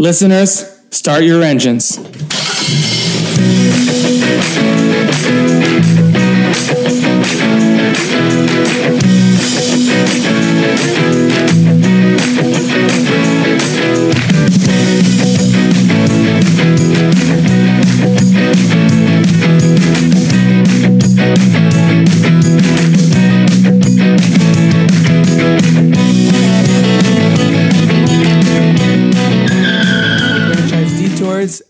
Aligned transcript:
Listeners, 0.00 0.80
start 0.92 1.24
your 1.24 1.42
engines. 1.42 1.98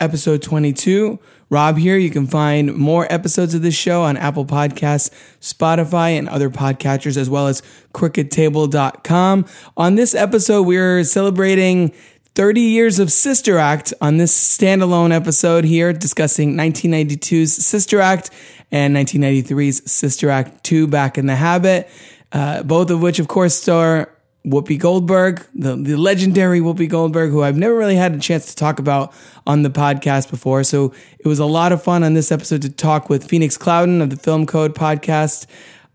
Episode 0.00 0.42
22. 0.42 1.18
Rob 1.50 1.78
here. 1.78 1.96
You 1.96 2.10
can 2.10 2.26
find 2.26 2.74
more 2.74 3.06
episodes 3.10 3.54
of 3.54 3.62
this 3.62 3.74
show 3.74 4.02
on 4.02 4.16
Apple 4.16 4.44
Podcasts, 4.44 5.10
Spotify, 5.40 6.18
and 6.18 6.28
other 6.28 6.50
podcatchers, 6.50 7.16
as 7.16 7.30
well 7.30 7.46
as 7.46 7.62
crookedtable.com. 7.94 9.46
On 9.76 9.94
this 9.94 10.14
episode, 10.14 10.62
we're 10.62 11.04
celebrating 11.04 11.92
30 12.34 12.60
years 12.60 12.98
of 12.98 13.10
Sister 13.10 13.58
Act 13.58 13.94
on 14.00 14.18
this 14.18 14.36
standalone 14.36 15.12
episode 15.12 15.64
here, 15.64 15.92
discussing 15.92 16.54
1992's 16.54 17.64
Sister 17.64 18.00
Act 18.00 18.30
and 18.70 18.94
1993's 18.94 19.90
Sister 19.90 20.30
Act 20.30 20.62
2 20.64 20.86
Back 20.86 21.18
in 21.18 21.26
the 21.26 21.34
Habit, 21.34 21.88
uh, 22.32 22.62
both 22.62 22.90
of 22.90 23.00
which, 23.00 23.18
of 23.18 23.26
course, 23.26 23.54
star 23.54 24.12
Whoopi 24.50 24.78
Goldberg, 24.78 25.46
the, 25.54 25.76
the 25.76 25.96
legendary 25.96 26.60
Whoopi 26.60 26.88
Goldberg, 26.88 27.30
who 27.30 27.42
I've 27.42 27.56
never 27.56 27.74
really 27.74 27.96
had 27.96 28.14
a 28.14 28.18
chance 28.18 28.46
to 28.46 28.56
talk 28.56 28.78
about 28.78 29.12
on 29.46 29.62
the 29.62 29.70
podcast 29.70 30.30
before. 30.30 30.64
So 30.64 30.92
it 31.18 31.26
was 31.26 31.38
a 31.38 31.46
lot 31.46 31.72
of 31.72 31.82
fun 31.82 32.02
on 32.02 32.14
this 32.14 32.32
episode 32.32 32.62
to 32.62 32.70
talk 32.70 33.08
with 33.08 33.28
Phoenix 33.28 33.58
Clouden 33.58 34.02
of 34.02 34.10
the 34.10 34.16
Film 34.16 34.46
Code 34.46 34.74
podcast, 34.74 35.46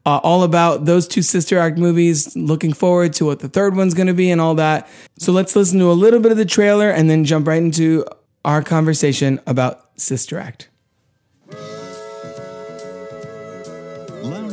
uh, 0.06 0.20
all 0.24 0.44
about 0.44 0.86
those 0.86 1.08
two 1.08 1.22
Sister 1.22 1.58
Act 1.58 1.78
movies, 1.78 2.36
looking 2.36 2.74
forward 2.74 3.14
to 3.14 3.26
what 3.26 3.40
the 3.40 3.50
third 3.50 3.76
one's 3.76 3.94
going 3.94 4.08
to 4.08 4.14
be 4.14 4.30
and 4.30 4.42
all 4.42 4.56
that. 4.56 4.88
So 5.18 5.32
let's 5.32 5.56
listen 5.56 5.80
to 5.80 5.92
a 5.92 5.94
little 5.94 6.20
bit 6.20 6.32
of 6.32 6.38
the 6.38 6.46
trailer 6.46 6.90
and 6.90 7.10
then 7.10 7.24
jump 7.26 7.48
right 7.48 7.62
into 7.62 8.06
our 8.46 8.62
conversation 8.62 9.40
about 9.48 9.90
Sister 9.96 10.38
Act. 10.38 10.70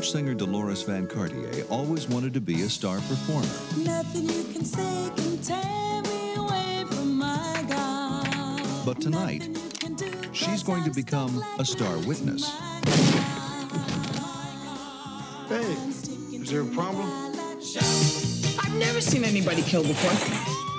Lounge 0.00 0.12
singer 0.12 0.32
Dolores 0.32 0.82
Van 0.84 1.06
Cartier 1.06 1.62
always 1.68 2.08
wanted 2.08 2.32
to 2.32 2.40
be 2.40 2.62
a 2.62 2.70
star 2.70 2.96
performer, 3.00 3.46
Nothing 3.84 4.30
you 4.30 4.44
can 4.44 4.64
say 4.64 5.10
can 5.14 5.36
tear 5.42 6.02
me 6.04 6.36
away 6.36 6.86
from 6.88 7.18
my 7.18 7.62
God. 7.68 8.86
but 8.86 8.98
tonight 8.98 9.40
Nothing 9.40 9.54
you 9.56 9.70
can 9.78 9.94
do 9.96 10.10
she's 10.32 10.62
going 10.62 10.84
to 10.84 10.90
become 10.90 11.44
a 11.58 11.66
star 11.66 11.98
witness. 12.08 12.48
Hey, 15.50 15.76
is 16.32 16.50
there 16.50 16.62
a 16.62 16.72
problem? 16.72 17.06
I've 18.58 18.76
never 18.78 19.02
seen 19.02 19.22
anybody 19.22 19.60
killed 19.60 19.86
before. 19.86 20.12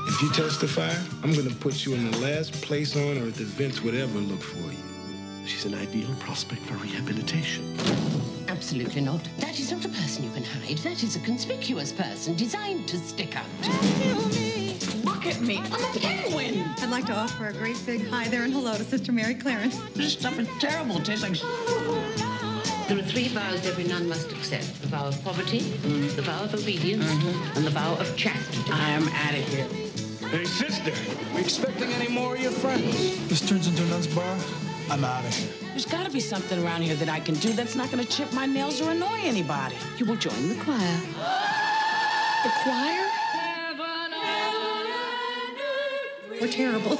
If 0.08 0.19
you 0.23 0.31
testify, 0.31 0.95
I'm 1.22 1.33
gonna 1.33 1.53
put 1.59 1.85
you 1.85 1.94
in 1.94 2.09
the 2.09 2.17
last 2.17 2.53
place 2.63 2.95
on 2.95 3.19
earth 3.19 3.35
that 3.35 3.45
Vince 3.45 3.83
would 3.83 3.94
ever 3.94 4.17
look 4.17 4.41
for 4.41 4.58
you. 4.72 5.45
She's 5.45 5.66
an 5.66 5.75
ideal 5.75 6.09
prospect 6.19 6.63
for 6.63 6.73
rehabilitation. 6.78 7.78
Absolutely 8.52 8.99
not. 8.99 9.21
That 9.39 9.57
is 9.57 9.71
not 9.71 9.85
a 9.85 9.89
person 9.89 10.25
you 10.25 10.30
can 10.31 10.44
hide. 10.44 10.77
That 10.80 11.03
is 11.03 11.16
a 11.16 11.19
conspicuous 11.21 11.94
person 11.94 12.35
designed 12.35 12.85
to 12.89 12.97
stick 12.97 13.38
out. 13.38 13.45
Kill 13.61 14.27
me! 14.27 14.77
Look 15.05 15.25
at 15.25 15.39
me. 15.39 15.57
I'm 15.57 15.83
a 15.83 15.99
penguin. 15.99 16.66
I'd 16.79 16.89
like 16.89 17.05
to 17.05 17.16
offer 17.16 17.47
a 17.47 17.53
great 17.53 17.81
big 17.85 18.05
hi 18.09 18.27
there 18.27 18.44
and 18.44 18.52
hello 18.52 18.75
to 18.75 18.83
Sister 18.83 19.13
Mary 19.13 19.35
Clarence. 19.35 19.79
This 19.94 20.13
stuff 20.13 20.38
is 20.38 20.49
terrible. 20.59 20.97
It 20.97 21.05
tastes 21.05 21.23
like. 21.23 21.39
There 22.89 22.99
are 22.99 23.03
three 23.03 23.29
vows 23.29 23.66
every 23.66 23.85
nun 23.85 24.09
must 24.09 24.29
accept 24.33 24.81
the 24.81 24.88
vow 24.88 25.06
of 25.06 25.23
poverty, 25.23 25.61
mm-hmm. 25.61 26.13
the 26.17 26.22
vow 26.22 26.44
of 26.44 26.53
obedience, 26.53 27.06
mm-hmm. 27.06 27.57
and 27.57 27.66
the 27.66 27.72
vow 27.72 27.95
of 27.95 28.17
chastity. 28.17 28.69
I 28.69 28.90
am 28.90 29.07
out 29.07 29.34
of 29.34 29.47
here. 29.47 29.67
Hey, 30.28 30.44
sister, 30.44 30.91
we 31.34 31.40
expecting 31.40 31.90
any 31.94 32.09
more 32.09 32.35
of 32.35 32.41
your 32.41 32.51
friends? 32.51 33.29
This 33.29 33.47
turns 33.47 33.67
into 33.67 33.84
a 33.84 33.85
nun's 33.85 34.07
bar. 34.07 34.38
I'm 34.90 35.06
out 35.06 35.23
of 35.23 35.34
here. 35.34 35.71
There's 35.72 35.86
got 35.86 36.06
to 36.06 36.12
be 36.12 36.20
something 36.20 36.62
around 36.66 36.82
here 36.82 36.96
that 36.96 37.08
I 37.08 37.22
can 37.22 37.36
do 37.36 37.54
that's 37.54 37.76
not 37.76 37.90
going 37.90 38.04
to 38.04 38.09
chip 38.09 38.34
my 38.34 38.46
nails 38.46 38.82
or 38.82 38.92
annoy 38.92 39.22
anybody. 39.24 39.78
You 39.98 40.06
will 40.06 40.18
join 40.18 40.50
the 40.50 40.56
choir. 40.56 40.78
The 42.44 42.50
choir? 42.62 43.08
We're 46.42 46.52
terrible. 46.52 46.98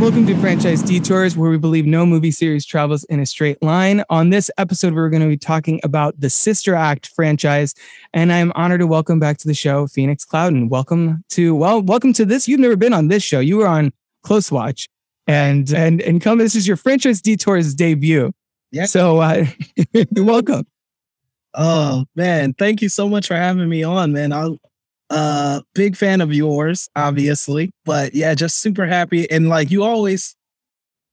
Welcome 0.00 0.26
to 0.26 0.36
Franchise 0.40 0.82
Detours, 0.82 1.36
where 1.36 1.50
we 1.50 1.58
believe 1.58 1.84
no 1.84 2.06
movie 2.06 2.30
series 2.30 2.64
travels 2.64 3.04
in 3.04 3.20
a 3.20 3.26
straight 3.26 3.62
line. 3.62 4.02
On 4.08 4.30
this 4.30 4.50
episode, 4.56 4.94
we're 4.94 5.10
going 5.10 5.22
to 5.22 5.28
be 5.28 5.36
talking 5.36 5.78
about 5.84 6.18
the 6.18 6.30
Sister 6.30 6.74
Act 6.74 7.08
franchise, 7.08 7.74
and 8.14 8.32
I'm 8.32 8.50
honored 8.54 8.80
to 8.80 8.86
welcome 8.86 9.18
back 9.18 9.36
to 9.38 9.48
the 9.48 9.54
show 9.54 9.86
Phoenix 9.86 10.24
Clouden. 10.24 10.70
Welcome 10.70 11.22
to 11.30 11.54
well, 11.54 11.82
welcome 11.82 12.14
to 12.14 12.24
this. 12.24 12.48
You've 12.48 12.60
never 12.60 12.76
been 12.76 12.94
on 12.94 13.08
this 13.08 13.22
show. 13.22 13.40
You 13.40 13.58
were 13.58 13.66
on 13.66 13.92
Close 14.26 14.50
Watch, 14.50 14.88
and 15.26 15.72
and 15.72 16.02
and 16.02 16.20
come. 16.20 16.38
This 16.38 16.54
is 16.54 16.66
your 16.66 16.76
Franchise 16.76 17.22
Detours 17.22 17.74
debut. 17.74 18.32
Yeah. 18.72 18.86
So 18.86 19.18
uh, 19.18 19.46
welcome. 20.12 20.66
Oh 21.54 22.04
man, 22.16 22.52
thank 22.54 22.82
you 22.82 22.88
so 22.88 23.08
much 23.08 23.28
for 23.28 23.36
having 23.36 23.68
me 23.68 23.82
on, 23.82 24.12
man. 24.12 24.32
I'm 24.32 24.58
uh 25.08 25.60
big 25.74 25.96
fan 25.96 26.20
of 26.20 26.34
yours, 26.34 26.88
obviously, 26.96 27.70
but 27.84 28.14
yeah, 28.14 28.34
just 28.34 28.58
super 28.58 28.84
happy 28.86 29.30
and 29.30 29.48
like 29.48 29.70
you 29.70 29.84
always 29.84 30.34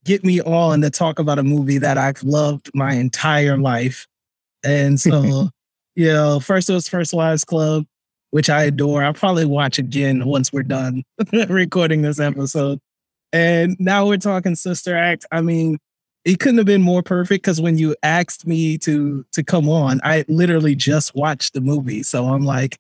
get 0.04 0.26
me 0.26 0.42
on 0.42 0.82
to 0.82 0.90
talk 0.90 1.20
about 1.20 1.40
a 1.40 1.44
movie 1.44 1.78
that 1.78 1.98
I've 1.98 2.22
loved 2.24 2.72
my 2.74 2.94
entire 2.94 3.58
life. 3.58 4.08
And 4.64 5.00
so, 5.00 5.50
you 5.96 6.08
know, 6.08 6.40
first 6.40 6.70
it 6.70 6.74
was 6.74 6.90
First 6.90 7.14
Wives 7.14 7.46
Club, 7.46 7.86
which 8.32 8.50
I 8.50 8.64
adore. 8.64 9.04
I'll 9.04 9.14
probably 9.14 9.46
watch 9.46 9.78
again 9.78 10.26
once 10.26 10.52
we're 10.52 10.64
done 10.64 11.04
recording 11.48 12.02
this 12.02 12.20
episode. 12.20 12.80
And 13.34 13.76
now 13.80 14.06
we're 14.08 14.18
talking 14.18 14.56
Sister 14.56 14.96
Act. 14.96 15.26
I 15.32 15.42
mean, 15.42 15.80
it 16.24 16.40
couldn't 16.40 16.58
have 16.58 16.68
been 16.68 16.82
more 16.84 17.04
perfect 17.04 17.44
because 17.44 17.60
when 17.60 17.78
you 17.78 17.96
asked 18.04 18.48
me 18.48 18.78
to 18.80 19.26
to 19.34 19.44
come 19.44 19.68
on, 19.68 20.00
I 20.04 20.24
literally 20.30 20.76
just 20.76 21.16
watched 21.16 21.54
the 21.54 21.62
movie. 21.62 22.04
So 22.04 22.28
I'm 22.28 22.46
like, 22.46 22.78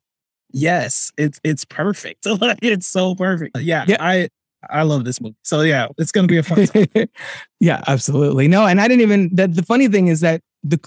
yes, 0.52 1.12
it's 1.18 1.42
it's 1.44 1.66
perfect. 1.66 2.25
Like, 2.40 2.59
it's 2.62 2.88
so 2.88 3.16
perfect. 3.16 3.58
Yeah, 3.59 3.84
Yeah. 3.88 3.97
I 4.00 4.30
I 4.69 4.84
love 4.84 5.03
this 5.03 5.19
movie. 5.19 5.36
So 5.44 5.62
yeah, 5.62 5.88
it's 5.97 6.12
gonna 6.12 6.28
be 6.28 6.38
a 6.38 6.44
fun 6.44 6.68
time. 6.68 6.88
yeah, 7.59 7.84
absolutely. 7.88 8.47
No, 8.47 8.66
and 8.66 8.80
I 8.80 8.88
didn't 8.88 9.02
even. 9.02 9.36
That 9.36 9.56
the 9.56 9.63
funny 9.63 9.88
thing 9.90 10.08
is 10.08 10.22
that 10.22 10.40
the, 10.63 10.80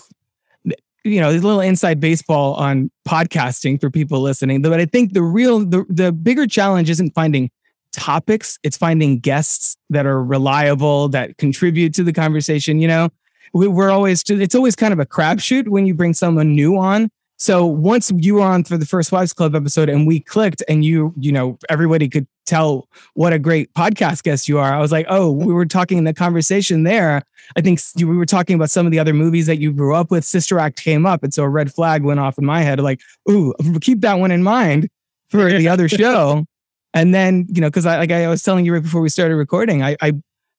you 1.05 1.21
know, 1.21 1.31
there's 1.31 1.43
a 1.43 1.47
little 1.47 1.60
inside 1.60 2.00
baseball 2.00 2.55
on 2.55 2.91
podcasting 3.06 3.81
for 3.81 3.91
people 3.91 4.21
listening. 4.21 4.62
But 4.62 4.81
I 4.81 4.87
think 4.87 5.12
the 5.12 5.22
real, 5.22 5.59
the 5.60 5.84
the 5.88 6.12
bigger 6.12 6.47
challenge 6.47 6.88
isn't 6.88 7.15
finding 7.15 7.50
topics; 7.97 8.59
it's 8.62 8.77
finding 8.77 9.19
guests 9.19 9.77
that 9.91 10.07
are 10.07 10.23
reliable 10.23 11.09
that 11.09 11.37
contribute 11.39 11.95
to 11.95 12.05
the 12.05 12.12
conversation. 12.12 12.81
You 12.81 12.89
know, 12.89 13.09
we, 13.53 13.67
we're 13.69 13.91
always 13.91 14.23
it's 14.29 14.55
always 14.55 14.77
kind 14.77 14.93
of 14.93 15.01
a 15.01 15.07
crapshoot 15.07 15.69
when 15.69 15.87
you 15.87 15.95
bring 15.95 16.15
someone 16.15 16.55
new 16.55 16.77
on. 16.77 17.11
So 17.39 17.67
once 17.67 18.11
you 18.17 18.37
were 18.37 18.43
on 18.43 18.65
for 18.65 18.79
the 18.79 18.87
first 18.87 19.12
Wives 19.12 19.33
Club 19.33 19.55
episode 19.55 19.91
and 19.91 20.06
we 20.06 20.21
clicked 20.21 20.62
and 20.69 20.85
you, 20.85 21.12
you 21.19 21.31
know, 21.31 21.59
everybody 21.69 22.09
could 22.09 22.27
tell 22.47 22.89
what 23.15 23.35
a 23.35 23.39
great 23.39 23.73
podcast 23.75 24.23
guest 24.23 24.49
you 24.49 24.59
are. 24.59 24.73
I 24.73 24.81
was 24.81 24.91
like, 24.91 25.06
oh, 25.11 25.31
we 25.31 25.53
were 25.53 25.67
talking 25.67 25.99
in 25.99 26.05
the 26.05 26.15
conversation 26.15 26.85
there. 26.85 27.23
I 27.55 27.61
think 27.61 27.81
we 27.97 28.05
were 28.05 28.25
talking 28.25 28.55
about 28.55 28.71
some 28.71 28.87
of 28.87 28.93
the 28.93 28.99
other 28.99 29.12
movies 29.12 29.47
that 29.47 29.59
you 29.59 29.73
grew 29.73 29.95
up 29.95 30.11
with. 30.11 30.25
Sister 30.25 30.59
Act 30.59 30.83
came 30.83 31.05
up. 31.05 31.23
And 31.23 31.35
so 31.35 31.43
a 31.43 31.49
red 31.49 31.73
flag 31.73 32.05
went 32.05 32.21
off 32.21 32.39
in 32.39 32.47
my 32.47 32.62
head 32.62 32.81
like, 32.81 33.01
ooh, 33.31 33.53
keep 33.83 34.01
that 34.01 34.15
one 34.15 34.31
in 34.31 34.43
mind 34.43 34.89
for 35.29 35.53
the 35.59 35.69
other 35.69 35.89
show. 35.89 36.47
And 36.96 37.14
then, 37.14 37.46
you 37.50 37.60
know, 37.60 37.69
because 37.69 37.84
I 37.84 37.98
like 37.98 38.10
I 38.10 38.26
was 38.26 38.43
telling 38.43 38.64
you 38.64 38.72
right 38.72 38.82
before 38.82 39.02
we 39.02 39.10
started 39.10 39.37
recording, 39.37 39.82
I, 39.82 39.96
I 40.00 40.14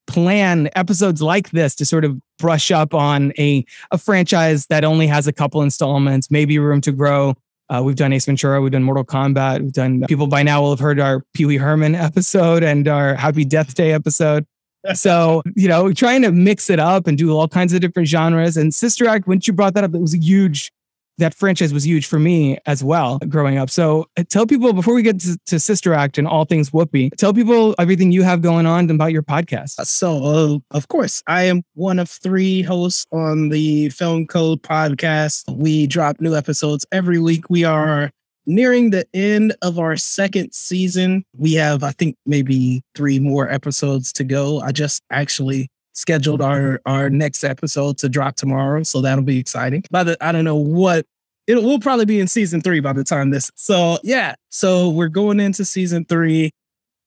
plan 0.06 0.70
episodes 0.76 1.20
like 1.20 1.50
this 1.50 1.74
to 1.74 1.84
sort 1.84 2.04
of 2.04 2.16
brush 2.38 2.70
up 2.70 2.94
on 2.94 3.32
a 3.38 3.64
a 3.90 3.98
franchise 3.98 4.66
that 4.66 4.84
only 4.84 5.08
has 5.08 5.26
a 5.26 5.32
couple 5.32 5.62
installments, 5.62 6.30
maybe 6.30 6.56
room 6.60 6.80
to 6.82 6.92
grow. 6.92 7.34
Uh, 7.70 7.82
we've 7.84 7.96
done 7.96 8.12
Ace 8.12 8.24
Ventura, 8.24 8.62
we've 8.62 8.70
done 8.70 8.84
Mortal 8.84 9.04
Kombat, 9.04 9.62
we've 9.62 9.72
done. 9.72 10.04
People 10.08 10.28
by 10.28 10.44
now 10.44 10.62
will 10.62 10.70
have 10.70 10.78
heard 10.78 11.00
our 11.00 11.24
Pee 11.34 11.44
Wee 11.44 11.56
Herman 11.56 11.94
episode 11.96 12.62
and 12.62 12.86
our 12.86 13.16
Happy 13.16 13.44
Death 13.44 13.74
Day 13.74 13.92
episode. 13.92 14.46
So 14.94 15.42
you 15.56 15.66
know, 15.66 15.92
trying 15.92 16.22
to 16.22 16.30
mix 16.30 16.70
it 16.70 16.78
up 16.78 17.08
and 17.08 17.18
do 17.18 17.36
all 17.36 17.48
kinds 17.48 17.72
of 17.72 17.80
different 17.80 18.06
genres. 18.06 18.56
And 18.56 18.72
Sister 18.72 19.08
Act, 19.08 19.26
when 19.26 19.40
you 19.42 19.52
brought 19.52 19.74
that 19.74 19.82
up, 19.82 19.92
it 19.92 20.00
was 20.00 20.14
a 20.14 20.18
huge. 20.18 20.70
That 21.18 21.34
franchise 21.34 21.72
was 21.72 21.86
huge 21.86 22.06
for 22.06 22.18
me 22.18 22.58
as 22.66 22.82
well 22.82 23.18
growing 23.28 23.58
up. 23.58 23.70
So 23.70 24.06
uh, 24.16 24.24
tell 24.28 24.46
people 24.46 24.72
before 24.72 24.94
we 24.94 25.02
get 25.02 25.20
to, 25.20 25.38
to 25.46 25.60
Sister 25.60 25.92
Act 25.92 26.18
and 26.18 26.26
all 26.26 26.44
things 26.44 26.70
Whoopi, 26.70 27.14
tell 27.16 27.34
people 27.34 27.74
everything 27.78 28.12
you 28.12 28.22
have 28.22 28.40
going 28.40 28.66
on 28.66 28.90
about 28.90 29.12
your 29.12 29.22
podcast. 29.22 29.84
So, 29.86 30.24
uh, 30.24 30.76
of 30.76 30.88
course, 30.88 31.22
I 31.26 31.44
am 31.44 31.62
one 31.74 31.98
of 31.98 32.08
three 32.08 32.62
hosts 32.62 33.06
on 33.12 33.48
the 33.48 33.90
Film 33.90 34.26
Code 34.26 34.62
podcast. 34.62 35.44
We 35.54 35.86
drop 35.86 36.20
new 36.20 36.34
episodes 36.34 36.86
every 36.92 37.18
week. 37.18 37.50
We 37.50 37.64
are 37.64 38.10
nearing 38.46 38.90
the 38.90 39.06
end 39.14 39.54
of 39.62 39.78
our 39.78 39.96
second 39.96 40.52
season. 40.52 41.24
We 41.36 41.54
have, 41.54 41.84
I 41.84 41.92
think, 41.92 42.16
maybe 42.26 42.82
three 42.94 43.18
more 43.18 43.48
episodes 43.48 44.12
to 44.14 44.24
go. 44.24 44.60
I 44.60 44.72
just 44.72 45.02
actually 45.10 45.68
scheduled 45.98 46.40
our 46.40 46.80
our 46.86 47.10
next 47.10 47.42
episode 47.42 47.98
to 47.98 48.08
drop 48.08 48.36
tomorrow, 48.36 48.82
so 48.82 49.00
that'll 49.00 49.24
be 49.24 49.38
exciting. 49.38 49.82
By 49.90 50.04
the, 50.04 50.16
I 50.20 50.32
don't 50.32 50.44
know 50.44 50.56
what 50.56 51.04
it 51.46 51.56
will 51.56 51.80
probably 51.80 52.04
be 52.04 52.20
in 52.20 52.28
season 52.28 52.60
three 52.60 52.80
by 52.80 52.92
the 52.92 53.04
time 53.04 53.30
this. 53.30 53.50
So 53.56 53.98
yeah, 54.04 54.34
so 54.48 54.90
we're 54.90 55.08
going 55.08 55.40
into 55.40 55.64
season 55.64 56.04
three. 56.04 56.52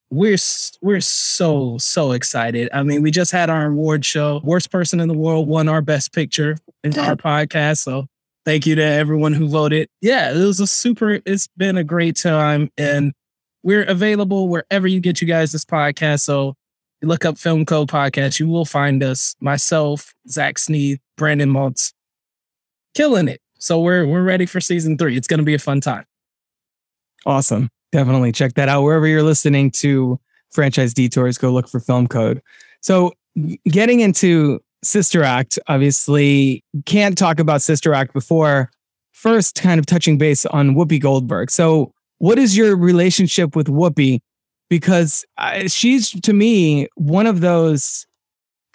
We're 0.09 0.37
we're 0.81 0.99
so 0.99 1.77
so 1.77 2.11
excited. 2.11 2.69
I 2.73 2.83
mean, 2.83 3.01
we 3.01 3.11
just 3.11 3.31
had 3.31 3.49
our 3.49 3.67
award 3.67 4.03
show. 4.03 4.41
Worst 4.43 4.69
person 4.71 4.99
in 4.99 5.07
the 5.07 5.17
world 5.17 5.47
won 5.47 5.69
our 5.69 5.81
best 5.81 6.13
picture 6.13 6.57
in 6.83 6.97
our 6.99 7.15
podcast. 7.15 7.77
So 7.77 8.07
thank 8.45 8.65
you 8.65 8.75
to 8.75 8.83
everyone 8.83 9.33
who 9.33 9.47
voted. 9.47 9.87
Yeah, 10.01 10.33
it 10.33 10.43
was 10.43 10.59
a 10.59 10.67
super. 10.67 11.19
It's 11.25 11.47
been 11.55 11.77
a 11.77 11.83
great 11.85 12.17
time, 12.17 12.69
and 12.77 13.13
we're 13.63 13.83
available 13.83 14.49
wherever 14.49 14.85
you 14.87 14.99
get 14.99 15.21
you 15.21 15.27
guys 15.27 15.53
this 15.53 15.63
podcast. 15.63 16.21
So 16.21 16.55
you 17.01 17.07
look 17.07 17.25
up 17.25 17.37
Film 17.37 17.65
Code 17.65 17.89
Podcast, 17.89 18.39
you 18.39 18.47
will 18.47 18.65
find 18.65 19.03
us. 19.03 19.35
Myself, 19.39 20.13
Zach 20.29 20.59
Sneed, 20.59 20.99
Brandon 21.17 21.49
Maltz, 21.49 21.93
killing 22.93 23.27
it. 23.27 23.41
So 23.59 23.79
we're 23.79 24.05
we're 24.05 24.23
ready 24.23 24.45
for 24.45 24.61
season 24.61 24.97
three. 24.97 25.17
It's 25.17 25.27
going 25.27 25.39
to 25.39 25.43
be 25.43 25.53
a 25.53 25.59
fun 25.59 25.81
time. 25.81 26.05
Awesome. 27.25 27.69
Definitely 27.91 28.31
check 28.31 28.53
that 28.53 28.69
out 28.69 28.83
wherever 28.83 29.05
you're 29.05 29.23
listening 29.23 29.71
to 29.71 30.19
Franchise 30.51 30.93
Detours. 30.93 31.37
Go 31.37 31.51
look 31.51 31.67
for 31.67 31.79
Film 31.79 32.07
Code. 32.07 32.41
So, 32.81 33.13
getting 33.65 33.99
into 33.99 34.59
Sister 34.83 35.23
Act, 35.23 35.59
obviously, 35.67 36.63
can't 36.85 37.17
talk 37.17 37.39
about 37.39 37.61
Sister 37.61 37.93
Act 37.93 38.13
before 38.13 38.71
first 39.11 39.61
kind 39.61 39.79
of 39.79 39.85
touching 39.85 40.17
base 40.17 40.45
on 40.47 40.73
Whoopi 40.75 40.99
Goldberg. 40.99 41.51
So, 41.51 41.93
what 42.17 42.39
is 42.39 42.55
your 42.55 42.75
relationship 42.75 43.55
with 43.55 43.67
Whoopi? 43.67 44.21
Because 44.71 45.25
uh, 45.37 45.67
she's 45.67 46.11
to 46.21 46.31
me 46.31 46.87
one 46.95 47.27
of 47.27 47.41
those 47.41 48.07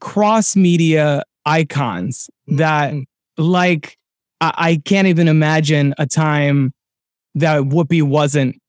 cross 0.02 0.54
media 0.54 1.22
icons 1.46 2.28
that, 2.48 2.92
like, 3.38 3.96
I, 4.42 4.52
I 4.56 4.82
can't 4.84 5.06
even 5.08 5.26
imagine 5.26 5.94
a 5.96 6.04
time 6.06 6.74
that 7.34 7.62
Whoopi 7.62 8.02
wasn't 8.02 8.60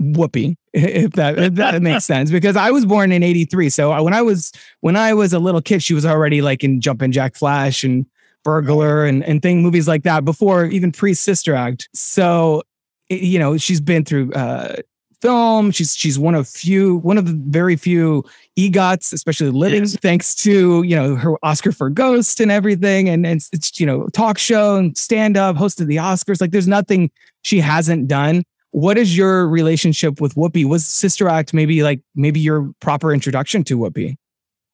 Whoopi, 0.00 0.54
if 0.72 1.12
that 1.12 1.38
if 1.38 1.54
that 1.56 1.82
makes 1.82 2.04
sense. 2.14 2.30
Because 2.30 2.56
I 2.56 2.70
was 2.70 2.86
born 2.86 3.12
in 3.12 3.22
'83, 3.22 3.68
so 3.68 3.92
I- 3.92 4.00
when 4.00 4.14
I 4.14 4.22
was 4.22 4.50
when 4.80 4.96
I 4.96 5.12
was 5.12 5.34
a 5.34 5.38
little 5.38 5.60
kid, 5.60 5.82
she 5.82 5.92
was 5.92 6.06
already 6.06 6.40
like 6.40 6.64
in 6.64 6.80
Jumpin' 6.80 7.12
Jack 7.12 7.36
Flash 7.36 7.84
and 7.84 8.06
Burglar 8.42 9.04
and 9.04 9.22
and 9.24 9.42
thing 9.42 9.62
movies 9.62 9.86
like 9.86 10.02
that 10.04 10.24
before 10.24 10.64
even 10.64 10.92
pre 10.92 11.12
Sister 11.12 11.54
Act. 11.54 11.90
So 11.92 12.62
you 13.10 13.38
know 13.38 13.58
she's 13.58 13.82
been 13.82 14.02
through 14.06 14.32
uh, 14.32 14.76
film. 15.24 15.70
She's 15.70 15.96
she's 15.96 16.18
one 16.18 16.34
of 16.34 16.46
few 16.46 16.96
one 16.98 17.16
of 17.16 17.26
the 17.26 17.32
very 17.48 17.76
few 17.76 18.24
EGOTs, 18.58 19.12
especially 19.12 19.50
living, 19.50 19.86
thanks 19.86 20.34
to 20.36 20.82
you 20.82 20.94
know 20.94 21.16
her 21.16 21.34
Oscar 21.42 21.72
for 21.72 21.88
Ghost 21.88 22.40
and 22.40 22.50
everything, 22.50 23.08
and 23.08 23.26
and 23.26 23.42
it's 23.52 23.80
you 23.80 23.86
know 23.86 24.06
talk 24.08 24.36
show 24.36 24.76
and 24.76 24.96
stand 24.96 25.36
up, 25.36 25.56
hosted 25.56 25.86
the 25.86 25.96
Oscars. 25.96 26.40
Like 26.40 26.50
there's 26.50 26.68
nothing 26.68 27.10
she 27.42 27.58
hasn't 27.58 28.06
done. 28.06 28.44
What 28.72 28.98
is 28.98 29.16
your 29.16 29.48
relationship 29.48 30.20
with 30.20 30.34
Whoopi? 30.34 30.64
Was 30.66 30.86
Sister 30.86 31.28
Act 31.28 31.54
maybe 31.54 31.82
like 31.82 32.00
maybe 32.14 32.38
your 32.40 32.70
proper 32.80 33.14
introduction 33.14 33.64
to 33.64 33.78
Whoopi? 33.78 34.16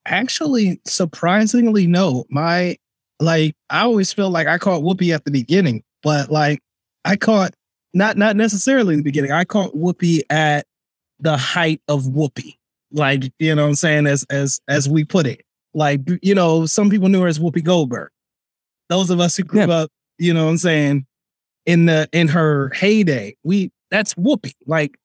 Actually, 0.06 0.81
surprisingly, 0.85 1.87
no. 1.87 2.25
My 2.29 2.76
like, 3.20 3.55
I 3.69 3.82
always 3.82 4.12
feel 4.12 4.31
like 4.31 4.49
I 4.49 4.58
caught 4.58 4.82
Whoopi 4.82 5.14
at 5.14 5.25
the 5.25 5.31
beginning, 5.31 5.85
but 6.02 6.31
like, 6.31 6.61
I 7.05 7.17
caught 7.17 7.55
not 7.95 8.17
not 8.17 8.37
necessarily 8.37 8.95
in 8.95 9.01
the 9.01 9.05
beginning. 9.05 9.33
I 9.33 9.45
caught 9.45 9.75
Whoopi 9.75 10.21
at 10.31 10.67
the 11.19 11.37
height 11.37 11.81
of 11.89 12.05
Whoopi. 12.05 12.57
Like, 12.93 13.33
you 13.39 13.55
know 13.55 13.63
what 13.63 13.69
I'm 13.69 13.75
saying? 13.75 14.07
As 14.07 14.25
as 14.31 14.61
as 14.69 14.89
we 14.89 15.05
put 15.05 15.27
it. 15.27 15.45
Like, 15.73 16.01
you 16.23 16.35
know, 16.35 16.67
some 16.67 16.91
people 16.91 17.09
knew 17.09 17.21
her 17.23 17.29
as 17.29 17.39
Whoopi 17.39 17.63
Goldberg. 17.63 18.11
Those 18.89 19.11
of 19.11 19.21
us 19.21 19.37
who 19.37 19.45
grew 19.45 19.71
up, 19.71 19.91
you 20.19 20.35
know 20.35 20.47
what 20.47 20.51
I'm 20.51 20.59
saying, 20.59 21.07
in 21.67 21.87
the 21.87 22.09
in 22.13 22.29
her 22.29 22.71
heyday, 22.71 23.37
we 23.45 23.71
that's 23.91 24.15
Whoopi. 24.15 24.55
Like, 24.67 24.97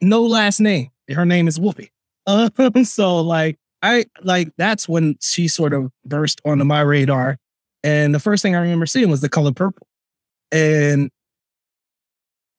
no 0.00 0.22
last 0.22 0.60
name. 0.60 0.90
Her 1.10 1.24
name 1.24 1.48
is 1.48 1.58
Whoopi. 1.58 1.90
Um, 2.26 2.84
so 2.86 3.20
like 3.20 3.58
I 3.82 4.06
like 4.22 4.48
that's 4.56 4.88
when 4.88 5.18
she 5.20 5.46
sort 5.46 5.74
of 5.74 5.92
burst 6.06 6.40
onto 6.46 6.64
my 6.64 6.80
radar. 6.80 7.36
And 7.82 8.14
the 8.14 8.18
first 8.18 8.42
thing 8.42 8.56
I 8.56 8.60
remember 8.60 8.86
seeing 8.86 9.10
was 9.10 9.20
the 9.20 9.28
color 9.28 9.52
purple. 9.52 9.86
And 10.50 11.10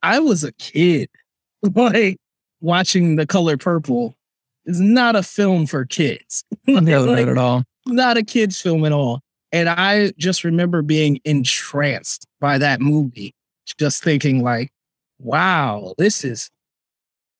I 0.06 0.20
was 0.20 0.44
a 0.44 0.52
kid. 0.54 1.10
Like 1.74 2.18
watching 2.62 3.16
the 3.16 3.26
color 3.26 3.58
purple 3.58 4.16
is 4.66 4.80
not 4.80 5.16
a 5.16 5.24
film 5.24 5.66
for 5.66 5.84
kids. 5.84 6.44
No, 6.68 7.06
not 7.06 7.18
at 7.18 7.38
all. 7.40 7.64
Not 7.88 8.18
a 8.18 8.24
kid's 8.24 8.62
film 8.62 8.86
at 8.86 8.92
all. 8.92 9.22
And 9.52 9.68
I 9.68 10.12
just 10.20 10.44
remember 10.44 10.84
being 10.84 11.20
entranced 11.26 12.28
by 12.40 12.60
that 12.60 12.82
movie, 12.82 13.34
just 13.80 14.04
thinking 14.04 14.44
like, 14.44 14.70
wow, 15.18 15.96
this 15.98 16.24
is 16.24 16.52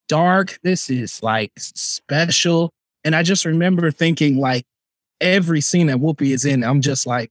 dark. 0.08 0.58
This 0.64 0.90
is 0.90 1.22
like 1.22 1.52
special. 1.56 2.70
And 3.04 3.14
I 3.14 3.22
just 3.22 3.44
remember 3.44 3.92
thinking 3.92 4.38
like 4.38 4.64
every 5.20 5.60
scene 5.60 5.86
that 5.86 5.98
Whoopi 5.98 6.32
is 6.32 6.44
in, 6.44 6.64
I'm 6.64 6.80
just 6.80 7.06
like, 7.06 7.30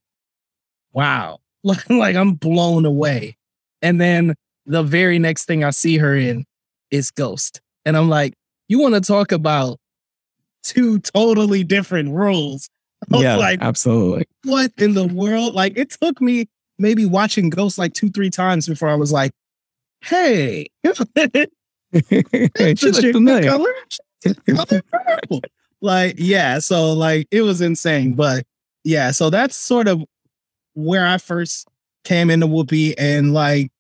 wow, 0.94 1.40
like, 1.64 1.90
like 1.90 2.16
I'm 2.16 2.36
blown 2.36 2.86
away. 2.86 3.36
And 3.82 4.00
then 4.00 4.36
the 4.66 4.84
very 4.84 5.20
next 5.20 5.46
thing 5.46 5.64
I 5.64 5.70
see 5.72 5.98
her 5.98 6.16
in 6.16 6.46
is 6.92 7.12
Ghost. 7.12 7.62
And 7.86 7.96
I'm 7.98 8.10
like, 8.10 8.34
you 8.68 8.80
want 8.80 8.96
to 8.96 9.02
talk 9.02 9.32
about 9.32 9.78
two 10.64 11.00
totally 11.00 11.64
different 11.64 12.12
roles? 12.12 12.70
I 13.14 13.20
Yeah, 13.22 13.36
like, 13.36 13.62
absolutely. 13.62 14.26
what 14.44 14.72
in 14.78 14.94
the 14.94 15.06
world? 15.06 15.54
Like 15.54 15.78
it 15.78 15.92
took 16.02 16.20
me 16.22 16.48
maybe 16.80 17.06
watching 17.06 17.50
Ghost 17.50 17.78
like 17.78 17.94
two, 17.94 18.10
three 18.10 18.30
times 18.30 18.68
before 18.68 18.90
I 18.90 18.96
was 18.96 19.12
like, 19.12 19.32
hey, 20.02 20.68
she 20.84 22.22
looks 22.54 23.02
familiar. 23.02 23.50
color, 23.52 23.74
color 24.48 24.82
purple. 24.92 25.42
Like, 25.82 26.16
yeah, 26.18 26.60
so 26.60 26.94
like 26.94 27.28
it 27.32 27.42
was 27.44 27.62
insane. 27.62 28.14
But 28.14 28.46
yeah, 28.84 29.12
so 29.12 29.30
that's 29.30 29.56
sort 29.56 29.88
of 29.88 30.04
where 30.74 31.06
I 31.06 31.18
first 31.18 31.68
came 32.04 32.30
into 32.30 32.48
Whoopi 32.48 32.94
and 32.98 33.34
like 33.34 33.72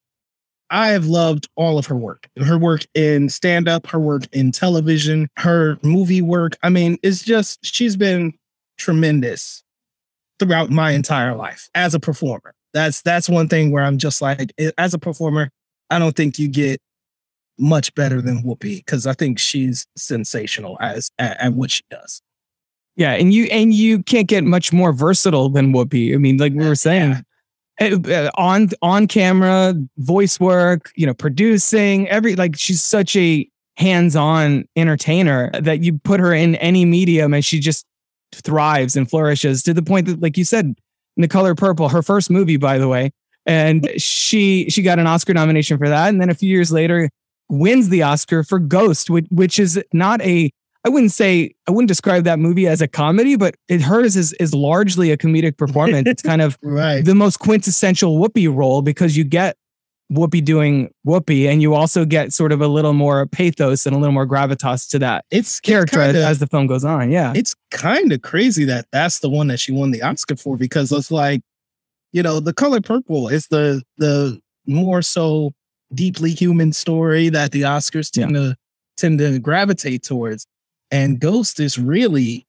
I 0.70 0.90
have 0.90 1.06
loved 1.06 1.48
all 1.56 1.78
of 1.78 1.86
her 1.88 1.96
work. 1.96 2.28
Her 2.44 2.58
work 2.58 2.82
in 2.94 3.30
stand 3.30 3.68
up, 3.68 3.88
her 3.88 4.00
work 4.00 4.24
in 4.32 4.52
television, 4.52 5.30
her 5.38 5.78
movie 5.84 6.22
work. 6.22 6.58
I 6.64 6.70
mean, 6.70 6.98
it's 7.04 7.22
just 7.22 7.64
she's 7.64 7.96
been 7.96 8.34
tremendous 8.78 9.64
throughout 10.40 10.70
my 10.70 10.92
entire 10.92 11.36
life 11.36 11.70
as 11.76 11.94
a 11.94 12.00
performer. 12.00 12.54
That's 12.74 13.02
that's 13.02 13.30
one 13.30 13.48
thing 13.48 13.72
where 13.72 13.84
I'm 13.84 13.98
just 13.98 14.22
like 14.22 14.52
as 14.78 14.94
a 14.94 15.00
performer, 15.00 15.50
I 15.90 16.00
don't 16.00 16.16
think 16.16 16.40
you 16.40 16.48
get 16.48 16.82
much 17.58 17.94
better 17.96 18.22
than 18.22 18.44
Whoopi 18.44 18.78
because 18.78 19.08
I 19.08 19.14
think 19.14 19.40
she's 19.40 19.86
sensational 19.96 20.78
as 20.82 21.10
at, 21.20 21.40
at 21.40 21.54
what 21.54 21.72
she 21.72 21.84
does. 21.90 22.22
Yeah, 22.98 23.12
and 23.12 23.34
you 23.34 23.46
and 23.46 23.74
you 23.74 24.04
can't 24.04 24.28
get 24.28 24.44
much 24.44 24.72
more 24.74 24.94
versatile 24.94 25.50
than 25.50 25.74
Whoopi. 25.74 26.14
I 26.14 26.18
mean, 26.18 26.38
like 26.38 26.54
we 26.54 26.68
were 26.68 26.76
saying, 26.76 27.14
uh, 27.14 27.22
Uh, 27.80 28.30
on 28.36 28.70
on 28.82 29.06
camera, 29.06 29.74
voice 29.98 30.40
work, 30.40 30.92
you 30.96 31.06
know, 31.06 31.14
producing, 31.14 32.08
every 32.08 32.36
like 32.36 32.58
she's 32.58 32.82
such 32.82 33.16
a 33.18 33.48
hands-on 33.78 34.66
entertainer 34.78 35.52
that 35.60 35.84
you 35.84 36.00
put 36.00 36.22
her 36.22 36.34
in 36.34 36.56
any 36.56 36.86
medium 36.86 37.34
and 37.34 37.44
she 37.44 37.60
just 37.60 37.86
thrives 38.34 38.96
and 38.96 39.10
flourishes 39.10 39.62
to 39.64 39.74
the 39.74 39.82
point 39.82 40.08
that, 40.08 40.22
like 40.22 40.38
you 40.38 40.46
said, 40.46 40.66
in 41.18 41.22
the 41.22 41.28
color 41.28 41.54
purple, 41.54 41.90
her 41.90 42.02
first 42.02 42.30
movie, 42.30 42.56
by 42.56 42.78
the 42.78 42.88
way, 42.88 43.12
and 43.46 43.90
she 43.98 44.70
she 44.70 44.82
got 44.82 44.98
an 44.98 45.08
Oscar 45.08 45.34
nomination 45.34 45.78
for 45.78 45.90
that, 45.90 46.08
and 46.08 46.22
then 46.22 46.30
a 46.30 46.36
few 46.36 46.50
years 46.50 46.72
later 46.72 47.10
wins 47.50 47.90
the 47.90 48.04
Oscar 48.04 48.44
for 48.44 48.58
Ghost, 48.58 49.10
which 49.10 49.28
which 49.30 49.60
is 49.60 49.84
not 49.92 50.22
a 50.22 50.50
I 50.86 50.90
wouldn't 50.90 51.12
say 51.12 51.52
I 51.68 51.72
wouldn't 51.72 51.88
describe 51.88 52.24
that 52.26 52.38
movie 52.40 52.68
as 52.68 52.80
a 52.82 52.88
comedy, 52.88 53.36
but 53.36 53.56
it 53.68 53.82
hers 53.82 54.16
is 54.16 54.34
is 54.34 54.54
largely 54.54 55.12
a 55.12 55.18
comedic 55.18 55.58
performance. 55.58 56.08
It's 56.08 56.22
kind 56.22 56.42
of 56.42 56.58
right. 56.64 57.04
the 57.04 57.16
most 57.16 57.38
quintessential 57.40 58.20
Whoopi 58.20 58.54
role 58.56 58.82
because 58.84 59.18
you 59.18 59.24
get 59.24 59.58
Whoopi 60.14 60.46
doing 60.46 60.92
Whoopi, 61.08 61.48
and 61.48 61.64
you 61.64 61.74
also 61.74 62.06
get 62.06 62.32
sort 62.32 62.52
of 62.52 62.62
a 62.62 62.68
little 62.68 62.94
more 62.94 63.26
pathos 63.26 63.88
and 63.88 63.96
a 63.96 64.00
little 64.00 64.14
more 64.14 64.28
gravitas 64.28 64.88
to 64.90 65.00
that 65.00 65.26
It's 65.32 65.60
character 65.60 66.00
as- 66.00 66.14
kinda- 66.14 66.28
as 66.28 66.38
the 66.40 66.46
film 66.46 66.68
goes 66.68 66.86
on. 66.86 67.10
Yeah, 67.12 67.34
it's 67.36 67.56
kind 67.72 68.12
of 68.14 68.22
crazy 68.22 68.66
that 68.66 68.86
that's 68.92 69.20
the 69.20 69.30
one 69.30 69.48
that 69.48 69.60
she 69.60 69.72
won 69.72 69.90
the 69.90 70.04
Oscar 70.04 70.36
for 70.36 70.56
because 70.58 70.92
it's 70.92 71.10
like, 71.10 71.42
you 72.14 72.22
know, 72.22 72.40
the 72.40 72.54
color 72.54 72.80
purple 72.82 73.28
is 73.28 73.48
the 73.48 73.82
the 73.98 74.40
more 74.68 75.02
so 75.02 75.52
deeply 75.94 76.32
human 76.32 76.74
story 76.74 77.30
that 77.30 77.52
the 77.52 77.62
Oscars 77.64 78.12
tend 78.12 78.36
to 78.36 78.56
tend 78.98 79.18
to 79.20 79.40
gravitate 79.40 80.04
towards, 80.04 80.46
and 80.96 81.20
Ghost 81.20 81.60
is 81.60 81.78
really, 81.78 82.48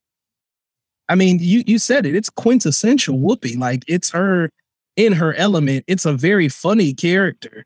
I 1.09 1.17
mean, 1.17 1.39
you 1.41 1.65
you 1.67 1.79
said 1.81 2.07
it, 2.07 2.15
it's 2.15 2.31
quintessential 2.31 3.19
Whoopi, 3.19 3.59
like 3.59 3.83
it's 3.89 4.11
her 4.11 4.51
in 4.97 5.13
her 5.15 5.35
element. 5.35 5.85
It's 5.89 6.07
a 6.07 6.13
very 6.13 6.49
funny 6.49 6.95
character, 6.95 7.65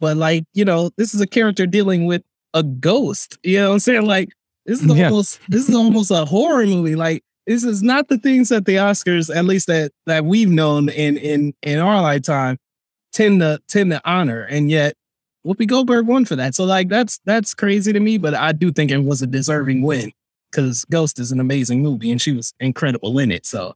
but 0.00 0.16
like, 0.16 0.44
you 0.54 0.64
know, 0.64 0.90
this 0.96 1.14
is 1.14 1.20
a 1.20 1.26
character 1.26 1.66
dealing 1.66 2.06
with 2.06 2.22
a 2.54 2.62
ghost. 2.62 3.36
You 3.42 3.58
know 3.58 3.68
what 3.68 3.74
I'm 3.74 3.80
saying? 3.80 4.06
Like, 4.06 4.30
this 4.64 4.80
is 4.80 4.86
mm, 4.86 4.96
Yeah. 4.96 5.08
almost 5.08 5.40
this 5.48 5.68
is 5.68 5.74
almost 5.74 6.10
a 6.10 6.24
horror 6.24 6.66
movie. 6.66 6.96
Like, 6.96 7.22
this 7.46 7.62
is 7.62 7.82
not 7.82 8.08
the 8.08 8.16
things 8.16 8.48
that 8.48 8.64
the 8.64 8.76
Oscars, 8.76 9.34
at 9.34 9.44
least 9.44 9.66
that 9.66 9.92
that 10.06 10.24
we've 10.24 10.48
known 10.50 10.88
in 10.88 11.18
in 11.18 11.52
in 11.62 11.80
our 11.80 12.00
lifetime, 12.00 12.56
tend 13.12 13.40
to 13.40 13.60
tend 13.68 13.90
to 13.90 14.00
honor. 14.10 14.44
And 14.44 14.70
yet 14.70 14.94
Whoopi 15.46 15.66
Goldberg 15.66 16.06
won 16.06 16.24
for 16.24 16.36
that. 16.36 16.54
So 16.54 16.64
like 16.64 16.88
that's 16.88 17.20
that's 17.24 17.54
crazy 17.54 17.92
to 17.92 18.00
me, 18.00 18.18
but 18.18 18.34
I 18.34 18.52
do 18.52 18.72
think 18.72 18.90
it 18.90 18.98
was 18.98 19.22
a 19.22 19.26
deserving 19.26 19.82
win 19.82 20.12
because 20.50 20.84
Ghost 20.86 21.18
is 21.18 21.32
an 21.32 21.40
amazing 21.40 21.82
movie 21.82 22.10
and 22.10 22.20
she 22.20 22.32
was 22.32 22.54
incredible 22.60 23.18
in 23.18 23.30
it. 23.30 23.44
So 23.46 23.74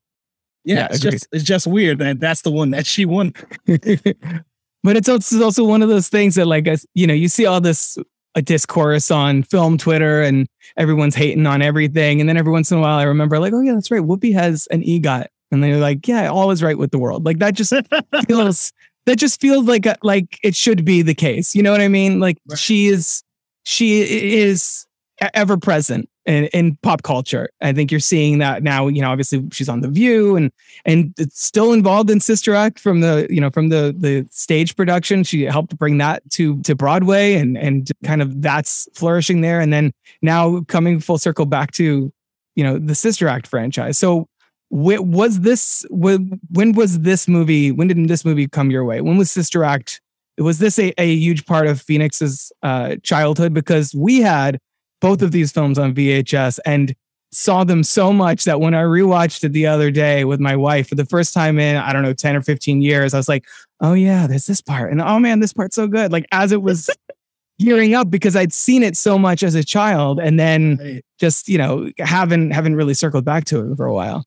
yeah, 0.65 0.77
Yeah, 0.77 0.87
it's 0.91 0.99
agreed. 0.99 1.11
just 1.13 1.29
it's 1.33 1.45
just 1.45 1.67
weird 1.67 1.99
that 1.99 2.21
that's 2.21 2.43
the 2.43 2.51
one 2.51 2.71
that 2.71 2.87
she 2.87 3.05
won. 3.05 3.33
but 3.67 4.97
it's 4.97 5.09
also, 5.09 5.43
also 5.43 5.65
one 5.65 5.83
of 5.83 5.89
those 5.89 6.09
things 6.09 6.35
that 6.37 6.47
like 6.47 6.67
you 6.95 7.07
know 7.07 7.15
you 7.15 7.29
see 7.29 7.47
all 7.47 7.61
this 7.61 7.99
a 8.35 8.43
discourse 8.43 9.11
on 9.11 9.43
film 9.43 9.77
twitter 9.79 10.23
and 10.23 10.47
everyone's 10.77 11.15
hating 11.15 11.47
on 11.47 11.63
everything 11.63 12.21
and 12.21 12.29
then 12.29 12.37
every 12.37 12.53
once 12.53 12.71
in 12.71 12.79
a 12.79 12.81
while 12.81 12.99
i 12.99 13.03
remember 13.03 13.39
like 13.41 13.53
oh 13.55 13.61
yeah 13.61 13.73
that's 13.73 13.91
right 13.91 14.03
whoopi 14.03 14.33
has 14.33 14.69
an 14.71 14.83
egot 14.83 15.27
and 15.51 15.65
they're 15.65 15.79
like 15.79 16.07
yeah 16.07 16.29
all 16.29 16.51
is 16.51 16.63
right 16.63 16.79
with 16.79 16.91
the 16.91 16.99
world 16.99 17.25
like 17.25 17.39
that 17.39 17.55
just 17.55 17.73
feels 18.29 18.71
that 19.09 19.17
just 19.17 19.41
feels 19.41 19.67
like 19.67 19.87
a, 19.87 19.97
like 20.03 20.39
it 20.43 20.55
should 20.55 20.85
be 20.85 21.03
the 21.03 21.15
case 21.15 21.55
you 21.55 21.63
know 21.63 21.73
what 21.73 21.81
i 21.81 21.89
mean 21.89 22.21
like 22.21 22.39
Right. 22.49 22.59
she 22.59 22.87
is 22.87 23.23
she 23.65 24.01
is 24.39 24.87
ever 25.35 25.57
present 25.57 26.09
in, 26.27 26.45
in 26.47 26.77
pop 26.83 27.03
culture 27.03 27.49
i 27.61 27.73
think 27.73 27.91
you're 27.91 28.01
seeing 28.01 28.39
that 28.39 28.63
now 28.63 28.87
you 28.87 29.03
know 29.03 29.11
obviously 29.11 29.43
she's 29.51 29.69
on 29.69 29.81
the 29.81 29.89
view 29.89 30.37
and 30.37 30.53
and 30.85 31.13
it's 31.19 31.45
still 31.45 31.73
involved 31.73 32.11
in 32.11 32.21
Sister 32.21 32.55
Act 32.55 32.79
from 32.79 33.01
the 33.01 33.27
you 33.29 33.41
know 33.41 33.51
from 33.51 33.69
the 33.69 33.95
the 33.99 34.27
stage 34.31 34.77
production. 34.77 35.25
She 35.25 35.43
helped 35.43 35.77
bring 35.77 35.99
that 35.99 36.23
to 36.31 36.61
to 36.63 36.75
Broadway, 36.75 37.35
and 37.35 37.59
and 37.59 37.91
kind 38.05 38.23
of 38.23 38.41
that's 38.41 38.89
flourishing 38.95 39.41
there. 39.41 39.61
And 39.61 39.73
then 39.73 39.93
now 40.23 40.61
coming 40.69 41.01
full 41.01 41.19
circle 41.19 41.47
back 41.47 41.73
to 41.73 42.13
you 42.55 42.65
know 42.65 42.79
the 42.79 42.95
Sister 42.95 43.29
Act 43.29 43.47
franchise. 43.47 43.99
So 43.99 44.29
was 44.71 45.41
this 45.41 45.85
wh- 45.91 46.19
when 46.51 46.73
was 46.73 47.01
this 47.01 47.27
movie? 47.29 47.73
When 47.73 47.89
did 47.89 48.09
this 48.09 48.25
movie 48.25 48.47
come 48.49 48.71
your 48.71 48.85
way? 48.85 49.01
When 49.01 49.17
was 49.17 49.31
Sister 49.31 49.65
Act? 49.65 50.01
Was 50.39 50.59
this 50.59 50.79
a, 50.79 50.93
a 50.99 51.15
huge 51.17 51.47
part 51.47 51.67
of 51.67 51.81
Phoenix's 51.81 52.53
uh, 52.63 52.97
childhood? 53.03 53.53
Because 53.55 53.95
we 53.95 54.21
had 54.21 54.59
both 55.01 55.23
of 55.23 55.33
these 55.33 55.51
films 55.53 55.79
on 55.79 55.95
VHS 55.95 56.59
and 56.67 56.95
saw 57.33 57.65
them 57.65 57.83
so 57.83 58.13
much 58.13 58.45
that 58.45 58.61
when 58.61 58.75
I 58.75 58.83
rewatched 58.83 59.45
it 59.45 59.53
the 59.53 59.67
other 59.67 59.91
day 59.91 60.25
with 60.25 60.41
my 60.41 60.55
wife 60.57 60.89
for 60.89 60.95
the 60.95 61.05
first 61.05 61.35
time 61.35 61.59
in, 61.59 61.77
I 61.77 61.93
don't 61.93 62.03
know, 62.03 62.15
10 62.15 62.37
or 62.37 62.43
15 62.43 62.81
years, 62.83 63.15
I 63.15 63.17
was 63.19 63.29
like, 63.29 63.45
oh 63.81 63.93
yeah, 63.95 64.27
there's 64.27 64.47
this 64.47 64.61
part. 64.61 64.91
And 64.93 65.01
oh 65.03 65.19
man, 65.19 65.41
this 65.41 65.53
part's 65.53 65.77
so 65.77 65.87
good. 65.89 66.11
Like 66.13 66.27
as 66.33 66.53
it 66.53 66.63
was 66.63 66.89
gearing 67.59 67.95
up 67.95 68.09
because 68.11 68.37
I'd 68.37 68.53
seen 68.53 68.83
it 68.83 68.97
so 68.97 69.19
much 69.19 69.43
as 69.43 69.55
a 69.55 69.65
child 69.65 70.21
and 70.21 70.39
then 70.39 70.77
Right. 70.81 71.05
just, 71.19 71.49
you 71.49 71.59
know, 71.59 71.91
haven't 71.99 72.53
haven't 72.53 72.77
really 72.77 72.95
circled 72.95 73.25
back 73.25 73.45
to 73.47 73.73
it 73.73 73.77
for 73.77 73.87
a 73.87 73.93
while. 73.93 74.25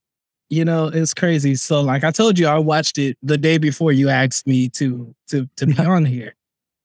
You 0.52 0.66
know, 0.66 0.88
it's 0.88 1.14
crazy. 1.14 1.54
So 1.54 1.80
like 1.80 2.04
I 2.04 2.10
told 2.10 2.38
you, 2.38 2.46
I 2.46 2.58
watched 2.58 2.98
it 2.98 3.16
the 3.22 3.38
day 3.38 3.56
before 3.56 3.90
you 3.90 4.10
asked 4.10 4.46
me 4.46 4.68
to 4.68 5.14
to 5.28 5.48
to 5.56 5.66
be 5.66 5.78
on 5.78 6.04
here. 6.04 6.34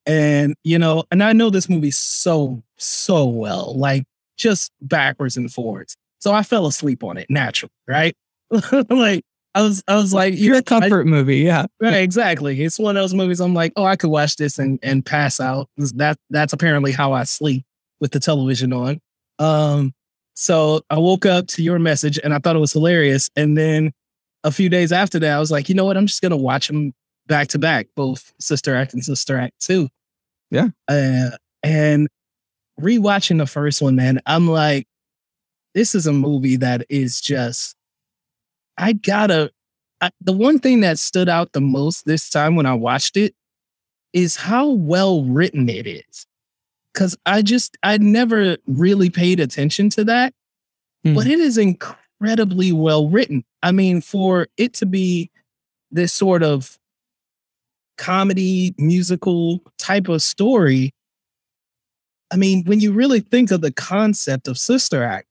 And 0.05 0.55
you 0.63 0.79
know, 0.79 1.03
and 1.11 1.21
I 1.21 1.33
know 1.33 1.49
this 1.49 1.67
movie 1.67 1.91
so, 1.91 2.63
so 2.77 3.25
well, 3.25 3.77
like 3.77 4.05
just 4.37 4.71
backwards 4.79 5.35
and 5.35 5.51
forwards. 5.51 5.97
So 6.19 6.31
I 6.31 6.43
fell 6.43 6.65
asleep 6.65 7.03
on 7.03 7.17
it 7.17 7.29
naturally, 7.29 7.73
right? 7.89 8.15
like 8.89 9.25
I 9.53 9.63
was 9.63 9.83
I 9.85 9.97
was 9.97 10.13
like, 10.13 10.35
You're 10.37 10.55
a 10.55 10.59
I- 10.59 10.61
comfort 10.61 11.05
movie, 11.05 11.39
yeah. 11.39 11.65
Right, 11.81 11.95
exactly. 11.95 12.63
It's 12.63 12.79
one 12.79 12.95
of 12.95 13.03
those 13.03 13.13
movies 13.13 13.41
I'm 13.41 13.53
like, 13.53 13.73
oh, 13.75 13.83
I 13.83 13.97
could 13.97 14.11
watch 14.11 14.37
this 14.37 14.59
and 14.59 14.79
and 14.81 15.05
pass 15.05 15.41
out. 15.41 15.67
That 15.75 16.17
that's 16.29 16.53
apparently 16.53 16.93
how 16.93 17.11
I 17.11 17.25
sleep 17.25 17.65
with 17.99 18.11
the 18.13 18.21
television 18.21 18.71
on. 18.71 19.01
Um, 19.39 19.93
so 20.39 20.81
I 20.91 20.99
woke 20.99 21.25
up 21.25 21.47
to 21.47 21.63
your 21.63 21.79
message 21.79 22.19
and 22.23 22.31
I 22.31 22.37
thought 22.37 22.55
it 22.55 22.59
was 22.59 22.73
hilarious. 22.73 23.27
And 23.35 23.57
then 23.57 23.91
a 24.43 24.51
few 24.51 24.69
days 24.69 24.91
after 24.91 25.17
that, 25.17 25.35
I 25.35 25.39
was 25.39 25.49
like, 25.49 25.67
you 25.67 25.73
know 25.73 25.83
what? 25.83 25.97
I'm 25.97 26.05
just 26.05 26.21
gonna 26.21 26.37
watch 26.37 26.67
them 26.67 26.93
back 27.25 27.47
to 27.49 27.59
back, 27.59 27.87
both 27.95 28.31
Sister 28.39 28.75
Act 28.75 28.93
and 28.93 29.03
Sister 29.03 29.35
Act 29.35 29.59
Two. 29.59 29.89
Yeah. 30.51 30.67
Uh, 30.87 31.31
and 31.63 32.07
rewatching 32.79 33.39
the 33.39 33.47
first 33.47 33.81
one, 33.81 33.95
man, 33.95 34.21
I'm 34.27 34.47
like, 34.47 34.87
this 35.73 35.95
is 35.95 36.05
a 36.05 36.13
movie 36.13 36.57
that 36.57 36.85
is 36.87 37.19
just. 37.19 37.75
I 38.77 38.93
gotta 38.93 39.49
I, 40.01 40.11
the 40.21 40.33
one 40.33 40.59
thing 40.59 40.81
that 40.81 40.99
stood 40.99 41.29
out 41.29 41.53
the 41.53 41.61
most 41.61 42.05
this 42.05 42.29
time 42.29 42.55
when 42.55 42.67
I 42.67 42.75
watched 42.75 43.17
it 43.17 43.33
is 44.13 44.35
how 44.35 44.69
well 44.69 45.23
written 45.23 45.67
it 45.67 45.87
is. 45.87 46.26
Cause 46.97 47.15
I 47.27 47.43
just, 47.43 47.77
I 47.83 47.97
never 47.99 48.57
really 48.65 49.09
paid 49.11 49.39
attention 49.39 49.89
to 49.91 50.03
that, 50.05 50.33
Hmm. 51.05 51.13
but 51.13 51.27
it 51.27 51.39
is 51.39 51.57
incredibly 51.57 52.71
well 52.71 53.07
written. 53.07 53.43
I 53.61 53.71
mean, 53.71 54.01
for 54.01 54.47
it 54.57 54.73
to 54.75 54.87
be 54.87 55.29
this 55.91 56.11
sort 56.11 56.41
of 56.41 56.79
comedy, 57.99 58.73
musical 58.79 59.61
type 59.77 60.07
of 60.09 60.23
story, 60.23 60.91
I 62.31 62.35
mean, 62.35 62.63
when 62.65 62.79
you 62.79 62.91
really 62.91 63.19
think 63.19 63.51
of 63.51 63.61
the 63.61 63.71
concept 63.71 64.47
of 64.47 64.57
Sister 64.57 65.03
Act, 65.03 65.27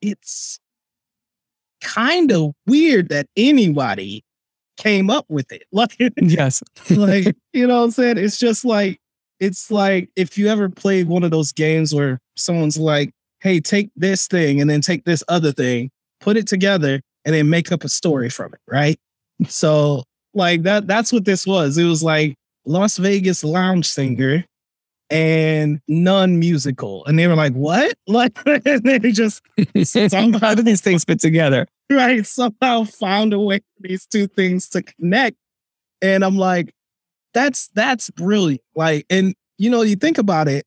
it's 0.00 0.58
kind 1.82 2.32
of 2.32 2.52
weird 2.66 3.10
that 3.10 3.26
anybody 3.36 4.24
came 4.78 5.10
up 5.10 5.26
with 5.28 5.52
it. 5.52 5.64
Like, 5.72 5.94
Yes. 6.16 6.62
like 6.88 7.36
you 7.52 7.66
know 7.66 7.78
what 7.80 7.84
I'm 7.84 7.90
saying? 7.90 8.16
It's 8.18 8.38
just 8.38 8.64
like 8.64 8.98
it's 9.40 9.70
like 9.70 10.10
if 10.16 10.38
you 10.38 10.48
ever 10.48 10.68
played 10.68 11.08
one 11.08 11.24
of 11.24 11.30
those 11.30 11.52
games 11.52 11.94
where 11.94 12.18
someone's 12.36 12.78
like, 12.78 13.10
"Hey, 13.40 13.60
take 13.60 13.90
this 13.96 14.26
thing 14.26 14.60
and 14.60 14.70
then 14.70 14.80
take 14.80 15.04
this 15.04 15.24
other 15.28 15.52
thing, 15.52 15.90
put 16.20 16.36
it 16.36 16.46
together, 16.46 17.00
and 17.24 17.34
then 17.34 17.50
make 17.50 17.72
up 17.72 17.84
a 17.84 17.88
story 17.88 18.30
from 18.30 18.52
it." 18.54 18.60
Right? 18.68 18.98
So, 19.48 20.04
like 20.34 20.62
that 20.64 20.86
that's 20.86 21.12
what 21.12 21.24
this 21.24 21.46
was. 21.46 21.78
It 21.78 21.84
was 21.84 22.02
like 22.02 22.34
Las 22.66 22.98
Vegas 22.98 23.42
lounge 23.44 23.86
singer 23.86 24.44
and 25.10 25.80
non-musical, 25.88 27.04
and 27.06 27.18
they 27.18 27.26
were 27.26 27.34
like, 27.36 27.54
"What?" 27.54 27.94
Like 28.06 28.34
they 28.44 29.12
just 29.12 29.42
How 30.40 30.54
do 30.54 30.62
these 30.62 30.80
things 30.80 31.04
fit 31.04 31.20
together? 31.20 31.66
right 31.90 32.24
somehow 32.24 32.84
found 32.84 33.32
a 33.32 33.38
way 33.38 33.58
for 33.58 33.88
these 33.88 34.06
two 34.06 34.26
things 34.28 34.68
to 34.68 34.82
connect 34.82 35.36
and 36.00 36.24
i'm 36.24 36.36
like 36.36 36.72
that's 37.34 37.68
that's 37.68 38.10
brilliant 38.10 38.62
like 38.74 39.06
and 39.10 39.34
you 39.58 39.70
know 39.70 39.82
you 39.82 39.96
think 39.96 40.18
about 40.18 40.48
it 40.48 40.64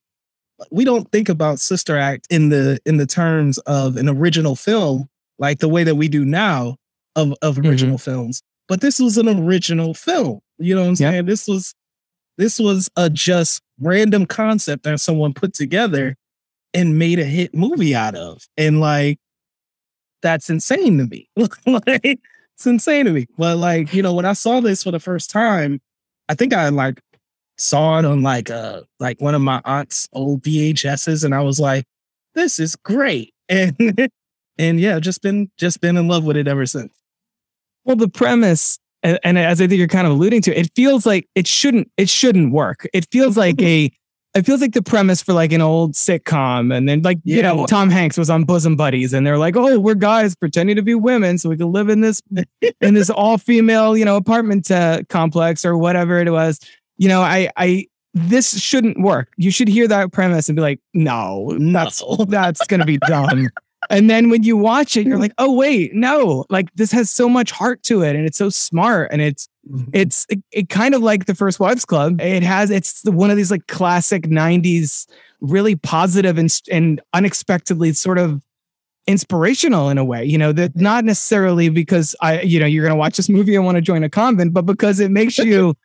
we 0.71 0.85
don't 0.85 1.11
think 1.11 1.29
about 1.29 1.59
sister 1.59 1.97
act 1.97 2.27
in 2.29 2.49
the 2.49 2.79
in 2.85 2.97
the 2.97 3.05
terms 3.05 3.57
of 3.59 3.97
an 3.97 4.07
original 4.07 4.55
film 4.55 5.09
like 5.39 5.59
the 5.59 5.67
way 5.67 5.83
that 5.83 5.95
we 5.95 6.07
do 6.07 6.23
now 6.23 6.77
of 7.15 7.33
of 7.41 7.55
mm-hmm. 7.55 7.69
original 7.69 7.97
films 7.97 8.41
but 8.67 8.81
this 8.81 8.99
was 8.99 9.17
an 9.17 9.27
original 9.27 9.93
film 9.93 10.39
you 10.57 10.73
know 10.73 10.81
what 10.81 10.87
i'm 10.87 10.95
Yeah. 10.99 11.11
saying 11.11 11.25
this 11.25 11.47
was 11.47 11.73
this 12.37 12.59
was 12.59 12.89
a 12.95 13.09
just 13.09 13.61
random 13.79 14.25
concept 14.25 14.83
that 14.83 14.99
someone 14.99 15.33
put 15.33 15.53
together 15.53 16.15
and 16.73 16.97
made 16.97 17.19
a 17.19 17.25
hit 17.25 17.53
movie 17.53 17.93
out 17.93 18.15
of 18.15 18.47
and 18.57 18.79
like 18.79 19.19
that's 20.23 20.49
insane 20.49 20.97
to 20.97 21.05
me. 21.05 21.29
like, 21.67 22.19
it's 22.55 22.65
insane 22.65 23.05
to 23.05 23.11
me. 23.11 23.27
But 23.37 23.57
like, 23.57 23.93
you 23.93 24.01
know, 24.01 24.13
when 24.13 24.25
I 24.25 24.33
saw 24.33 24.59
this 24.59 24.81
for 24.81 24.89
the 24.89 24.99
first 24.99 25.29
time, 25.29 25.79
I 26.29 26.35
think 26.35 26.53
I 26.53 26.69
like 26.69 27.01
saw 27.57 27.99
it 27.99 28.05
on 28.05 28.21
like 28.21 28.49
uh 28.49 28.81
like 28.99 29.21
one 29.21 29.35
of 29.35 29.41
my 29.41 29.61
aunt's 29.65 30.07
old 30.13 30.41
VHSs, 30.43 31.23
and 31.23 31.35
I 31.35 31.41
was 31.41 31.59
like, 31.59 31.85
this 32.35 32.59
is 32.59 32.75
great. 32.75 33.33
And 33.49 34.09
and 34.57 34.79
yeah, 34.79 34.99
just 34.99 35.21
been 35.21 35.49
just 35.57 35.81
been 35.81 35.97
in 35.97 36.07
love 36.07 36.23
with 36.23 36.37
it 36.37 36.47
ever 36.47 36.65
since. 36.65 36.93
Well, 37.85 37.95
the 37.95 38.07
premise, 38.07 38.79
and, 39.01 39.19
and 39.23 39.37
as 39.37 39.59
I 39.59 39.67
think 39.67 39.79
you're 39.79 39.87
kind 39.87 40.07
of 40.07 40.13
alluding 40.13 40.41
to, 40.43 40.57
it 40.57 40.69
feels 40.75 41.05
like 41.05 41.27
it 41.35 41.47
shouldn't 41.47 41.91
it 41.97 42.07
shouldn't 42.07 42.53
work. 42.53 42.87
It 42.93 43.07
feels 43.11 43.37
like 43.37 43.61
a 43.61 43.91
it 44.35 44.45
feels 44.45 44.61
like 44.61 44.73
the 44.73 44.81
premise 44.81 45.21
for 45.21 45.33
like 45.33 45.51
an 45.51 45.61
old 45.61 45.93
sitcom, 45.93 46.75
and 46.75 46.89
then 46.89 47.01
like 47.01 47.19
you 47.23 47.41
know 47.41 47.65
Tom 47.65 47.89
Hanks 47.89 48.17
was 48.17 48.29
on 48.29 48.43
Bosom 48.45 48.75
Buddies, 48.75 49.13
and 49.13 49.25
they're 49.25 49.37
like, 49.37 49.55
oh, 49.55 49.79
we're 49.79 49.95
guys 49.95 50.35
pretending 50.35 50.75
to 50.75 50.81
be 50.81 50.95
women 50.95 51.37
so 51.37 51.49
we 51.49 51.57
can 51.57 51.71
live 51.71 51.89
in 51.89 52.01
this 52.01 52.21
in 52.81 52.93
this 52.93 53.09
all 53.09 53.37
female 53.37 53.95
you 53.95 54.05
know 54.05 54.15
apartment 54.15 54.69
uh, 54.71 55.01
complex 55.09 55.63
or 55.63 55.77
whatever 55.77 56.19
it 56.19 56.31
was. 56.31 56.59
You 56.97 57.09
know, 57.09 57.21
I 57.21 57.49
I 57.57 57.87
this 58.13 58.59
shouldn't 58.59 58.99
work. 58.99 59.29
You 59.37 59.51
should 59.51 59.67
hear 59.67 59.87
that 59.87 60.11
premise 60.11 60.47
and 60.47 60.55
be 60.55 60.61
like, 60.61 60.79
no, 60.93 61.55
that's 61.59 62.03
that's 62.27 62.65
gonna 62.67 62.85
be 62.85 62.97
dumb. 62.97 63.49
And 63.89 64.09
then 64.09 64.29
when 64.29 64.43
you 64.43 64.57
watch 64.57 64.97
it, 64.97 65.05
you're 65.05 65.17
mm. 65.17 65.21
like, 65.21 65.33
oh 65.37 65.51
wait, 65.51 65.93
no, 65.93 66.45
like 66.49 66.73
this 66.75 66.91
has 66.91 67.09
so 67.09 67.27
much 67.27 67.51
heart 67.51 67.83
to 67.83 68.01
it, 68.01 68.15
and 68.15 68.25
it's 68.25 68.37
so 68.37 68.49
smart, 68.49 69.09
and 69.11 69.21
it's 69.21 69.47
mm-hmm. 69.69 69.89
it's 69.93 70.25
it, 70.29 70.43
it 70.51 70.69
kind 70.69 70.93
of 70.93 71.01
like 71.01 71.25
the 71.25 71.35
First 71.35 71.59
Wives 71.59 71.85
Club. 71.85 72.19
It 72.21 72.43
has 72.43 72.69
it's 72.69 73.01
the, 73.01 73.11
one 73.11 73.31
of 73.31 73.37
these 73.37 73.51
like 73.51 73.67
classic 73.67 74.23
'90s, 74.23 75.07
really 75.41 75.75
positive 75.75 76.37
and 76.37 76.55
and 76.71 77.01
unexpectedly 77.13 77.93
sort 77.93 78.17
of 78.17 78.41
inspirational 79.07 79.89
in 79.89 79.97
a 79.97 80.05
way. 80.05 80.23
You 80.23 80.37
know 80.37 80.51
that 80.53 80.75
not 80.75 81.05
necessarily 81.05 81.69
because 81.69 82.15
I 82.21 82.41
you 82.41 82.59
know 82.59 82.65
you're 82.65 82.85
gonna 82.85 82.95
watch 82.95 83.17
this 83.17 83.29
movie 83.29 83.55
and 83.55 83.65
want 83.65 83.75
to 83.75 83.81
join 83.81 84.03
a 84.03 84.09
convent, 84.09 84.53
but 84.53 84.65
because 84.65 84.99
it 84.99 85.11
makes 85.11 85.37
you 85.39 85.75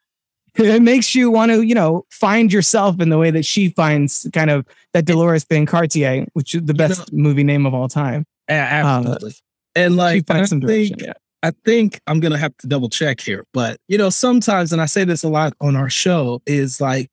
it 0.56 0.82
makes 0.82 1.14
you 1.14 1.30
want 1.30 1.50
to, 1.52 1.62
you 1.62 1.74
know, 1.74 2.04
find 2.10 2.52
yourself 2.52 3.00
in 3.00 3.08
the 3.10 3.18
way 3.18 3.30
that 3.30 3.44
she 3.44 3.70
finds 3.70 4.28
kind 4.32 4.50
of 4.50 4.66
that 4.92 5.04
Dolores 5.04 5.44
Van 5.44 5.66
Cartier, 5.66 6.26
which 6.32 6.54
is 6.54 6.62
the 6.64 6.74
best 6.74 7.12
movie 7.12 7.44
name 7.44 7.66
of 7.66 7.74
all 7.74 7.88
time. 7.88 8.24
A- 8.48 8.54
um, 8.54 9.06
Absolutely. 9.06 9.34
and 9.74 9.96
like 9.96 10.24
I 10.30 10.34
finds 10.34 10.50
some 10.50 10.60
direction. 10.60 10.96
think, 10.96 11.06
Yeah. 11.06 11.12
I 11.42 11.52
think 11.64 12.00
I'm 12.06 12.18
gonna 12.18 12.38
have 12.38 12.56
to 12.58 12.66
double 12.66 12.88
check 12.88 13.20
here, 13.20 13.44
but 13.52 13.78
you 13.86 13.96
know, 13.96 14.10
sometimes, 14.10 14.72
and 14.72 14.82
I 14.82 14.86
say 14.86 15.04
this 15.04 15.22
a 15.22 15.28
lot 15.28 15.52
on 15.60 15.76
our 15.76 15.88
show, 15.88 16.42
is 16.46 16.80
like 16.80 17.08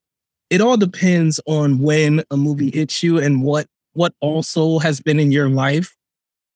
it 0.50 0.62
all 0.62 0.78
depends 0.78 1.40
on 1.46 1.80
when 1.80 2.24
a 2.32 2.38
movie 2.38 2.72
hits 2.72 3.04
you 3.04 3.20
and 3.20 3.44
what 3.44 3.68
what 3.94 4.14
also 4.22 4.80
has 4.80 5.00
been 5.00 5.20
in 5.20 5.32
your 5.32 5.50
life 5.50 5.96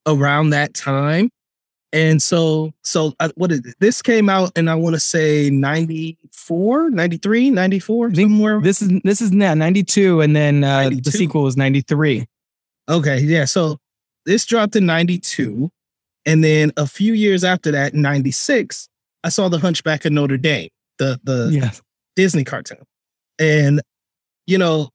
around 0.07 0.49
that 0.49 0.73
time. 0.73 1.29
And 1.91 2.21
so, 2.21 2.71
so 2.83 3.13
uh, 3.19 3.29
what 3.35 3.51
is 3.51 3.59
it? 3.65 3.75
This 3.79 4.01
came 4.01 4.29
out, 4.29 4.51
and 4.55 4.69
I 4.69 4.75
want 4.75 4.93
to 4.95 4.99
say 4.99 5.49
94, 5.49 6.91
93, 6.91 7.49
94, 7.49 8.13
somewhere. 8.13 8.61
This 8.61 8.81
is 8.81 8.91
this 9.03 9.21
is 9.21 9.31
now 9.31 9.53
92 9.55 10.21
and 10.21 10.35
then 10.35 10.63
uh, 10.63 10.89
the 10.89 11.11
sequel 11.11 11.43
was 11.43 11.57
93. 11.57 12.25
Okay, 12.89 13.19
yeah. 13.21 13.45
So 13.45 13.77
this 14.25 14.45
dropped 14.45 14.75
in 14.75 14.85
92. 14.85 15.69
And 16.25 16.43
then 16.43 16.71
a 16.77 16.85
few 16.85 17.13
years 17.13 17.43
after 17.43 17.71
that, 17.71 17.93
96, 17.93 18.87
I 19.23 19.29
saw 19.29 19.49
The 19.49 19.57
Hunchback 19.57 20.05
of 20.05 20.11
Notre 20.11 20.37
Dame, 20.37 20.69
the, 20.97 21.19
the 21.23 21.49
Yes. 21.51 21.81
Disney 22.15 22.43
cartoon. 22.43 22.83
And, 23.39 23.81
you 24.45 24.57
know, 24.57 24.89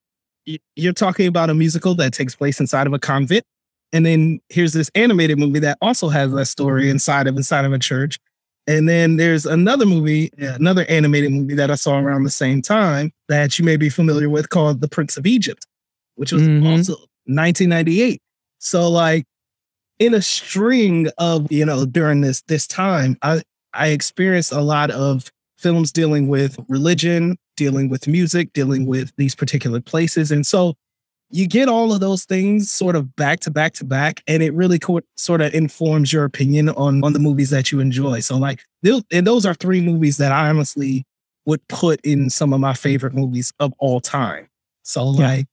you're 0.77 0.93
talking 0.93 1.27
about 1.27 1.51
a 1.51 1.55
musical 1.55 1.95
that 1.97 2.13
takes 2.13 2.35
place 2.37 2.61
inside 2.61 2.87
of 2.87 2.93
a 2.93 2.99
convent. 2.99 3.45
And 3.95 4.05
then 4.05 4.41
here's 4.51 4.73
this 4.75 4.91
animated 4.95 5.39
movie 5.39 5.61
that 5.61 5.79
also 5.81 6.09
has 6.09 6.33
that 6.33 6.47
story 6.47 6.91
inside 6.91 7.27
of 7.29 7.37
inside 7.37 7.65
of 7.65 7.73
a 7.73 7.79
church. 7.79 8.19
And 8.67 8.89
then 8.89 9.17
there's 9.19 9.47
another 9.47 9.87
movie, 9.87 10.31
another 10.39 10.85
animated 10.89 11.31
movie 11.33 11.55
that 11.55 11.71
I 11.71 11.77
saw 11.77 11.99
around 11.99 12.25
the 12.25 12.31
same 12.31 12.61
time 12.61 13.13
that 13.29 13.59
you 13.59 13.65
may 13.65 13.77
be 13.77 13.89
familiar 13.89 14.29
with 14.29 14.51
called 14.51 14.81
The 14.81 14.89
Prince 14.89 15.17
of 15.17 15.27
Egypt, 15.27 15.67
which 16.17 16.33
was 16.33 16.43
Mhm. 16.43 16.67
also 16.67 16.97
1998. 17.27 18.21
So 18.59 18.91
like 18.91 19.25
in 20.01 20.13
a 20.13 20.23
string 20.23 21.09
of, 21.19 21.51
you 21.53 21.65
know, 21.65 21.87
during 21.87 22.21
this 22.23 22.43
this 22.49 22.67
time, 22.67 23.17
I 23.23 23.43
I 23.75 23.89
experienced 23.89 24.51
a 24.53 24.61
lot 24.61 24.91
of 24.91 25.31
films 25.59 25.93
dealing 25.93 26.29
with 26.29 26.59
religion, 26.69 27.37
dealing 27.57 27.89
with 27.89 28.09
music, 28.09 28.53
dealing 28.55 28.87
with 28.87 29.13
these 29.19 29.35
particular 29.35 29.81
places. 29.81 30.31
And 30.33 30.47
so 30.47 30.75
you 31.35 31.49
get 31.49 31.69
all 31.69 31.93
of 31.93 31.99
those 31.99 32.25
things 32.25 32.71
sort 32.71 32.95
of 32.95 33.17
back 33.17 33.41
to 33.41 33.51
back 33.51 33.73
to 33.75 33.85
back, 33.85 34.23
and 34.29 34.41
it 34.41 34.55
really 34.55 34.79
co- 34.79 35.01
sort 35.17 35.41
of 35.41 35.53
informs 35.53 36.13
your 36.13 36.25
opinion 36.25 36.69
on, 36.71 37.03
on 37.03 37.13
the 37.13 37.19
movies 37.19 37.51
that 37.51 37.73
you 37.73 37.81
enjoy. 37.81 38.21
So, 38.21 38.37
like, 38.39 38.61
those- 38.85 39.03
and 39.11 39.27
those 39.27 39.45
are 39.45 39.55
three 39.55 39.81
movies 39.81 40.17
that 40.19 40.31
I 40.31 40.49
honestly 40.49 41.05
would 41.45 41.67
put 41.69 42.01
in 42.05 42.31
some 42.31 42.53
of 42.53 42.61
my 42.61 42.73
favorite 42.73 43.15
movies 43.15 43.53
of 43.59 43.73
all 43.79 44.01
time. 44.01 44.47
So, 44.85 45.13
Yeah. 45.19 45.27
like, 45.27 45.47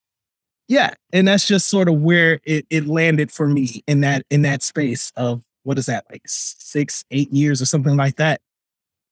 yeah, 0.67 0.93
and 1.11 1.27
that's 1.27 1.47
just 1.47 1.67
sort 1.67 1.89
of 1.89 1.95
where 1.95 2.39
it, 2.43 2.65
it 2.69 2.85
landed 2.85 3.31
for 3.31 3.47
me 3.47 3.83
in 3.87 4.01
that 4.01 4.23
in 4.29 4.43
that 4.43 4.61
space 4.61 5.11
of 5.15 5.41
what 5.63 5.79
is 5.79 5.87
that 5.87 6.05
like 6.11 6.21
six 6.27 7.03
eight 7.11 7.31
years 7.33 7.59
or 7.61 7.65
something 7.65 7.97
like 7.97 8.17
that 8.17 8.39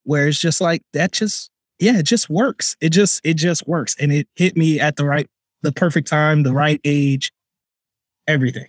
where 0.03 0.27
it's 0.27 0.39
just 0.39 0.61
like 0.61 0.81
that 0.93 1.11
just 1.11 1.49
yeah 1.79 1.97
it 1.99 2.03
just 2.05 2.29
works 2.29 2.75
it 2.81 2.89
just 2.89 3.19
it 3.23 3.33
just 3.35 3.67
works 3.67 3.95
and 3.99 4.11
it 4.13 4.27
hit 4.35 4.55
me 4.55 4.79
at 4.79 4.95
the 4.95 5.03
right 5.05 5.27
the 5.61 5.71
perfect 5.71 6.07
time 6.07 6.43
the 6.43 6.53
right 6.53 6.79
age 6.83 7.31
everything 8.27 8.67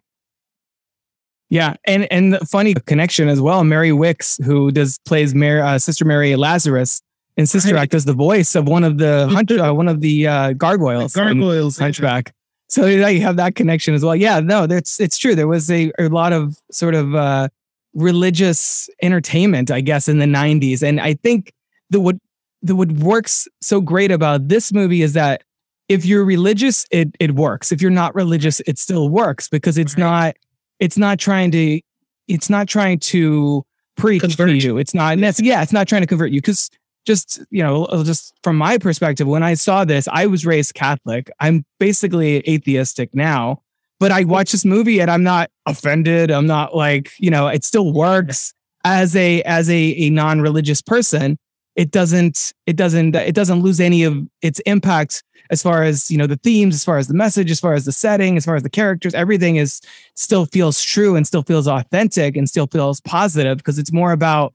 Yeah, 1.50 1.74
and 1.84 2.06
and 2.12 2.32
the 2.34 2.46
funny 2.46 2.74
connection 2.74 3.28
as 3.28 3.40
well. 3.40 3.64
Mary 3.64 3.90
Wickes, 3.90 4.42
who 4.44 4.70
does 4.70 4.98
plays 5.04 5.34
Mary, 5.34 5.60
uh, 5.60 5.78
Sister 5.78 6.04
Mary 6.04 6.36
Lazarus 6.36 7.02
in 7.36 7.46
Sister 7.46 7.74
Right. 7.74 7.82
Act, 7.82 7.92
does 7.92 8.04
the 8.04 8.12
voice 8.14 8.54
of 8.54 8.68
one 8.68 8.84
of 8.84 8.98
the 8.98 9.28
hunch, 9.32 9.50
uh, 9.50 9.72
one 9.72 9.88
of 9.88 10.00
the 10.00 10.26
uh, 10.26 10.52
gargoyles, 10.52 11.16
in 11.16 11.24
gargoyles 11.24 11.78
Hunchback. 11.78 12.32
So 12.68 12.86
you 12.86 13.20
have 13.22 13.36
that 13.36 13.56
connection 13.56 13.94
as 13.94 14.04
well. 14.04 14.14
Yeah, 14.14 14.38
no, 14.38 14.68
that's 14.68 15.00
it's 15.00 15.18
true. 15.18 15.34
There 15.34 15.48
was 15.48 15.68
a, 15.70 15.90
a 15.98 16.08
lot 16.08 16.32
of 16.32 16.56
sort 16.70 16.94
of 16.94 17.16
uh, 17.16 17.48
religious 17.94 18.88
entertainment, 19.02 19.72
I 19.72 19.80
guess, 19.80 20.08
in 20.08 20.18
the 20.18 20.26
'90s, 20.26 20.82
and 20.82 21.00
I 21.00 21.14
think 21.14 21.52
the 21.90 22.00
what 22.00 22.16
the 22.62 22.76
what 22.76 22.92
works 22.92 23.48
so 23.60 23.80
great 23.80 24.12
about 24.12 24.46
this 24.46 24.72
movie 24.72 25.02
is 25.02 25.14
that 25.14 25.42
if 25.90 26.06
you're 26.06 26.24
religious, 26.24 26.86
it 26.92 27.16
it 27.18 27.34
works. 27.34 27.72
If 27.72 27.82
you're 27.82 27.90
not 27.90 28.14
religious, 28.14 28.60
it 28.60 28.78
still 28.78 29.10
works 29.10 29.48
because 29.48 29.76
it's 29.76 29.98
not 29.98 30.36
it's 30.78 30.96
not 30.96 31.18
trying 31.18 31.50
to 31.50 31.80
it's 32.28 32.48
not 32.48 32.68
trying 32.68 33.00
to 33.00 33.64
preach 33.96 34.22
to 34.36 34.52
you. 34.54 34.78
It's 34.78 34.94
not 34.94 35.18
that's 35.18 35.42
yeah, 35.42 35.62
it's 35.62 35.72
not 35.72 35.88
trying 35.88 36.02
to 36.02 36.06
convert 36.06 36.30
you. 36.30 36.40
Because 36.40 36.70
just 37.04 37.40
you 37.50 37.62
know 37.62 37.88
just 38.04 38.32
from 38.44 38.56
my 38.56 38.76
perspective 38.76 39.26
when 39.26 39.42
i 39.42 39.54
saw 39.54 39.86
this 39.86 40.06
i 40.12 40.26
was 40.26 40.46
raised 40.46 40.74
catholic. 40.74 41.30
I'm 41.40 41.64
basically 41.78 42.46
atheistic 42.48 43.14
now 43.14 43.62
but 43.98 44.12
i 44.12 44.22
watch 44.24 44.52
this 44.52 44.66
movie 44.66 45.00
and 45.00 45.10
i'm 45.10 45.22
not 45.22 45.50
offended. 45.66 46.30
I'm 46.30 46.46
not 46.46 46.76
like 46.76 47.12
you 47.18 47.30
know 47.30 47.48
it 47.48 47.64
still 47.64 47.92
works 47.92 48.52
as 48.84 49.16
a 49.16 49.42
as 49.42 49.68
a, 49.70 49.94
a 49.96 50.10
non-religious 50.10 50.82
person. 50.82 51.38
It 51.74 51.90
doesn't 51.90 52.52
it 52.66 52.76
doesn't 52.76 53.16
it 53.16 53.34
doesn't 53.34 53.62
lose 53.62 53.80
any 53.80 54.04
of 54.04 54.18
its 54.42 54.60
impact 54.60 55.22
as 55.50 55.62
far 55.62 55.82
as 55.82 56.10
you 56.10 56.16
know 56.16 56.26
the 56.26 56.36
themes 56.36 56.74
as 56.74 56.84
far 56.84 56.98
as 56.98 57.08
the 57.08 57.14
message 57.14 57.50
as 57.50 57.60
far 57.60 57.74
as 57.74 57.84
the 57.84 57.92
setting 57.92 58.36
as 58.36 58.44
far 58.44 58.56
as 58.56 58.62
the 58.62 58.70
characters 58.70 59.14
everything 59.14 59.56
is 59.56 59.80
still 60.14 60.46
feels 60.46 60.82
true 60.82 61.16
and 61.16 61.26
still 61.26 61.42
feels 61.42 61.66
authentic 61.66 62.36
and 62.36 62.48
still 62.48 62.66
feels 62.66 63.00
positive 63.00 63.58
because 63.58 63.78
it's 63.78 63.92
more 63.92 64.12
about 64.12 64.54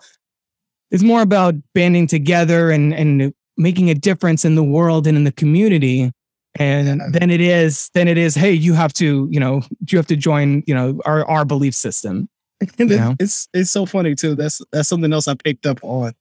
it's 0.91 1.03
more 1.03 1.21
about 1.21 1.55
banding 1.73 2.08
together 2.08 2.71
and 2.71 2.93
and 2.93 3.34
making 3.58 3.89
a 3.89 3.95
difference 3.95 4.43
in 4.45 4.55
the 4.55 4.63
world 4.63 5.08
and 5.08 5.17
in 5.17 5.23
the 5.23 5.31
community 5.31 6.12
and 6.58 7.01
then 7.13 7.29
it 7.29 7.41
is 7.41 7.89
then 7.93 8.08
it 8.08 8.17
is 8.17 8.36
hey 8.36 8.51
you 8.51 8.73
have 8.73 8.93
to 8.93 9.27
you 9.31 9.39
know 9.39 9.62
you 9.89 9.97
have 9.97 10.08
to 10.08 10.15
join 10.15 10.63
you 10.67 10.73
know 10.73 10.99
our 11.05 11.25
our 11.25 11.45
belief 11.45 11.73
system 11.73 12.29
You 12.77 12.86
know? 12.86 13.15
it's 13.19 13.47
it's 13.53 13.71
so 13.71 13.86
funny 13.86 14.15
too. 14.15 14.36
That's 14.36 14.62
that's 14.71 14.89
something 14.89 15.12
else 15.12 15.27
I 15.27 15.36
picked 15.36 15.65
up 15.65 15.79
on 15.84 16.13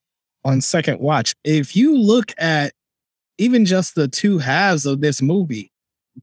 on 0.44 0.60
second 0.60 1.00
watch. 1.00 1.34
If 1.44 1.76
you 1.76 1.96
look 1.98 2.32
at 2.38 2.72
even 3.38 3.64
just 3.64 3.94
the 3.94 4.08
two 4.08 4.38
halves 4.38 4.86
of 4.86 5.00
this 5.00 5.20
movie, 5.22 5.70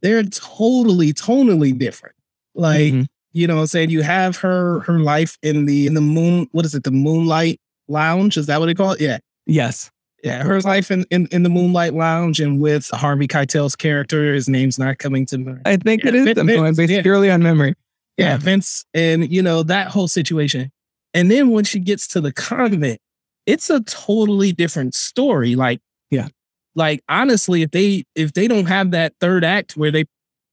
they're 0.01 0.23
totally 0.23 1.13
tonally 1.13 1.77
different. 1.77 2.15
Like 2.55 2.93
Mhm. 2.93 3.07
you 3.33 3.47
know, 3.47 3.55
what 3.55 3.61
I'm 3.61 3.67
saying 3.67 3.89
you 3.91 4.01
have 4.01 4.37
her 4.37 4.81
her 4.81 4.99
life 4.99 5.37
in 5.41 5.65
the 5.65 5.87
in 5.87 5.93
the 5.93 6.01
moon. 6.01 6.47
What 6.51 6.65
is 6.65 6.75
it? 6.75 6.83
The 6.83 6.91
Moonlight 6.91 7.59
Lounge? 7.87 8.37
Is 8.37 8.45
that 8.47 8.59
what 8.59 8.65
they 8.67 8.73
call 8.73 8.91
it? 8.93 9.01
Yeah, 9.01 9.19
yes 9.45 9.89
yeah. 10.23 10.43
Her 10.43 10.61
life 10.61 10.91
in 10.91 11.05
in, 11.09 11.27
in 11.31 11.43
the 11.43 11.49
Moonlight 11.49 11.93
Lounge 11.93 12.39
and 12.39 12.59
with 12.61 12.89
Harvey 12.93 13.27
Keitel's 13.27 13.75
character. 13.75 14.33
His 14.33 14.47
name's 14.49 14.77
not 14.77 14.97
coming 14.99 15.25
to 15.27 15.37
mind. 15.37 15.61
i 15.65 15.77
think 15.77 16.05
it 16.05 16.13
Yeah, 16.13 16.19
is 16.21 16.25
Vin- 16.25 16.39
i'm 16.39 16.47
going 16.47 16.75
based 16.75 16.91
yeah. 16.91 17.01
purely 17.01 17.31
on 17.31 17.41
memory 17.41 17.73
Yeah, 18.17 18.37
Vince, 18.37 18.85
and 18.93 19.31
you 19.31 19.41
know 19.41 19.63
that 19.63 19.87
whole 19.87 20.07
situation. 20.07 20.71
And 21.13 21.29
then 21.31 21.49
when 21.49 21.63
she 21.63 21.79
gets 21.79 22.07
to 22.09 22.21
the 22.21 22.31
convent, 22.31 22.99
it's 23.45 23.69
a 23.69 23.81
totally 23.81 24.51
different 24.53 24.93
story. 24.93 25.55
Like, 25.55 25.79
Yeah. 26.11 26.27
Like 26.75 27.03
honestly, 27.09 27.61
if 27.61 27.71
they 27.71 28.03
if 28.15 28.33
they 28.33 28.47
don't 28.47 28.65
have 28.67 28.91
that 28.91 29.13
third 29.19 29.43
act 29.43 29.75
where 29.77 29.91
they 29.91 30.05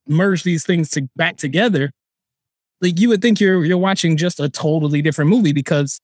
merge 0.07 0.43
these 0.43 0.65
things 0.65 0.91
to, 0.91 1.09
back 1.17 1.37
together, 1.37 1.91
like 2.81 2.99
you 2.99 3.09
would 3.09 3.23
think 3.23 3.41
you're 3.41 3.65
you're 3.65 3.79
watching 3.79 4.17
just 4.17 4.41
a 4.41 4.49
totally 4.49 5.03
different 5.03 5.31
movie 5.31 5.53
because 5.53 6.01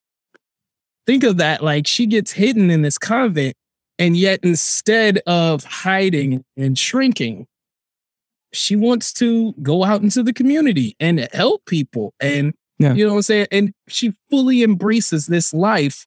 think 1.07 1.25
of 1.25 1.37
that. 1.39 1.63
Like 1.63 1.87
she 1.87 2.07
gets 2.07 2.33
hidden 2.33 2.71
in 2.71 2.83
this 2.83 2.99
convent, 2.99 3.55
and 3.99 4.17
yet 4.17 4.41
instead 4.43 5.19
of 5.27 5.65
hiding 5.65 6.45
and 6.57 6.79
shrinking, 6.79 7.47
she 8.53 8.77
wants 8.77 9.13
to 9.15 9.53
go 9.63 9.85
out 9.85 10.03
into 10.03 10.23
the 10.23 10.33
community 10.33 10.97
and 11.01 11.29
help 11.33 11.65
people. 11.67 12.15
And 12.21 12.55
Yeah. 12.79 12.95
you 12.95 13.05
know 13.05 13.13
what 13.13 13.19
I'm 13.19 13.23
saying? 13.23 13.47
And 13.51 13.73
she 13.89 14.13
fully 14.31 14.63
embraces 14.63 15.27
this 15.27 15.53
life 15.53 16.07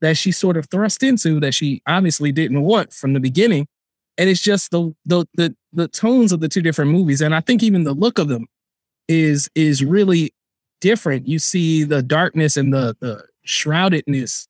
that 0.00 0.16
she 0.16 0.32
sort 0.32 0.56
of 0.56 0.68
thrust 0.70 1.02
into 1.02 1.40
that 1.40 1.54
she 1.54 1.82
obviously 1.86 2.32
didn't 2.32 2.62
want 2.62 2.92
from 2.92 3.12
the 3.12 3.20
beginning. 3.20 3.66
And 4.18 4.30
it's 4.30 4.42
just 4.42 4.70
the 4.70 4.94
the 5.04 5.26
the 5.34 5.54
the 5.72 5.88
tones 5.88 6.32
of 6.32 6.40
the 6.40 6.48
two 6.48 6.62
different 6.62 6.90
movies. 6.90 7.20
And 7.20 7.34
I 7.34 7.40
think 7.40 7.62
even 7.62 7.84
the 7.84 7.92
look 7.92 8.18
of 8.18 8.28
them 8.28 8.46
is 9.08 9.48
is 9.54 9.84
really 9.84 10.32
different. 10.80 11.28
You 11.28 11.38
see 11.38 11.84
the 11.84 12.02
darkness 12.02 12.56
and 12.56 12.72
the 12.72 12.96
the 13.00 13.24
shroudedness 13.46 14.48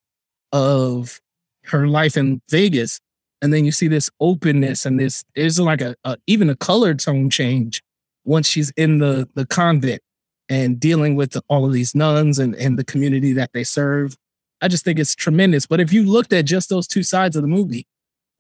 of 0.53 1.21
her 1.65 1.89
life 1.89 2.17
in 2.17 2.41
Vegas 2.51 3.01
and 3.43 3.53
then 3.53 3.65
you 3.65 3.73
see 3.73 3.89
this 3.89 4.11
openness 4.21 4.87
and 4.87 4.99
this 4.99 5.25
there's 5.35 5.61
like 5.61 5.81
a, 5.81 5.95
a 6.05 6.17
even 6.27 6.51
a 6.51 6.57
color 6.57 6.95
tone 6.95 7.31
change 7.31 7.83
once 8.25 8.49
she's 8.49 8.71
in 8.77 8.99
the 8.99 9.29
the 9.35 9.47
convent 9.47 10.03
and 10.49 10.81
dealing 10.81 11.17
with 11.17 11.37
all 11.49 11.67
of 11.67 11.73
these 11.73 11.95
nuns 11.95 12.39
and 12.39 12.55
and 12.57 12.79
the 12.79 12.85
community 12.85 13.33
that 13.33 13.51
they 13.53 13.65
serve 13.65 14.17
i 14.61 14.69
just 14.69 14.85
think 14.85 14.99
it's 14.99 15.15
tremendous 15.15 15.67
but 15.67 15.81
if 15.81 15.93
you 15.93 16.05
looked 16.05 16.33
at 16.33 16.45
just 16.45 16.69
those 16.69 16.87
two 16.87 17.03
sides 17.03 17.37
of 17.37 17.43
the 17.43 17.49
movie 17.49 17.87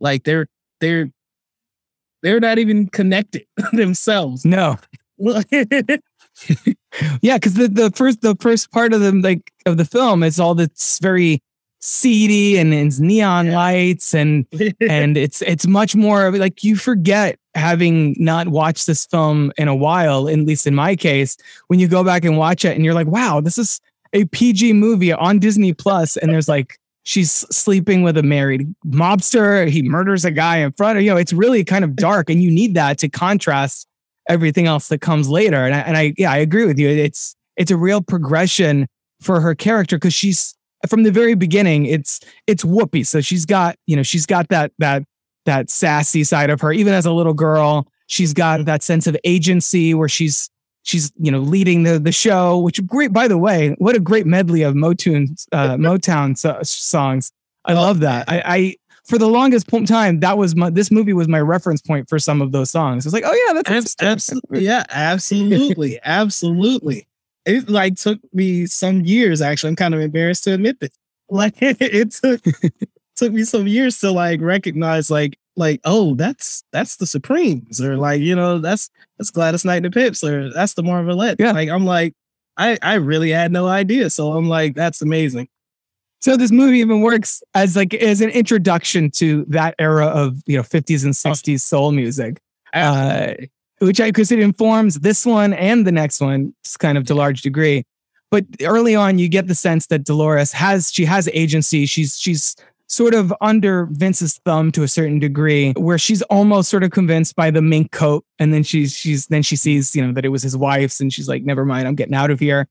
like 0.00 0.24
they're 0.24 0.46
they're 0.80 1.10
they're 2.22 2.40
not 2.40 2.58
even 2.58 2.88
connected 2.88 3.46
themselves. 3.72 4.44
No. 4.44 4.76
Yeah 7.22 7.36
because 7.36 7.54
the, 7.54 7.68
the 7.68 7.90
first 7.92 8.20
the 8.20 8.36
first 8.40 8.70
part 8.70 8.92
of 8.92 9.00
the 9.00 9.10
like 9.10 9.50
of 9.64 9.78
the 9.78 9.86
film 9.86 10.22
is 10.22 10.38
all 10.38 10.54
this 10.54 10.98
very 11.00 11.42
seedy 11.80 12.58
and 12.58 12.74
it's 12.74 13.00
neon 13.00 13.50
lights 13.50 14.14
and 14.14 14.46
and 14.80 15.16
it's 15.16 15.40
it's 15.42 15.66
much 15.66 15.96
more 15.96 16.30
like 16.32 16.62
you 16.62 16.76
forget 16.76 17.38
having 17.54 18.14
not 18.18 18.48
watched 18.48 18.86
this 18.86 19.06
film 19.06 19.50
in 19.56 19.66
a 19.66 19.74
while 19.74 20.28
at 20.28 20.38
least 20.40 20.66
in 20.66 20.74
my 20.74 20.94
case 20.94 21.38
when 21.68 21.80
you 21.80 21.88
go 21.88 22.04
back 22.04 22.24
and 22.24 22.36
watch 22.36 22.64
it 22.64 22.76
and 22.76 22.84
you're 22.84 22.94
like 22.94 23.06
wow 23.06 23.40
this 23.40 23.56
is 23.56 23.80
a 24.16 24.24
PG 24.24 24.72
movie 24.72 25.12
on 25.12 25.38
Disney 25.38 25.74
Plus 25.74 26.16
and 26.16 26.32
there's 26.32 26.48
like 26.48 26.78
she's 27.02 27.30
sleeping 27.30 28.02
with 28.02 28.16
a 28.16 28.22
married 28.22 28.66
mobster 28.86 29.68
he 29.68 29.82
murders 29.82 30.24
a 30.24 30.30
guy 30.30 30.56
in 30.56 30.72
front 30.72 30.96
of 30.96 31.04
you 31.04 31.10
know 31.10 31.18
it's 31.18 31.34
really 31.34 31.62
kind 31.62 31.84
of 31.84 31.94
dark 31.94 32.30
and 32.30 32.42
you 32.42 32.50
need 32.50 32.74
that 32.74 32.96
to 32.98 33.08
contrast 33.10 33.86
everything 34.28 34.66
else 34.66 34.88
that 34.88 35.02
comes 35.02 35.28
later 35.28 35.64
and 35.66 35.74
I, 35.74 35.78
and 35.80 35.96
I 35.98 36.14
yeah 36.16 36.32
I 36.32 36.38
agree 36.38 36.64
with 36.64 36.78
you 36.78 36.88
it's 36.88 37.36
it's 37.58 37.70
a 37.70 37.76
real 37.76 38.00
progression 38.00 38.88
for 39.20 39.40
her 39.40 39.54
character 39.54 39.96
because 39.96 40.14
she's 40.14 40.54
from 40.88 41.02
the 41.02 41.12
very 41.12 41.34
beginning 41.34 41.84
it's 41.84 42.20
it's 42.46 42.64
Whoopi 42.64 43.06
so 43.06 43.20
she's 43.20 43.44
got 43.44 43.76
you 43.86 43.96
know 43.96 44.02
she's 44.02 44.24
got 44.24 44.48
that 44.48 44.72
that 44.78 45.02
that 45.44 45.68
sassy 45.68 46.24
side 46.24 46.48
of 46.48 46.62
her 46.62 46.72
even 46.72 46.94
as 46.94 47.04
a 47.04 47.12
little 47.12 47.34
girl 47.34 47.86
she's 48.06 48.32
got 48.32 48.60
mm-hmm. 48.60 48.64
that 48.64 48.82
sense 48.82 49.06
of 49.06 49.14
agency 49.24 49.92
where 49.92 50.08
she's 50.08 50.50
she's 50.86 51.12
you 51.18 51.30
know 51.30 51.40
leading 51.40 51.82
the 51.82 51.98
the 51.98 52.12
show 52.12 52.58
which 52.58 52.84
great 52.86 53.12
by 53.12 53.26
the 53.28 53.36
way 53.36 53.74
what 53.78 53.96
a 53.96 54.00
great 54.00 54.24
medley 54.24 54.62
of 54.62 54.74
motown 54.74 55.46
uh, 55.52 55.70
motown 55.76 56.38
so, 56.38 56.58
songs. 56.62 57.32
I 57.64 57.72
love 57.72 57.98
that. 58.00 58.28
I, 58.28 58.42
I 58.46 58.76
for 59.04 59.18
the 59.18 59.26
longest 59.26 59.68
time 59.86 60.20
that 60.20 60.38
was 60.38 60.54
my 60.54 60.70
this 60.70 60.90
movie 60.90 61.12
was 61.12 61.28
my 61.28 61.40
reference 61.40 61.82
point 61.82 62.08
for 62.08 62.18
some 62.18 62.40
of 62.40 62.52
those 62.52 62.70
songs. 62.70 63.04
It's 63.04 63.12
like 63.12 63.24
oh 63.26 63.46
yeah 63.46 63.60
that's 63.60 63.96
absolutely 64.00 64.60
yeah 64.64 64.84
absolutely 64.88 65.98
absolutely. 66.04 67.06
It 67.44 67.68
like 67.68 67.96
took 67.96 68.20
me 68.32 68.66
some 68.66 69.02
years 69.02 69.42
actually. 69.42 69.70
I'm 69.70 69.76
kind 69.76 69.94
of 69.94 70.00
embarrassed 70.00 70.44
to 70.44 70.54
admit 70.54 70.80
this. 70.80 70.90
Like 71.28 71.54
it 71.60 72.12
took 72.12 72.40
took 73.16 73.32
me 73.32 73.42
some 73.42 73.66
years 73.66 73.98
to 73.98 74.12
like 74.12 74.40
recognize 74.40 75.10
like 75.10 75.36
like 75.56 75.80
oh 75.84 76.14
that's 76.14 76.62
that's 76.72 76.96
the 76.96 77.06
supremes 77.06 77.80
or 77.80 77.96
like 77.96 78.20
you 78.20 78.34
know 78.34 78.58
that's 78.58 78.90
that's 79.18 79.30
gladys 79.30 79.64
knight 79.64 79.76
and 79.76 79.86
the 79.86 79.90
pips 79.90 80.22
or 80.22 80.52
that's 80.52 80.74
the 80.74 80.82
marvelettes 80.82 81.36
yeah 81.38 81.52
like 81.52 81.68
i'm 81.68 81.84
like 81.84 82.14
i 82.56 82.78
i 82.82 82.94
really 82.94 83.30
had 83.30 83.52
no 83.52 83.66
idea 83.66 84.10
so 84.10 84.32
i'm 84.32 84.48
like 84.48 84.74
that's 84.74 85.02
amazing 85.02 85.48
so 86.20 86.36
this 86.36 86.50
movie 86.50 86.78
even 86.78 87.02
works 87.02 87.42
as 87.54 87.76
like 87.76 87.94
as 87.94 88.20
an 88.20 88.30
introduction 88.30 89.10
to 89.10 89.44
that 89.48 89.74
era 89.78 90.06
of 90.06 90.42
you 90.46 90.56
know 90.56 90.62
50s 90.62 91.04
and 91.04 91.14
60s 91.14 91.60
soul 91.60 91.92
music 91.92 92.40
uh 92.74 93.32
which 93.78 94.00
I 94.00 94.08
because 94.08 94.32
it 94.32 94.38
informs 94.38 95.00
this 95.00 95.26
one 95.26 95.52
and 95.52 95.86
the 95.86 95.92
next 95.92 96.20
one 96.20 96.54
kind 96.78 96.96
of 96.96 97.04
to 97.06 97.14
large 97.14 97.42
degree. 97.42 97.84
But 98.30 98.44
early 98.62 98.94
on, 98.94 99.18
you 99.18 99.28
get 99.28 99.46
the 99.46 99.54
sense 99.54 99.86
that 99.86 100.04
Dolores 100.04 100.52
has 100.52 100.92
she 100.92 101.04
has 101.04 101.28
agency. 101.32 101.86
She's 101.86 102.18
she's 102.18 102.56
sort 102.88 103.14
of 103.14 103.32
under 103.40 103.86
Vince's 103.90 104.38
thumb 104.44 104.72
to 104.72 104.82
a 104.82 104.88
certain 104.88 105.18
degree, 105.18 105.72
where 105.72 105.98
she's 105.98 106.22
almost 106.22 106.68
sort 106.70 106.84
of 106.84 106.90
convinced 106.90 107.36
by 107.36 107.50
the 107.50 107.62
mink 107.62 107.92
coat, 107.92 108.24
and 108.38 108.52
then 108.52 108.62
she's 108.62 108.94
she's 108.94 109.26
then 109.26 109.42
she 109.42 109.56
sees 109.56 109.94
you 109.94 110.06
know 110.06 110.12
that 110.12 110.24
it 110.24 110.30
was 110.30 110.42
his 110.42 110.56
wife's, 110.56 111.00
and 111.00 111.12
she's 111.12 111.28
like, 111.28 111.44
never 111.44 111.64
mind, 111.64 111.88
I'm 111.88 111.94
getting 111.94 112.14
out 112.14 112.30
of 112.30 112.40
here. 112.40 112.68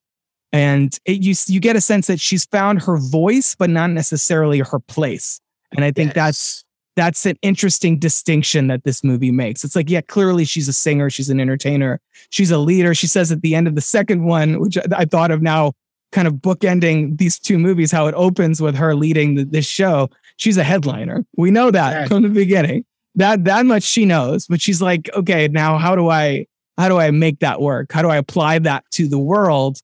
And 0.52 0.98
it, 1.06 1.22
you 1.22 1.36
you 1.48 1.60
get 1.60 1.76
a 1.76 1.82
sense 1.82 2.08
that 2.08 2.20
she's 2.20 2.46
found 2.46 2.82
her 2.84 2.98
voice, 2.98 3.56
but 3.56 3.70
not 3.70 3.90
necessarily 3.90 4.60
her 4.60 4.80
place. 4.80 5.40
And 5.76 5.84
I 5.84 5.92
think 5.92 6.10
yes. 6.10 6.16
that's 6.16 6.66
that's 6.96 7.26
an 7.26 7.38
interesting 7.42 8.00
distinction 8.00 8.68
that 8.68 8.84
this 8.86 9.04
movie 9.04 9.32
makes. 9.32 9.64
It's 9.64 9.76
like, 9.76 9.90
yeah, 9.90 10.02
clearly 10.02 10.46
she's 10.46 10.70
a 10.70 10.74
singer, 10.74 11.10
she's 11.10 11.30
an 11.30 11.42
entertainer, 11.42 12.00
she's 12.30 12.52
a 12.52 12.58
leader. 12.58 12.94
She 12.94 13.08
says 13.08 13.32
at 13.32 13.42
the 13.42 13.54
end 13.54 13.68
of 13.68 13.76
the 13.76 13.82
second 13.82 14.24
one, 14.24 14.60
which 14.62 14.78
I 14.96 15.06
thought 15.06 15.32
of 15.32 15.42
now, 15.42 15.74
kind 16.16 16.28
of 16.28 16.36
bookending 16.36 17.18
these 17.18 17.38
two 17.38 17.60
movies, 17.60 17.92
how 17.92 18.08
it 18.08 18.16
opens 18.16 18.62
with 18.62 18.76
her 18.76 18.96
leading 18.96 19.36
the, 19.36 19.44
this 19.44 19.68
show. 19.68 20.10
She's 20.38 20.58
a 20.58 20.64
headliner. 20.64 21.26
We 21.38 21.52
know 21.52 21.70
that 21.70 22.08
from 22.08 22.24
the 22.24 22.30
beginning. 22.30 22.86
That 23.16 23.44
that 23.46 23.66
much 23.66 23.84
she 23.84 24.06
knows. 24.06 24.48
But 24.48 24.62
she's 24.62 24.82
like, 24.82 25.10
okay, 25.14 25.48
now 25.48 25.78
how 25.78 25.96
do 25.96 26.10
I 26.10 26.48
how 26.78 26.90
do 26.90 26.98
I 26.98 27.12
make 27.12 27.40
that 27.40 27.62
work? 27.62 27.92
How 27.92 28.02
do 28.02 28.10
I 28.10 28.18
apply 28.18 28.60
that 28.60 28.84
to 28.92 29.08
the 29.08 29.20
world? 29.20 29.80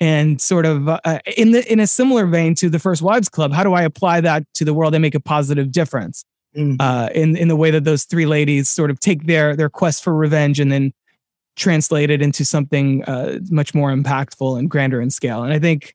And 0.00 0.40
sort 0.40 0.66
of 0.66 0.88
uh, 0.88 1.20
in 1.36 1.52
the 1.52 1.70
in 1.70 1.78
a 1.78 1.86
similar 1.86 2.26
vein 2.26 2.54
to 2.56 2.68
the 2.70 2.78
First 2.78 3.02
Wives 3.02 3.28
Club, 3.28 3.52
how 3.52 3.62
do 3.62 3.74
I 3.74 3.82
apply 3.82 4.22
that 4.22 4.44
to 4.54 4.64
the 4.64 4.74
world 4.74 4.94
and 4.94 5.02
make 5.02 5.14
a 5.14 5.20
positive 5.20 5.70
difference? 5.70 6.24
mm. 6.56 6.76
uh, 6.80 7.08
in 7.14 7.36
in 7.36 7.48
the 7.48 7.56
way 7.56 7.70
that 7.70 7.84
those 7.84 8.04
three 8.04 8.26
ladies 8.26 8.68
sort 8.68 8.90
of 8.90 9.00
take 9.00 9.26
their 9.26 9.56
their 9.56 9.68
quest 9.68 10.02
for 10.02 10.14
revenge 10.14 10.60
and 10.60 10.70
then 10.72 10.92
translate 11.56 12.10
it 12.10 12.22
into 12.22 12.44
something 12.44 13.04
uh, 13.04 13.38
much 13.50 13.74
more 13.74 13.90
impactful 13.90 14.58
and 14.58 14.70
grander 14.70 15.00
in 15.00 15.10
scale. 15.10 15.42
And 15.42 15.52
I 15.52 15.58
think 15.58 15.94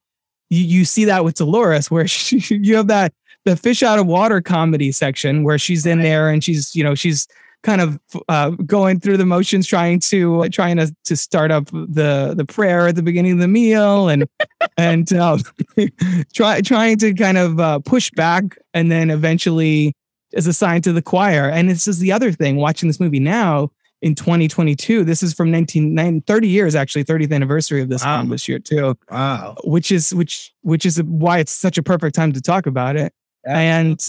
you, 0.50 0.64
you 0.64 0.86
see 0.86 1.06
that 1.06 1.24
with 1.24 1.36
Dolores, 1.36 1.90
where 1.90 2.08
she, 2.08 2.56
you 2.56 2.76
have 2.76 2.88
that 2.88 3.14
the 3.46 3.56
fish 3.56 3.82
out 3.82 3.98
of 3.98 4.06
water 4.06 4.42
comedy 4.42 4.92
section 4.92 5.44
where 5.44 5.58
she's 5.58 5.86
in 5.86 6.02
there 6.02 6.30
and 6.30 6.44
she's 6.44 6.76
you 6.76 6.84
know 6.84 6.94
she's 6.96 7.28
kind 7.64 7.82
of 7.82 8.00
uh, 8.30 8.52
going 8.66 9.00
through 9.00 9.18
the 9.18 9.26
motions 9.26 9.66
trying 9.66 10.00
to 10.00 10.44
uh, 10.44 10.50
trying 10.50 10.78
to 10.78 10.94
to 11.06 11.16
start 11.16 11.50
up 11.50 11.66
the 11.68 12.34
the 12.36 12.46
prayer 12.46 12.88
at 12.88 12.96
the 12.96 13.02
beginning 13.02 13.32
of 13.32 13.40
the 13.40 13.48
meal 13.48 14.10
and 14.10 14.28
and 14.78 15.14
uh, 15.14 15.38
try 16.34 16.62
trying 16.62 16.98
to 16.98 17.14
kind 17.14 17.38
of 17.38 17.60
uh, 17.60 17.80
push 17.80 18.12
back 18.12 18.44
and 18.74 18.92
then 18.92 19.10
eventually 19.10 19.94
is 20.34 20.46
assigned 20.46 20.84
to 20.84 20.94
the 20.94 21.02
choir. 21.02 21.50
And 21.50 21.70
this 21.70 21.88
is 21.88 22.00
the 22.00 22.12
other 22.12 22.32
thing 22.32 22.58
watching 22.58 22.88
this 22.88 23.00
movie 23.00 23.20
now 23.20 23.72
in 24.02 24.16
2022. 24.16 25.04
This 25.04 25.24
is 25.24 25.34
from 25.34 25.52
19, 25.52 26.22
30 26.22 26.48
years, 26.48 26.76
actually, 26.76 27.04
30th 27.04 27.34
anniversary 27.34 27.82
of 27.82 27.90
this 27.90 28.04
wow. 28.04 28.20
film 28.20 28.30
this 28.30 28.48
year, 28.48 28.60
too. 28.60 28.98
Wow. 29.12 29.56
Which 29.64 29.92
is, 29.92 30.14
which, 30.14 30.54
which 30.62 30.86
is 30.86 31.02
why 31.04 31.40
it's 31.40 31.52
such 31.52 31.78
a 31.78 31.84
perfect 31.84 32.16
time 32.16 32.34
to 32.34 32.42
talk 32.42 32.66
about 32.68 32.96
it. 32.96 33.14
And 33.46 34.00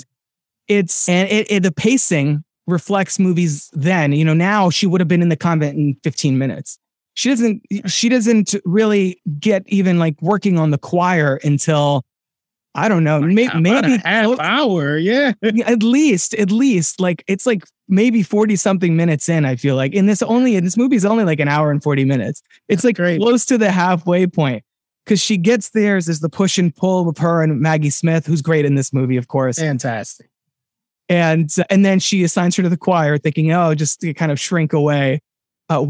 it's, 0.67 1.09
and 1.09 1.29
it, 1.31 1.51
it, 1.51 1.63
the 1.63 1.73
pacing 1.73 2.45
reflects 2.67 3.19
movies 3.19 3.71
then. 3.73 4.13
You 4.13 4.25
know, 4.25 4.35
now 4.35 4.71
she 4.71 4.87
would 4.87 5.01
have 5.01 5.09
been 5.09 5.23
in 5.23 5.29
the 5.29 5.37
convent 5.37 5.77
in 5.77 5.97
15 6.03 6.39
minutes. 6.39 6.79
She 7.15 7.31
doesn't, 7.31 7.63
she 7.87 8.09
doesn't 8.09 8.55
really 8.65 9.21
get 9.41 9.65
even 9.67 9.99
like 9.99 10.21
working 10.21 10.59
on 10.59 10.71
the 10.71 10.79
choir 10.79 11.41
until 11.43 12.05
I 12.75 12.89
don't 12.89 13.03
know, 13.03 13.21
may, 13.21 13.49
maybe 13.59 13.95
a 13.95 13.99
half 14.07 14.39
hour. 14.39 14.99
Yeah. 15.09 15.33
at 15.43 15.83
least, 15.83 16.35
at 16.35 16.51
least 16.51 17.01
like 17.01 17.25
it's 17.27 17.47
like 17.47 17.65
maybe 17.89 18.23
40 18.23 18.57
something 18.57 18.97
minutes 18.97 19.29
in, 19.29 19.45
I 19.45 19.57
feel 19.57 19.75
like. 19.75 19.95
In 19.95 20.07
this 20.07 20.23
only, 20.23 20.57
in 20.57 20.65
this 20.65 20.77
movie 20.77 20.97
is 20.97 21.05
only 21.05 21.25
like 21.25 21.41
an 21.41 21.49
hour 21.49 21.71
and 21.71 21.83
40 21.83 22.05
minutes. 22.05 22.43
It's 22.69 22.83
That's 22.83 22.85
like 22.85 22.97
great. 22.97 23.21
close 23.21 23.45
to 23.47 23.59
the 23.59 23.71
halfway 23.71 24.27
point. 24.27 24.63
Cause 25.07 25.21
she 25.21 25.39
gets 25.39 25.71
there 25.71 25.97
is 25.97 26.21
the 26.21 26.29
push 26.29 26.59
and 26.59 26.75
pull 26.75 27.07
with 27.07 27.17
her 27.19 27.43
and 27.43 27.61
Maggie 27.61 27.89
Smith, 27.89 28.27
who's 28.27 28.43
great 28.43 28.67
in 28.67 28.75
this 28.75 28.93
movie, 28.93 29.17
of 29.17 29.29
course. 29.29 29.59
Fantastic. 29.59 30.29
And 31.09 31.51
and 31.71 31.83
then 31.85 31.99
she 31.99 32.23
assigns 32.23 32.55
her 32.57 32.63
to 32.63 32.69
the 32.69 32.77
choir, 32.77 33.17
thinking, 33.17 33.51
oh, 33.53 33.75
just 33.75 34.01
to 34.03 34.13
kind 34.13 34.31
of 34.31 34.39
shrink 34.39 34.75
away. 34.75 35.23
Uh, 35.71 35.87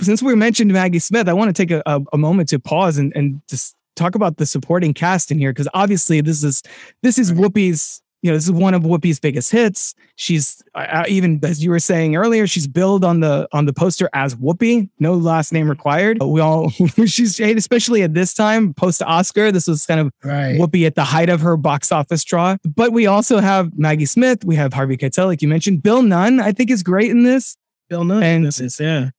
since 0.00 0.22
we 0.22 0.34
mentioned 0.34 0.72
Maggie 0.72 0.98
Smith, 0.98 1.28
I 1.28 1.34
want 1.34 1.54
to 1.54 1.66
take 1.66 1.70
a, 1.70 1.82
a, 1.84 2.00
a 2.14 2.18
moment 2.18 2.48
to 2.50 2.58
pause 2.58 2.96
and, 2.96 3.12
and 3.14 3.42
just 3.48 3.76
talk 3.96 4.14
about 4.14 4.36
the 4.36 4.46
supporting 4.46 4.94
cast 4.94 5.30
in 5.30 5.38
here 5.38 5.52
because 5.52 5.68
obviously 5.74 6.20
this 6.20 6.42
is 6.42 6.62
this 7.02 7.18
is 7.18 7.32
Whoopi's 7.32 8.02
you 8.24 8.30
know 8.30 8.36
this 8.38 8.44
is 8.44 8.52
one 8.52 8.72
of 8.72 8.84
Whoopi's 8.84 9.20
biggest 9.20 9.52
hits. 9.52 9.94
She's 10.16 10.62
uh, 10.74 11.04
even 11.06 11.38
as 11.44 11.62
you 11.62 11.68
were 11.68 11.78
saying 11.78 12.16
earlier, 12.16 12.46
she's 12.46 12.66
billed 12.66 13.04
on 13.04 13.20
the 13.20 13.46
on 13.52 13.66
the 13.66 13.74
poster 13.74 14.08
as 14.14 14.34
Whoopi, 14.34 14.88
no 14.98 15.12
last 15.12 15.52
name 15.52 15.68
required. 15.68 16.18
But 16.18 16.28
we 16.28 16.40
all 16.40 16.70
she's 17.06 17.38
especially 17.38 18.02
at 18.02 18.14
this 18.14 18.32
time 18.32 18.72
post 18.72 19.02
Oscar. 19.02 19.52
This 19.52 19.66
was 19.66 19.84
kind 19.84 20.00
of 20.00 20.10
right. 20.24 20.58
Whoopi 20.58 20.86
at 20.86 20.94
the 20.94 21.04
height 21.04 21.28
of 21.28 21.42
her 21.42 21.58
box 21.58 21.92
office 21.92 22.24
draw. 22.24 22.56
But 22.64 22.92
we 22.92 23.06
also 23.06 23.40
have 23.40 23.78
Maggie 23.78 24.06
Smith, 24.06 24.42
we 24.42 24.56
have 24.56 24.72
Harvey 24.72 24.96
Keitel, 24.96 25.26
like 25.26 25.42
you 25.42 25.48
mentioned. 25.48 25.82
Bill 25.82 26.00
Nunn, 26.00 26.40
I 26.40 26.52
think, 26.52 26.70
is 26.70 26.82
great 26.82 27.10
in 27.10 27.24
this. 27.24 27.58
Bill 27.90 28.04
Nunn, 28.04 28.22
and 28.22 28.46
this 28.46 28.58
is 28.58 28.80
yeah. 28.80 29.10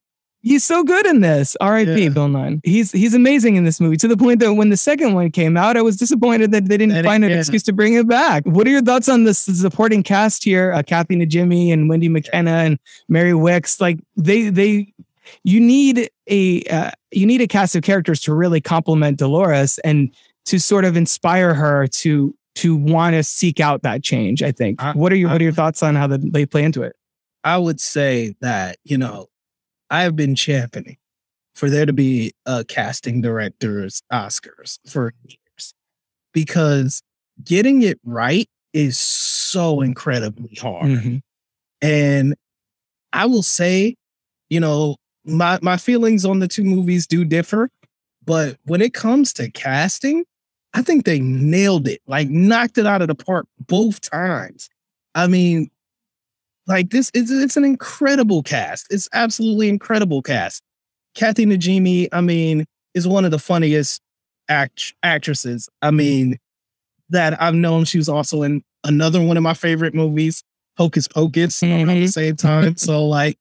He's 0.46 0.62
so 0.62 0.84
good 0.84 1.06
in 1.06 1.22
this. 1.22 1.56
R.I.P. 1.60 2.04
Yeah. 2.04 2.08
Bill 2.10 2.28
Nunn. 2.28 2.60
He's 2.62 2.92
he's 2.92 3.14
amazing 3.14 3.56
in 3.56 3.64
this 3.64 3.80
movie 3.80 3.96
to 3.96 4.06
the 4.06 4.16
point 4.16 4.38
that 4.38 4.54
when 4.54 4.68
the 4.68 4.76
second 4.76 5.12
one 5.12 5.32
came 5.32 5.56
out, 5.56 5.76
I 5.76 5.82
was 5.82 5.96
disappointed 5.96 6.52
that 6.52 6.66
they 6.66 6.76
didn't 6.76 6.94
that 6.94 7.04
find 7.04 7.24
an 7.24 7.32
yeah. 7.32 7.38
excuse 7.38 7.64
to 7.64 7.72
bring 7.72 7.94
it 7.94 8.06
back. 8.06 8.44
What 8.44 8.64
are 8.68 8.70
your 8.70 8.80
thoughts 8.80 9.08
on 9.08 9.24
this 9.24 9.40
supporting 9.40 10.04
cast 10.04 10.44
here? 10.44 10.70
Uh, 10.70 10.84
Kathy 10.84 11.16
Najimy 11.16 11.72
and 11.72 11.88
Wendy 11.88 12.08
Makkena 12.08 12.64
and 12.64 12.78
Mary 13.08 13.32
Wickes. 13.32 13.80
Like 13.80 13.98
they 14.16 14.48
they 14.48 14.94
you 15.42 15.58
need 15.58 16.08
a 16.28 16.62
uh, 16.70 16.92
you 17.10 17.26
need 17.26 17.40
a 17.40 17.48
cast 17.48 17.74
of 17.74 17.82
characters 17.82 18.20
to 18.20 18.32
really 18.32 18.60
complement 18.60 19.18
Dolores 19.18 19.80
and 19.80 20.14
to 20.44 20.60
sort 20.60 20.84
of 20.84 20.96
inspire 20.96 21.54
her 21.54 21.88
to 21.88 22.32
to 22.54 22.76
want 22.76 23.14
to 23.14 23.24
seek 23.24 23.58
out 23.58 23.82
that 23.82 24.04
change. 24.04 24.44
I 24.44 24.52
think. 24.52 24.80
I, 24.80 24.92
what 24.92 25.12
are 25.12 25.16
your 25.16 25.30
I, 25.30 25.32
what 25.32 25.40
are 25.40 25.44
your 25.44 25.52
thoughts 25.52 25.82
on 25.82 25.96
how 25.96 26.06
the, 26.06 26.18
they 26.18 26.46
play 26.46 26.62
into 26.62 26.84
it? 26.84 26.94
I 27.42 27.58
would 27.58 27.80
say 27.80 28.36
that 28.42 28.78
you 28.84 28.96
know 28.96 29.26
I 29.90 30.02
have 30.02 30.16
been 30.16 30.34
championing 30.34 30.96
for 31.54 31.70
there 31.70 31.86
to 31.86 31.92
be 31.92 32.32
a 32.44 32.64
casting 32.64 33.20
directors 33.20 34.02
Oscars 34.12 34.78
for 34.88 35.14
years 35.24 35.74
because 36.32 37.02
getting 37.44 37.82
it 37.82 37.98
right 38.04 38.48
is 38.72 38.98
so 38.98 39.80
incredibly 39.80 40.54
hard. 40.60 40.86
Mm-hmm. 40.86 41.16
And 41.80 42.34
I 43.12 43.26
will 43.26 43.42
say, 43.42 43.96
you 44.50 44.60
know, 44.60 44.96
my 45.24 45.58
my 45.62 45.76
feelings 45.76 46.24
on 46.24 46.40
the 46.40 46.48
two 46.48 46.64
movies 46.64 47.06
do 47.06 47.24
differ, 47.24 47.70
but 48.24 48.58
when 48.64 48.80
it 48.80 48.92
comes 48.92 49.32
to 49.34 49.50
casting, 49.50 50.24
I 50.74 50.82
think 50.82 51.04
they 51.04 51.20
nailed 51.20 51.88
it, 51.88 52.02
like 52.06 52.28
knocked 52.28 52.76
it 52.76 52.86
out 52.86 53.02
of 53.02 53.08
the 53.08 53.14
park 53.14 53.46
both 53.66 54.00
times. 54.00 54.68
I 55.14 55.26
mean, 55.26 55.70
like 56.66 56.90
this 56.90 57.10
is 57.14 57.30
it's 57.30 57.56
an 57.56 57.64
incredible 57.64 58.42
cast. 58.42 58.86
It's 58.90 59.08
absolutely 59.12 59.68
incredible 59.68 60.22
cast. 60.22 60.62
Kathy 61.14 61.46
Najimy, 61.46 62.08
I 62.12 62.20
mean, 62.20 62.66
is 62.94 63.06
one 63.06 63.24
of 63.24 63.30
the 63.30 63.38
funniest 63.38 64.00
act- 64.48 64.94
actresses. 65.02 65.68
I 65.82 65.90
mean, 65.90 66.38
that 67.10 67.40
I've 67.40 67.54
known. 67.54 67.84
She 67.84 67.98
was 67.98 68.08
also 68.08 68.42
in 68.42 68.62
another 68.84 69.22
one 69.22 69.36
of 69.36 69.42
my 69.42 69.54
favorite 69.54 69.94
movies, 69.94 70.42
Hocus 70.76 71.08
Pocus, 71.08 71.62
at 71.62 71.66
the 71.66 71.84
mm-hmm. 71.84 72.06
same 72.06 72.36
time. 72.36 72.74
So 72.78 73.06
like, 73.06 73.38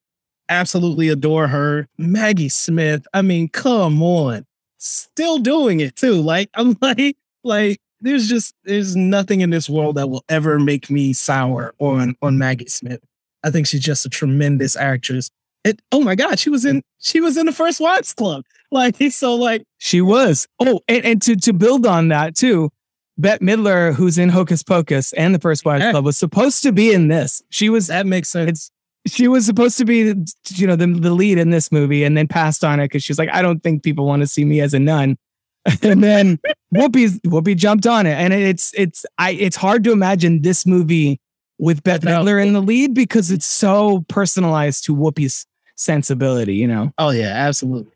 absolutely 0.49 1.09
adore 1.09 1.47
her. 1.47 1.87
Maggie 1.97 2.49
Smith. 2.49 3.05
I 3.13 3.21
mean, 3.21 3.49
come 3.49 4.01
on, 4.03 4.45
still 4.77 5.39
doing 5.39 5.79
it 5.79 5.95
too. 5.95 6.21
Like 6.21 6.49
I'm 6.53 6.77
like 6.81 7.17
like. 7.43 7.79
There's 8.01 8.27
just 8.27 8.53
there's 8.65 8.95
nothing 8.95 9.41
in 9.41 9.49
this 9.49 9.67
world 9.67 9.95
that 9.95 10.09
will 10.09 10.23
ever 10.29 10.59
make 10.59 10.91
me 10.91 11.13
sour 11.13 11.73
on 11.79 12.15
on 12.21 12.37
Maggie 12.37 12.67
Smith. 12.67 12.99
I 13.45 13.51
think 13.51 13.67
she's 13.67 13.81
just 13.81 14.05
a 14.05 14.09
tremendous 14.09 14.75
actress. 14.75 15.29
It, 15.63 15.79
oh 15.91 16.01
my 16.01 16.15
God, 16.15 16.37
she 16.39 16.49
was 16.49 16.65
in 16.65 16.81
she 16.99 17.21
was 17.21 17.37
in 17.37 17.45
the 17.45 17.53
first 17.53 17.79
Wives 17.79 18.13
Club. 18.13 18.43
Like 18.71 18.97
he's 18.97 19.15
so 19.23 19.35
like 19.35 19.63
She 19.77 20.01
was. 20.01 20.47
Oh, 20.59 20.81
and, 20.87 21.05
and 21.05 21.21
to 21.23 21.35
to 21.37 21.53
build 21.53 21.85
on 21.85 22.09
that 22.09 22.35
too, 22.35 22.69
Bette 23.17 23.43
Midler, 23.45 23.93
who's 23.93 24.17
in 24.17 24.29
Hocus 24.29 24.63
Pocus 24.63 25.13
and 25.13 25.33
the 25.33 25.39
First 25.39 25.63
Wives 25.65 25.83
Yeah. 25.83 25.91
Club, 25.91 26.05
was 26.05 26.17
supposed 26.17 26.63
to 26.63 26.71
be 26.71 26.91
in 26.93 27.07
this. 27.07 27.41
She 27.49 27.69
was 27.69 27.87
that 27.87 28.05
makes 28.05 28.29
sense. 28.29 28.69
she 29.07 29.27
was 29.27 29.45
supposed 29.45 29.77
to 29.77 29.85
be 29.85 30.13
you 30.49 30.65
know 30.67 30.75
the, 30.75 30.87
the 30.87 31.11
lead 31.13 31.37
in 31.37 31.51
this 31.51 31.71
movie 31.71 32.03
and 32.03 32.17
then 32.17 32.27
passed 32.27 32.63
on 32.63 32.79
it 32.79 32.85
because 32.85 33.03
she's 33.03 33.19
like 33.19 33.29
i 33.31 33.39
don't 33.39 33.61
think 33.61 33.83
people 33.83 34.03
want 34.07 34.21
to 34.23 34.27
see 34.27 34.43
me 34.43 34.59
as 34.61 34.73
a 34.73 34.79
nun 34.79 35.15
and 35.83 36.03
then 36.03 36.39
whoopi 36.73 37.09
whoopi 37.21 37.55
jumped 37.55 37.85
on 37.85 38.07
it 38.07 38.15
and 38.15 38.33
it's 38.33 38.73
it's 38.75 39.05
i 39.19 39.29
it's 39.33 39.55
hard 39.55 39.83
to 39.83 39.91
imagine 39.91 40.41
this 40.41 40.65
movie 40.65 41.19
with 41.57 41.83
bette 41.83 42.05
No. 42.05 42.19
midler 42.23 42.45
in 42.45 42.53
the 42.53 42.61
lead 42.61 42.93
because 42.93 43.31
it's 43.31 43.45
so 43.45 44.03
personalized 44.07 44.83
to 44.85 44.95
whoopi's 44.95 45.45
sensibility 45.75 46.55
you 46.55 46.67
know 46.67 46.91
Oh 46.97 47.09
yeah, 47.11 47.33
absolutely. 47.47 47.91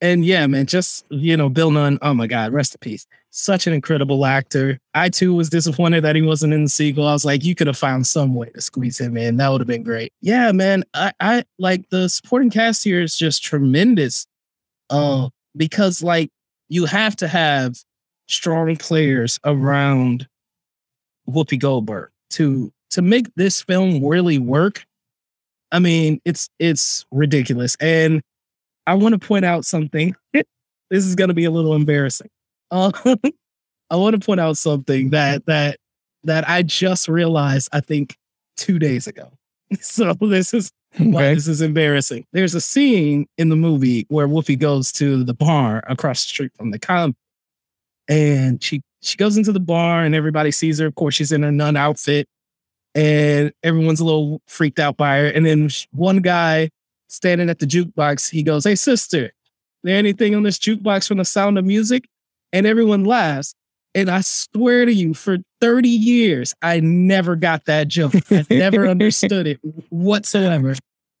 And 0.00 0.22
yeah, 0.22 0.46
man, 0.46 0.66
just 0.66 1.06
you 1.08 1.34
know, 1.34 1.48
Bill 1.48 1.70
Nunn. 1.70 1.98
Oh 2.02 2.12
my 2.12 2.26
God, 2.26 2.52
rest 2.52 2.74
in 2.74 2.78
peace. 2.80 3.06
Such 3.30 3.66
an 3.66 3.72
incredible 3.72 4.26
actor. 4.26 4.78
I 4.92 5.08
too 5.08 5.34
was 5.34 5.48
disappointed 5.48 6.02
that 6.04 6.14
he 6.14 6.20
wasn't 6.20 6.52
in 6.52 6.64
the 6.64 6.68
sequel. 6.68 7.06
I 7.08 7.12
was 7.12 7.24
like, 7.24 7.42
you 7.42 7.54
could 7.54 7.68
have 7.68 7.78
found 7.78 8.06
some 8.06 8.34
way 8.34 8.50
to 8.50 8.60
squeeze 8.60 9.00
him 9.00 9.16
in. 9.16 9.38
That 9.38 9.48
would 9.48 9.62
have 9.62 9.68
been 9.68 9.82
great. 9.82 10.12
Yeah, 10.20 10.52
man. 10.52 10.84
I, 10.92 11.12
I 11.20 11.44
like 11.58 11.88
the 11.88 12.10
supporting 12.10 12.50
cast 12.50 12.84
here 12.84 13.00
is 13.00 13.16
just 13.16 13.42
tremendous. 13.42 14.26
Uh, 14.90 15.30
because 15.56 16.02
like 16.02 16.30
you 16.68 16.84
have 16.84 17.16
to 17.16 17.28
have 17.28 17.76
strong 18.26 18.76
players 18.76 19.40
around 19.46 20.28
Whoopi 21.26 21.58
Goldberg 21.58 22.10
to 22.30 22.73
to 22.90 23.02
make 23.02 23.26
this 23.36 23.62
film 23.62 24.04
really 24.04 24.38
work. 24.38 24.84
I 25.72 25.78
mean, 25.78 26.20
it's 26.24 26.48
it's 26.58 27.04
ridiculous. 27.10 27.76
And 27.80 28.22
I 28.86 28.94
want 28.94 29.20
to 29.20 29.26
point 29.26 29.44
out 29.44 29.64
something. 29.64 30.14
this 30.32 30.46
is 30.90 31.14
going 31.14 31.28
to 31.28 31.34
be 31.34 31.44
a 31.44 31.50
little 31.50 31.74
embarrassing. 31.74 32.28
Uh, 32.70 32.92
I 33.90 33.96
want 33.96 34.20
to 34.20 34.24
point 34.24 34.40
out 34.40 34.56
something 34.56 35.10
that 35.10 35.46
that 35.46 35.78
that 36.24 36.48
I 36.48 36.62
just 36.62 37.08
realized. 37.08 37.68
I 37.72 37.80
think 37.80 38.16
two 38.56 38.78
days 38.78 39.06
ago. 39.06 39.32
So 39.80 40.12
this 40.20 40.54
is 40.54 40.70
why 40.98 41.24
Okay. 41.24 41.34
this 41.34 41.48
is 41.48 41.60
embarrassing. 41.60 42.24
There's 42.32 42.54
a 42.54 42.60
scene 42.60 43.26
in 43.38 43.48
the 43.48 43.56
movie 43.56 44.06
where 44.08 44.28
Whoopi 44.28 44.56
goes 44.56 44.92
to 44.92 45.24
the 45.24 45.34
bar 45.34 45.82
across 45.88 46.22
the 46.22 46.28
street 46.28 46.52
from 46.56 46.70
the 46.70 46.78
comp, 46.78 47.16
and 48.06 48.62
she 48.62 48.82
she 49.02 49.16
goes 49.16 49.36
into 49.36 49.50
the 49.52 49.58
bar 49.60 50.04
and 50.04 50.14
everybody 50.14 50.50
sees 50.52 50.78
her. 50.78 50.86
Of 50.86 50.94
course, 50.94 51.14
she's 51.16 51.32
in 51.32 51.42
her 51.42 51.50
nun 51.50 51.76
outfit, 51.76 52.28
and 52.94 53.52
everyone's 53.62 54.00
a 54.00 54.04
little 54.04 54.40
freaked 54.46 54.78
out 54.78 54.96
by 54.96 55.18
her. 55.18 55.26
And 55.26 55.44
then 55.44 55.68
one 55.92 56.18
guy 56.18 56.70
standing 57.08 57.50
at 57.50 57.58
the 57.58 57.66
jukebox, 57.66 58.30
he 58.30 58.42
goes, 58.42 58.64
"Hey, 58.64 58.74
sister, 58.74 59.32
there 59.82 59.96
anything 59.96 60.34
on 60.34 60.42
this 60.42 60.58
jukebox 60.58 61.08
from 61.08 61.18
the 61.18 61.24
Sound 61.24 61.58
of 61.58 61.64
Music?" 61.64 62.08
And 62.52 62.66
everyone 62.66 63.04
laughs. 63.04 63.54
And 63.96 64.10
I 64.10 64.22
swear 64.22 64.86
to 64.86 64.92
you, 64.92 65.14
for 65.14 65.38
30 65.60 65.88
years, 65.88 66.52
I 66.62 66.80
never 66.80 67.36
got 67.36 67.66
that 67.66 67.86
joke. 67.86 68.14
I 68.30 68.44
never 68.50 68.88
understood 68.88 69.46
it 69.46 69.60
whatsoever. 69.90 70.74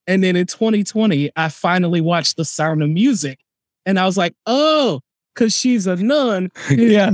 And 0.06 0.22
then 0.24 0.36
in 0.36 0.46
2020, 0.46 1.30
I 1.36 1.48
finally 1.48 2.00
watched 2.00 2.36
The 2.36 2.44
Sound 2.44 2.82
of 2.82 2.90
Music. 2.90 3.38
And 3.86 3.98
I 3.98 4.06
was 4.06 4.16
like, 4.16 4.34
oh, 4.46 5.00
because 5.34 5.56
she's 5.56 5.86
a 5.86 5.96
nun. 5.96 6.50
yeah 6.70 7.10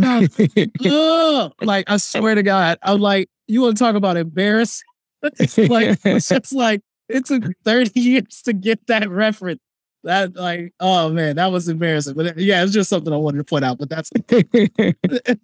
like 1.63 1.91
I 1.91 1.97
swear 1.97 2.35
to 2.35 2.43
God, 2.43 2.79
I'm 2.83 3.01
like, 3.01 3.29
you 3.47 3.63
want 3.63 3.77
to 3.77 3.83
talk 3.83 3.95
about 3.95 4.17
embarrassing? 4.17 4.87
like 5.23 5.99
it's 6.05 6.29
just 6.29 6.53
like 6.53 6.81
it 7.09 7.27
took 7.27 7.45
30 7.65 8.01
years 8.01 8.43
to 8.45 8.53
get 8.53 8.87
that 8.87 9.09
reference. 9.11 9.61
That 10.05 10.35
like, 10.35 10.73
oh 10.81 11.11
man, 11.11 11.37
that 11.37 11.53
was 11.53 11.69
embarrassing. 11.69 12.15
But 12.15 12.39
yeah, 12.39 12.63
it's 12.63 12.73
just 12.73 12.89
something 12.89 13.13
I 13.13 13.17
wanted 13.17 13.39
to 13.39 13.45
point 13.45 13.65
out. 13.65 13.79
But 13.79 13.91
that's 13.91 14.11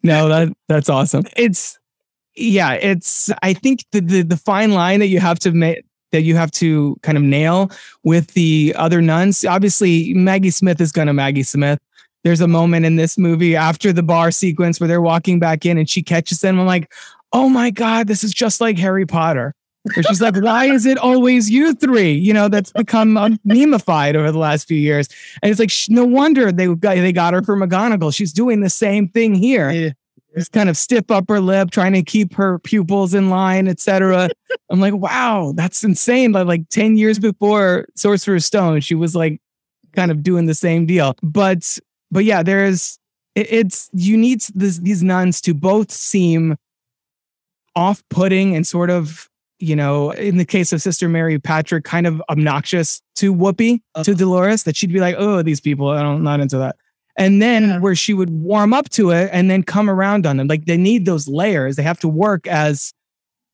no, 0.02 0.28
that 0.28 0.56
that's 0.68 0.88
awesome. 0.88 1.24
It's 1.36 1.78
yeah, 2.36 2.72
it's 2.72 3.30
I 3.42 3.52
think 3.52 3.84
the 3.92 4.00
the, 4.00 4.22
the 4.22 4.36
fine 4.36 4.72
line 4.72 5.00
that 5.00 5.08
you 5.08 5.20
have 5.20 5.38
to 5.40 5.52
make 5.52 5.84
that 6.12 6.22
you 6.22 6.36
have 6.36 6.50
to 6.52 6.96
kind 7.02 7.18
of 7.18 7.24
nail 7.24 7.70
with 8.02 8.28
the 8.28 8.74
other 8.78 9.02
nuns. 9.02 9.44
Obviously, 9.44 10.14
Maggie 10.14 10.50
Smith 10.50 10.80
is 10.80 10.92
gonna 10.92 11.12
Maggie 11.12 11.42
Smith. 11.42 11.78
There's 12.24 12.40
a 12.40 12.48
moment 12.48 12.86
in 12.86 12.96
this 12.96 13.16
movie 13.16 13.54
after 13.54 13.92
the 13.92 14.02
bar 14.02 14.30
sequence 14.30 14.80
where 14.80 14.88
they're 14.88 15.00
walking 15.00 15.38
back 15.38 15.64
in 15.64 15.78
and 15.78 15.88
she 15.88 16.02
catches 16.02 16.40
them. 16.40 16.58
I'm 16.58 16.66
like, 16.66 16.92
oh 17.32 17.48
my 17.48 17.70
God, 17.70 18.08
this 18.08 18.24
is 18.24 18.32
just 18.32 18.60
like 18.60 18.78
Harry 18.78 19.06
Potter. 19.06 19.54
Where 19.94 20.02
she's 20.02 20.20
like, 20.20 20.36
why 20.36 20.64
is 20.66 20.84
it 20.84 20.98
always 20.98 21.48
you 21.48 21.74
three? 21.74 22.12
You 22.12 22.32
know, 22.32 22.48
that's 22.48 22.72
become 22.72 23.14
memeified 23.46 24.14
over 24.14 24.32
the 24.32 24.38
last 24.38 24.66
few 24.66 24.76
years. 24.76 25.08
And 25.42 25.50
it's 25.50 25.60
like, 25.60 25.70
sh- 25.70 25.88
no 25.88 26.04
wonder 26.04 26.50
they 26.50 26.66
got, 26.74 26.96
they 26.96 27.12
got 27.12 27.34
her 27.34 27.42
for 27.42 27.56
McGonagall. 27.56 28.14
She's 28.14 28.32
doing 28.32 28.60
the 28.60 28.70
same 28.70 29.08
thing 29.08 29.34
here. 29.34 29.70
Yeah. 29.70 29.90
This 30.34 30.48
kind 30.48 30.68
of 30.68 30.76
stiff 30.76 31.10
upper 31.10 31.40
lip, 31.40 31.70
trying 31.70 31.94
to 31.94 32.02
keep 32.02 32.34
her 32.34 32.58
pupils 32.58 33.14
in 33.14 33.30
line, 33.30 33.68
etc. 33.68 34.28
I'm 34.70 34.80
like, 34.80 34.94
wow, 34.94 35.52
that's 35.54 35.82
insane. 35.82 36.32
Like, 36.32 36.46
like 36.46 36.68
10 36.68 36.96
years 36.96 37.18
before 37.18 37.86
Sorcerer's 37.94 38.44
Stone, 38.44 38.80
she 38.80 38.94
was 38.94 39.16
like 39.16 39.40
kind 39.92 40.10
of 40.10 40.22
doing 40.22 40.46
the 40.46 40.54
same 40.54 40.84
deal. 40.84 41.14
But 41.22 41.78
but 42.10 42.24
yeah, 42.24 42.42
there's 42.42 42.98
it, 43.34 43.46
it's 43.50 43.90
you 43.92 44.16
need 44.16 44.42
this, 44.54 44.78
these 44.78 45.02
nuns 45.02 45.40
to 45.42 45.54
both 45.54 45.90
seem 45.90 46.56
off-putting 47.74 48.56
and 48.56 48.66
sort 48.66 48.90
of 48.90 49.28
you 49.58 49.74
know, 49.74 50.10
in 50.10 50.36
the 50.36 50.44
case 50.44 50.72
of 50.72 50.82
Sister 50.82 51.08
Mary 51.08 51.38
Patrick, 51.38 51.84
kind 51.84 52.06
of 52.06 52.22
obnoxious 52.28 53.00
to 53.16 53.34
Whoopi, 53.34 53.80
to 53.94 54.00
uh-huh. 54.00 54.14
Dolores, 54.14 54.64
that 54.64 54.76
she'd 54.76 54.92
be 54.92 55.00
like, 55.00 55.16
oh, 55.18 55.42
these 55.42 55.60
people, 55.60 55.88
I 55.88 56.02
don't, 56.02 56.22
not 56.22 56.40
into 56.40 56.58
that. 56.58 56.76
And 57.16 57.40
then 57.40 57.80
where 57.80 57.94
she 57.94 58.12
would 58.12 58.28
warm 58.28 58.74
up 58.74 58.90
to 58.90 59.10
it 59.10 59.30
and 59.32 59.50
then 59.50 59.62
come 59.62 59.88
around 59.88 60.26
on 60.26 60.36
them. 60.36 60.48
Like 60.48 60.66
they 60.66 60.76
need 60.76 61.06
those 61.06 61.26
layers. 61.26 61.76
They 61.76 61.82
have 61.82 61.98
to 62.00 62.08
work 62.08 62.46
as 62.46 62.92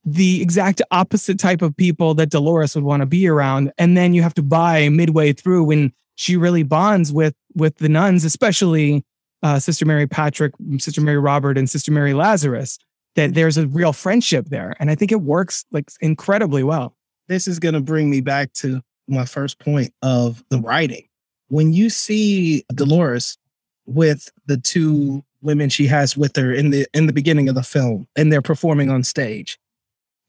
the 0.05 0.43
exact 0.43 0.83
opposite 0.91 1.39
type 1.39 1.63
of 1.63 1.77
people 1.77 2.15
that 2.15 2.31
Dolores 2.31 2.75
would 2.75 2.83
want 2.83 3.03
to 3.03 3.07
be 3.07 3.29
around. 3.29 3.73
And 3.79 3.97
then 3.97 4.15
you 4.15 4.23
have 4.23 4.35
to 4.35 4.43
buy 4.43 4.89
midway 4.89 5.33
through 5.33 5.63
when 5.65 5.93
she 6.23 6.37
really 6.37 6.63
bonds 6.63 7.13
with 7.13 7.35
with 7.57 7.77
the 7.79 7.89
nuns, 7.89 8.25
especially 8.25 9.05
uh, 9.43 9.59
Sister 9.59 9.85
Mary 9.85 10.07
Patrick, 10.07 10.55
Sister 10.79 11.01
Mary 11.01 11.19
Robert, 11.19 11.59
and 11.59 11.69
Sister 11.69 11.91
Mary 11.91 12.15
Lazarus. 12.15 12.79
That 13.17 13.35
there's 13.35 13.59
a 13.59 13.67
real 13.67 13.93
friendship 13.93 14.47
there, 14.47 14.75
and 14.79 14.89
I 14.91 14.95
think 14.95 15.11
it 15.11 15.21
works 15.21 15.67
like 15.73 15.91
incredibly 16.01 16.63
well. 16.63 16.95
this 17.29 17.47
is 17.47 17.59
going 17.59 17.75
to 17.75 17.81
bring 17.81 18.09
me 18.09 18.21
back 18.21 18.53
to 18.55 18.81
my 19.09 19.25
first 19.25 19.59
point 19.59 19.93
of 20.01 20.43
the 20.49 20.61
writing. 20.61 21.09
When 21.49 21.73
you 21.73 21.91
see 21.91 22.65
Dolores 22.73 23.37
with 23.85 24.31
the 24.47 24.57
two 24.57 25.25
women 25.43 25.69
she 25.69 25.87
has 25.89 26.17
with 26.17 26.37
her 26.37 26.53
in 26.53 26.71
the 26.71 26.87
in 26.95 27.07
the 27.07 27.13
beginning 27.13 27.49
of 27.49 27.57
the 27.57 27.65
film 27.65 28.07
and 28.15 28.33
they're 28.33 28.41
performing 28.41 28.91
on 28.91 29.03
stage, 29.03 29.59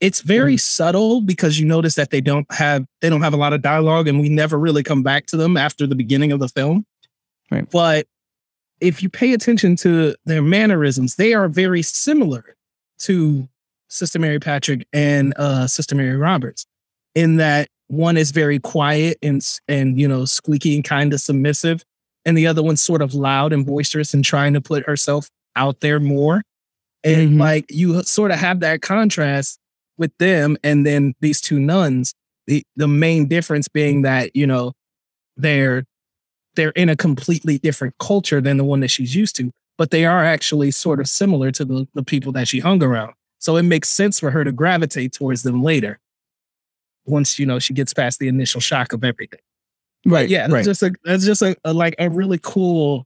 it's 0.03 0.19
very 0.19 0.57
subtle 0.57 1.21
because 1.21 1.57
you 1.57 1.65
notice 1.65 1.95
that 1.95 2.09
they 2.11 2.19
don't 2.19 2.45
have 2.51 2.85
they 3.01 3.09
don't 3.09 3.21
have 3.21 3.33
a 3.33 3.37
lot 3.37 3.53
of 3.53 3.61
dialogue 3.61 4.05
and 4.07 4.19
we 4.19 4.27
never 4.27 4.59
really 4.59 4.83
come 4.83 5.01
back 5.01 5.25
to 5.27 5.37
them 5.37 5.55
after 5.55 5.87
the 5.87 5.95
beginning 5.95 6.33
of 6.33 6.39
the 6.39 6.49
film. 6.49 6.85
Right. 7.49 7.69
But 7.71 8.05
if 8.81 9.01
you 9.01 9.07
pay 9.09 9.33
attention 9.33 9.77
to 9.77 10.13
their 10.25 10.41
mannerisms, 10.41 11.15
they 11.15 11.33
are 11.33 11.47
very 11.47 11.81
similar 11.81 12.57
to 12.99 13.47
Sister 13.87 14.19
Mary 14.19 14.39
Patrick 14.39 14.85
and 14.91 15.33
uh, 15.37 15.67
Sister 15.67 15.95
Mary 15.95 16.17
Roberts 16.17 16.65
in 17.15 17.37
that 17.37 17.69
one 17.87 18.17
is 18.17 18.31
very 18.31 18.59
quiet 18.59 19.17
and 19.23 19.41
and 19.69 19.97
you 19.97 20.07
know 20.07 20.25
squeaky 20.25 20.75
and 20.75 20.83
kind 20.83 21.13
of 21.13 21.21
submissive 21.21 21.83
and 22.25 22.37
the 22.37 22.45
other 22.47 22.61
one's 22.61 22.81
sort 22.81 23.01
of 23.01 23.13
loud 23.13 23.53
and 23.53 23.65
boisterous 23.65 24.13
and 24.13 24.25
trying 24.25 24.53
to 24.53 24.59
put 24.61 24.85
herself 24.85 25.29
out 25.55 25.79
there 25.79 25.99
more 25.99 26.41
and 27.05 27.31
Mhm. 27.31 27.39
like 27.39 27.65
you 27.69 28.01
sort 28.03 28.31
of 28.31 28.39
have 28.39 28.59
that 28.61 28.81
contrast 28.81 29.59
with 29.97 30.11
them 30.17 30.57
and 30.63 30.85
then 30.85 31.13
these 31.21 31.39
two 31.41 31.59
nuns 31.59 32.13
the 32.47 32.63
the 32.75 32.87
main 32.87 33.27
difference 33.27 33.67
being 33.67 34.01
that 34.01 34.35
you 34.35 34.45
know 34.47 34.73
they're 35.37 35.83
they're 36.55 36.71
in 36.71 36.89
a 36.89 36.95
completely 36.95 37.57
different 37.57 37.95
culture 37.99 38.41
than 38.41 38.57
the 38.57 38.63
one 38.63 38.79
that 38.81 38.89
she's 38.89 39.15
used 39.15 39.35
to 39.35 39.51
but 39.77 39.91
they 39.91 40.05
are 40.05 40.23
actually 40.23 40.71
sort 40.71 40.99
of 40.99 41.07
similar 41.07 41.51
to 41.51 41.65
the, 41.65 41.87
the 41.93 42.03
people 42.03 42.31
that 42.31 42.47
she 42.47 42.59
hung 42.59 42.81
around. 42.83 43.13
So 43.39 43.57
it 43.57 43.63
makes 43.63 43.89
sense 43.89 44.19
for 44.19 44.29
her 44.31 44.43
to 44.43 44.51
gravitate 44.51 45.13
towards 45.13 45.43
them 45.43 45.63
later. 45.63 45.99
Once 47.05 47.37
you 47.39 47.45
know 47.45 47.59
she 47.59 47.73
gets 47.73 47.93
past 47.93 48.19
the 48.19 48.27
initial 48.27 48.61
shock 48.61 48.93
of 48.93 49.03
everything. 49.03 49.39
Right. 50.05 50.29
Yeah, 50.29 50.43
Right. 50.43 50.63
that's 50.63 50.79
just 50.79 50.83
a 50.83 50.93
that's 51.03 51.25
just 51.25 51.41
a, 51.41 51.55
a 51.65 51.73
like 51.73 51.95
a 51.99 52.09
really 52.09 52.39
cool 52.41 53.05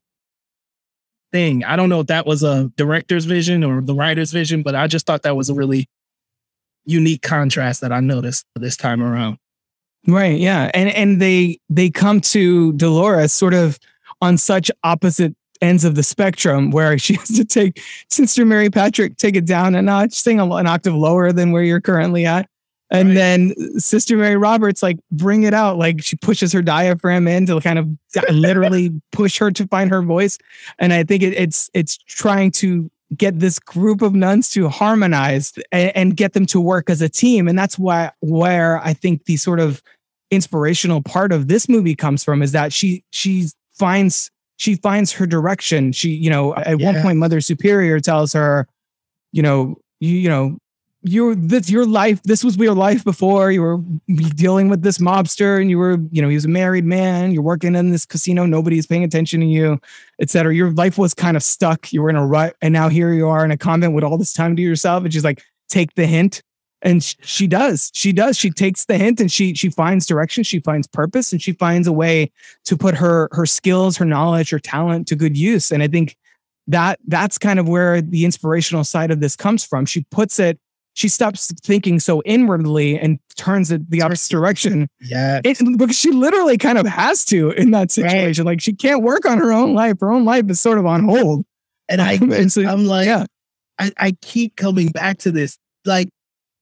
thing. 1.32 1.64
I 1.64 1.76
don't 1.76 1.90
know 1.90 2.02
if 2.02 2.08
that 2.08 2.26
was 2.28 2.44
a 2.44 2.72
director's 2.76 3.26
vision 3.26 3.64
or 3.64 3.82
the 3.82 3.96
writer's 3.96 4.32
vision, 4.32 4.62
but 4.62 4.76
I 4.76 4.88
just 4.88 5.06
thought 5.08 5.24
that 5.24 5.36
was 5.36 5.50
a 5.50 5.54
really 5.56 5.88
unique 6.88 7.22
contrast 7.22 7.82
that 7.82 7.92
I 7.92 8.00
noticed 8.00 8.46
this 8.56 8.76
time 8.78 9.04
around. 9.04 9.38
Right. 10.08 10.40
Yeah. 10.40 10.72
And 10.74 10.90
and 10.90 11.22
they 11.22 11.60
they 11.70 11.90
come 11.90 12.22
to 12.22 12.74
Dolores 12.74 13.34
sort 13.34 13.54
of 13.54 13.78
on 14.22 14.38
such 14.38 14.72
opposite 14.84 15.36
ends 15.62 15.84
of 15.84 15.96
the 15.96 16.04
spectrum 16.04 16.72
where 16.72 16.98
she 17.00 17.16
has 17.16 17.30
to 17.30 17.46
take 17.46 17.82
Sister 18.10 18.46
Mary 18.46 18.70
Patrick, 18.70 19.18
take 19.18 19.36
it 19.36 19.46
down 19.46 19.76
a 19.76 19.82
notch, 19.82 20.14
sing 20.14 20.40
a, 20.40 20.50
an 20.56 20.68
octave 20.68 20.96
lower 20.96 21.32
than 21.32 21.52
where 21.52 21.64
you're 21.64 21.82
currently 21.82 22.26
at. 22.26 22.50
And 22.90 23.10
Right. 23.10 23.16
then 23.16 23.54
Sister 23.80 24.16
Mary 24.16 24.38
Roberts, 24.38 24.82
like, 24.82 24.98
bring 25.12 25.44
it 25.44 25.54
out. 25.54 25.78
Like, 25.78 26.02
she 26.02 26.16
pushes 26.16 26.54
her 26.54 26.62
diaphragm 26.62 27.28
in 27.28 27.46
to 27.48 27.60
kind 27.60 27.78
of 27.78 27.90
literally 28.32 28.92
push 29.12 29.40
her 29.40 29.52
to 29.52 29.68
find 29.68 29.92
her 29.92 30.02
voice. 30.02 30.38
And 30.80 30.94
I 30.94 31.04
think 31.04 31.22
it, 31.22 31.34
it's 31.34 31.70
it's 31.74 31.98
trying 31.98 32.52
to 32.52 32.90
get 33.16 33.40
this 33.40 33.60
group 33.60 34.02
of 34.02 34.14
nuns 34.14 34.50
to 34.52 34.68
harmonize 34.68 35.54
and, 35.72 35.96
and 35.96 36.18
get 36.18 36.34
them 36.34 36.46
to 36.48 36.60
work 36.60 36.90
as 36.90 37.02
a 37.02 37.10
team. 37.10 37.48
And 37.48 37.58
that's 37.58 37.80
why 37.80 38.12
where 38.20 38.80
I 38.80 38.94
think 38.94 39.26
the 39.26 39.38
sort 39.38 39.60
of 39.60 39.82
inspirational 40.30 41.02
part 41.02 41.32
of 41.32 41.48
this 41.48 41.70
movie 41.70 41.96
comes 41.96 42.24
from 42.24 42.42
is 42.42 42.52
that 42.52 42.74
she 42.74 43.04
she 43.12 43.48
finds 43.74 44.30
she 44.58 44.76
finds 44.76 45.12
her 45.14 45.26
direction. 45.26 45.92
She, 45.92 46.10
you 46.10 46.30
know, 46.30 46.56
at 46.56 46.80
one 46.80 47.00
point, 47.02 47.20
Mother 47.20 47.42
Superior 47.42 48.00
tells 48.00 48.34
her, 48.34 48.68
you 49.32 49.44
know, 49.44 49.76
you, 50.00 50.16
you 50.16 50.30
know, 50.30 50.58
your 51.04 51.36
this 51.36 51.70
your 51.70 51.86
life. 51.86 52.22
This 52.24 52.44
was 52.44 52.58
your 52.58 52.74
life 52.74 53.04
before. 53.04 53.52
You 53.52 53.62
were 53.62 53.78
dealing 54.36 54.70
with 54.70 54.82
this 54.82 54.98
mobster, 54.98 55.60
and 55.62 55.70
you 55.70 55.78
were, 55.78 55.98
you 56.12 56.22
know, 56.22 56.30
he 56.30 56.36
was 56.36 56.46
a 56.46 56.50
married 56.50 56.86
man. 56.86 57.32
You're 57.32 57.44
working 57.44 57.76
in 57.76 57.92
this 57.92 58.06
casino. 58.06 58.46
Nobody's 58.46 58.88
paying 58.88 59.04
attention 59.04 59.40
to 59.42 59.46
you, 59.46 59.80
etc. 60.20 60.54
Your 60.54 60.72
life 60.72 60.98
was 60.98 61.14
kind 61.14 61.38
of 61.38 61.44
stuck. 61.44 61.94
You 61.94 62.02
were 62.02 62.10
in 62.10 62.16
a 62.16 62.26
rut, 62.26 62.56
and 62.62 62.74
now 62.74 62.90
here 62.90 63.14
you 63.14 63.28
are 63.28 63.46
in 63.46 63.52
a 63.52 63.58
convent 63.58 63.94
with 63.94 64.04
all 64.04 64.18
this 64.18 64.34
time 64.34 64.56
to 64.56 64.62
yourself. 64.62 65.04
And 65.04 65.14
she's 65.14 65.24
like, 65.24 65.44
take 65.70 65.96
the 65.96 66.08
hint 66.08 66.42
and 66.82 67.04
she 67.04 67.48
does 67.48 67.92
she 67.94 68.14
does 68.14 68.38
she 68.38 68.52
takes 68.52 68.86
the 68.86 68.98
hint 68.98 69.20
and 69.20 69.32
she 69.32 69.54
she 69.56 69.70
finds 69.70 70.06
direction 70.06 70.44
she 70.44 70.60
finds 70.60 70.88
purpose 70.88 71.32
and 71.32 71.42
she 71.42 71.52
finds 71.52 71.88
a 71.88 71.92
way 71.92 72.32
to 72.66 72.78
put 72.78 72.96
her 72.96 73.30
her 73.32 73.46
skills 73.46 73.98
her 73.98 74.06
knowledge 74.06 74.52
her 74.52 74.60
talent 74.60 75.08
to 75.08 75.16
good 75.16 75.36
use 75.36 75.72
and 75.72 75.82
i 75.82 75.88
think 75.88 76.16
that 76.68 77.00
that's 77.08 77.38
kind 77.38 77.60
of 77.60 77.68
where 77.68 78.02
the 78.02 78.26
inspirational 78.26 78.84
side 78.84 79.10
of 79.10 79.22
this 79.22 79.36
comes 79.36 79.64
from 79.64 79.86
she 79.86 80.06
puts 80.12 80.38
it 80.38 80.60
she 80.98 81.08
stops 81.08 81.54
thinking 81.64 82.00
so 82.00 82.24
inwardly 82.26 82.98
and 82.98 83.20
turns 83.36 83.72
it 83.72 83.88
the 83.92 84.02
opposite 84.02 84.32
direction 84.32 84.88
Yeah. 85.00 85.42
because 85.44 85.96
she 85.96 86.10
literally 86.12 86.58
kind 86.58 86.80
of 86.80 86.88
has 86.88 87.24
to 87.26 87.52
in 87.52 87.70
that 87.72 87.92
situation 87.92 88.46
like 88.46 88.62
she 88.62 88.74
can't 88.74 89.04
work 89.04 89.24
on 89.26 89.38
her 89.38 89.52
own 89.54 89.76
life 89.76 89.98
her 90.02 90.12
own 90.12 90.26
life 90.26 90.50
is 90.50 90.60
sort 90.60 90.80
of 90.80 90.88
on 90.88 91.04
hold 91.04 91.46
And 91.88 92.02
I 92.02 92.14
And 92.22 92.52
so- 92.52 92.66
I'm 92.66 92.86
like, 92.86 93.06
yeah 93.06 93.26
I, 93.80 93.92
I 93.98 94.12
keep 94.24 94.56
coming 94.56 94.88
back 94.88 95.20
to 95.20 95.32
this. 95.32 95.60
Like 95.86 96.10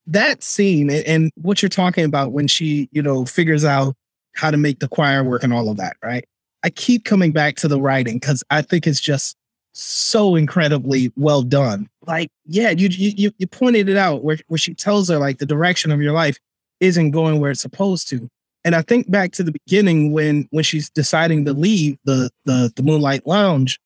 that 0.07 0.43
scene 0.43 0.89
and, 0.89 1.05
and 1.05 1.31
what 1.35 1.61
you're 1.61 1.69
talking 1.69 2.03
about 2.03 2.33
when 2.33 2.47
she, 2.49 2.89
you 2.91 3.01
know, 3.01 3.23
figures 3.23 3.63
out 3.63 3.95
how 4.35 4.51
to 4.51 4.57
make 4.57 4.79
the 4.79 4.89
choir 4.89 5.23
work 5.23 5.41
and 5.41 5.53
all 5.53 5.69
of 5.69 5.77
that, 5.77 5.95
right? 6.03 6.25
I 6.63 6.69
keep 6.71 7.05
coming 7.05 7.31
back 7.31 7.55
to 7.57 7.69
the 7.69 7.79
writing 7.79 8.15
because 8.19 8.43
I 8.49 8.61
think 8.63 8.85
it's 8.85 8.99
just 8.99 9.37
so 9.75 10.35
incredibly 10.35 11.11
well 11.17 11.41
done. 11.43 11.89
Like, 12.07 12.29
yeah, 12.45 12.69
you 12.71 12.87
you 12.89 13.31
you- 13.37 13.47
pointed 13.47 13.89
it 13.89 13.97
out 13.97 14.23
where 14.23 14.37
where 14.47 14.57
she 14.57 14.73
tells 14.73 15.09
her 15.09 15.17
like 15.17 15.37
the 15.39 15.45
direction 15.45 15.91
of 15.91 16.01
your 16.01 16.13
life 16.13 16.39
isn't 16.79 17.11
going 17.11 17.39
where 17.39 17.51
it's 17.51 17.61
supposed 17.61 18.09
to. 18.09 18.27
And 18.63 18.73
I 18.75 18.81
think 18.81 19.11
back 19.11 19.31
to 19.33 19.43
the 19.43 19.51
beginning 19.51 20.11
when 20.11 20.47
when 20.51 20.63
she's 20.63 20.89
deciding 20.89 21.45
to 21.45 21.53
leave 21.53 21.97
the 22.05 22.29
the 22.45 22.71
the 22.75 22.83
Moonlight 22.83 23.27
Lounge, 23.27 23.79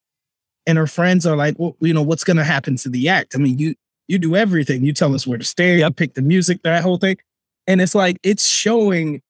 and 0.68 0.78
her 0.78 0.88
friends 0.88 1.26
are 1.26 1.36
like, 1.36 1.56
well, 1.58 1.76
you 1.80 1.94
know, 1.94 2.04
what's 2.04 2.24
going 2.24 2.38
to 2.38 2.44
happen 2.44 2.76
to 2.78 2.90
the 2.90 3.10
act? 3.10 3.36
I 3.36 3.40
mean, 3.40 3.58
you 3.58 3.76
you 4.08 4.20
do 4.20 4.36
everything. 4.36 4.84
You 4.86 4.94
tell 4.94 5.14
us 5.16 5.26
where 5.28 5.38
to 5.38 5.44
stay. 5.44 5.80
You 5.80 5.92
pick 5.92 6.14
the 6.14 6.22
music, 6.22 6.62
that 6.64 6.84
whole 6.84 6.98
thing, 6.98 7.18
and 7.68 7.82
it's 7.82 7.96
like 7.96 8.20
it's 8.24 8.48
showing, 8.48 9.22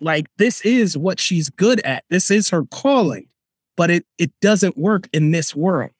like 0.00 0.26
this 0.36 0.60
is 0.62 0.96
what 0.96 1.18
she's 1.20 1.50
good 1.50 1.80
at. 1.80 2.04
This 2.10 2.30
is 2.30 2.48
her 2.50 2.64
calling, 2.66 3.28
but 3.76 3.90
it 3.90 4.04
it 4.18 4.32
doesn't 4.40 4.76
work 4.76 5.08
in 5.12 5.30
this 5.30 5.54
world. 5.54 5.92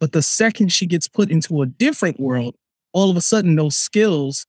But 0.00 0.12
the 0.12 0.22
second 0.22 0.72
she 0.72 0.86
gets 0.86 1.08
put 1.08 1.30
into 1.30 1.62
a 1.62 1.66
different 1.66 2.20
world, 2.20 2.54
all 2.92 3.10
of 3.10 3.16
a 3.16 3.20
sudden 3.20 3.56
those 3.56 3.76
skills 3.76 4.46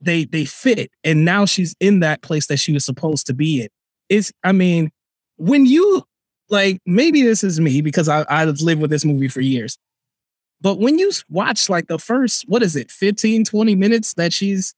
they 0.00 0.24
they 0.24 0.44
fit, 0.44 0.90
and 1.04 1.24
now 1.24 1.44
she's 1.44 1.74
in 1.80 2.00
that 2.00 2.22
place 2.22 2.46
that 2.46 2.58
she 2.58 2.72
was 2.72 2.84
supposed 2.84 3.26
to 3.26 3.34
be 3.34 3.62
in. 3.62 3.68
It's 4.08 4.32
I 4.42 4.52
mean, 4.52 4.90
when 5.36 5.66
you 5.66 6.04
like 6.48 6.80
maybe 6.86 7.22
this 7.22 7.44
is 7.44 7.60
me 7.60 7.80
because 7.80 8.08
I, 8.08 8.24
I've 8.28 8.60
lived 8.60 8.80
with 8.80 8.90
this 8.90 9.04
movie 9.04 9.28
for 9.28 9.40
years. 9.40 9.78
But 10.60 10.78
when 10.78 10.98
you 10.98 11.10
watch 11.30 11.70
like 11.70 11.86
the 11.86 11.98
first, 11.98 12.44
what 12.46 12.62
is 12.62 12.76
it, 12.76 12.90
15, 12.90 13.44
20 13.44 13.74
minutes 13.74 14.14
that 14.14 14.32
she's 14.32 14.74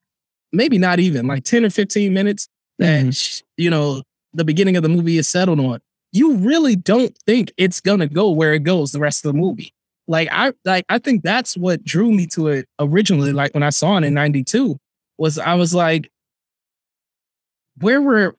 maybe 0.53 0.79
not 0.79 1.01
even 1.01 1.27
like 1.27 1.45
10 1.45 1.65
or 1.65 1.71
15 1.71 2.13
minutes 2.13 2.49
that, 2.79 3.01
mm-hmm. 3.01 3.11
sh- 3.11 3.43
you 3.57 3.69
know, 3.69 4.03
the 4.33 4.45
beginning 4.45 4.77
of 4.77 4.83
the 4.83 4.89
movie 4.89 5.19
is 5.19 5.29
settled 5.29 5.59
on, 5.59 5.81
you 6.13 6.37
really 6.37 6.77
don't 6.77 7.17
think 7.27 7.53
it's 7.57 7.81
going 7.81 8.01
to 8.01 8.07
go 8.09 8.31
where 8.31 8.53
it 8.55 8.61
goes 8.65 8.93
the 8.93 9.01
rest 9.01 9.25
of 9.25 9.33
the 9.33 9.39
movie. 9.39 9.73
Like 10.09 10.29
I 10.31 10.53
like 10.65 10.85
I 10.89 10.99
think 10.99 11.23
that's 11.23 11.57
what 11.57 11.85
drew 11.85 12.13
me 12.13 12.27
to 12.29 12.49
it 12.49 12.69
originally 12.79 13.33
like 13.33 13.55
when 13.55 13.63
I 13.63 13.71
saw 13.71 13.97
it 13.97 14.05
in 14.05 14.15
92 14.15 14.77
was 15.17 15.39
I 15.39 15.55
was 15.55 15.75
like 15.75 16.11
where 17.79 18.03
we're 18.03 18.35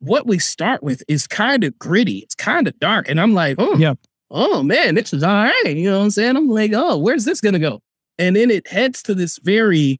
what 0.00 0.26
we 0.26 0.38
start 0.38 0.82
with 0.82 1.02
is 1.08 1.26
kind 1.26 1.64
of 1.64 1.76
gritty. 1.78 2.18
It's 2.18 2.34
kind 2.34 2.68
of 2.68 2.78
dark. 2.78 3.08
And 3.08 3.20
I'm 3.20 3.34
like, 3.34 3.56
oh, 3.58 3.76
Yeah. 3.76 3.94
oh 4.30 4.62
man, 4.62 4.94
this 4.94 5.12
is 5.12 5.22
all 5.24 5.44
right. 5.44 5.74
You 5.76 5.90
know 5.90 5.98
what 5.98 6.04
I'm 6.04 6.10
saying? 6.10 6.36
I'm 6.36 6.48
like, 6.48 6.72
oh, 6.74 6.96
where's 6.98 7.24
this 7.24 7.40
gonna 7.40 7.58
go? 7.58 7.80
And 8.18 8.36
then 8.36 8.50
it 8.50 8.68
heads 8.68 9.02
to 9.04 9.14
this 9.14 9.38
very 9.38 9.98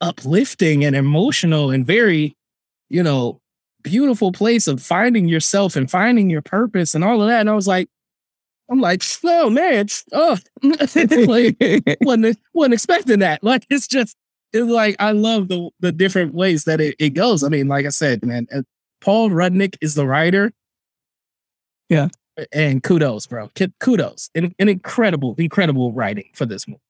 uplifting 0.00 0.84
and 0.84 0.96
emotional 0.96 1.70
and 1.70 1.86
very, 1.86 2.36
you 2.88 3.02
know, 3.02 3.40
beautiful 3.82 4.32
place 4.32 4.66
of 4.66 4.82
finding 4.82 5.28
yourself 5.28 5.76
and 5.76 5.90
finding 5.90 6.30
your 6.30 6.42
purpose 6.42 6.94
and 6.94 7.04
all 7.04 7.22
of 7.22 7.28
that. 7.28 7.40
And 7.40 7.50
I 7.50 7.54
was 7.54 7.68
like, 7.68 7.88
I'm 8.70 8.80
like, 8.80 9.02
oh 9.24 9.50
man, 9.50 9.86
oh, 10.12 10.36
like, 10.62 11.98
wasn't 12.02 12.38
wasn't 12.52 12.74
expecting 12.74 13.20
that. 13.20 13.42
Like 13.42 13.66
it's 13.70 13.86
just 13.86 14.16
it's 14.52 14.68
like 14.68 14.96
I 14.98 15.12
love 15.12 15.48
the 15.48 15.70
the 15.80 15.92
different 15.92 16.34
ways 16.34 16.64
that 16.64 16.80
it, 16.80 16.94
it 16.98 17.10
goes. 17.10 17.42
I 17.42 17.48
mean, 17.48 17.68
like 17.68 17.86
I 17.86 17.90
said, 17.90 18.24
man, 18.24 18.46
uh, 18.54 18.62
Paul 19.00 19.30
Rudnick 19.30 19.76
is 19.80 19.94
the 19.94 20.06
writer. 20.06 20.52
Yeah. 21.88 22.08
And 22.52 22.82
kudos, 22.82 23.26
bro. 23.26 23.50
Kudos. 23.80 24.30
An, 24.34 24.54
an 24.58 24.68
incredible, 24.68 25.34
incredible 25.38 25.92
writing 25.92 26.28
for 26.34 26.46
this 26.46 26.68
movie. 26.68 26.80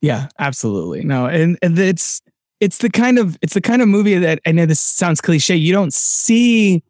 Yeah, 0.00 0.28
absolutely. 0.38 1.04
No, 1.04 1.26
and, 1.26 1.58
and 1.60 1.78
it's 1.78 2.22
it's 2.60 2.78
the 2.78 2.90
kind 2.90 3.18
of 3.18 3.38
it's 3.42 3.54
the 3.54 3.60
kind 3.60 3.82
of 3.82 3.88
movie 3.88 4.16
that 4.18 4.40
I 4.46 4.52
know 4.52 4.66
this 4.66 4.80
sounds 4.80 5.20
cliche. 5.20 5.56
You 5.56 5.72
don't 5.72 5.92
see 5.92 6.82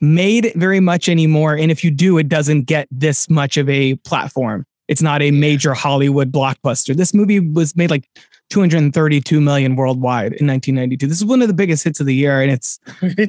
made 0.00 0.52
very 0.54 0.80
much 0.80 1.08
anymore, 1.08 1.56
and 1.56 1.70
if 1.70 1.82
you 1.82 1.90
do, 1.90 2.18
it 2.18 2.28
doesn't 2.28 2.64
get 2.64 2.86
this 2.90 3.28
much 3.30 3.56
of 3.56 3.68
a 3.68 3.96
platform. 3.96 4.66
It's 4.88 5.02
not 5.02 5.22
a 5.22 5.30
major 5.30 5.74
Hollywood 5.74 6.30
blockbuster. 6.30 6.94
This 6.94 7.12
movie 7.12 7.40
was 7.40 7.74
made 7.74 7.90
like 7.90 8.08
232 8.50 9.40
million 9.40 9.74
worldwide 9.74 10.34
in 10.34 10.46
1992. 10.46 11.06
This 11.06 11.18
is 11.18 11.24
one 11.24 11.42
of 11.42 11.48
the 11.48 11.54
biggest 11.54 11.82
hits 11.82 11.98
of 11.98 12.06
the 12.06 12.14
year, 12.14 12.40
and 12.40 12.52
it's 12.52 12.78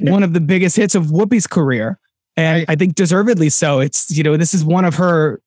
one 0.02 0.22
of 0.22 0.34
the 0.34 0.40
biggest 0.40 0.76
hits 0.76 0.94
of 0.94 1.10
Whoopi's 1.10 1.46
career, 1.46 1.98
and 2.36 2.64
I 2.68 2.76
think 2.76 2.94
deservedly 2.94 3.48
so. 3.48 3.80
It's 3.80 4.14
you 4.16 4.22
know 4.22 4.36
this 4.36 4.52
is 4.52 4.64
one 4.64 4.84
of 4.84 4.94
her, 4.96 5.40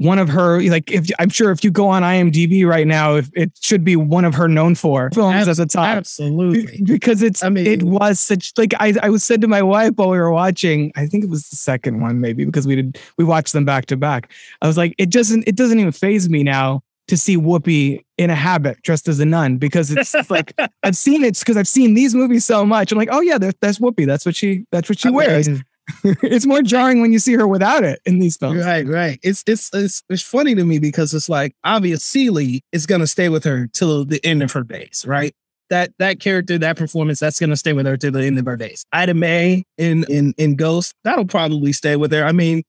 one 0.00 0.18
of 0.18 0.28
her 0.28 0.60
like 0.62 0.90
if 0.90 1.08
I'm 1.18 1.28
sure 1.28 1.50
if 1.50 1.62
you 1.62 1.70
go 1.70 1.88
on 1.88 2.02
IMDb 2.02 2.66
right 2.66 2.86
now, 2.86 3.16
if 3.16 3.30
it 3.34 3.52
should 3.60 3.84
be 3.84 3.96
one 3.96 4.24
of 4.24 4.34
her 4.34 4.48
known 4.48 4.74
for 4.74 5.10
films 5.12 5.46
at 5.46 5.56
the 5.56 5.66
top. 5.66 5.96
Absolutely, 5.96 6.82
because 6.82 7.22
it's 7.22 7.42
I 7.42 7.48
mean, 7.50 7.66
it 7.66 7.82
was 7.82 8.18
such 8.18 8.52
like 8.56 8.74
I 8.80 8.94
I 9.02 9.10
was 9.10 9.22
said 9.22 9.40
to 9.42 9.48
my 9.48 9.62
wife 9.62 9.92
while 9.96 10.10
we 10.10 10.18
were 10.18 10.30
watching. 10.32 10.92
I 10.96 11.06
think 11.06 11.24
it 11.24 11.30
was 11.30 11.48
the 11.50 11.56
second 11.56 12.00
one 12.00 12.20
maybe 12.20 12.44
because 12.44 12.66
we 12.66 12.76
did 12.76 12.98
we 13.18 13.24
watched 13.24 13.52
them 13.52 13.64
back 13.64 13.86
to 13.86 13.96
back. 13.96 14.30
I 14.62 14.66
was 14.66 14.76
like 14.76 14.94
it 14.98 15.10
doesn't 15.10 15.44
it 15.46 15.56
doesn't 15.56 15.78
even 15.78 15.92
phase 15.92 16.28
me 16.28 16.42
now 16.42 16.82
to 17.08 17.16
see 17.16 17.36
Whoopi 17.36 18.04
in 18.18 18.30
a 18.30 18.36
habit 18.36 18.80
dressed 18.82 19.08
as 19.08 19.18
a 19.18 19.24
nun 19.24 19.56
because 19.56 19.90
it's 19.90 20.30
like 20.30 20.54
I've 20.84 20.96
seen 20.96 21.24
it 21.24 21.38
because 21.38 21.56
I've 21.56 21.66
seen 21.68 21.94
these 21.94 22.14
movies 22.14 22.44
so 22.44 22.64
much. 22.64 22.92
I'm 22.92 22.98
like, 22.98 23.08
oh 23.10 23.20
yeah, 23.20 23.36
that's 23.38 23.78
Whoopi. 23.80 24.06
That's 24.06 24.24
what 24.24 24.36
she 24.36 24.64
that's 24.70 24.88
what 24.88 24.98
she 24.98 25.08
I 25.08 25.12
wears. 25.12 25.48
mean- 25.48 25.64
it's 26.04 26.46
more 26.46 26.62
jarring 26.62 27.00
when 27.00 27.12
you 27.12 27.18
see 27.18 27.34
her 27.34 27.46
without 27.46 27.84
it 27.84 28.00
in 28.04 28.18
these 28.18 28.36
films. 28.36 28.64
Right, 28.64 28.86
right. 28.86 29.18
It's 29.22 29.42
it's 29.46 29.70
it's 29.74 30.02
it's 30.08 30.22
funny 30.22 30.54
to 30.54 30.64
me 30.64 30.78
because 30.78 31.14
it's 31.14 31.28
like 31.28 31.54
obvious 31.64 32.04
Celie 32.04 32.62
is 32.72 32.86
gonna 32.86 33.06
stay 33.06 33.28
with 33.28 33.44
her 33.44 33.68
till 33.72 34.04
the 34.04 34.24
end 34.24 34.42
of 34.42 34.52
her 34.52 34.62
days, 34.62 35.04
right? 35.06 35.34
That 35.68 35.92
that 35.98 36.20
character, 36.20 36.58
that 36.58 36.76
performance, 36.76 37.20
that's 37.20 37.40
gonna 37.40 37.56
stay 37.56 37.72
with 37.72 37.86
her 37.86 37.96
till 37.96 38.12
the 38.12 38.24
end 38.24 38.38
of 38.38 38.46
her 38.46 38.56
days. 38.56 38.84
Oda 38.94 39.14
Mae 39.14 39.64
in 39.78 40.04
in 40.08 40.34
in 40.36 40.56
Ghost, 40.56 40.94
that'll 41.04 41.26
probably 41.26 41.72
stay 41.72 41.96
with 41.96 42.12
her. 42.12 42.24
I 42.24 42.32
mean, 42.32 42.62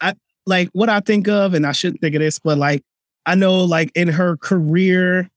I 0.00 0.14
like 0.46 0.68
what 0.72 0.88
I 0.88 1.00
think 1.00 1.28
of, 1.28 1.54
and 1.54 1.66
I 1.66 1.72
shouldn't 1.72 2.00
think 2.00 2.14
of 2.14 2.20
this, 2.20 2.38
but 2.38 2.58
like 2.58 2.82
I 3.26 3.34
know 3.34 3.64
like 3.64 3.90
in 3.94 4.08
her 4.08 4.36
career 4.36 5.30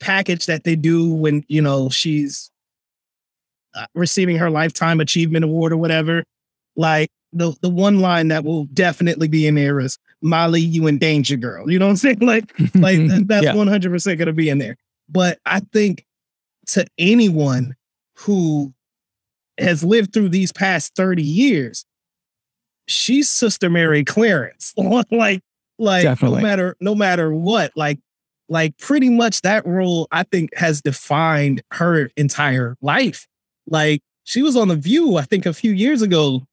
package 0.00 0.46
that 0.46 0.64
they 0.64 0.76
do 0.76 1.12
when 1.12 1.44
you 1.48 1.62
know 1.62 1.88
she's 1.88 2.50
Uh, 3.76 3.86
receiving 3.94 4.36
her 4.36 4.48
lifetime 4.50 5.00
achievement 5.00 5.44
award 5.44 5.72
or 5.72 5.76
whatever, 5.76 6.24
like 6.76 7.10
the 7.32 7.54
the 7.60 7.68
one 7.68 8.00
line 8.00 8.28
that 8.28 8.42
will 8.44 8.64
definitely 8.66 9.28
be 9.28 9.46
in 9.46 9.54
there 9.54 9.78
is 9.80 9.98
Molly, 10.22 10.60
you 10.62 10.86
in 10.86 10.96
danger, 10.98 11.36
girl. 11.36 11.70
You 11.70 11.78
know 11.78 11.86
what 11.86 11.90
I'm 11.90 11.96
saying? 11.96 12.18
Like, 12.20 12.52
like 12.74 12.98
that- 13.08 13.24
that's 13.28 13.56
one 13.56 13.66
hundred 13.68 13.92
percent 13.92 14.18
gonna 14.18 14.32
be 14.32 14.48
in 14.48 14.58
there. 14.58 14.76
But 15.08 15.38
I 15.44 15.60
think 15.72 16.04
to 16.68 16.86
anyone 16.98 17.74
who 18.16 18.72
has 19.58 19.84
lived 19.84 20.12
through 20.12 20.30
these 20.30 20.52
past 20.52 20.94
30 20.96 21.22
years, 21.22 21.84
she's 22.88 23.28
Sister 23.28 23.70
Mary 23.70 24.04
Clarence. 24.04 24.72
like, 25.10 25.42
like 25.78 26.02
Definitely. 26.02 26.38
no 26.38 26.42
matter 26.42 26.76
no 26.80 26.94
matter 26.94 27.32
what, 27.32 27.72
like, 27.76 27.98
like 28.48 28.76
pretty 28.78 29.10
much 29.10 29.42
that 29.42 29.66
role 29.66 30.08
I 30.10 30.22
think 30.24 30.54
has 30.56 30.80
defined 30.82 31.62
her 31.72 32.10
entire 32.16 32.76
life. 32.80 33.26
Like 33.66 34.00
she 34.24 34.42
was 34.42 34.56
on 34.56 34.68
the 34.68 34.76
View, 34.76 35.16
I 35.16 35.22
think, 35.22 35.46
a 35.46 35.52
few 35.52 35.72
years 35.72 36.02
ago, 36.02 36.44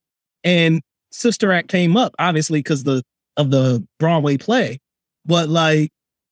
and 0.43 0.81
Sister 1.11 1.51
Act 1.51 1.67
came 1.69 1.95
up, 1.97 2.13
obviously, 2.19 2.59
because 2.59 2.83
the 2.83 3.03
of 3.37 3.51
the 3.51 3.85
Broadway 3.99 4.37
play. 4.37 4.79
But 5.25 5.49
like, 5.49 5.91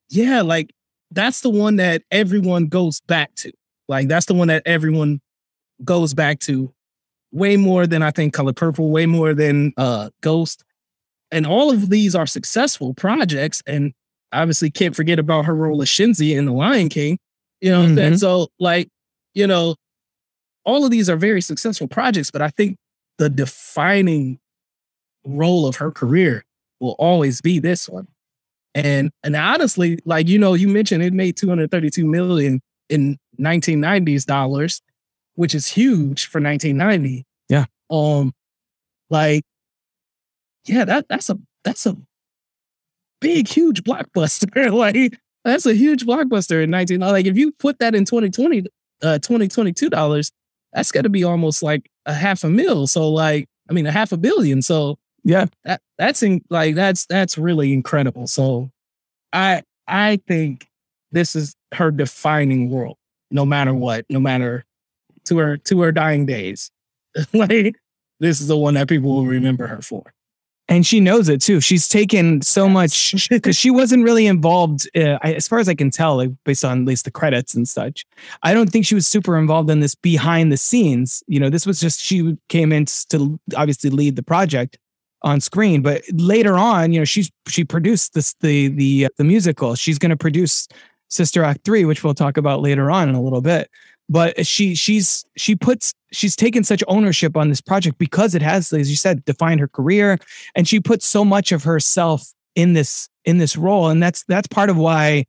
yeah, 0.09 0.41
like 0.41 0.71
that's 1.11 1.41
the 1.41 1.49
one 1.49 1.77
that 1.77 2.03
everyone 2.11 2.67
goes 2.67 3.01
back 3.01 3.33
to. 3.35 3.51
Like 3.87 4.07
that's 4.07 4.25
the 4.25 4.33
one 4.33 4.47
that 4.49 4.63
everyone 4.65 5.19
goes 5.83 6.13
back 6.13 6.39
to 6.41 6.71
way 7.31 7.57
more 7.57 7.87
than 7.87 8.01
I 8.03 8.11
think 8.11 8.33
Color 8.33 8.53
Purple, 8.53 8.89
way 8.91 9.05
more 9.05 9.33
than 9.33 9.73
uh 9.77 10.09
Ghost. 10.21 10.63
And 11.31 11.47
all 11.47 11.71
of 11.71 11.89
these 11.89 12.13
are 12.13 12.27
successful 12.27 12.93
projects. 12.93 13.63
And 13.65 13.93
obviously 14.33 14.69
can't 14.69 14.95
forget 14.95 15.17
about 15.19 15.45
her 15.45 15.55
role 15.55 15.81
as 15.81 15.87
Shenzi 15.87 16.35
in 16.37 16.45
The 16.45 16.51
Lion 16.53 16.89
King. 16.89 17.17
You 17.61 17.71
know 17.71 17.79
what 17.79 17.89
I'm 17.89 17.95
saying? 17.95 18.13
Mhm. 18.13 18.19
So 18.19 18.47
like, 18.59 18.89
you 19.33 19.47
know, 19.47 19.75
all 20.65 20.85
of 20.85 20.91
these 20.91 21.09
are 21.09 21.15
very 21.15 21.41
successful 21.41 21.87
projects, 21.87 22.31
but 22.31 22.41
I 22.41 22.49
think 22.49 22.77
the 23.17 23.29
defining 23.29 24.39
role 25.25 25.67
of 25.67 25.75
her 25.77 25.91
career 25.91 26.43
will 26.79 26.95
always 26.97 27.41
be 27.41 27.59
this 27.59 27.87
one. 27.87 28.07
And 28.73 29.11
and 29.23 29.35
honestly, 29.35 29.99
like 30.05 30.27
you 30.27 30.39
know, 30.39 30.53
you 30.53 30.67
mentioned 30.67 31.03
it 31.03 31.13
made 31.13 31.35
232 31.35 32.05
million 32.05 32.61
in 32.89 33.17
1990s 33.39 34.25
dollars, 34.25 34.81
which 35.35 35.53
is 35.53 35.67
huge 35.67 36.27
for 36.27 36.39
1990. 36.39 37.25
Yeah. 37.49 37.65
Um, 37.89 38.33
like, 39.09 39.43
yeah, 40.65 40.85
that 40.85 41.07
that's 41.09 41.29
a 41.29 41.37
that's 41.63 41.85
a 41.85 41.97
big, 43.19 43.47
huge 43.47 43.83
blockbuster. 43.83 44.71
like, 44.73 45.19
that's 45.43 45.65
a 45.65 45.73
huge 45.73 46.05
blockbuster 46.05 46.63
in 46.63 46.69
19. 46.69 47.01
Like, 47.01 47.25
if 47.25 47.37
you 47.37 47.51
put 47.51 47.79
that 47.79 47.93
in 47.93 48.05
2020, 48.05 48.65
uh, 49.03 49.19
2022 49.19 49.89
dollars, 49.89 50.31
that's 50.73 50.91
got 50.91 51.01
to 51.03 51.09
be 51.09 51.23
almost 51.23 51.63
like 51.63 51.89
a 52.05 52.13
half 52.13 52.43
a 52.43 52.49
mil. 52.49 52.87
So, 52.87 53.09
like, 53.09 53.47
I 53.69 53.73
mean, 53.73 53.85
a 53.85 53.91
half 53.91 54.11
a 54.11 54.17
billion. 54.17 54.61
So, 54.61 54.97
Yeah. 55.23 55.45
that 55.65 55.81
that's 55.97 56.23
in, 56.23 56.41
like 56.49 56.75
that's 56.75 57.05
that's 57.05 57.37
really 57.37 57.73
incredible. 57.73 58.27
So 58.27 58.71
I 59.33 59.63
I 59.87 60.19
think 60.27 60.67
this 61.11 61.35
is 61.35 61.55
her 61.73 61.91
defining 61.91 62.69
world, 62.69 62.97
no 63.31 63.45
matter 63.45 63.73
what, 63.73 64.05
no 64.09 64.19
matter 64.19 64.65
to 65.25 65.37
her 65.37 65.57
to 65.57 65.81
her 65.81 65.91
dying 65.91 66.25
days. 66.25 66.71
like 67.33 67.75
this 68.19 68.41
is 68.41 68.47
the 68.47 68.57
one 68.57 68.73
that 68.75 68.87
people 68.89 69.13
will 69.15 69.25
remember 69.27 69.67
her 69.67 69.81
for. 69.81 70.13
And 70.71 70.87
she 70.87 71.01
knows 71.01 71.27
it 71.27 71.41
too. 71.41 71.59
She's 71.59 71.85
taken 71.89 72.41
so 72.41 72.69
much 72.69 73.27
because 73.29 73.57
she 73.57 73.69
wasn't 73.69 74.05
really 74.05 74.25
involved, 74.25 74.89
uh, 74.95 75.17
I- 75.21 75.33
as 75.33 75.45
far 75.45 75.59
as 75.59 75.67
I 75.67 75.75
can 75.75 75.91
tell, 75.91 76.15
like 76.15 76.31
based 76.45 76.63
on 76.63 76.79
at 76.83 76.87
least 76.87 77.03
the 77.03 77.11
credits 77.11 77.53
and 77.53 77.67
such. 77.67 78.05
I 78.41 78.53
don't 78.53 78.69
think 78.69 78.85
she 78.85 78.95
was 78.95 79.05
super 79.05 79.37
involved 79.37 79.69
in 79.69 79.81
this 79.81 79.95
behind 79.95 80.49
the 80.49 80.55
scenes. 80.55 81.23
You 81.27 81.41
know, 81.41 81.49
this 81.49 81.65
was 81.65 81.81
just 81.81 81.99
she 81.99 82.37
came 82.47 82.71
in 82.71 82.85
to 83.09 83.37
obviously 83.57 83.89
lead 83.89 84.15
the 84.15 84.23
project 84.23 84.79
on 85.23 85.41
screen, 85.41 85.81
but 85.81 86.03
later 86.13 86.57
on, 86.57 86.93
you 86.93 86.99
know, 86.99 87.05
she's 87.05 87.29
she 87.49 87.65
produced 87.65 88.13
this 88.13 88.33
the 88.39 88.69
the 88.69 89.05
uh, 89.05 89.09
the 89.17 89.25
musical. 89.25 89.75
She's 89.75 89.99
going 89.99 90.09
to 90.11 90.15
produce 90.17 90.69
Sister 91.09 91.43
Act 91.43 91.65
three, 91.65 91.83
which 91.83 92.01
we'll 92.01 92.13
talk 92.13 92.37
about 92.37 92.61
later 92.61 92.89
on 92.89 93.09
in 93.09 93.15
a 93.15 93.21
little 93.21 93.41
bit. 93.41 93.69
But 94.11 94.45
she 94.45 94.75
she's 94.75 95.23
she 95.37 95.55
puts 95.55 95.93
she's 96.11 96.35
taken 96.35 96.65
such 96.65 96.83
ownership 96.89 97.37
on 97.37 97.47
this 97.47 97.61
project 97.61 97.97
because 97.97 98.35
it 98.35 98.41
has, 98.41 98.73
as 98.73 98.89
you 98.89 98.97
said, 98.97 99.23
defined 99.23 99.61
her 99.61 99.69
career. 99.69 100.19
And 100.53 100.67
she 100.67 100.81
puts 100.81 101.05
so 101.05 101.23
much 101.23 101.53
of 101.53 101.63
herself 101.63 102.25
in 102.55 102.73
this 102.73 103.07
in 103.23 103.37
this 103.37 103.55
role. 103.55 103.87
And 103.87 104.03
that's 104.03 104.25
that's 104.25 104.49
part 104.49 104.69
of 104.69 104.75
why 104.77 105.25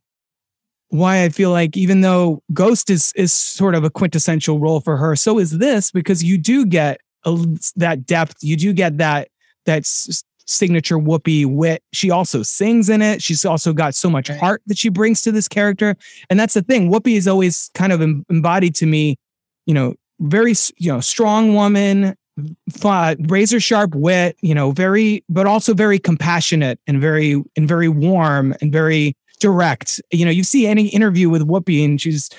why 0.89 1.23
I 1.23 1.29
feel 1.29 1.49
like 1.49 1.77
even 1.77 2.01
though 2.01 2.43
Ghost 2.51 2.89
is 2.89 3.13
is 3.15 3.31
sort 3.31 3.73
of 3.73 3.85
a 3.85 3.89
quintessential 3.89 4.59
role 4.59 4.81
for 4.81 4.97
her, 4.97 5.15
so 5.15 5.39
is 5.39 5.57
this 5.59 5.89
because 5.89 6.21
you 6.21 6.37
do 6.37 6.65
get 6.65 6.99
a, 7.25 7.37
that 7.77 8.05
depth, 8.05 8.35
you 8.41 8.57
do 8.57 8.73
get 8.73 8.97
that 8.97 9.29
that 9.65 9.79
s- 9.79 10.25
signature 10.45 10.97
Whoopi 10.97 11.45
wit. 11.45 11.83
She 11.93 12.11
also 12.11 12.43
sings 12.43 12.89
in 12.89 13.01
it. 13.01 13.21
She's 13.21 13.45
also 13.45 13.73
got 13.73 13.95
so 13.95 14.09
much 14.09 14.27
heart 14.27 14.61
that 14.67 14.77
she 14.77 14.89
brings 14.89 15.21
to 15.21 15.31
this 15.31 15.47
character, 15.47 15.95
and 16.29 16.39
that's 16.39 16.53
the 16.53 16.61
thing. 16.61 16.91
Whoopi 16.91 17.15
is 17.15 17.27
always 17.27 17.69
kind 17.73 17.93
of 17.93 18.01
em- 18.01 18.25
embodied 18.29 18.75
to 18.75 18.85
me, 18.85 19.17
you 19.65 19.73
know, 19.73 19.95
very 20.19 20.53
you 20.77 20.91
know 20.91 20.99
strong 20.99 21.53
woman, 21.53 22.15
uh, 22.83 23.15
razor 23.19 23.59
sharp 23.59 23.93
wit, 23.95 24.37
you 24.41 24.55
know, 24.55 24.71
very, 24.71 25.23
but 25.29 25.45
also 25.45 25.73
very 25.73 25.99
compassionate 25.99 26.79
and 26.87 26.99
very, 26.99 27.41
and 27.55 27.67
very 27.67 27.89
warm 27.89 28.55
and 28.61 28.71
very 28.71 29.15
direct. 29.39 30.01
You 30.11 30.25
know, 30.25 30.31
you 30.31 30.43
see 30.43 30.67
any 30.67 30.87
interview 30.87 31.29
with 31.29 31.47
Whoopi 31.47 31.83
and 31.83 32.01
she's, 32.01 32.29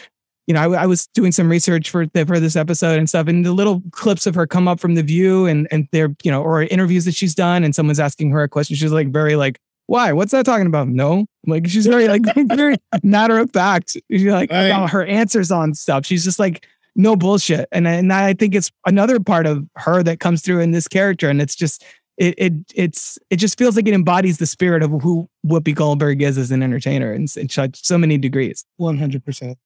you 0.46 0.54
know, 0.54 0.60
I, 0.72 0.82
I 0.82 0.86
was 0.86 1.06
doing 1.08 1.32
some 1.32 1.48
research 1.48 1.88
for 1.90 2.06
the, 2.06 2.26
for 2.26 2.38
this 2.38 2.56
episode 2.56 2.98
and 2.98 3.08
stuff, 3.08 3.28
and 3.28 3.44
the 3.46 3.52
little 3.52 3.82
clips 3.92 4.26
of 4.26 4.34
her 4.34 4.46
come 4.46 4.68
up 4.68 4.78
from 4.80 4.94
the 4.94 5.02
view 5.02 5.46
and 5.46 5.66
and 5.70 5.88
they're, 5.92 6.14
you 6.22 6.30
know, 6.30 6.42
or 6.42 6.62
interviews 6.62 7.04
that 7.06 7.14
she's 7.14 7.34
done, 7.34 7.64
and 7.64 7.74
someone's 7.74 8.00
asking 8.00 8.30
her 8.30 8.42
a 8.42 8.48
question. 8.48 8.76
She's 8.76 8.92
like 8.92 9.10
very 9.10 9.36
like, 9.36 9.58
why? 9.86 10.12
What's 10.12 10.32
that 10.32 10.44
talking 10.46 10.66
about? 10.66 10.88
No, 10.88 11.26
like 11.46 11.66
she's 11.68 11.86
very 11.86 12.08
like 12.08 12.22
very 12.48 12.76
matter 13.02 13.38
of 13.38 13.50
fact. 13.52 13.96
She's 14.10 14.24
like 14.24 14.50
Right. 14.50 14.66
about 14.66 14.90
her 14.90 15.04
answers 15.04 15.50
on 15.50 15.74
stuff. 15.74 16.04
She's 16.06 16.24
just 16.24 16.38
like 16.38 16.66
no 16.96 17.16
bullshit. 17.16 17.68
And 17.72 17.88
and 17.88 18.12
I 18.12 18.34
think 18.34 18.54
it's 18.54 18.70
another 18.86 19.20
part 19.20 19.46
of 19.46 19.66
her 19.76 20.02
that 20.02 20.20
comes 20.20 20.42
through 20.42 20.60
in 20.60 20.72
this 20.72 20.88
character, 20.88 21.28
and 21.28 21.40
it's 21.40 21.54
just 21.56 21.84
it 22.16 22.34
it 22.38 22.52
it's 22.74 23.18
it 23.30 23.36
just 23.36 23.58
feels 23.58 23.76
like 23.76 23.88
it 23.88 23.94
embodies 23.94 24.38
the 24.38 24.46
spirit 24.46 24.82
of 24.82 24.90
who 25.02 25.28
Whoopi 25.44 25.74
Goldberg 25.74 26.22
is 26.22 26.38
as 26.38 26.50
an 26.50 26.62
entertainer 26.62 27.12
in, 27.12 27.26
in 27.36 27.48
such 27.48 27.84
so 27.84 27.98
many 27.98 28.18
degrees. 28.18 28.64
One 28.76 28.98
hundred 28.98 29.24
percent. 29.24 29.58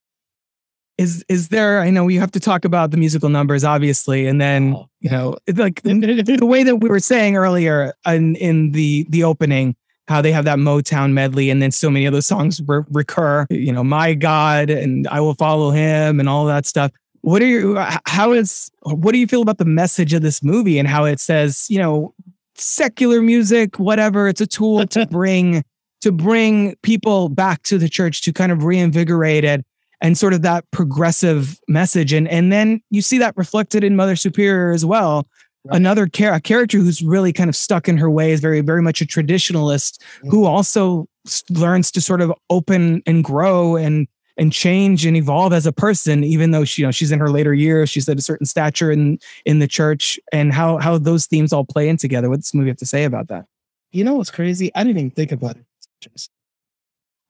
Is 0.98 1.24
is 1.28 1.48
there? 1.48 1.80
I 1.80 1.90
know 1.90 2.04
we 2.04 2.16
have 2.16 2.32
to 2.32 2.40
talk 2.40 2.64
about 2.64 2.90
the 2.90 2.96
musical 2.96 3.28
numbers, 3.28 3.62
obviously, 3.62 4.26
and 4.26 4.40
then 4.40 4.74
oh. 4.76 4.88
you 5.00 5.10
know, 5.10 5.36
like 5.54 5.80
the 5.82 6.38
way 6.42 6.64
that 6.64 6.76
we 6.76 6.88
were 6.88 7.00
saying 7.00 7.36
earlier 7.36 7.94
in 8.04 8.34
in 8.36 8.72
the 8.72 9.06
the 9.08 9.22
opening, 9.22 9.76
how 10.08 10.20
they 10.20 10.32
have 10.32 10.44
that 10.46 10.58
Motown 10.58 11.12
medley, 11.12 11.50
and 11.50 11.62
then 11.62 11.70
so 11.70 11.88
many 11.88 12.04
of 12.06 12.12
those 12.12 12.26
songs 12.26 12.60
re- 12.66 12.82
recur. 12.90 13.46
You 13.48 13.72
know, 13.72 13.84
my 13.84 14.14
God, 14.14 14.70
and 14.70 15.06
I 15.06 15.20
will 15.20 15.34
follow 15.34 15.70
him, 15.70 16.18
and 16.18 16.28
all 16.28 16.46
that 16.46 16.66
stuff. 16.66 16.90
What 17.20 17.42
are 17.42 17.46
your? 17.46 17.86
How 18.06 18.32
is? 18.32 18.68
What 18.82 19.12
do 19.12 19.18
you 19.18 19.28
feel 19.28 19.42
about 19.42 19.58
the 19.58 19.64
message 19.64 20.12
of 20.14 20.22
this 20.22 20.42
movie 20.42 20.80
and 20.80 20.88
how 20.88 21.04
it 21.04 21.20
says, 21.20 21.66
you 21.70 21.78
know, 21.78 22.12
secular 22.60 23.22
music, 23.22 23.78
whatever. 23.78 24.28
It's 24.28 24.40
a 24.40 24.46
tool 24.46 24.86
to 24.86 25.06
bring 25.10 25.64
to 26.00 26.12
bring 26.12 26.76
people 26.82 27.28
back 27.28 27.62
to 27.64 27.78
the 27.78 27.88
church 27.88 28.22
to 28.22 28.32
kind 28.32 28.52
of 28.52 28.64
reinvigorate 28.64 29.44
it 29.44 29.64
and 30.00 30.16
sort 30.16 30.32
of 30.32 30.42
that 30.42 30.64
progressive 30.70 31.58
message. 31.68 32.12
And 32.12 32.28
and 32.28 32.52
then 32.52 32.80
you 32.90 33.02
see 33.02 33.18
that 33.18 33.36
reflected 33.36 33.84
in 33.84 33.96
Mother 33.96 34.16
Superior 34.16 34.72
as 34.72 34.84
well. 34.84 35.26
Another 35.70 36.06
char- 36.06 36.32
a 36.32 36.40
character 36.40 36.78
who's 36.78 37.02
really 37.02 37.32
kind 37.32 37.50
of 37.50 37.56
stuck 37.56 37.88
in 37.88 37.98
her 37.98 38.08
ways, 38.08 38.40
very, 38.40 38.62
very 38.62 38.80
much 38.80 39.02
a 39.02 39.04
traditionalist, 39.04 39.98
mm-hmm. 39.98 40.30
who 40.30 40.46
also 40.46 41.06
s- 41.26 41.44
learns 41.50 41.90
to 41.90 42.00
sort 42.00 42.22
of 42.22 42.32
open 42.48 43.02
and 43.06 43.22
grow 43.22 43.76
and 43.76 44.08
and 44.38 44.52
change 44.52 45.04
and 45.04 45.16
evolve 45.16 45.52
as 45.52 45.66
a 45.66 45.72
person, 45.72 46.22
even 46.22 46.52
though 46.52 46.64
she, 46.64 46.82
you 46.82 46.86
know, 46.86 46.92
she's 46.92 47.10
in 47.10 47.18
her 47.18 47.28
later 47.28 47.52
years, 47.52 47.90
she's 47.90 48.08
at 48.08 48.18
a 48.18 48.22
certain 48.22 48.46
stature 48.46 48.90
in 48.90 49.18
in 49.44 49.58
the 49.58 49.66
church, 49.66 50.18
and 50.32 50.52
how 50.54 50.78
how 50.78 50.96
those 50.96 51.26
themes 51.26 51.52
all 51.52 51.64
play 51.64 51.88
in 51.88 51.96
together. 51.96 52.30
What 52.30 52.36
does 52.36 52.46
this 52.46 52.54
movie 52.54 52.70
have 52.70 52.78
to 52.78 52.86
say 52.86 53.04
about 53.04 53.28
that? 53.28 53.44
You 53.90 54.04
know 54.04 54.14
what's 54.14 54.30
crazy? 54.30 54.70
I 54.74 54.84
didn't 54.84 54.98
even 54.98 55.10
think 55.10 55.32
about 55.32 55.56
it. 55.56 55.64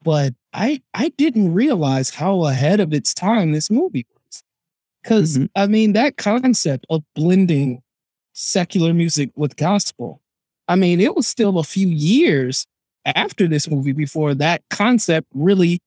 But 0.09 0.33
I 0.55 0.81
I 0.95 1.11
didn't 1.19 1.53
realize 1.53 2.09
how 2.09 2.47
ahead 2.47 2.81
of 2.81 2.95
its 2.95 3.13
time 3.13 3.53
this 3.53 3.71
movie 3.71 4.07
was. 4.15 4.43
because 5.03 5.39
I 5.55 5.67
mean 5.67 5.93
that 5.93 6.17
concept 6.17 6.87
of 6.89 7.03
blending 7.15 7.83
secular 8.33 8.95
music 8.95 9.33
with 9.37 9.57
gospel. 9.57 10.23
I 10.67 10.77
mean, 10.77 10.99
it 11.01 11.15
was 11.15 11.27
still 11.29 11.59
a 11.59 11.63
few 11.63 11.89
years 11.89 12.67
after 13.05 13.47
this 13.47 13.69
movie 13.71 13.93
before 13.93 14.35
that 14.37 14.63
concept 14.71 15.27
really 15.35 15.79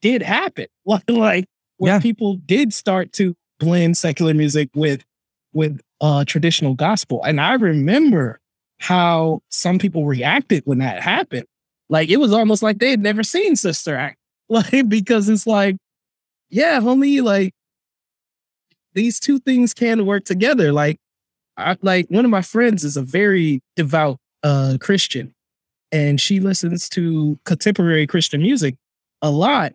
did 0.00 0.22
happen. 0.22 0.66
Like, 0.84 1.04
like 1.08 1.44
where 1.76 2.00
people 2.00 2.38
did 2.46 2.74
start 2.74 3.12
to 3.12 3.36
blend 3.60 3.96
secular 3.96 4.34
music 4.34 4.68
with 4.74 5.04
with 5.52 5.80
uh 6.00 6.24
traditional 6.24 6.74
gospel. 6.74 7.22
And 7.22 7.40
I 7.40 7.54
remember 7.54 8.40
how 8.80 9.42
some 9.50 9.78
people 9.78 10.06
reacted 10.06 10.64
when 10.66 10.78
that 10.78 11.02
happened. 11.02 11.46
Like 11.90 12.08
it 12.08 12.16
was 12.16 12.32
almost 12.32 12.62
like 12.62 12.78
they 12.78 12.90
had 12.90 13.00
never 13.00 13.22
seen 13.22 13.56
Sister 13.56 13.94
Act. 13.94 14.16
Like, 14.52 14.88
because 14.88 15.28
it's 15.28 15.46
like, 15.46 15.76
yeah, 16.48 16.80
homie, 16.80 17.22
like 17.22 17.52
these 18.94 19.20
two 19.20 19.38
things 19.38 19.72
can 19.72 20.06
work 20.06 20.24
together. 20.24 20.72
Like, 20.72 20.98
I 21.56 21.76
like 21.82 22.08
one 22.08 22.24
of 22.24 22.32
my 22.32 22.42
friends 22.42 22.82
is 22.82 22.96
a 22.96 23.02
very 23.02 23.60
devout 23.76 24.18
uh 24.42 24.76
Christian 24.80 25.32
and 25.92 26.20
she 26.20 26.40
listens 26.40 26.88
to 26.90 27.38
contemporary 27.44 28.08
Christian 28.08 28.42
music 28.42 28.74
a 29.22 29.30
lot. 29.30 29.72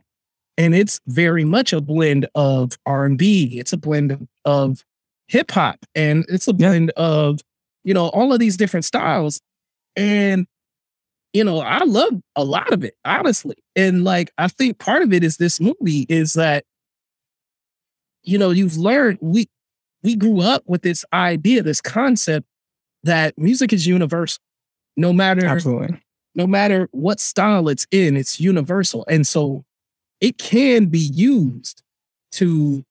And 0.58 0.74
it's 0.76 1.00
very 1.08 1.46
much 1.46 1.72
a 1.72 1.80
blend 1.80 2.28
of 2.36 2.78
R&B. 2.86 3.58
It's 3.58 3.72
a 3.72 3.78
blend 3.78 4.12
of, 4.12 4.28
of 4.46 4.86
hip 5.28 5.52
hop 5.52 5.86
and 5.96 6.26
it's 6.30 6.48
a 6.48 6.54
blend 6.54 6.92
of, 6.92 7.40
you 7.84 7.94
know, 7.94 8.08
all 8.10 8.34
of 8.34 8.40
these 8.40 8.58
different 8.58 8.86
styles. 8.86 9.42
And, 9.96 10.48
you 11.36 11.44
know, 11.44 11.60
I 11.60 11.84
love 11.84 12.14
a 12.38 12.46
lot 12.46 12.72
of 12.72 12.86
it, 12.86 12.96
honestly. 13.04 13.58
And 13.76 14.06
like, 14.06 14.32
I 14.38 14.48
think 14.48 14.80
part 14.80 15.02
of 15.02 15.12
it 15.12 15.22
is 15.22 15.36
this 15.36 15.60
movie 15.60 16.06
is 16.08 16.34
that, 16.36 16.64
you 18.24 18.38
know, 18.38 18.52
you've 18.52 18.78
learned, 18.78 19.20
we, 19.20 19.50
we 20.02 20.16
grew 20.16 20.40
up 20.40 20.64
with 20.66 20.82
this 20.82 21.04
idea, 21.12 21.62
this 21.62 21.82
concept 21.82 22.48
that 23.04 23.38
music 23.38 23.74
is 23.74 23.86
universal. 23.86 24.42
No 24.96 25.12
matter 25.12 25.46
Absolutely. 25.46 26.02
no 26.36 26.48
matter 26.48 26.88
what 26.92 27.20
style 27.20 27.68
it's 27.68 27.86
in, 27.92 28.16
it's 28.16 28.40
universal. 28.40 29.06
And 29.10 29.28
so 29.28 29.66
it 30.22 30.38
can 30.38 30.86
be 30.86 31.00
used 31.00 31.84
to 32.34 32.86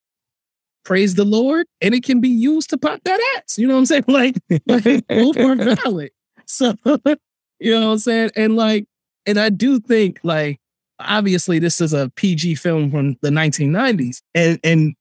praise 0.84 1.14
the 1.14 1.24
Lord 1.24 1.66
and 1.80 1.95
it 1.95 2.05
can 2.05 2.20
be 2.20 2.28
used 2.28 2.68
to 2.70 2.76
pop 2.76 3.01
that 3.05 3.38
ass. 3.38 3.57
You 3.57 3.68
know 3.68 3.72
what 3.72 3.80
I'm 3.80 3.86
saying? 3.86 4.05
Like, 4.09 4.36
like 4.66 5.07
both 5.09 5.38
are 5.38 5.57
valid. 5.57 6.11
So, 6.45 6.74
you 7.61 7.72
know 7.72 7.86
what 7.86 7.92
I'm 7.92 7.98
saying? 7.98 8.30
And 8.36 8.57
like, 8.57 8.86
and 9.26 9.38
I 9.38 9.48
do 9.48 9.80
think 9.80 10.20
like, 10.22 10.59
obviously 10.98 11.59
this 11.59 11.80
is 11.80 11.92
a 11.92 12.11
PG 12.16 12.57
film 12.57 12.90
from 12.90 13.16
the 13.22 13.30
1990s. 13.30 14.20
And 14.34 14.59
and 14.62 14.94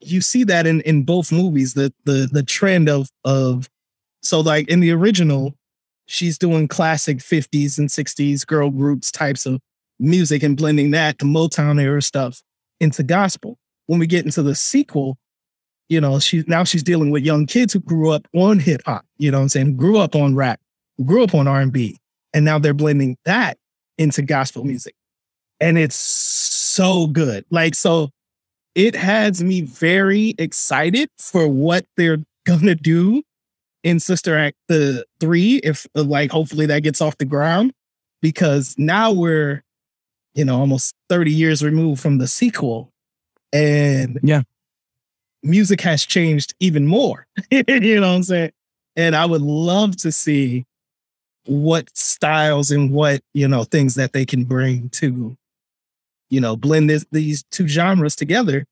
you 0.00 0.20
see 0.20 0.44
that 0.44 0.66
in 0.66 0.80
in 0.82 1.04
both 1.04 1.32
movies, 1.32 1.74
the 1.74 1.92
the 2.04 2.28
the 2.30 2.42
trend 2.42 2.88
of 2.88 3.08
of 3.24 3.68
so 4.22 4.40
like 4.40 4.68
in 4.68 4.80
the 4.80 4.92
original, 4.92 5.54
she's 6.06 6.38
doing 6.38 6.68
classic 6.68 7.18
50s 7.18 7.78
and 7.78 7.88
60s 7.88 8.46
girl 8.46 8.70
groups 8.70 9.10
types 9.10 9.46
of 9.46 9.60
music 9.98 10.42
and 10.42 10.56
blending 10.56 10.90
that 10.92 11.18
to 11.18 11.24
Motown 11.24 11.80
era 11.80 12.02
stuff 12.02 12.42
into 12.80 13.02
gospel. 13.02 13.58
When 13.86 13.98
we 13.98 14.06
get 14.06 14.24
into 14.24 14.42
the 14.42 14.54
sequel, 14.54 15.18
you 15.88 16.00
know, 16.00 16.18
she's 16.18 16.46
now 16.46 16.64
she's 16.64 16.82
dealing 16.82 17.10
with 17.10 17.24
young 17.24 17.46
kids 17.46 17.72
who 17.72 17.80
grew 17.80 18.10
up 18.10 18.26
on 18.34 18.58
hip 18.58 18.82
hop, 18.86 19.04
you 19.18 19.30
know 19.30 19.38
what 19.38 19.42
I'm 19.42 19.48
saying, 19.48 19.76
grew 19.76 19.98
up 19.98 20.14
on 20.14 20.34
rap, 20.34 20.60
grew 21.04 21.24
up 21.24 21.34
on 21.34 21.48
R&B, 21.48 21.98
and 22.32 22.44
now 22.44 22.58
they're 22.58 22.74
blending 22.74 23.16
that 23.24 23.58
into 23.98 24.22
gospel 24.22 24.64
music. 24.64 24.94
And 25.60 25.78
it's 25.78 25.96
so 25.96 27.06
good. 27.06 27.44
Like 27.50 27.74
so 27.74 28.10
it 28.74 28.94
has 28.94 29.42
me 29.42 29.60
very 29.60 30.34
excited 30.38 31.08
for 31.18 31.46
what 31.46 31.84
they're 31.96 32.18
going 32.46 32.62
to 32.62 32.74
do 32.74 33.22
in 33.82 34.00
Sister 34.00 34.36
Act 34.36 34.56
the 34.68 35.04
3 35.20 35.56
if 35.64 35.86
uh, 35.96 36.02
like 36.02 36.30
hopefully 36.30 36.66
that 36.66 36.82
gets 36.82 37.00
off 37.00 37.18
the 37.18 37.24
ground 37.24 37.72
because 38.20 38.74
now 38.78 39.12
we're 39.12 39.62
you 40.34 40.44
know 40.44 40.58
almost 40.58 40.94
30 41.08 41.30
years 41.30 41.62
removed 41.62 42.00
from 42.00 42.18
the 42.18 42.26
sequel 42.26 42.90
and 43.52 44.18
yeah 44.22 44.42
music 45.42 45.80
has 45.80 46.06
changed 46.06 46.54
even 46.60 46.86
more 46.86 47.26
you 47.50 48.00
know 48.00 48.08
what 48.08 48.16
i'm 48.16 48.22
saying 48.22 48.52
and 48.96 49.14
i 49.14 49.26
would 49.26 49.42
love 49.42 49.96
to 49.96 50.12
see 50.12 50.64
what 51.46 51.88
styles 51.96 52.70
and 52.70 52.92
what 52.92 53.20
you 53.34 53.48
know 53.48 53.64
things 53.64 53.94
that 53.94 54.12
they 54.12 54.24
can 54.24 54.44
bring 54.44 54.88
to 54.90 55.36
you 56.30 56.40
know 56.40 56.56
blend 56.56 56.88
this, 56.88 57.04
these 57.12 57.42
two 57.50 57.66
genres 57.66 58.16
together 58.16 58.64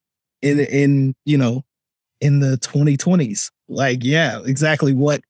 in 0.43 0.61
in 0.61 1.15
you 1.25 1.37
know 1.37 1.63
in 2.21 2.41
the 2.41 2.57
2020s 2.59 3.51
like 3.69 4.05
yeah 4.05 4.41
exactly 4.45 4.95
what 4.95 5.21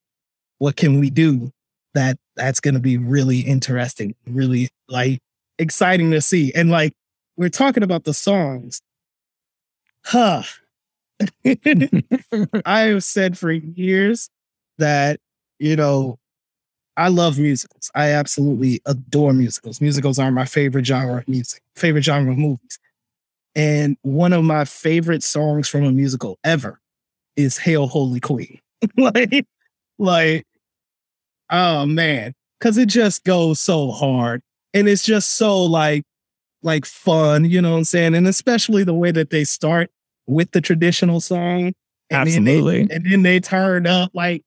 what 0.59 0.77
can 0.77 1.01
we 1.01 1.09
do 1.09 1.51
that 1.95 2.17
that's 2.37 2.61
going 2.61 2.75
to 2.75 2.81
be 2.81 2.97
really 2.97 3.41
interesting 3.41 4.15
really 4.27 4.69
like 4.89 5.21
exciting 5.61 6.11
to 6.11 6.21
see. 6.21 6.53
And 6.55 6.71
like 6.71 6.95
we're 7.37 7.51
talking 7.51 7.85
about 7.85 8.05
the 8.05 8.15
songs. 8.15 8.83
Huh. 10.05 10.43
I 12.65 12.81
have 12.81 13.05
said 13.05 13.39
for 13.39 13.53
years 13.53 14.31
that 14.79 15.21
you 15.59 15.77
know 15.77 16.19
i 17.01 17.09
love 17.09 17.39
musicals 17.39 17.91
i 17.95 18.11
absolutely 18.11 18.81
adore 18.87 19.33
musicals 19.33 19.81
musicals 19.81 20.19
are 20.19 20.31
my 20.31 20.45
favorite 20.45 20.87
genre 20.87 21.19
of 21.19 21.29
music 21.29 21.63
favorite 21.75 22.05
genre 22.05 22.33
of 22.33 22.39
movies 22.39 22.79
and 23.55 23.97
one 24.03 24.33
of 24.33 24.45
my 24.45 24.65
favorite 24.65 25.23
songs 25.23 25.69
from 25.69 25.85
a 25.85 25.93
musical 25.93 26.39
ever 26.45 26.81
is 27.37 27.59
Hail 27.59 27.87
Holy 27.87 28.21
Queen. 28.21 28.61
like, 28.97 29.47
like, 29.99 30.47
oh 31.51 31.87
man. 31.87 32.35
Cause 32.61 32.77
it 32.77 32.89
just 32.89 33.25
goes 33.25 33.59
so 33.59 33.91
hard. 33.91 34.43
And 34.75 34.89
it's 34.89 35.03
just 35.03 35.33
so 35.33 35.65
like, 35.65 36.05
like 36.63 36.85
fun, 36.85 37.47
you 37.47 37.61
know 37.61 37.73
what 37.73 37.79
I'm 37.79 37.85
saying? 37.85 38.15
And 38.15 38.29
especially 38.29 38.85
the 38.85 38.95
way 38.95 39.11
that 39.11 39.31
they 39.31 39.45
start 39.45 39.91
with 40.27 40.51
the 40.53 40.61
traditional 40.61 41.21
song. 41.21 41.73
And 42.11 42.29
Absolutely. 42.29 42.79
Then 42.79 42.89
they, 42.89 42.95
and 42.95 43.13
then 43.13 43.23
they 43.23 43.41
turn 43.41 43.87
up 43.87 44.11
like, 44.15 44.43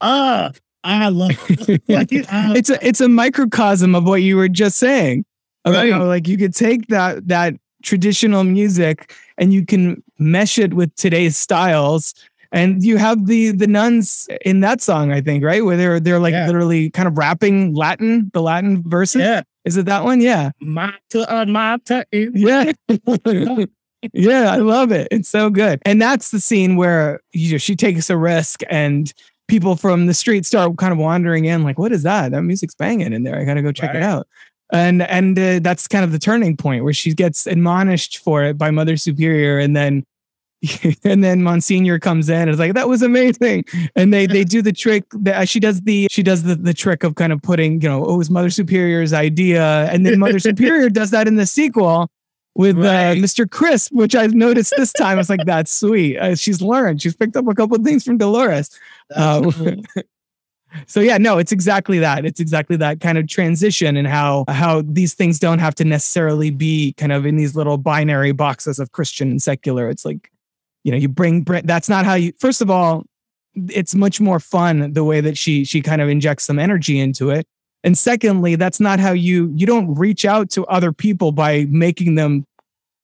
ah, 0.00 0.52
I 0.84 1.08
love 1.08 1.30
it. 1.48 1.82
like, 1.88 2.08
it's 2.10 2.70
a 2.70 2.86
it's 2.86 3.00
a 3.00 3.08
microcosm 3.08 3.94
of 3.94 4.04
what 4.04 4.22
you 4.22 4.36
were 4.36 4.48
just 4.48 4.78
saying. 4.78 5.24
About 5.64 5.84
Right. 5.84 5.92
how, 5.92 6.04
like 6.06 6.28
you 6.28 6.36
could 6.38 6.54
take 6.54 6.86
that 6.88 7.26
that 7.28 7.54
traditional 7.82 8.44
music 8.44 9.14
and 9.36 9.52
you 9.52 9.64
can 9.66 10.02
mesh 10.18 10.58
it 10.58 10.74
with 10.74 10.94
today's 10.96 11.36
styles. 11.36 12.14
And 12.50 12.82
you 12.82 12.96
have 12.96 13.26
the 13.26 13.50
the 13.50 13.66
nuns 13.66 14.26
in 14.44 14.60
that 14.60 14.80
song, 14.80 15.12
I 15.12 15.20
think, 15.20 15.44
right? 15.44 15.64
Where 15.64 15.76
they're 15.76 16.00
they're 16.00 16.18
like 16.20 16.32
Yeah. 16.32 16.46
literally 16.46 16.88
kind 16.90 17.06
of 17.06 17.18
rapping 17.18 17.74
Latin, 17.74 18.30
the 18.32 18.40
Latin 18.40 18.82
verses. 18.88 19.20
yeah. 19.20 19.42
Is 19.64 19.76
it 19.76 19.84
that 19.86 20.04
one? 20.04 20.20
Yeah. 20.22 20.52
Mata, 20.60 21.44
mata, 21.46 22.06
Yeah. 22.12 22.72
yeah, 24.12 24.50
I 24.52 24.56
love 24.56 24.92
it. 24.92 25.08
It's 25.10 25.28
so 25.28 25.50
good. 25.50 25.80
And 25.84 26.00
that's 26.00 26.30
the 26.30 26.40
scene 26.40 26.76
where 26.76 27.20
you 27.32 27.52
know, 27.52 27.58
she 27.58 27.76
takes 27.76 28.08
a 28.08 28.16
risk 28.16 28.62
and 28.70 29.12
people 29.48 29.76
from 29.76 30.06
the 30.06 30.14
street 30.14 30.46
start 30.46 30.76
kind 30.76 30.92
of 30.92 30.98
wandering 30.98 31.46
in 31.46 31.64
like 31.64 31.78
what 31.78 31.90
is 31.90 32.02
that? 32.04 32.30
That 32.30 32.42
music's 32.42 32.74
banging 32.74 33.12
in 33.12 33.24
there. 33.24 33.38
I 33.38 33.44
got 33.44 33.54
to 33.54 33.62
go 33.62 33.72
check 33.72 33.94
it 33.94 34.02
out. 34.02 34.28
And 34.72 35.02
and 35.02 35.38
uh, 35.38 35.60
that's 35.60 35.88
kind 35.88 36.04
of 36.04 36.12
the 36.12 36.18
turning 36.18 36.56
point 36.56 36.84
where 36.84 36.92
she 36.92 37.14
gets 37.14 37.46
admonished 37.46 38.18
for 38.18 38.44
it 38.44 38.58
by 38.58 38.70
Mother 38.70 38.96
Superior 38.96 39.58
and 39.58 39.74
then 39.74 40.04
and 41.04 41.22
then 41.22 41.42
Monsignor 41.42 41.98
comes 41.98 42.28
in 42.28 42.42
and 42.42 42.50
is 42.50 42.58
like 42.58 42.74
that 42.74 42.88
was 42.88 43.00
amazing 43.02 43.64
and 43.94 44.12
they 44.12 44.26
they 44.26 44.44
do 44.56 44.60
the 44.60 44.72
trick 44.72 45.04
that 45.12 45.48
she 45.48 45.60
does 45.60 45.80
the 45.82 46.08
she 46.10 46.22
does 46.22 46.42
the, 46.42 46.54
the 46.54 46.74
trick 46.74 47.04
of 47.04 47.14
kind 47.14 47.32
of 47.32 47.40
putting 47.40 47.80
you 47.80 47.88
know 47.88 48.04
oh 48.04 48.14
it 48.14 48.18
was 48.18 48.28
Mother 48.28 48.50
Superior's 48.50 49.12
idea 49.12 49.86
and 49.90 50.04
then 50.04 50.18
Mother 50.18 50.38
Superior 50.38 50.90
does 50.90 51.10
that 51.10 51.28
in 51.28 51.36
the 51.36 51.46
sequel 51.46 52.10
with 52.54 52.76
Right. 52.76 53.12
uh, 53.12 53.14
Mr. 53.14 53.48
Crisp, 53.48 53.92
which 53.92 54.14
I've 54.14 54.34
noticed 54.34 54.74
this 54.76 54.92
time. 54.92 55.12
I 55.12 55.14
was 55.16 55.30
like, 55.30 55.44
that's 55.44 55.70
sweet. 55.72 56.18
Uh, 56.18 56.34
she's 56.34 56.60
learned. 56.60 57.00
She's 57.02 57.14
picked 57.14 57.36
up 57.36 57.46
a 57.46 57.54
couple 57.54 57.76
of 57.76 57.84
things 57.84 58.04
from 58.04 58.18
Dolores. 58.18 58.70
Uh, 59.14 59.50
so 60.86 61.00
yeah, 61.00 61.18
no, 61.18 61.38
it's 61.38 61.52
exactly 61.52 61.98
that. 62.00 62.24
It's 62.24 62.40
exactly 62.40 62.76
that 62.76 63.00
kind 63.00 63.16
of 63.16 63.28
transition 63.28 63.96
and 63.96 64.06
how 64.08 64.44
how 64.48 64.82
these 64.82 65.14
things 65.14 65.38
don't 65.38 65.60
have 65.60 65.74
to 65.76 65.84
necessarily 65.84 66.50
be 66.50 66.92
kind 66.94 67.12
of 67.12 67.24
in 67.26 67.36
these 67.36 67.54
little 67.56 67.78
binary 67.78 68.32
boxes 68.32 68.78
of 68.78 68.92
Christian 68.92 69.30
and 69.30 69.42
secular. 69.42 69.88
It's 69.88 70.04
like, 70.04 70.30
you 70.84 70.92
know, 70.92 70.98
you 70.98 71.08
bring 71.08 71.42
bring- 71.42 71.66
that's 71.66 71.88
not 71.88 72.04
how 72.04 72.14
you. 72.14 72.32
First 72.38 72.60
of 72.60 72.70
all, 72.70 73.04
it's 73.68 73.94
much 73.94 74.20
more 74.20 74.40
fun 74.40 74.92
the 74.92 75.04
way 75.04 75.20
that 75.20 75.38
she 75.38 75.64
she 75.64 75.80
kind 75.80 76.02
of 76.02 76.08
injects 76.08 76.44
some 76.44 76.58
energy 76.58 76.98
into 76.98 77.30
it. 77.30 77.46
And 77.84 77.96
secondly, 77.96 78.56
that's 78.56 78.80
not 78.80 78.98
how 78.98 79.12
you 79.12 79.52
you 79.54 79.66
don't 79.66 79.94
reach 79.94 80.24
out 80.24 80.50
to 80.50 80.66
other 80.66 80.92
people 80.92 81.32
by 81.32 81.66
making 81.68 82.16
them, 82.16 82.44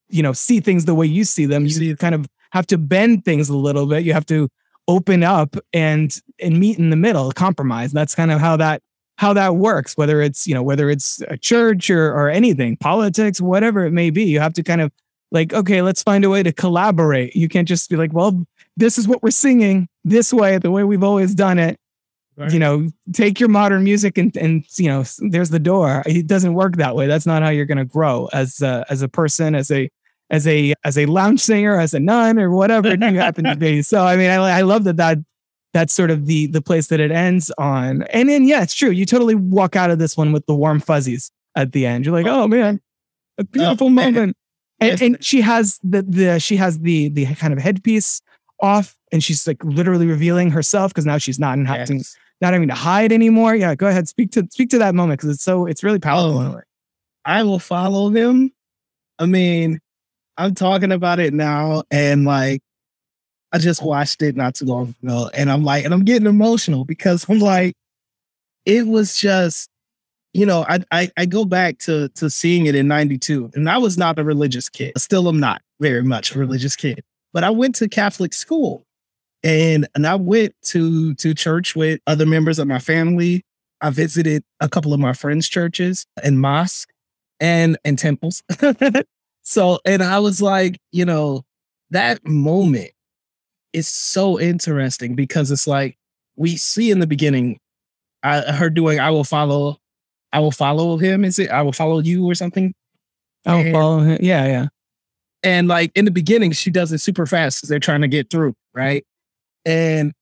you 0.09 0.23
know, 0.23 0.33
see 0.33 0.61
things 0.61 0.85
the 0.85 0.95
way 0.95 1.07
you 1.07 1.25
see 1.25 1.47
them. 1.47 1.65
You 1.65 1.71
See- 1.71 1.97
kind 1.97 2.15
of 2.15 2.27
have 2.53 2.67
to 2.69 2.79
bend 2.79 3.25
things 3.25 3.49
a 3.49 3.57
little 3.57 3.87
bit. 3.87 4.05
You 4.05 4.13
have 4.13 4.27
to 4.27 4.49
open 4.89 5.23
up 5.23 5.57
and 5.73 6.21
and 6.41 6.59
meet 6.59 6.79
in 6.79 6.91
the 6.91 6.97
middle, 6.97 7.33
compromise. 7.33 7.93
That's 7.93 8.15
kind 8.15 8.31
of 8.31 8.41
how 8.41 8.57
that 8.57 8.83
how 9.17 9.33
that 9.35 9.57
works. 9.57 9.97
Whether 9.97 10.21
it's 10.21 10.47
you 10.47 10.55
know 10.55 10.63
whether 10.63 10.91
it's 10.91 11.23
a 11.29 11.37
church 11.37 11.89
or 11.91 12.13
or 12.13 12.29
anything, 12.29 12.77
politics, 12.77 13.41
whatever 13.41 13.85
it 13.87 13.93
may 13.93 14.11
be, 14.11 14.25
you 14.25 14.41
have 14.41 14.55
to 14.55 14.63
kind 14.63 14.81
of 14.81 14.93
like 15.31 15.53
okay, 15.53 15.83
let's 15.83 16.03
find 16.03 16.25
a 16.25 16.31
way 16.31 16.43
to 16.43 16.53
collaborate. 16.53 17.35
You 17.37 17.49
can't 17.49 17.69
just 17.69 17.89
be 17.91 17.97
like, 17.97 18.13
well, 18.13 18.45
this 18.77 18.99
is 18.99 19.07
what 19.07 19.23
we're 19.23 19.31
singing 19.31 19.89
this 20.05 20.33
way, 20.33 20.59
the 20.59 20.71
way 20.71 20.85
we've 20.85 21.05
always 21.05 21.35
done 21.35 21.59
it. 21.59 21.79
You 22.37 22.59
know, 22.59 22.89
take 23.13 23.39
your 23.39 23.49
modern 23.49 23.85
music 23.85 24.19
and 24.19 24.37
and 24.37 24.65
you 24.77 24.89
know, 24.89 25.05
there's 25.19 25.51
the 25.51 25.59
door. 25.59 26.03
It 26.07 26.27
doesn't 26.27 26.55
work 26.55 26.77
that 26.77 26.97
way. 26.97 27.07
That's 27.07 27.27
not 27.27 27.43
how 27.43 27.51
you're 27.51 27.65
going 27.65 27.79
to 27.79 27.85
grow 27.85 28.29
as 28.33 28.61
a, 28.61 28.85
as 28.91 29.03
a 29.03 29.09
person, 29.09 29.55
as 29.55 29.71
a 29.71 29.89
as 30.31 30.47
a 30.47 30.75
as 30.85 30.99
a 30.99 31.07
lounge 31.07 31.41
singer, 31.41 31.79
as 31.79 31.95
a 31.95 32.01
nun, 32.01 32.39
or 32.39 32.51
whatever 32.51 32.95
you 32.95 33.19
happen 33.19 33.45
to 33.45 33.57
be. 33.57 33.83
So 33.83 34.05
I 34.05 34.17
mean, 34.17 34.31
I 34.31 34.59
I 34.59 34.63
love 34.63 34.85
that 34.85 34.97
that 34.97 35.19
that's 35.73 35.93
sort 35.93 36.11
of 36.11 36.27
the 36.27 36.47
the 36.47 36.63
place 36.63 36.89
that 36.89 37.01
it 37.01 37.11
ends 37.11 37.53
on. 37.59 38.03
And 38.05 38.29
then 38.29 38.45
yeah, 38.45 38.63
it's 38.63 38.75
true. 38.75 38.91
You 38.91 39.07
totally 39.07 39.35
walk 39.35 39.77
out 39.77 39.91
of 39.91 39.99
this 39.99 40.17
one 40.17 40.33
with 40.33 40.47
the 40.47 40.55
warm 40.55 40.81
fuzzies 40.81 41.31
at 41.55 41.73
the 41.73 41.87
end. 41.87 42.05
You're 42.05 42.15
like, 42.15 42.27
oh 42.27 42.49
man, 42.49 42.81
a 43.39 43.45
beautiful 43.45 43.87
eh, 43.87 43.91
eh, 43.91 43.95
moment. 43.95 44.37
And, 44.81 45.03
and 45.03 45.25
she 45.25 45.41
has 45.41 45.79
the 45.83 46.03
the 46.03 46.41
she 46.41 46.57
has 46.57 46.81
the 46.81 47.09
the 47.11 47.27
kind 47.35 47.53
of 47.53 47.59
headpiece 47.59 48.23
off, 48.61 48.97
and 49.13 49.23
she's 49.23 49.47
like 49.47 49.63
literally 49.63 50.07
revealing 50.07 50.51
herself 50.51 50.93
because 50.93 51.07
now 51.07 51.19
she's 51.19 51.39
not 51.39 51.59
in 51.59 51.65
having 51.65 52.03
not 52.45 52.53
having 52.53 52.69
to 52.69 52.75
hide 52.75 53.11
anymore. 53.13 53.55
Yeah, 53.55 53.75
go 53.75 53.87
ahead, 53.87 54.07
speak 54.07 54.31
to 54.33 54.47
speak 54.51 54.69
to 54.71 54.79
that 54.79 54.95
moment 54.95 55.21
because 55.21 55.35
it's 55.35 55.43
so 55.43 55.67
it's 55.67 55.83
really 55.83 55.99
powerful. 55.99 56.55
way. 56.55 56.63
I 57.25 57.43
will 57.43 57.59
follow 57.59 58.11
them. 58.11 58.53
I 59.19 59.27
mean, 59.27 59.81
I'm 60.37 60.55
talking 60.55 60.93
about 60.93 61.21
it 61.21 61.33
now, 61.33 61.85
and 61.91 62.25
like, 62.25 62.61
I 63.53 63.59
just 63.59 63.83
watched 63.83 64.21
it 64.21 64.37
not 64.37 64.57
too 64.57 64.67
long 64.67 64.95
ago, 65.03 65.31
and 65.33 65.51
I'm 65.51 65.65
like, 65.65 65.85
and 65.85 65.95
I'm 65.95 66.05
getting 66.05 66.27
emotional 66.27 66.85
because 66.85 67.27
I'm 67.29 67.39
like, 67.39 67.75
it 68.67 68.87
was 68.87 69.17
just, 69.17 69.71
you 70.35 70.45
know, 70.45 70.67
I 70.69 70.81
I, 70.91 71.11
I 71.17 71.27
go 71.27 71.47
back 71.47 71.79
to 71.81 72.11
to 72.11 72.29
seeing 72.29 72.67
it 72.67 72.75
in 72.75 72.89
'92, 72.89 73.53
and 73.55 73.71
I 73.71 73.79
was 73.79 73.97
not 73.97 74.19
a 74.19 74.25
religious 74.25 74.69
kid. 74.69 74.93
Still, 74.99 75.29
am 75.29 75.41
not 75.41 75.63
very 75.81 76.03
much 76.03 76.35
a 76.35 76.39
religious 76.39 76.77
kid, 76.77 77.03
but 77.33 77.43
I 77.43 77.51
went 77.51 77.75
to 77.77 77.89
Catholic 77.89 78.35
school, 78.35 78.85
and 79.45 79.87
and 79.95 80.07
I 80.07 80.17
went 80.17 80.55
to 80.65 81.15
to 81.15 81.35
church 81.35 81.77
with 81.77 82.01
other 82.09 82.27
members 82.27 82.59
of 82.59 82.67
my 82.67 82.79
family. 82.81 83.45
I 83.81 83.91
visited 83.91 84.43
a 84.61 84.69
couple 84.69 84.93
of 84.95 84.99
my 85.01 85.13
friends' 85.13 85.49
churches 85.49 86.07
and 86.23 86.41
mosques 86.41 86.91
and 87.39 87.77
and 87.85 87.99
temples. 87.99 88.43
so 89.43 89.79
and 89.85 90.03
I 90.03 90.19
was 90.19 90.41
like, 90.43 90.79
you 90.91 91.05
know, 91.05 91.45
that 91.91 92.27
moment 92.27 92.91
is 93.73 93.87
so 93.87 94.41
interesting 94.41 95.15
because 95.15 95.51
it's 95.51 95.67
like 95.67 95.97
we 96.37 96.57
see 96.57 96.91
in 96.91 97.01
the 97.01 97.07
beginning 97.07 97.59
I, 98.23 98.41
her 98.53 98.71
doing 98.71 98.99
I 99.01 99.11
will 99.11 99.25
follow 99.25 99.77
I 100.33 100.41
will 100.41 100.53
follow 100.53 100.97
him. 100.97 101.25
Is 101.25 101.39
it 101.39 101.51
I 101.51 101.61
will 101.63 101.73
follow 101.73 101.99
you 101.99 102.25
or 102.25 102.35
something? 102.35 102.75
I 103.47 103.55
will 103.57 103.61
And- 103.67 103.73
follow 103.75 103.99
him. 104.01 104.19
Yeah, 104.23 104.47
yeah. 104.47 104.67
and 105.43 105.69
like 105.69 105.93
in 105.95 106.07
the 106.07 106.11
beginning, 106.11 106.53
she 106.53 106.71
does 106.71 106.91
it 106.93 106.99
super 106.99 107.27
fast 107.27 107.59
because 107.59 107.69
they're 107.69 107.79
trying 107.79 108.01
to 108.01 108.09
get 108.09 108.31
through, 108.31 108.55
right? 108.73 109.05
And 109.65 110.13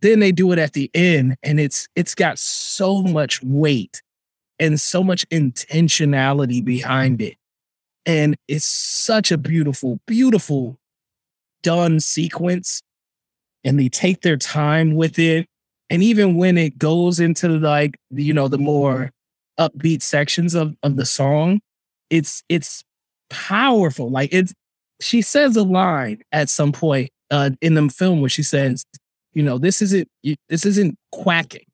then 0.00 0.20
they 0.20 0.32
do 0.32 0.52
it 0.52 0.58
at 0.58 0.74
the 0.74 0.90
end, 0.94 1.36
and 1.42 1.58
it's 1.58 1.88
it's 1.96 2.14
got 2.14 2.38
so 2.38 3.02
much 3.02 3.42
weight 3.42 4.02
and 4.58 4.80
so 4.80 5.02
much 5.02 5.28
intentionality 5.30 6.64
behind 6.64 7.20
it. 7.22 7.36
And 8.06 8.36
it's 8.48 8.66
such 8.66 9.32
a 9.32 9.38
beautiful, 9.38 9.98
beautiful 10.06 10.78
done 11.62 12.00
sequence. 12.00 12.82
And 13.64 13.80
they 13.80 13.88
take 13.88 14.20
their 14.20 14.36
time 14.36 14.94
with 14.94 15.18
it. 15.18 15.46
And 15.88 16.02
even 16.02 16.36
when 16.36 16.58
it 16.58 16.76
goes 16.76 17.18
into 17.18 17.48
like, 17.48 17.96
you 18.10 18.34
know, 18.34 18.48
the 18.48 18.58
more 18.58 19.10
upbeat 19.58 20.02
sections 20.02 20.54
of, 20.54 20.76
of 20.82 20.96
the 20.96 21.06
song, 21.06 21.60
it's 22.10 22.42
it's 22.48 22.84
powerful. 23.30 24.10
Like 24.10 24.32
it's 24.32 24.52
she 25.00 25.22
says 25.22 25.56
a 25.56 25.62
line 25.62 26.20
at 26.32 26.48
some 26.48 26.72
point 26.72 27.10
uh 27.34 27.50
in 27.60 27.74
the 27.74 27.88
film 27.88 28.20
where 28.20 28.30
she 28.30 28.42
says, 28.42 28.84
you 29.32 29.42
know, 29.42 29.58
this 29.58 29.82
isn't 29.82 30.08
this 30.48 30.64
isn't 30.64 30.96
quacking. 31.12 31.66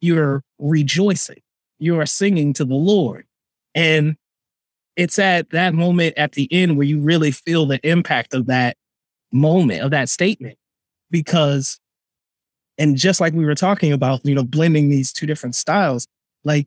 You're 0.00 0.42
rejoicing. 0.58 1.40
You 1.78 1.98
are 2.00 2.06
singing 2.06 2.52
to 2.54 2.64
the 2.64 2.74
Lord. 2.74 3.24
And 3.74 4.16
it's 4.96 5.18
at 5.18 5.50
that 5.50 5.74
moment 5.74 6.14
at 6.16 6.32
the 6.32 6.48
end 6.52 6.76
where 6.76 6.86
you 6.86 7.00
really 7.00 7.30
feel 7.30 7.66
the 7.66 7.80
impact 7.88 8.34
of 8.34 8.46
that 8.46 8.76
moment, 9.32 9.82
of 9.82 9.90
that 9.90 10.08
statement. 10.08 10.58
Because, 11.10 11.78
and 12.78 12.96
just 12.96 13.20
like 13.20 13.32
we 13.34 13.44
were 13.44 13.54
talking 13.54 13.92
about, 13.92 14.24
you 14.24 14.34
know, 14.34 14.44
blending 14.44 14.90
these 14.90 15.12
two 15.12 15.26
different 15.26 15.54
styles, 15.54 16.06
like 16.44 16.66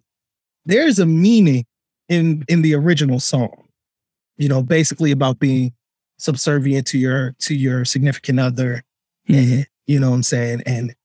there's 0.65 0.99
a 0.99 1.05
meaning 1.05 1.65
in 2.09 2.45
in 2.47 2.61
the 2.61 2.75
original 2.75 3.19
song, 3.19 3.67
you 4.37 4.47
know, 4.47 4.63
basically 4.63 5.11
about 5.11 5.39
being 5.39 5.73
subservient 6.17 6.87
to 6.87 6.97
your 6.97 7.35
to 7.39 7.55
your 7.55 7.85
significant 7.85 8.39
other, 8.39 8.83
and, 9.27 9.67
you 9.85 9.99
know 9.99 10.09
what 10.09 10.15
I'm 10.17 10.23
saying? 10.23 10.63
And 10.65 10.95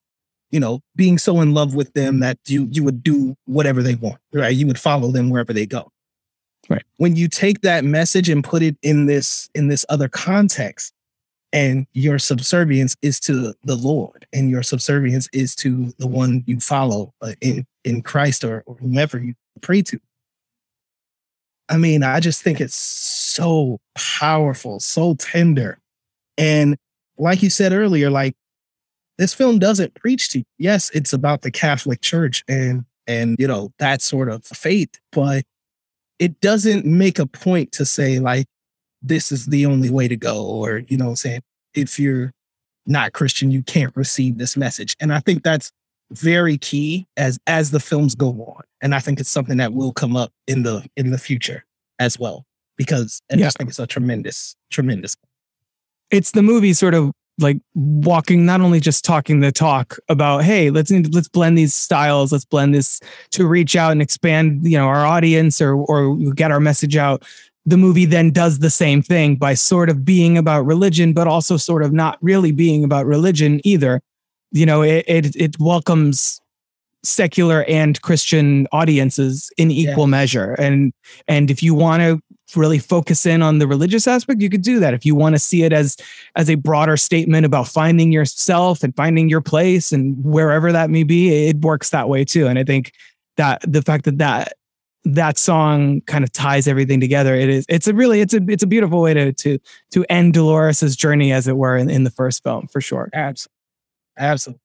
you 0.51 0.61
know, 0.61 0.81
being 0.95 1.19
so 1.19 1.41
in 1.41 1.55
love 1.55 1.75
with 1.75 1.93
them 1.95 2.21
that 2.21 2.39
you 2.47 2.69
you 2.71 2.85
would 2.85 3.03
do 3.03 3.35
whatever 3.47 3.83
they 3.83 3.95
want, 3.95 4.19
right? 4.33 4.55
You 4.55 4.67
would 4.67 4.79
follow 4.79 5.11
them 5.11 5.31
wherever 5.31 5.53
they 5.53 5.67
go. 5.67 5.91
Right. 6.69 6.85
When 6.99 7.17
you 7.17 7.27
take 7.29 7.63
that 7.63 7.85
message 7.85 8.29
and 8.29 8.45
put 8.45 8.63
it 8.63 8.77
in 8.83 9.07
this 9.07 9.49
in 9.55 9.69
this 9.69 9.85
other 9.89 10.09
context, 10.09 10.93
and 11.53 11.87
your 11.93 12.19
subservience 12.19 12.97
is 13.03 13.19
to 13.21 13.55
the 13.65 13.77
Lord, 13.77 14.27
and 14.33 14.51
your 14.51 14.63
subservience 14.63 15.29
is 15.33 15.55
to 15.57 15.93
the 15.99 16.07
one 16.07 16.45
you 16.47 16.61
follow 16.61 17.15
uh, 17.23 17.33
in 17.41 17.67
in 17.85 18.03
Christ 18.03 18.45
or, 18.45 18.63
or 18.67 18.77
whomever 18.77 19.19
you 19.19 19.35
pray 19.61 19.83
to. 19.83 19.99
I 21.69 21.79
mean, 21.79 22.03
I 22.03 22.21
just 22.21 22.43
think 22.43 22.61
it's 22.61 22.77
so 23.33 23.81
powerful, 23.95 24.81
so 24.81 25.15
tender, 25.15 25.79
and 26.39 26.77
like 27.19 27.43
you 27.43 27.51
said 27.51 27.73
earlier, 27.73 28.11
like 28.11 28.35
this 29.19 29.35
film 29.35 29.59
doesn't 29.59 29.95
preach 29.95 30.31
to 30.31 30.39
you. 30.39 30.45
Yes, 30.59 30.91
it's 30.95 31.13
about 31.13 31.43
the 31.43 31.51
Catholic 31.51 32.01
Church 32.01 32.45
and 32.49 32.85
and 33.07 33.37
you 33.39 33.47
know 33.47 33.73
that 33.79 34.03
sort 34.03 34.29
of 34.29 34.45
faith, 34.45 34.99
but 35.13 35.45
it 36.19 36.41
doesn't 36.41 36.85
make 36.85 37.19
a 37.19 37.27
point 37.27 37.73
to 37.73 37.85
say 37.85 38.19
like 38.19 38.47
this 39.03 39.33
is 39.33 39.47
the 39.47 39.67
only 39.67 39.91
way 39.91 40.09
to 40.09 40.17
go, 40.17 40.45
or 40.45 40.79
you 40.89 40.97
know, 40.97 41.15
saying 41.15 41.43
if 41.75 41.99
you're 41.99 42.33
not 42.87 43.13
Christian, 43.13 43.51
you 43.51 43.63
can't 43.63 43.95
receive 43.97 44.39
this 44.39 44.57
message. 44.57 44.97
And 45.01 45.13
I 45.13 45.21
think 45.21 45.43
that's 45.43 45.73
very 46.13 46.59
key 46.59 47.07
as 47.17 47.39
as 47.47 47.71
the 47.71 47.81
films 47.81 48.15
go 48.15 48.29
on. 48.29 48.63
And 48.81 48.95
I 48.95 49.01
think 49.01 49.21
it's 49.21 49.31
something 49.31 49.57
that 49.59 49.73
will 49.73 49.93
come 49.93 50.17
up 50.17 50.33
in 50.47 50.63
the 50.63 50.87
in 50.97 51.11
the 51.11 51.19
future 51.19 51.65
as 51.99 52.19
well. 52.19 52.45
Because 52.85 53.21
I 53.31 53.37
Yeah. 53.37 53.47
just 53.47 53.59
think 53.59 53.71
it's 53.71 53.79
a 53.79 53.87
tremendous, 53.87 54.57
tremendous 54.71 55.17
it's 56.13 56.33
the 56.33 56.43
movie 56.43 56.75
sort 56.75 56.95
of 56.95 57.11
like 57.39 57.57
walking 57.75 58.45
not 58.45 58.61
only 58.61 58.79
just 58.79 59.05
talking 59.05 59.41
the 59.41 59.51
talk 59.51 59.99
about 60.11 60.45
hey 60.45 60.69
let's 60.71 60.91
let's 60.91 61.29
blend 61.29 61.57
these 61.57 61.73
styles 61.73 62.31
let's 62.31 62.45
blend 62.45 62.75
this 62.75 63.01
to 63.31 63.47
reach 63.47 63.75
out 63.75 63.91
and 63.91 64.03
expand 64.03 64.63
you 64.65 64.77
know 64.77 64.87
our 64.87 65.05
audience 65.07 65.61
or 65.61 65.75
or 65.75 66.15
get 66.35 66.51
our 66.53 66.61
message 66.61 66.97
out. 66.97 67.25
The 67.65 67.79
movie 67.79 68.05
then 68.05 68.31
does 68.33 68.59
the 68.59 68.71
same 68.71 69.03
thing 69.03 69.37
by 69.37 69.55
sort 69.55 69.89
of 69.89 70.05
being 70.05 70.37
about 70.37 70.67
religion 70.67 71.13
but 71.15 71.27
also 71.27 71.57
sort 71.57 71.83
of 71.83 71.93
not 71.93 72.19
really 72.21 72.53
being 72.53 72.85
about 72.85 73.07
religion 73.07 73.61
either. 73.65 74.03
You 74.51 74.67
know 74.67 74.83
it 74.83 75.05
it, 75.09 75.35
it 75.35 75.59
welcomes 75.59 76.39
secular 77.05 77.65
and 77.65 78.01
christian 78.03 78.69
audiences 78.73 79.51
in 79.57 79.71
equal 79.71 80.07
measure. 80.07 80.53
And 80.59 80.93
and 81.27 81.51
if 81.51 81.63
you 81.63 81.75
want 81.75 82.03
to 82.03 82.21
really 82.57 82.79
focus 82.79 83.27
in 83.27 83.43
on 83.43 83.59
the 83.59 83.67
religious 83.67 84.07
aspect 84.07 84.41
you 84.41 84.51
could 84.51 84.63
do 84.63 84.81
that. 84.81 84.95
If 84.95 85.05
you 85.05 85.15
want 85.15 85.35
to 85.35 85.39
see 85.39 85.63
it 85.63 85.73
as 85.73 85.97
as 86.37 86.49
a 86.51 86.55
broader 86.57 86.97
statement 86.97 87.47
about 87.47 87.69
finding 87.69 88.13
yourself 88.13 88.83
and 88.83 88.95
finding 88.97 89.29
your 89.29 89.41
place 89.41 89.93
and 89.93 90.23
wherever 90.25 90.73
that 90.73 90.91
may 90.91 91.03
be 91.03 91.49
it 91.49 91.61
works 91.61 91.91
that 91.91 92.09
way 92.09 92.25
too. 92.25 92.47
And 92.47 92.59
i 92.59 92.65
think 92.65 92.93
that 93.37 93.61
the 93.67 93.83
fact 93.83 94.05
that 94.05 94.19
that 94.19 94.53
that 95.05 95.37
song 95.37 96.01
kind 96.03 96.23
of 96.23 96.33
ties 96.33 96.69
everything 96.69 97.01
together 97.01 97.35
it 97.35 97.49
is 97.49 97.67
it's 97.69 97.89
a 97.89 97.95
really 97.95 98.21
it's 98.21 98.35
a 98.35 98.41
it's 98.49 98.63
a 98.63 98.69
beautiful 98.69 99.01
way 99.01 99.13
to 99.13 99.33
to 99.33 99.59
to 99.91 100.05
end 100.09 100.33
dolores's 100.33 100.95
journey 100.95 101.33
as 101.33 101.49
it 101.49 101.57
were 101.57 101.77
in, 101.77 101.91
in 101.91 102.05
the 102.05 102.11
first 102.11 102.43
film 102.43 102.69
for 102.69 102.81
sure. 102.81 103.09
Absolutely 103.13 103.57
absolutely. 104.19 104.61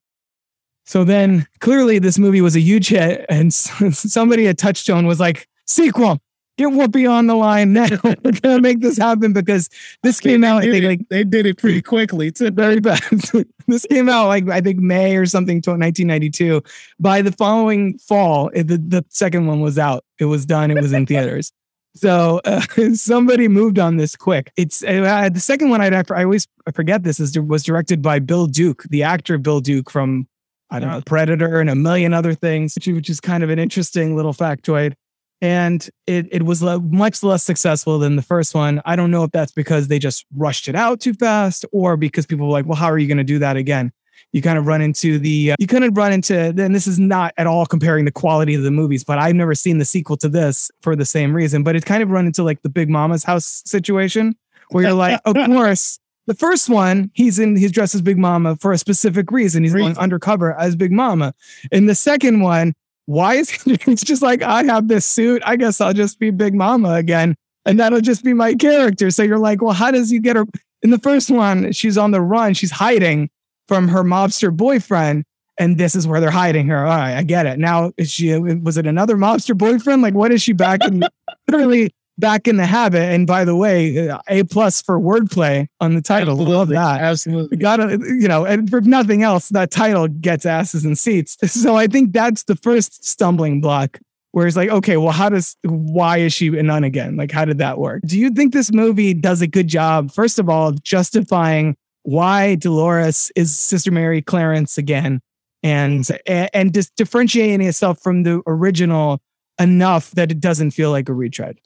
So 0.86 1.04
then 1.04 1.48
clearly 1.60 2.00
this 2.00 2.18
movie 2.18 2.42
was 2.42 2.56
a 2.56 2.62
huge 2.62 2.90
hit 2.90 3.26
and 3.30 3.54
somebody 3.94 4.48
at 4.48 4.58
touchstone 4.58 5.06
was 5.06 5.20
like 5.20 5.48
sequel 5.66 6.22
get 6.58 6.70
whoopi 6.70 7.10
on 7.10 7.28
the 7.28 7.36
line 7.36 7.74
now. 7.74 7.88
We're 8.04 8.32
gonna 8.32 8.62
make 8.62 8.82
this 8.82 8.98
happen 8.98 9.34
because 9.34 9.70
this 10.04 10.20
came 10.20 10.44
out 10.44 10.64
i 10.64 10.72
think 10.72 10.86
like 10.86 11.10
they 11.10 11.24
did 11.24 11.46
it 11.46 11.58
pretty 11.58 11.82
quickly 11.82 12.32
too. 12.32 12.52
Very 12.58 12.80
fast 12.80 13.34
this 13.68 13.86
came 13.86 14.10
out 14.10 14.28
like 14.28 14.50
i 14.50 14.62
think 14.62 14.80
may 14.80 15.16
or 15.16 15.26
something 15.26 15.58
1992 15.58 16.62
by 17.00 17.22
the 17.22 17.32
following 17.32 17.98
fall 18.00 18.50
it- 18.54 18.68
the, 18.68 18.78
the 18.78 19.06
second 19.10 19.48
one 19.48 19.62
was 19.62 19.78
out. 19.80 20.04
It 20.20 20.26
was 20.26 20.46
done. 20.46 20.72
It 20.72 20.82
was 20.82 20.94
in 20.94 21.06
theaters. 21.06 21.52
So 21.96 22.42
uh, 22.46 22.62
somebody 22.94 23.48
moved 23.48 23.80
on 23.80 23.98
this 23.98 24.16
quick. 24.16 24.52
It's 24.56 24.84
uh, 24.84 25.30
the 25.32 25.40
second 25.40 25.70
one 25.70 25.82
I'd, 25.82 25.94
i 26.12 26.24
always 26.24 26.48
forget 26.74 27.04
this 27.04 27.20
is 27.20 27.38
was 27.40 27.64
directed 27.64 28.02
by 28.02 28.20
bill 28.20 28.46
duke 28.48 28.84
the 28.90 29.04
actor 29.04 29.38
bill 29.38 29.62
duke 29.62 29.90
from 29.90 30.28
i 30.70 30.80
don't 30.80 30.90
know 30.90 31.02
predator 31.06 31.60
and 31.60 31.70
a 31.70 31.76
million 31.76 32.14
other 32.14 32.34
things 32.34 32.76
which, 32.76 32.88
which 32.88 33.10
is 33.10 33.20
kind 33.22 33.44
of 33.44 33.50
an 33.50 33.58
interesting 33.58 34.16
little 34.16 34.34
factoid 34.34 34.94
and 35.42 35.90
it, 36.08 36.28
it 36.32 36.44
was 36.44 36.64
le- 36.64 36.82
much 36.82 37.22
less 37.24 37.44
successful 37.44 38.00
than 38.00 38.16
the 38.16 38.22
first 38.22 38.56
one. 38.56 38.82
I 38.86 38.96
don't 38.96 39.12
know 39.12 39.24
if 39.24 39.32
that's 39.32 39.52
because 39.52 39.88
they 39.88 40.00
just 40.00 40.26
rushed 40.36 40.68
it 40.68 40.76
out 40.76 41.00
too 41.00 41.14
fast 41.14 41.66
or 41.72 41.96
because 41.96 42.26
people 42.26 42.48
were 42.48 42.54
like, 42.54 42.66
well, 42.66 42.76
how 42.76 42.88
are 42.88 42.98
you 42.98 43.08
going 43.08 43.18
to 43.20 43.24
do 43.24 43.40
that 43.40 43.56
again? 43.56 43.92
You 44.34 44.42
kind 44.42 44.58
of 44.58 44.66
run 44.66 44.82
into 44.82 45.20
the, 45.20 45.52
uh, 45.52 45.56
you 45.60 45.68
kind 45.68 45.84
of 45.84 45.96
run 45.96 46.12
into, 46.12 46.52
then 46.54 46.74
this 46.74 46.88
is 46.88 47.00
not 47.00 47.34
at 47.38 47.48
all 47.48 47.66
comparing 47.66 48.06
the 48.06 48.12
quality 48.12 48.56
of 48.56 48.64
the 48.64 48.72
movies, 48.72 49.04
but 49.04 49.20
I've 49.20 49.36
never 49.36 49.54
seen 49.54 49.78
the 49.78 49.86
sequel 49.86 50.18
to 50.18 50.28
this 50.30 50.72
for 50.82 50.96
the 50.96 51.06
same 51.06 51.34
reason. 51.36 51.64
But 51.64 51.76
it 51.76 51.86
kind 51.86 52.02
of 52.02 52.10
run 52.10 52.26
into 52.26 52.44
like 52.44 52.62
the 52.64 52.70
Big 52.70 52.90
Mama's 52.90 53.24
house 53.24 53.62
situation 53.66 54.36
where 54.70 54.84
you're 54.86 54.94
like, 54.94 55.22
of 55.26 55.36
course, 55.46 56.00
The 56.26 56.34
first 56.34 56.68
one, 56.68 57.10
he's 57.14 57.40
in 57.40 57.56
he's 57.56 57.72
dressed 57.72 57.96
as 57.96 58.02
Big 58.02 58.18
Mama 58.18 58.58
for 58.58 58.74
a 58.74 58.78
specific 58.78 59.32
reason. 59.32 59.64
He's 59.64 59.74
going 59.74 59.98
undercover 59.98 60.60
as 60.60 60.76
Big 60.76 60.92
Mama. 60.92 61.34
In 61.72 61.86
the 61.86 61.96
second 61.96 62.42
one, 62.42 62.74
why 63.08 63.36
is 63.36 63.50
he 63.64 63.78
it's 63.88 64.04
just 64.04 64.22
like 64.22 64.44
I 64.44 64.64
have 64.64 64.88
this 64.88 65.06
suit? 65.06 65.42
I 65.46 65.56
guess 65.56 65.82
I'll 65.82 65.94
just 65.94 66.20
be 66.20 66.30
Big 66.30 66.54
Mama 66.54 66.94
again, 66.94 67.36
and 67.66 67.80
that'll 67.80 68.02
just 68.02 68.24
be 68.24 68.34
my 68.34 68.54
character. 68.54 69.10
So 69.10 69.24
you're 69.24 69.40
like, 69.40 69.62
well, 69.62 69.74
how 69.74 69.90
does 69.90 70.12
he 70.12 70.20
get 70.20 70.36
her? 70.36 70.46
In 70.84 70.92
the 70.92 71.00
first 71.00 71.32
one, 71.32 71.72
she's 71.72 71.98
on 71.98 72.12
the 72.12 72.22
run, 72.22 72.54
she's 72.54 72.72
hiding 72.72 73.30
from 73.68 73.88
her 73.88 74.04
mobster 74.04 74.56
boyfriend. 74.56 75.26
And 75.60 75.80
this 75.80 75.96
is 75.96 76.06
where 76.06 76.22
they're 76.22 76.30
hiding 76.30 76.68
her. 76.68 76.86
All 76.86 76.96
right, 76.96 77.16
I 77.16 77.24
get 77.24 77.48
it. 77.48 77.58
Now, 77.58 77.92
is 77.98 78.12
she 78.12 78.38
was 78.38 78.78
it 78.78 78.86
another 78.86 79.18
mobster 79.18 79.58
boyfriend? 79.58 80.04
Like, 80.04 80.14
what 80.14 80.32
is 80.32 80.44
she 80.44 80.54
back 80.54 80.86
in? 80.86 81.04
literally 81.48 81.92
back 82.18 82.48
in 82.48 82.58
the 82.58 82.66
habit. 82.66 83.04
And 83.04 83.28
by 83.28 83.46
the 83.46 83.56
way, 83.56 84.10
uh, 84.10 84.20
A 84.28 84.44
plus 84.44 84.82
for 84.82 85.00
wordplay 85.00 85.68
on 85.80 85.96
the 85.96 86.02
title. 86.02 86.36
Love 86.36 86.70
that. 86.70 87.02
Absolutely. 87.02 87.58
Got 87.58 87.78
to, 87.78 87.92
you 87.92 88.28
know, 88.28 88.46
and 88.46 88.70
for 88.70 88.82
nothing 88.82 89.24
else, 89.24 89.50
that 89.50 89.72
title 89.72 90.08
gets 90.08 90.46
asses 90.46 90.86
and 90.86 90.98
seats. 90.98 91.38
So 91.58 91.76
I 91.76 91.88
think 91.88 92.14
that's 92.14 92.44
the 92.44 92.56
first 92.56 93.04
stumbling 93.04 93.62
block 93.62 94.00
where 94.32 94.46
it's 94.46 94.56
like, 94.56 94.70
okay, 94.70 94.96
well, 94.98 95.12
how 95.12 95.28
does, 95.28 95.56
why 95.64 96.18
is 96.18 96.32
she 96.32 96.56
a 96.56 96.62
nun 96.62 96.84
again? 96.84 97.18
Like, 97.18 97.32
how 97.32 97.46
did 97.46 97.58
that 97.58 97.80
work? 97.80 98.04
Do 98.06 98.20
you 98.20 98.30
think 98.30 98.54
this 98.54 98.72
movie 98.72 99.16
does 99.16 99.42
a 99.42 99.48
good 99.48 99.68
job, 99.68 100.12
first 100.12 100.38
of 100.38 100.50
all, 100.50 100.74
justifying 100.74 101.76
why 102.04 102.56
Dolores 102.56 103.32
is 103.36 103.58
Sister 103.58 103.92
Mary 103.92 104.22
Clarence 104.22 104.78
again? 104.78 105.20
And, 105.64 106.08
and, 106.28 106.50
and 106.54 106.74
just 106.74 106.96
differentiating 106.96 107.66
itself 107.66 108.00
from 108.00 108.22
the 108.24 108.44
original 108.46 109.20
enough 109.60 110.12
that 110.12 110.32
it 110.32 110.40
doesn't 110.40 110.72
feel 110.72 110.92
like 110.92 111.10
a 111.10 111.14
retread. 111.14 111.58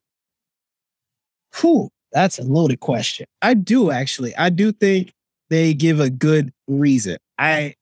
Whew, 1.60 1.90
that's 2.12 2.40
a 2.40 2.44
loaded 2.44 2.80
question. 2.80 3.26
I 3.42 3.54
do 3.54 3.92
actually. 3.92 4.36
I 4.36 4.50
do 4.50 4.72
think 4.72 5.14
they 5.50 5.74
give 5.74 6.00
a 6.00 6.10
good 6.10 6.52
reason. 6.68 7.18
I 7.38 7.76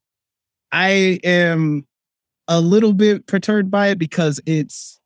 I 0.71 1.19
am 1.23 1.85
a 2.47 2.61
little 2.61 2.93
bit 2.93 3.27
perturbed 3.27 3.69
by 3.69 3.89
it 3.89 3.99
because 3.99 4.39
it's 4.45 4.99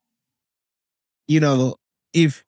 you 1.28 1.40
know, 1.40 1.76
if 2.14 2.44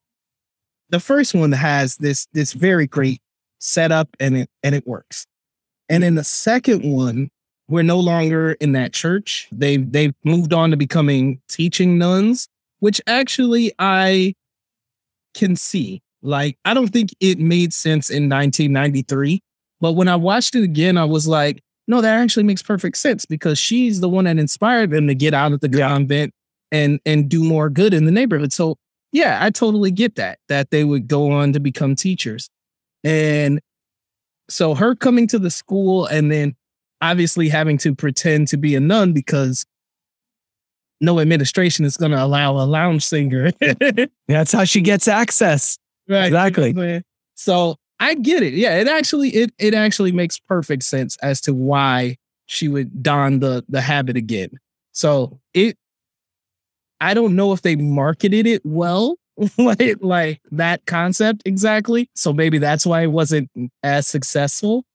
the 0.89 0.99
first 0.99 1.33
one 1.33 1.51
has 1.51 1.97
this 1.97 2.27
this 2.33 2.53
very 2.53 2.87
great 2.87 3.21
setup 3.59 4.09
and 4.19 4.37
it 4.37 4.49
and 4.63 4.75
it 4.75 4.85
works. 4.87 5.25
And 5.89 6.03
in 6.03 6.15
the 6.15 6.23
second 6.23 6.83
one, 6.83 7.29
we're 7.67 7.83
no 7.83 7.99
longer 7.99 8.53
in 8.53 8.73
that 8.73 8.93
church. 8.93 9.47
They 9.51 9.77
they've 9.77 10.13
moved 10.23 10.53
on 10.53 10.71
to 10.71 10.77
becoming 10.77 11.41
teaching 11.47 11.97
nuns, 11.97 12.47
which 12.79 13.01
actually 13.07 13.73
I 13.79 14.35
can 15.33 15.55
see. 15.55 16.01
Like, 16.25 16.57
I 16.65 16.73
don't 16.73 16.87
think 16.89 17.09
it 17.19 17.39
made 17.39 17.73
sense 17.73 18.09
in 18.09 18.29
1993. 18.29 19.41
But 19.81 19.93
when 19.93 20.07
I 20.07 20.15
watched 20.15 20.55
it 20.55 20.63
again, 20.63 20.97
I 20.97 21.05
was 21.05 21.27
like, 21.27 21.61
no, 21.87 22.01
that 22.01 22.19
actually 22.19 22.43
makes 22.43 22.63
perfect 22.63 22.97
sense 22.97 23.25
because 23.25 23.59
she's 23.59 23.99
the 23.99 24.09
one 24.09 24.25
that 24.25 24.39
inspired 24.39 24.91
them 24.91 25.07
to 25.07 25.15
get 25.15 25.33
out 25.33 25.51
of 25.51 25.59
the 25.59 25.69
convent 25.69 26.33
and 26.71 26.99
and 27.05 27.29
do 27.29 27.43
more 27.43 27.69
good 27.69 27.93
in 27.93 28.05
the 28.05 28.11
neighborhood. 28.11 28.51
So 28.51 28.77
yeah, 29.11 29.39
I 29.41 29.49
totally 29.49 29.91
get 29.91 30.15
that, 30.15 30.39
that 30.49 30.71
they 30.71 30.83
would 30.83 31.07
go 31.07 31.31
on 31.31 31.53
to 31.53 31.59
become 31.59 31.95
teachers. 31.95 32.49
And 33.03 33.61
so 34.49 34.73
her 34.73 34.95
coming 34.95 35.27
to 35.27 35.39
the 35.39 35.51
school 35.51 36.05
and 36.05 36.31
then 36.31 36.55
obviously 37.01 37.47
having 37.47 37.77
to 37.79 37.93
pretend 37.95 38.47
to 38.49 38.57
be 38.57 38.75
a 38.75 38.79
nun 38.79 39.13
because 39.13 39.65
no 41.01 41.19
administration 41.19 41.85
is 41.85 41.97
going 41.97 42.11
to 42.11 42.21
allow 42.21 42.53
a 42.53 42.65
lounge 42.65 43.05
singer. 43.05 43.51
That's 44.27 44.51
how 44.51 44.63
she 44.63 44.81
gets 44.81 45.07
access. 45.07 45.77
Right. 46.07 46.25
Exactly. 46.25 47.01
So 47.37 47.75
I 47.99 48.13
get 48.15 48.43
it. 48.43 48.53
Yeah, 48.53 48.77
it 48.79 48.87
actually 48.87 49.27
it 49.35 49.51
it 49.59 49.73
actually 49.73 50.13
makes 50.13 50.39
perfect 50.39 50.83
sense 50.83 51.17
as 51.21 51.41
to 51.41 51.53
why 51.53 52.15
she 52.45 52.69
would 52.69 53.03
don 53.03 53.39
the 53.39 53.65
the 53.67 53.81
habit 53.81 54.15
again. 54.15 54.51
So 54.93 55.41
it 55.53 55.77
I 57.01 57.13
don't 57.13 57.35
know 57.35 57.51
if 57.53 57.61
they 57.61 57.75
marketed 57.75 58.47
it 58.47 58.61
well, 58.65 59.17
like 59.57 59.97
like 60.01 60.41
that 60.51 60.85
concept 60.85 61.41
exactly. 61.45 62.09
So 62.15 62.33
maybe 62.33 62.57
that's 62.57 62.85
why 62.85 63.01
it 63.03 63.11
wasn't 63.11 63.49
as 63.83 64.07
successful. 64.07 64.85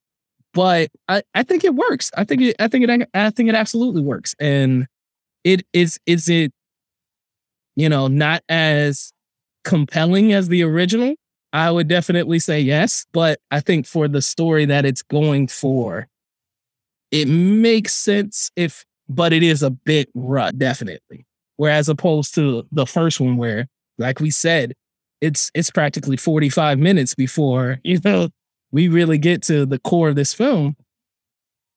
But 0.54 0.90
I, 1.08 1.22
I 1.34 1.42
think 1.44 1.64
it 1.64 1.74
works. 1.74 2.10
I 2.16 2.24
think 2.24 2.42
it 2.42 2.56
I 2.60 2.68
think 2.68 2.88
it 2.88 3.08
I 3.14 3.30
think 3.30 3.48
it 3.48 3.56
absolutely 3.56 4.02
works. 4.02 4.34
And 4.40 4.86
it 5.44 5.66
is 5.74 6.00
is 6.06 6.28
it 6.28 6.52
you 7.76 7.88
know 7.88 8.08
not 8.08 8.42
as 8.48 9.12
compelling 9.64 10.32
as 10.32 10.48
the 10.48 10.62
original, 10.62 11.14
I 11.52 11.70
would 11.70 11.88
definitely 11.88 12.38
say 12.38 12.60
yes. 12.60 13.06
But 13.12 13.40
I 13.50 13.60
think 13.60 13.86
for 13.86 14.08
the 14.08 14.22
story 14.22 14.64
that 14.66 14.84
it's 14.84 15.02
going 15.02 15.48
for, 15.48 16.08
it 17.10 17.26
makes 17.26 17.92
sense 17.92 18.50
if, 18.56 18.84
but 19.08 19.32
it 19.32 19.42
is 19.42 19.62
a 19.62 19.70
bit 19.70 20.08
rut, 20.14 20.58
definitely. 20.58 21.26
Whereas 21.56 21.88
opposed 21.88 22.34
to 22.36 22.66
the 22.72 22.86
first 22.86 23.20
one, 23.20 23.36
where, 23.36 23.66
like 23.98 24.20
we 24.20 24.30
said, 24.30 24.72
it's 25.20 25.50
it's 25.54 25.70
practically 25.70 26.16
45 26.16 26.78
minutes 26.78 27.14
before, 27.14 27.78
you 27.84 28.00
know, 28.04 28.30
we 28.72 28.88
really 28.88 29.18
get 29.18 29.42
to 29.44 29.66
the 29.66 29.78
core 29.80 30.08
of 30.08 30.16
this 30.16 30.32
film. 30.32 30.76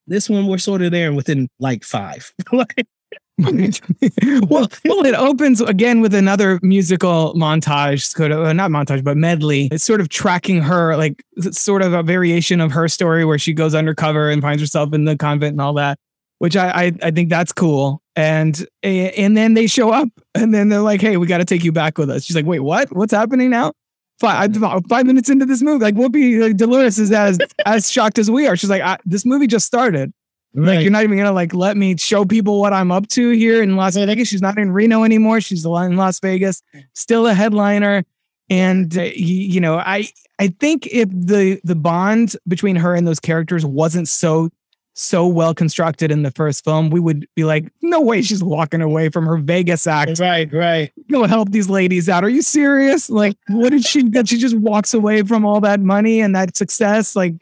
This 0.06 0.30
one, 0.30 0.48
we're 0.48 0.58
sort 0.58 0.82
of 0.82 0.92
there 0.92 1.14
within 1.14 1.48
like 1.60 1.84
five. 1.84 2.34
well, 3.42 4.68
well, 4.86 5.06
it 5.06 5.16
opens 5.16 5.60
again 5.60 6.02
with 6.02 6.14
another 6.14 6.60
musical 6.62 7.34
montage, 7.34 8.20
uh, 8.20 8.54
not 8.54 8.70
montage, 8.70 9.04
but 9.04 9.18
medley. 9.18 9.70
It's 9.72 9.84
sort 9.84 10.02
of 10.02 10.10
tracking 10.10 10.62
her, 10.62 10.96
like 10.98 11.24
sort 11.52 11.82
of 11.82 11.94
a 11.94 12.04
variation 12.04 12.62
of 12.62 12.72
her 12.72 12.88
story 12.88 13.26
where 13.26 13.40
she 13.40 13.54
goes 13.54 13.74
undercover 13.74 14.30
and 14.30 14.40
finds 14.40 14.62
herself 14.62 14.94
in 14.94 15.06
the 15.06 15.18
convent 15.18 15.54
and 15.54 15.62
all 15.62 15.74
that, 15.74 15.98
which 16.38 16.56
I 16.56 16.70
I, 16.70 16.92
I 17.02 17.12
think 17.12 17.30
that's 17.30 17.52
cool. 17.52 18.04
And 18.16 18.68
and 18.84 19.36
then 19.36 19.56
they 19.56 19.66
show 19.66 19.90
up, 19.90 20.10
and 20.36 20.54
then 20.54 20.70
they're 20.70 20.82
like, 20.82 21.02
"Hey, 21.02 21.18
we 21.18 21.26
got 21.26 21.40
to 21.40 21.46
take 21.46 21.64
you 21.64 21.72
back 21.72 21.98
with 21.98 22.12
us." 22.12 22.24
She's 22.24 22.36
like, 22.36 22.46
"Wait, 22.46 22.60
what? 22.60 22.96
What's 22.96 23.14
happening 23.14 23.50
now?" 23.50 23.74
Five, 24.20 24.56
five 24.88 25.08
minutes 25.08 25.28
into 25.30 25.48
this 25.48 25.64
movie, 25.64 25.84
like 25.84 25.96
Whoopi, 25.96 26.40
like 26.40 26.56
Dolores 26.56 27.00
is 27.00 27.12
as 27.12 27.40
as 27.66 27.90
shocked 27.90 28.20
as 28.20 28.30
we 28.30 28.46
are. 28.46 28.56
She's 28.56 28.70
like, 28.70 29.02
"This 29.06 29.26
movie 29.26 29.48
just 29.48 29.66
started." 29.66 30.14
Like 30.56 30.82
you're 30.82 30.92
not 30.92 31.04
even 31.04 31.18
gonna 31.18 31.32
like 31.32 31.54
let 31.54 31.78
me 31.78 31.98
show 31.98 32.26
people 32.26 32.62
what 32.62 32.74
I'm 32.74 32.92
up 32.92 33.08
to 33.10 33.32
here 33.32 33.64
in 33.64 33.76
Las 33.76 33.96
Vegas. 33.96 34.28
She's 34.28 34.42
not 34.42 34.58
in 34.58 34.72
Reno 34.72 35.04
anymore. 35.04 35.42
She's 35.42 35.66
in 35.66 35.96
Las 35.96 36.20
Vegas, 36.20 36.62
still 36.94 37.26
a 37.26 37.34
headliner. 37.34 38.04
And 38.50 38.96
uh, 38.98 39.04
you, 39.04 39.36
you 39.36 39.60
know, 39.60 39.78
I 39.78 40.10
I 40.38 40.50
think 40.60 40.88
if 40.88 41.10
the 41.10 41.60
the 41.64 41.76
bond 41.76 42.36
between 42.48 42.76
her 42.76 42.94
and 42.94 43.08
those 43.08 43.20
characters 43.20 43.66
wasn't 43.66 44.08
so 44.08 44.50
so 44.94 45.26
well 45.26 45.56
constructed 45.56 46.12
in 46.12 46.22
the 46.22 46.30
first 46.30 46.64
film, 46.64 46.90
we 46.90 47.00
would 47.00 47.28
be 47.36 47.44
like, 47.44 47.72
no 47.82 48.00
way, 48.00 48.22
she's 48.22 48.44
walking 48.44 48.82
away 48.82 49.10
from 49.10 49.26
her 49.26 49.38
Vegas 49.38 49.88
act. 49.88 50.20
Right, 50.20 50.52
right. 50.54 50.92
Go 51.12 51.26
help 51.26 51.50
these 51.50 51.70
ladies 51.70 52.10
out. 52.10 52.24
Are 52.24 52.30
you 52.30 52.44
serious? 52.44 53.10
Like, 53.10 53.36
what 53.48 53.72
did 53.72 53.84
she? 53.86 54.04
That 54.10 54.30
she 54.30 54.38
just 54.38 54.56
walks 54.56 54.94
away 54.94 55.24
from 55.24 55.46
all 55.46 55.60
that 55.62 55.80
money 55.80 56.22
and 56.22 56.36
that 56.36 56.56
success? 56.56 57.16
Like, 57.16 57.34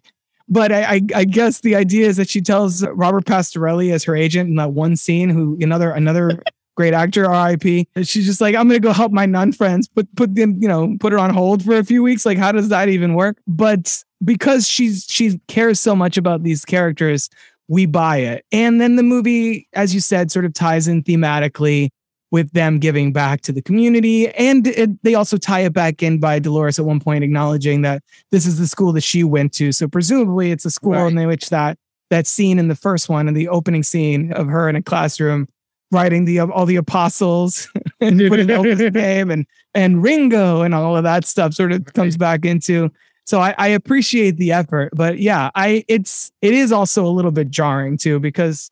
but 0.52 0.72
I, 0.72 0.84
I, 0.84 1.02
I, 1.16 1.26
guess 1.26 1.62
the 1.62 1.76
idea 1.76 2.08
is 2.08 2.18
that 2.18 2.30
she 2.30 2.42
tells 2.42 2.86
Robert 2.86 3.26
Pastorelli 3.26 3.94
as 3.94 4.04
her 4.04 4.16
agent 4.16 4.50
in 4.50 4.56
that 4.56 4.74
one 4.74 4.98
scene, 4.98 5.30
who 5.30 5.58
another 5.62 5.92
another 5.92 6.44
great 6.76 6.94
actor, 6.94 7.26
R.I.P. 7.26 7.88
She's 8.04 8.26
just 8.26 8.42
like, 8.42 8.54
I'm 8.56 8.68
gonna 8.68 8.82
go 8.82 8.92
help 8.92 9.14
my 9.14 9.26
nun 9.26 9.54
friends, 9.54 9.88
put 9.88 10.14
put 10.16 10.36
them, 10.36 10.58
you 10.62 10.68
know, 10.68 10.98
put 11.00 11.14
her 11.14 11.20
on 11.20 11.34
hold 11.34 11.64
for 11.64 11.78
a 11.78 11.86
few 11.86 12.04
weeks. 12.04 12.26
Like, 12.26 12.38
how 12.38 12.52
does 12.52 12.68
that 12.68 12.90
even 12.90 13.14
work? 13.14 13.38
But 13.48 14.04
because 14.24 14.68
she's 14.68 15.06
she 15.10 15.40
cares 15.48 15.80
so 15.80 15.96
much 15.96 16.18
about 16.18 16.44
these 16.44 16.66
characters, 16.66 17.30
we 17.70 17.86
buy 17.86 18.18
it. 18.18 18.46
And 18.52 18.82
then 18.82 18.98
the 18.98 19.04
movie, 19.04 19.70
as 19.72 19.94
you 19.94 20.02
said, 20.02 20.32
sort 20.32 20.44
of 20.44 20.54
ties 20.54 20.90
in 20.90 21.02
thematically 21.02 21.92
with 22.32 22.52
them 22.54 22.80
giving 22.80 23.12
back 23.12 23.42
to 23.42 23.52
the 23.52 23.62
community. 23.62 24.30
And 24.30 24.66
it, 24.68 25.04
they 25.04 25.16
also 25.16 25.38
tie 25.38 25.60
it 25.60 25.74
back 25.74 26.02
in 26.02 26.20
by 26.20 26.40
Dolores 26.40 26.80
at 26.80 26.86
one 26.86 27.00
point 27.00 27.24
acknowledging 27.24 27.82
that 27.82 28.02
this 28.32 28.46
is 28.46 28.58
the 28.58 28.68
school 28.68 28.94
that 28.94 29.02
she 29.02 29.24
went 29.24 29.54
to. 29.54 29.72
So 29.72 29.88
presumably 29.88 30.52
it's 30.52 30.66
a 30.66 30.72
school 30.72 30.94
right. 30.94 31.12
in 31.12 31.28
which 31.28 31.50
that 31.50 31.78
that 32.10 32.28
scene 32.28 32.60
in 32.60 32.68
the 32.68 32.76
first 32.76 33.10
one 33.10 33.28
and 33.28 33.38
the 33.38 33.48
opening 33.48 33.84
scene 33.84 34.34
of 34.34 34.48
her 34.48 34.68
in 34.70 34.76
a 34.76 34.82
classroom 34.82 35.48
writing 35.92 36.26
the 36.26 36.40
all 36.40 36.66
the 36.66 36.78
apostles 36.78 37.70
and 38.02 38.20
putting 38.30 38.48
his 38.48 38.80
name 38.94 39.30
and 39.30 39.46
and 39.74 40.02
Ringo 40.02 40.62
and 40.62 40.74
all 40.74 40.96
of 40.96 41.04
that 41.04 41.26
stuff 41.26 41.54
sort 41.54 41.72
of 41.72 41.86
comes 41.94 42.18
back 42.18 42.46
into. 42.46 42.90
So 43.26 43.40
I, 43.40 43.54
I 43.58 43.68
appreciate 43.68 44.38
the 44.38 44.52
effort, 44.52 44.92
but 44.94 45.20
yeah, 45.20 45.52
I 45.56 45.84
it's 45.88 46.32
it 46.42 46.54
is 46.54 46.72
also 46.72 47.06
a 47.06 47.10
little 47.10 47.32
bit 47.32 47.50
jarring 47.50 47.98
too 47.98 48.20
because 48.20 48.70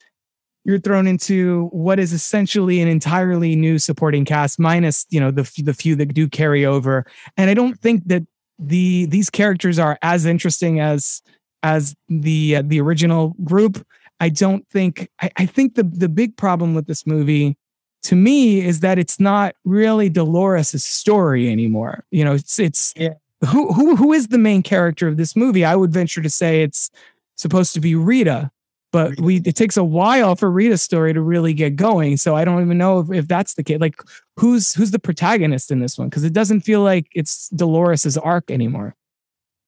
you're 0.70 0.80
thrown 0.80 1.08
into 1.08 1.68
what 1.72 1.98
is 2.00 2.14
essentially 2.14 2.80
an 2.80 2.88
entirely 2.88 3.56
new 3.56 3.80
supporting 3.80 4.24
cast 4.24 4.60
minus 4.60 5.06
you 5.10 5.20
know 5.20 5.32
the 5.32 5.52
the 5.64 5.74
few 5.74 5.96
that 5.96 6.14
do 6.14 6.30
carry 6.30 6.64
over. 6.66 7.06
And 7.38 7.50
i 7.50 7.54
don't 7.54 7.80
think 7.80 8.08
that 8.08 8.24
the 8.60 9.06
these 9.08 9.30
characters 9.30 9.80
are 9.80 9.98
as 10.02 10.26
interesting 10.26 10.80
as 10.80 11.22
as 11.64 11.96
the 12.08 12.58
uh, 12.58 12.64
the 12.66 12.80
original 12.80 13.36
group. 13.44 13.84
I 14.20 14.30
don't 14.30 14.68
think 14.70 15.10
I, 15.22 15.32
I 15.38 15.46
think 15.46 15.76
the 15.76 15.84
the 15.84 16.10
big 16.10 16.38
problem 16.38 16.76
with 16.76 16.86
this 16.86 17.08
movie 17.08 17.58
to 18.04 18.16
me 18.16 18.62
is 18.62 18.82
that 18.82 19.00
it's 19.00 19.20
not 19.20 19.56
really 19.66 20.10
dolores' 20.10 20.84
story 20.84 21.50
anymore. 21.50 22.06
You 22.12 22.26
know 22.26 22.34
it's 22.34 22.60
it's 22.60 22.94
yeah. 22.96 23.16
who 23.50 23.74
who 23.74 23.96
who 23.96 24.14
is 24.14 24.28
the 24.28 24.38
main 24.38 24.62
character 24.62 25.08
of 25.08 25.18
this 25.18 25.36
movie? 25.36 25.66
I 25.66 25.76
would 25.76 25.92
venture 25.92 26.22
to 26.22 26.30
say 26.30 26.62
it's 26.62 26.92
supposed 27.38 27.74
to 27.74 27.80
be 27.80 27.96
Rita, 27.96 28.52
but 28.92 29.20
we 29.20 29.38
it 29.46 29.56
takes 29.56 29.78
a 29.78 29.84
while 29.84 30.36
for 30.36 30.50
Rita's 30.50 30.82
story 30.82 31.14
to 31.14 31.22
really 31.22 31.54
get 31.54 31.76
going. 31.76 32.18
So 32.18 32.36
I 32.36 32.46
don't 32.46 32.62
even 32.62 32.78
know 32.78 33.00
if, 33.00 33.12
if 33.12 33.28
that's 33.28 33.54
the 33.54 33.64
case. 33.64 33.80
Like 33.80 34.02
who's 34.38 34.74
who's 34.74 34.92
the 34.92 35.00
protagonist 35.00 35.72
in 35.72 35.80
this 35.80 35.98
one? 35.98 36.10
Because 36.10 36.24
it 36.24 36.34
doesn't 36.34 36.62
feel 36.62 36.82
like 36.82 37.08
it's 37.14 37.50
Dolores's 37.50 38.18
arc 38.18 38.50
anymore. 38.50 38.96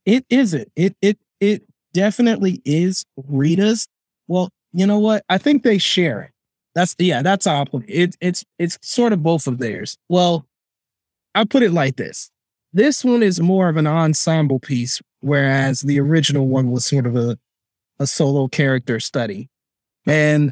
It 0.06 0.26
isn't. 0.30 0.72
It 0.76 0.96
it 1.02 1.20
it 1.40 1.64
definitely 1.94 2.62
is 2.66 3.06
Rita's. 3.28 3.88
Well, 4.28 4.50
you 4.74 4.86
know 4.88 5.00
what? 5.00 5.24
I 5.30 5.38
think 5.38 5.64
they 5.64 5.78
share 5.78 6.22
it. 6.22 6.32
That's 6.74 6.96
yeah, 6.98 7.22
that's 7.22 7.48
all. 7.48 7.68
It, 7.88 8.16
it's 8.22 8.46
it's 8.58 8.78
sort 8.82 9.14
of 9.14 9.22
both 9.22 9.48
of 9.48 9.58
theirs. 9.58 9.98
Well, 10.10 10.46
I 11.36 11.44
put 11.44 11.64
it 11.64 11.72
like 11.72 11.98
this. 11.98 12.32
This 12.74 13.04
one 13.04 13.22
is 13.22 13.42
more 13.42 13.68
of 13.68 13.76
an 13.76 13.88
ensemble 13.88 14.60
piece, 14.60 15.02
whereas 15.20 15.82
the 15.82 16.00
original 16.00 16.48
one 16.48 16.72
was 16.72 16.86
sort 16.86 17.06
of 17.06 17.18
a, 17.18 17.38
a 18.02 18.08
solo 18.08 18.48
character 18.48 19.00
study. 19.00 19.48
And 20.08 20.52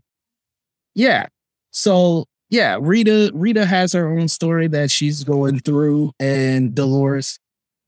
yeah, 0.95 1.26
so 1.72 2.26
yeah, 2.50 2.78
Rita 2.80 3.32
Rita 3.34 3.66
has 3.66 3.93
her 3.93 4.08
own 4.08 4.28
story 4.28 4.68
that 4.68 4.91
she's 4.91 5.24
going 5.24 5.60
through, 5.60 6.12
and 6.20 6.74
Dolores 6.74 7.39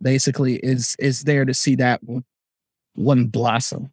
basically 0.01 0.55
is 0.57 0.95
is 0.99 1.23
there 1.23 1.45
to 1.45 1.53
see 1.53 1.75
that 1.75 2.03
one, 2.03 2.23
one 2.95 3.25
blossom. 3.25 3.91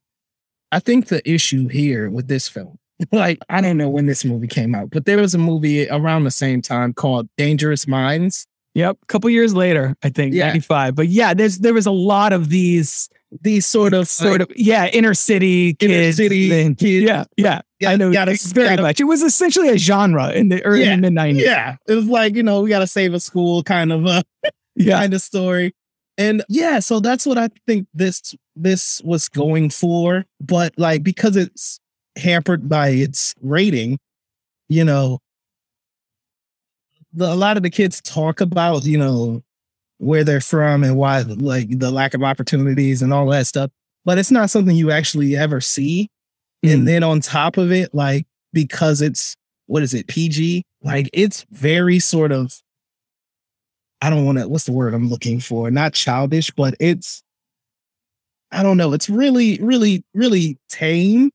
I 0.73 0.81
think 0.81 1.07
the 1.09 1.27
issue 1.31 1.69
here 1.69 2.11
with 2.11 2.29
this 2.29 2.49
film, 2.49 2.79
like 3.13 3.39
I 3.51 3.61
don't 3.61 3.77
know 3.77 3.89
when 3.91 4.07
this 4.07 4.25
movie 4.25 4.49
came 4.49 4.75
out, 4.75 4.91
but 4.91 5.05
there 5.05 5.19
was 5.19 5.35
a 5.35 5.39
movie 5.39 5.89
around 5.91 6.25
the 6.25 6.31
same 6.31 6.63
time 6.63 6.95
called 6.95 7.29
Dangerous 7.37 7.87
Minds. 7.87 8.47
Yep, 8.75 8.99
a 9.03 9.07
couple 9.07 9.29
years 9.31 9.55
later, 9.55 9.97
I 10.03 10.11
think, 10.11 10.35
Yeah. 10.35 10.49
95. 10.49 10.95
But 10.95 11.09
yeah, 11.09 11.35
there's 11.35 11.59
there 11.59 11.75
was 11.75 11.87
a 11.87 11.91
lot 11.91 12.33
of 12.33 12.49
these 12.49 13.09
These 13.43 13.67
sort 13.67 13.93
of 13.93 14.09
sort 14.09 14.41
of 14.41 14.51
yeah, 14.57 14.87
inner 14.87 15.13
city 15.13 15.77
Inner 15.81 15.93
kids. 15.95 16.17
city 16.17 16.49
thing. 16.49 16.75
kids. 16.75 17.05
Yeah, 17.07 17.25
yeah. 17.37 17.61
Yeah, 17.79 17.91
I 17.91 17.97
know 17.97 18.11
gotta- 18.13 18.37
very 18.55 18.71
gotta- 18.71 18.83
much. 18.83 19.01
It 19.01 19.05
was 19.05 19.23
essentially 19.23 19.69
a 19.69 19.77
genre 19.79 20.31
in 20.33 20.49
the 20.49 20.65
early 20.65 20.85
Yeah, 20.85 20.97
mid 20.97 21.13
90s. 21.13 21.41
Yeah, 21.43 21.77
it 21.87 21.95
was 21.95 22.07
like 22.07 22.35
you 22.35 22.43
know 22.43 22.63
we 22.63 22.71
got 22.71 22.79
to 22.81 22.87
save 22.87 23.13
a 23.15 23.21
school 23.21 23.63
kind 23.63 23.93
of 23.93 24.07
a 24.07 24.23
Yeah. 24.77 24.99
kind 25.01 25.13
of 25.13 25.21
story, 25.21 25.75
and 26.17 26.43
yeah, 26.49 26.79
so 26.81 27.01
that's 27.01 27.27
what 27.27 27.37
I 27.37 27.51
think 27.67 27.87
this 27.93 28.35
this 28.57 29.01
was 29.05 29.29
going 29.29 29.69
for. 29.71 30.25
But 30.41 30.73
like 30.79 31.03
because 31.03 31.37
it's 31.37 31.79
hampered 32.17 32.67
by 32.69 32.89
its 32.89 33.35
rating, 33.43 33.99
you 34.71 34.85
know, 34.85 35.19
the, 37.13 37.33
a 37.33 37.35
lot 37.37 37.57
of 37.57 37.63
the 37.63 37.71
kids 37.71 38.01
talk 38.01 38.41
about 38.41 38.85
you 38.85 38.99
know 38.99 39.43
where 39.99 40.25
they're 40.25 40.41
from 40.41 40.85
and 40.85 40.97
why 40.97 41.21
like 41.21 41.79
the 41.79 41.91
lack 41.91 42.15
of 42.15 42.23
opportunities 42.23 43.03
and 43.03 43.13
all 43.13 43.27
that 43.29 43.47
stuff, 43.47 43.71
but 44.05 44.19
it's 44.19 44.31
not 44.31 44.51
something 44.51 44.77
you 44.77 44.91
actually 44.91 45.37
ever 45.37 45.61
see. 45.61 46.09
Mm. 46.65 46.73
And 46.73 46.89
then 46.89 47.03
on 47.03 47.21
top 47.21 47.57
of 47.57 47.73
it, 47.73 47.95
like 47.95 48.27
because 48.53 49.03
it's 49.03 49.37
what 49.67 49.83
is 49.83 49.95
it, 49.95 50.07
PG? 50.07 50.65
Like 50.83 51.11
it's 51.13 51.45
very 51.51 51.99
sort 51.99 52.33
of 52.33 52.55
I 54.01 54.11
don't 54.11 54.25
want 54.25 54.39
to 54.39 54.49
what's 54.49 54.65
the 54.65 54.73
word 54.73 54.95
I'm 54.95 55.09
looking 55.09 55.41
for? 55.41 55.71
Not 55.71 55.93
childish, 55.93 56.51
but 56.53 56.75
it's 56.81 57.23
I 58.51 58.63
don't 58.63 58.77
know, 58.77 58.93
it's 58.93 59.11
really, 59.11 59.59
really, 59.61 60.05
really 60.15 60.57
tame. 60.69 61.31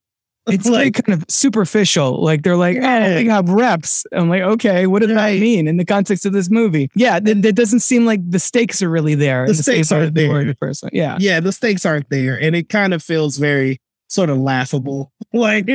It's 0.47 0.67
like 0.67 0.95
kind 1.05 1.21
of 1.21 1.25
superficial. 1.29 2.21
Like 2.21 2.43
they're 2.43 2.57
like, 2.57 2.77
ah, 2.81 2.97
oh, 2.97 3.09
they 3.13 3.25
have 3.25 3.49
reps. 3.49 4.05
I'm 4.11 4.29
like, 4.29 4.41
okay, 4.41 4.87
what 4.87 5.01
does 5.01 5.09
that 5.09 5.39
mean 5.39 5.67
in 5.67 5.77
the 5.77 5.85
context 5.85 6.25
of 6.25 6.33
this 6.33 6.49
movie? 6.49 6.89
Yeah, 6.95 7.17
it, 7.17 7.45
it 7.45 7.55
doesn't 7.55 7.79
seem 7.79 8.05
like 8.05 8.19
the 8.29 8.39
stakes 8.39 8.81
are 8.81 8.89
really 8.89 9.15
there. 9.15 9.45
The 9.45 9.51
in 9.51 9.55
same 9.55 9.75
stakes 9.75 9.91
aren't 9.91 10.15
the 10.15 10.27
there. 10.27 10.45
the 10.45 10.55
first. 10.55 10.83
Yeah. 10.91 11.17
yeah, 11.19 11.39
the 11.39 11.51
stakes 11.51 11.85
aren't 11.85 12.09
there. 12.09 12.39
And 12.39 12.55
it 12.55 12.69
kind 12.69 12.93
of 12.93 13.01
feels 13.01 13.37
very 13.37 13.79
sort 14.07 14.29
of 14.29 14.37
laughable. 14.37 15.11
Like 15.35 15.67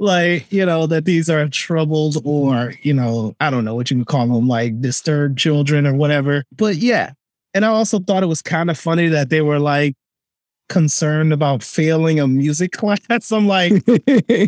like, 0.00 0.50
you 0.50 0.64
know, 0.64 0.86
that 0.86 1.04
these 1.04 1.28
are 1.28 1.46
troubled 1.48 2.16
or, 2.24 2.72
you 2.82 2.94
know, 2.94 3.36
I 3.38 3.50
don't 3.50 3.66
know 3.66 3.74
what 3.74 3.90
you 3.90 3.98
would 3.98 4.06
call 4.06 4.26
them, 4.26 4.48
like 4.48 4.80
disturbed 4.80 5.38
children 5.38 5.86
or 5.86 5.94
whatever. 5.94 6.44
But 6.56 6.76
yeah. 6.76 7.12
And 7.52 7.64
I 7.64 7.68
also 7.68 7.98
thought 7.98 8.22
it 8.22 8.26
was 8.26 8.40
kind 8.42 8.70
of 8.70 8.78
funny 8.78 9.08
that 9.08 9.28
they 9.28 9.42
were 9.42 9.58
like 9.58 9.94
concerned 10.70 11.34
about 11.34 11.62
failing 11.62 12.18
a 12.18 12.26
music 12.26 12.72
class. 12.80 13.30
I'm 13.30 13.46
like, 13.46 13.72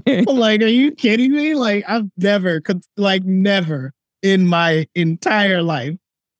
I'm 0.06 0.24
like, 0.26 0.62
are 0.62 0.66
you 0.66 0.92
kidding 0.92 1.32
me? 1.32 1.54
Like, 1.54 1.84
I've 1.86 2.08
never, 2.16 2.62
like, 2.96 3.24
never 3.24 3.92
in 4.22 4.46
my 4.46 4.86
entire 4.94 5.62
life 5.62 5.94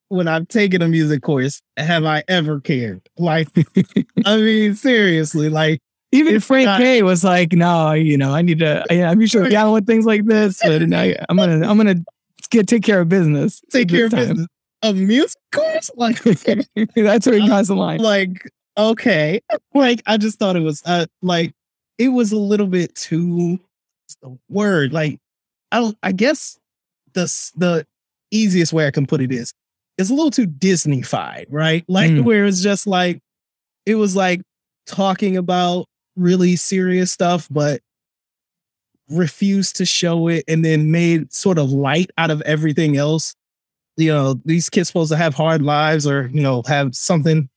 when 0.08 0.28
I've 0.28 0.48
taken 0.48 0.80
a 0.82 0.88
music 0.88 1.22
course 1.22 1.60
have 1.76 2.04
I 2.04 2.22
ever 2.28 2.60
cared. 2.60 3.02
Like, 3.18 3.48
I 4.24 4.36
mean, 4.38 4.74
seriously, 4.74 5.48
like, 5.50 5.80
Even 6.12 6.38
Frank 6.40 6.66
not- 6.66 6.80
K 6.80 7.02
was 7.02 7.24
like, 7.24 7.52
no, 7.52 7.92
you 7.92 8.16
know, 8.16 8.32
I 8.34 8.40
need 8.42 8.60
to, 8.60 8.84
I, 8.90 9.02
I'm 9.02 9.20
usually 9.20 9.50
down 9.50 9.72
with 9.72 9.86
things 9.86 10.06
like 10.06 10.24
this, 10.26 10.60
but 10.62 10.82
now 10.82 11.10
I'm 11.28 11.36
to, 11.36 11.68
I'm 11.68 11.78
to 11.78 12.04
get, 12.50 12.68
take 12.68 12.82
care 12.84 13.00
of 13.00 13.08
business. 13.08 13.60
take 13.70 13.88
care 13.88 14.06
of 14.06 14.10
time." 14.12 14.28
business. 14.28 14.46
A 14.84 14.92
music 14.92 15.40
course? 15.52 15.90
Like, 15.94 16.20
That's 16.22 17.26
where 17.26 17.38
he 17.38 17.46
draws 17.46 17.68
the 17.68 17.76
line. 17.76 18.00
like, 18.00 18.50
okay. 18.76 19.40
Like, 19.74 20.02
I 20.06 20.16
just 20.18 20.38
thought 20.38 20.56
it 20.56 20.60
was, 20.60 20.82
uh, 20.84 21.06
like, 21.22 21.54
it 21.98 22.08
was 22.08 22.30
a 22.32 22.38
little 22.38 22.66
bit 22.66 22.94
too, 22.94 23.58
the 24.20 24.36
word? 24.50 24.92
Like, 24.92 25.18
I 25.70 25.94
I 26.02 26.12
guess 26.12 26.58
the, 27.14 27.22
the 27.56 27.86
easiest 28.30 28.72
way 28.72 28.86
I 28.86 28.90
can 28.90 29.06
put 29.06 29.20
it 29.22 29.32
is, 29.32 29.52
it's 29.98 30.10
a 30.10 30.14
little 30.14 30.30
too 30.30 30.46
Disney-fied, 30.46 31.46
right? 31.50 31.84
Like, 31.88 32.10
Mm. 32.12 32.24
where 32.24 32.44
it's 32.44 32.60
just 32.62 32.86
like, 32.86 33.20
it 33.86 33.94
was 33.94 34.14
like 34.14 34.42
talking 34.86 35.36
about 35.36 35.86
really 36.16 36.56
serious 36.56 37.10
stuff, 37.10 37.48
but 37.50 37.80
refused 39.08 39.76
to 39.76 39.84
show 39.84 40.28
it 40.28 40.44
and 40.48 40.64
then 40.64 40.90
made 40.90 41.32
sort 41.32 41.58
of 41.58 41.70
light 41.70 42.10
out 42.18 42.30
of 42.30 42.40
everything 42.42 42.96
else. 42.96 43.34
You 43.96 44.08
know, 44.08 44.34
these 44.44 44.70
kids 44.70 44.88
supposed 44.88 45.10
to 45.12 45.18
have 45.18 45.34
hard 45.34 45.62
lives 45.62 46.06
or, 46.06 46.28
you 46.32 46.40
know, 46.42 46.62
have 46.66 46.94
something, 46.94 47.48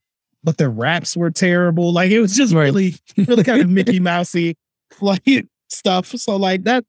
but 0.46 0.58
their 0.58 0.70
raps 0.70 1.18
were 1.18 1.32
terrible. 1.32 1.92
Like 1.92 2.12
it 2.12 2.22
was 2.22 2.38
just 2.38 2.54
Right. 2.54 2.66
really, 2.66 2.96
really 3.18 3.44
kind 3.44 3.62
of 3.62 3.70
Mickey 3.70 4.00
Mousey 4.02 4.56
like 5.02 5.48
stuff. 5.70 6.08
So 6.08 6.38
like 6.38 6.64
that, 6.64 6.86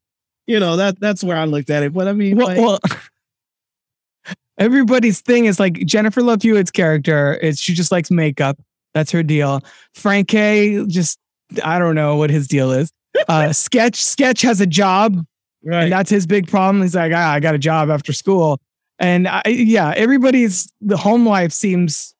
you 0.46 0.60
know, 0.60 0.76
that 0.76 1.00
that's 1.00 1.24
where 1.24 1.36
I 1.36 1.44
looked 1.44 1.70
at 1.70 1.82
it. 1.82 1.92
But 1.92 2.06
I 2.06 2.12
mean, 2.12 2.36
well, 2.36 2.46
like, 2.46 2.58
well, 2.58 2.78
everybody's 4.58 5.20
thing 5.20 5.46
is 5.46 5.58
like 5.58 5.74
Jennifer 5.86 6.22
Love 6.22 6.42
Hewitt's 6.42 6.70
character 6.70 7.34
is 7.34 7.60
she 7.60 7.74
just 7.74 7.92
likes 7.92 8.10
makeup. 8.10 8.58
That's 8.94 9.10
her 9.10 9.22
deal. 9.22 9.60
Frankie 9.94 10.84
just 10.86 11.18
I 11.64 11.78
don't 11.78 11.94
know 11.94 12.16
what 12.16 12.30
his 12.30 12.48
deal 12.48 12.70
is. 12.72 12.90
Uh, 13.28 13.52
Sketch 13.52 14.02
Sketch 14.02 14.42
has 14.42 14.60
a 14.60 14.66
job, 14.66 15.24
right. 15.64 15.84
and 15.84 15.92
that's 15.92 16.10
his 16.10 16.26
big 16.26 16.48
problem. 16.48 16.82
He's 16.82 16.94
like, 16.94 17.12
ah, 17.14 17.32
I 17.32 17.40
got 17.40 17.54
a 17.54 17.58
job 17.58 17.90
after 17.90 18.12
school, 18.12 18.58
and 18.98 19.28
I, 19.28 19.42
yeah, 19.46 19.92
everybody's 19.96 20.72
the 20.80 20.96
home 20.96 21.26
life 21.26 21.52
seems 21.52 22.14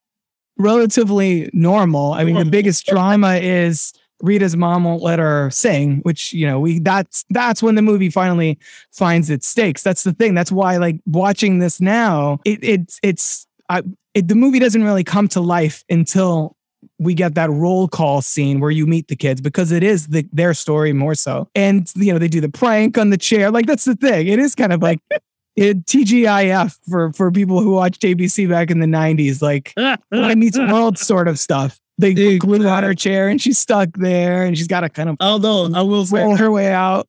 relatively 0.58 1.50
normal. 1.52 2.12
I 2.12 2.24
mean, 2.24 2.36
the 2.36 2.44
biggest 2.44 2.86
drama 2.86 3.34
is 3.36 3.92
Rita's 4.22 4.56
mom 4.56 4.84
won't 4.84 5.02
let 5.02 5.18
her 5.18 5.50
sing, 5.50 5.98
which 5.98 6.32
you 6.32 6.46
know 6.46 6.58
we 6.58 6.78
that's 6.78 7.24
that's 7.30 7.62
when 7.62 7.74
the 7.74 7.82
movie 7.82 8.10
finally 8.10 8.58
finds 8.92 9.30
its 9.30 9.46
stakes. 9.46 9.82
That's 9.82 10.02
the 10.04 10.12
thing. 10.12 10.34
That's 10.34 10.52
why 10.52 10.78
like 10.78 11.00
watching 11.06 11.58
this 11.58 11.80
now, 11.80 12.40
it 12.44 12.58
it's 12.62 12.98
it's 13.02 13.46
I, 13.68 13.82
it, 14.14 14.28
the 14.28 14.34
movie 14.34 14.58
doesn't 14.58 14.82
really 14.82 15.04
come 15.04 15.28
to 15.28 15.40
life 15.40 15.84
until 15.90 16.56
we 16.98 17.14
get 17.14 17.34
that 17.34 17.50
roll 17.50 17.88
call 17.88 18.22
scene 18.22 18.60
where 18.60 18.70
you 18.70 18.86
meet 18.86 19.08
the 19.08 19.16
kids 19.16 19.40
because 19.40 19.72
it 19.72 19.82
is 19.82 20.06
the, 20.08 20.26
their 20.32 20.54
story 20.54 20.92
more 20.92 21.14
so. 21.14 21.48
And 21.54 21.90
you 21.94 22.12
know 22.12 22.18
they 22.18 22.28
do 22.28 22.40
the 22.40 22.48
prank 22.48 22.96
on 22.96 23.10
the 23.10 23.18
chair. 23.18 23.50
Like 23.50 23.66
that's 23.66 23.84
the 23.84 23.96
thing. 23.96 24.28
It 24.28 24.38
is 24.38 24.54
kind 24.54 24.72
of 24.72 24.80
like 24.80 25.00
it 25.56 25.86
TGIF 25.86 26.78
for 26.88 27.12
for 27.12 27.30
people 27.32 27.60
who 27.60 27.70
watched 27.72 28.02
ABC 28.02 28.48
back 28.48 28.70
in 28.70 28.80
the 28.80 28.86
'90s. 28.86 29.40
Like 29.42 29.72
Boy 30.10 30.34
Meets 30.34 30.58
World 30.58 30.98
sort 30.98 31.28
of 31.28 31.38
stuff. 31.38 31.78
They 31.98 32.10
Exactly. 32.10 32.38
glue 32.38 32.68
on 32.68 32.82
her 32.82 32.94
chair 32.94 33.28
and 33.28 33.40
she's 33.40 33.56
stuck 33.58 33.88
there 33.94 34.44
and 34.44 34.56
she's 34.58 34.66
got 34.68 34.80
to 34.80 34.90
kind 34.90 35.08
of 35.08 35.16
although 35.18 35.70
I 35.74 35.80
will 35.80 36.04
say 36.04 36.22
roll 36.22 36.36
her 36.36 36.50
way 36.50 36.70
out. 36.70 37.08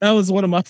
that 0.00 0.12
was 0.12 0.30
one 0.30 0.44
of 0.44 0.50
my 0.50 0.62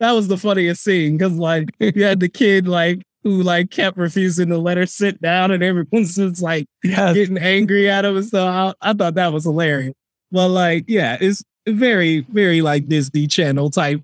that 0.00 0.12
was 0.12 0.26
the 0.26 0.36
funniest 0.36 0.82
scene 0.82 1.16
because 1.16 1.32
like 1.34 1.70
you 1.78 2.02
had 2.02 2.18
the 2.18 2.28
kid 2.28 2.66
like 2.66 3.02
who 3.22 3.42
like 3.42 3.70
kept 3.70 3.96
refusing 3.98 4.48
to 4.48 4.58
let 4.58 4.76
her 4.78 4.86
sit 4.86 5.20
down 5.22 5.52
and 5.52 5.62
everyone's 5.62 6.16
just 6.16 6.42
like 6.42 6.66
Yeah. 6.82 7.12
getting 7.14 7.38
angry 7.38 7.88
at 7.88 8.04
him 8.04 8.16
and 8.16 8.26
stuff. 8.26 8.74
I, 8.82 8.90
I 8.90 8.92
thought 8.94 9.14
that 9.14 9.32
was 9.32 9.44
hilarious. 9.44 9.94
But 10.32 10.48
like, 10.48 10.84
yeah, 10.88 11.16
it's 11.20 11.42
very, 11.68 12.20
very 12.28 12.62
like 12.62 12.86
Disney 12.88 13.26
Channel 13.28 13.70
type 13.70 14.02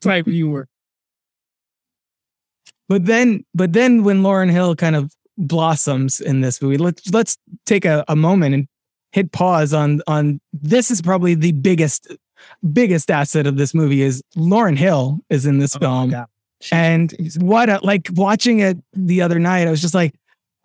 type 0.00 0.26
humor. 0.26 0.68
But 2.90 3.06
then, 3.06 3.44
but 3.54 3.72
then 3.72 4.02
when 4.02 4.22
Lauryn 4.22 4.50
Hill 4.50 4.74
kind 4.74 4.96
of 4.96 5.14
blossoms 5.38 6.20
in 6.20 6.40
this 6.40 6.60
movie, 6.60 6.76
let's 6.76 7.08
let's 7.12 7.38
take 7.64 7.84
a, 7.84 8.04
a 8.08 8.16
moment 8.16 8.52
and 8.52 8.66
hit 9.12 9.30
pause 9.30 9.72
on 9.72 10.02
on 10.08 10.40
this 10.52 10.90
is 10.90 11.00
probably 11.00 11.34
the 11.34 11.52
biggest 11.52 12.08
biggest 12.72 13.08
asset 13.08 13.46
of 13.46 13.56
this 13.56 13.74
movie 13.74 14.02
is 14.02 14.24
Lauryn 14.36 14.76
Hill 14.76 15.20
is 15.30 15.46
in 15.46 15.60
this 15.60 15.76
film. 15.76 16.10
God. 16.10 16.26
And 16.72 17.14
what 17.38 17.68
a, 17.68 17.78
like 17.84 18.08
watching 18.14 18.58
it 18.58 18.76
the 18.92 19.22
other 19.22 19.38
night, 19.38 19.68
I 19.68 19.70
was 19.70 19.80
just 19.80 19.94
like, 19.94 20.16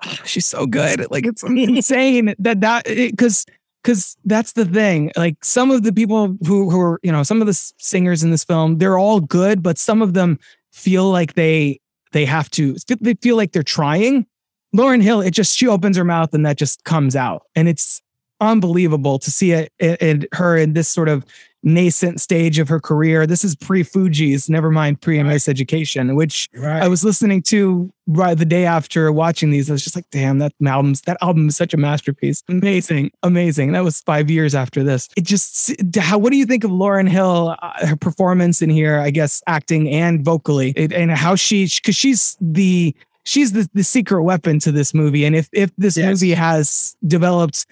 ah, 0.04 0.20
she's 0.26 0.48
so 0.48 0.66
good. 0.66 1.06
Like 1.12 1.28
it's 1.28 1.44
insane 1.48 2.34
that 2.40 2.62
that 2.62 2.86
because 2.86 3.46
because 3.84 4.18
that's 4.26 4.54
the 4.54 4.66
thing. 4.66 5.12
Like 5.16 5.46
some 5.46 5.70
of 5.70 5.84
the 5.84 5.94
people 5.94 6.36
who 6.48 6.72
who 6.72 6.82
are 6.82 7.00
you 7.04 7.12
know 7.12 7.22
some 7.22 7.40
of 7.40 7.46
the 7.46 7.74
singers 7.78 8.24
in 8.24 8.32
this 8.32 8.44
film, 8.44 8.80
they're 8.80 8.98
all 8.98 9.20
good, 9.20 9.62
but 9.62 9.78
some 9.78 10.02
of 10.02 10.16
them 10.16 10.40
feel 10.72 11.12
like 11.12 11.36
they 11.36 11.80
they 12.16 12.24
have 12.24 12.50
to 12.50 12.78
they 13.02 13.14
feel 13.16 13.36
like 13.36 13.52
they're 13.52 13.62
trying. 13.62 14.26
Lauryn 14.74 15.02
Hill, 15.02 15.20
it 15.20 15.32
just 15.32 15.58
she 15.58 15.68
opens 15.68 15.98
her 15.98 16.06
mouth 16.06 16.34
and 16.34 16.46
that 16.46 16.58
just 16.58 16.84
comes 16.86 17.14
out, 17.16 17.44
and 17.56 17.68
it's 17.68 18.02
unbelievable 18.40 19.20
to 19.20 19.30
see 19.30 19.52
it 19.52 19.72
in 19.80 20.26
her 20.34 20.56
in 20.56 20.74
this 20.74 20.88
sort 20.88 21.10
of 21.10 21.26
nascent 21.66 22.22
stage 22.22 22.60
of 22.60 22.70
her 22.70 22.80
career. 22.80 23.26
This 23.28 23.44
is 23.44 23.56
pre 23.56 23.84
Fugees, 23.84 24.50
never 24.50 24.72
mind 24.72 25.02
pre 25.02 25.18
Miseducation, 25.18 26.16
which 26.16 26.48
Right. 26.56 26.82
I 26.82 26.88
was 26.88 27.04
listening 27.04 27.42
to 27.44 27.92
right 28.08 28.38
the 28.38 28.46
day 28.46 28.66
after 28.66 29.12
watching 29.12 29.50
these. 29.50 29.70
I 29.70 29.74
was 29.74 29.84
just 29.84 29.96
like, 29.96 30.06
damn, 30.12 30.38
that 30.40 30.54
album's 30.66 31.02
that 31.02 31.18
album 31.22 31.48
is 31.50 31.58
such 31.58 31.74
a 31.74 31.78
masterpiece. 31.78 32.44
Amazing, 32.48 33.12
amazing. 33.24 33.72
That 33.72 33.84
was 33.84 34.00
five 34.02 34.30
years 34.30 34.54
after 34.56 34.84
this. 34.84 35.10
It 35.18 35.24
just 35.26 35.74
how 35.98 36.18
what 36.20 36.32
do 36.32 36.38
you 36.38 36.46
think 36.46 36.64
of 36.64 36.72
Lauryn 36.72 37.10
Hill, 37.10 37.56
uh, 37.62 37.88
her 37.88 37.96
performance 37.96 38.62
in 38.62 38.70
here? 38.70 39.00
I 39.00 39.10
guess 39.10 39.42
acting 39.48 39.90
and 39.90 40.24
vocally, 40.24 40.72
it, 40.76 40.94
and 40.94 41.10
how 41.12 41.36
she 41.36 41.66
because 41.66 41.96
she's 41.96 42.38
the 42.40 42.96
she's 43.24 43.54
the, 43.54 43.68
the 43.74 43.84
secret 43.84 44.22
weapon 44.22 44.60
to 44.60 44.72
this 44.72 44.94
movie. 44.94 45.26
And 45.26 45.36
if 45.36 45.50
if 45.52 45.72
this 45.78 45.98
Yes. 45.98 46.08
movie 46.22 46.36
has 46.36 46.96
developed 47.08 47.66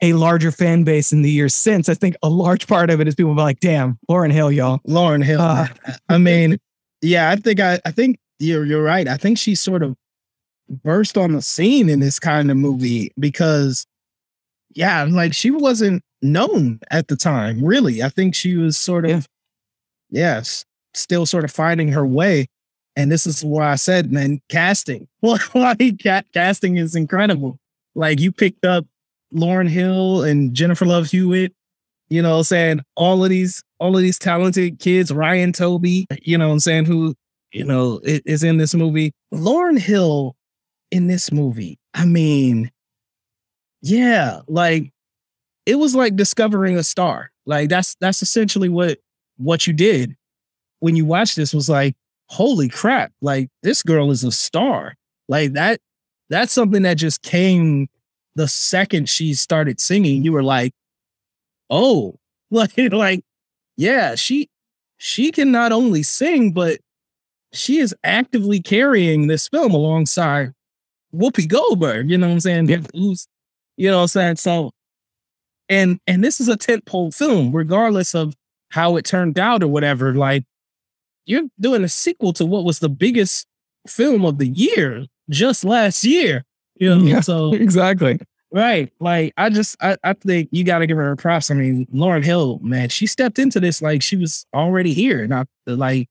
a 0.00 0.12
larger 0.12 0.50
fan 0.52 0.84
base 0.84 1.12
in 1.12 1.22
the 1.22 1.30
years 1.30 1.54
since, 1.54 1.88
I 1.88 1.94
think 1.94 2.16
a 2.22 2.28
large 2.28 2.66
part 2.66 2.90
of 2.90 3.00
it 3.00 3.08
is 3.08 3.14
people 3.14 3.34
be 3.34 3.40
like, 3.40 3.60
damn, 3.60 3.98
Lauryn 4.08 4.32
Hill, 4.32 4.52
y'all. 4.52 4.78
Lauryn 4.86 5.24
Hill. 5.24 5.40
Uh, 5.40 5.68
I 6.08 6.18
mean, 6.18 6.58
yeah, 7.02 7.30
I 7.30 7.36
think 7.36 7.60
I, 7.60 7.80
I 7.84 7.90
think 7.90 8.18
you're 8.38 8.64
you're 8.64 8.82
right. 8.82 9.08
I 9.08 9.16
think 9.16 9.38
she 9.38 9.54
sort 9.54 9.82
of 9.82 9.96
burst 10.68 11.16
on 11.16 11.32
the 11.32 11.42
scene 11.42 11.88
in 11.88 12.00
this 12.00 12.18
kind 12.18 12.50
of 12.50 12.56
movie 12.56 13.12
because, 13.18 13.86
yeah, 14.74 15.04
like 15.04 15.34
she 15.34 15.50
wasn't 15.50 16.02
known 16.22 16.80
at 16.90 17.08
the 17.08 17.16
time. 17.16 17.64
Really, 17.64 18.02
I 18.02 18.08
think 18.08 18.34
she 18.34 18.56
was 18.56 18.76
sort 18.76 19.04
of, 19.04 19.26
yes, 20.10 20.64
still 20.94 21.26
sort 21.26 21.44
of 21.44 21.50
finding 21.50 21.88
her 21.88 22.06
way. 22.06 22.46
And 22.96 23.12
this 23.12 23.26
is 23.26 23.44
why 23.44 23.70
I 23.70 23.76
said, 23.76 24.10
man, 24.10 24.40
casting. 24.48 25.06
like 25.22 26.02
ca- 26.02 26.22
casting 26.32 26.76
is 26.76 26.96
incredible. 26.96 27.58
Like 27.94 28.20
you 28.20 28.32
picked 28.32 28.64
up 28.64 28.86
Lauryn 29.34 29.68
Hill 29.68 30.22
and 30.22 30.54
Jennifer 30.54 30.84
Love 30.84 31.10
Hewitt 31.10 31.52
you 32.10 32.22
know 32.22 32.42
saying? 32.42 32.80
All 32.96 33.22
of 33.22 33.30
these 33.30 33.62
all 33.78 33.94
of 33.96 34.02
these 34.02 34.18
talented 34.18 34.78
kids 34.80 35.12
ryan 35.12 35.52
toby 35.52 36.04
you 36.22 36.36
know 36.36 36.50
i'm 36.50 36.58
saying 36.58 36.84
who 36.84 37.14
you 37.52 37.64
know 37.64 38.00
is 38.02 38.42
in 38.42 38.56
this 38.56 38.74
movie. 38.74 39.12
Lauryn 39.32 39.78
hill 39.78 40.34
in 40.90 41.06
this 41.06 41.30
movie 41.30 41.78
i 41.94 42.04
mean 42.04 42.70
yeah 43.82 44.40
like 44.48 44.90
it 45.68 45.78
was 45.78 45.94
like 45.94 46.16
discovering 46.16 46.78
a 46.78 46.82
star. 46.82 47.30
Like 47.44 47.68
that's 47.68 47.94
that's 48.00 48.22
essentially 48.22 48.70
what 48.70 48.98
what 49.36 49.66
you 49.66 49.74
did 49.74 50.16
when 50.80 50.96
you 50.96 51.04
watched 51.04 51.36
this 51.36 51.52
was 51.52 51.68
like 51.68 51.94
holy 52.30 52.70
crap 52.70 53.12
like 53.20 53.50
this 53.62 53.82
girl 53.82 54.10
is 54.10 54.24
a 54.24 54.32
star. 54.32 54.94
Like 55.28 55.52
that 55.52 55.80
that's 56.30 56.54
something 56.54 56.82
that 56.82 56.94
just 56.94 57.22
came 57.22 57.88
the 58.34 58.48
second 58.48 59.08
she 59.08 59.34
started 59.34 59.80
singing 59.80 60.22
you 60.24 60.32
were 60.32 60.42
like 60.42 60.72
oh 61.70 62.14
like 62.50 62.72
like 62.76 63.22
yeah 63.76 64.14
she 64.14 64.48
she 64.96 65.30
can 65.30 65.52
not 65.52 65.72
only 65.72 66.02
sing 66.02 66.52
but 66.52 66.78
she 67.52 67.78
is 67.78 67.94
actively 68.04 68.60
carrying 68.60 69.26
this 69.26 69.48
film 69.48 69.72
alongside 69.72 70.52
whoopi 71.14 71.48
goldberg 71.48 72.10
you 72.10 72.18
know 72.18 72.26
what 72.26 72.34
i'm 72.34 72.40
saying? 72.40 72.68
Yeah. 72.68 72.78
who's 72.94 73.26
you 73.76 73.90
know 73.90 73.98
what 73.98 74.02
i'm 74.02 74.08
saying? 74.08 74.36
So 74.36 74.72
and 75.68 76.00
and 76.06 76.24
this 76.24 76.40
is 76.40 76.48
a 76.48 76.56
tentpole 76.56 77.14
film 77.14 77.54
regardless 77.54 78.14
of 78.14 78.34
how 78.70 78.96
it 78.96 79.04
turned 79.04 79.38
out 79.38 79.62
or 79.62 79.68
whatever 79.68 80.14
like 80.14 80.44
you're 81.26 81.44
doing 81.60 81.84
a 81.84 81.88
sequel 81.88 82.32
to 82.32 82.46
what 82.46 82.64
was 82.64 82.78
the 82.78 82.88
biggest 82.88 83.46
film 83.86 84.24
of 84.24 84.38
the 84.38 84.48
year 84.48 85.06
just 85.30 85.64
last 85.64 86.04
year 86.04 86.44
you 86.78 86.94
know 86.94 87.02
Yeah. 87.04 87.20
so 87.20 87.52
exactly. 87.54 88.18
Right. 88.50 88.90
Like 88.98 89.34
I 89.36 89.50
just 89.50 89.76
I, 89.82 89.96
I 90.02 90.14
think 90.14 90.48
you 90.52 90.64
gotta 90.64 90.86
give 90.86 90.96
her 90.96 91.14
props. 91.16 91.50
I 91.50 91.54
mean, 91.54 91.86
Lauryn 91.94 92.24
Hill, 92.24 92.58
man, 92.62 92.88
she 92.88 93.06
stepped 93.06 93.38
into 93.38 93.60
this 93.60 93.82
like 93.82 94.02
she 94.02 94.16
was 94.16 94.46
already 94.54 94.94
here. 94.94 95.22
And 95.22 95.34
I 95.34 95.44
like 95.66 96.08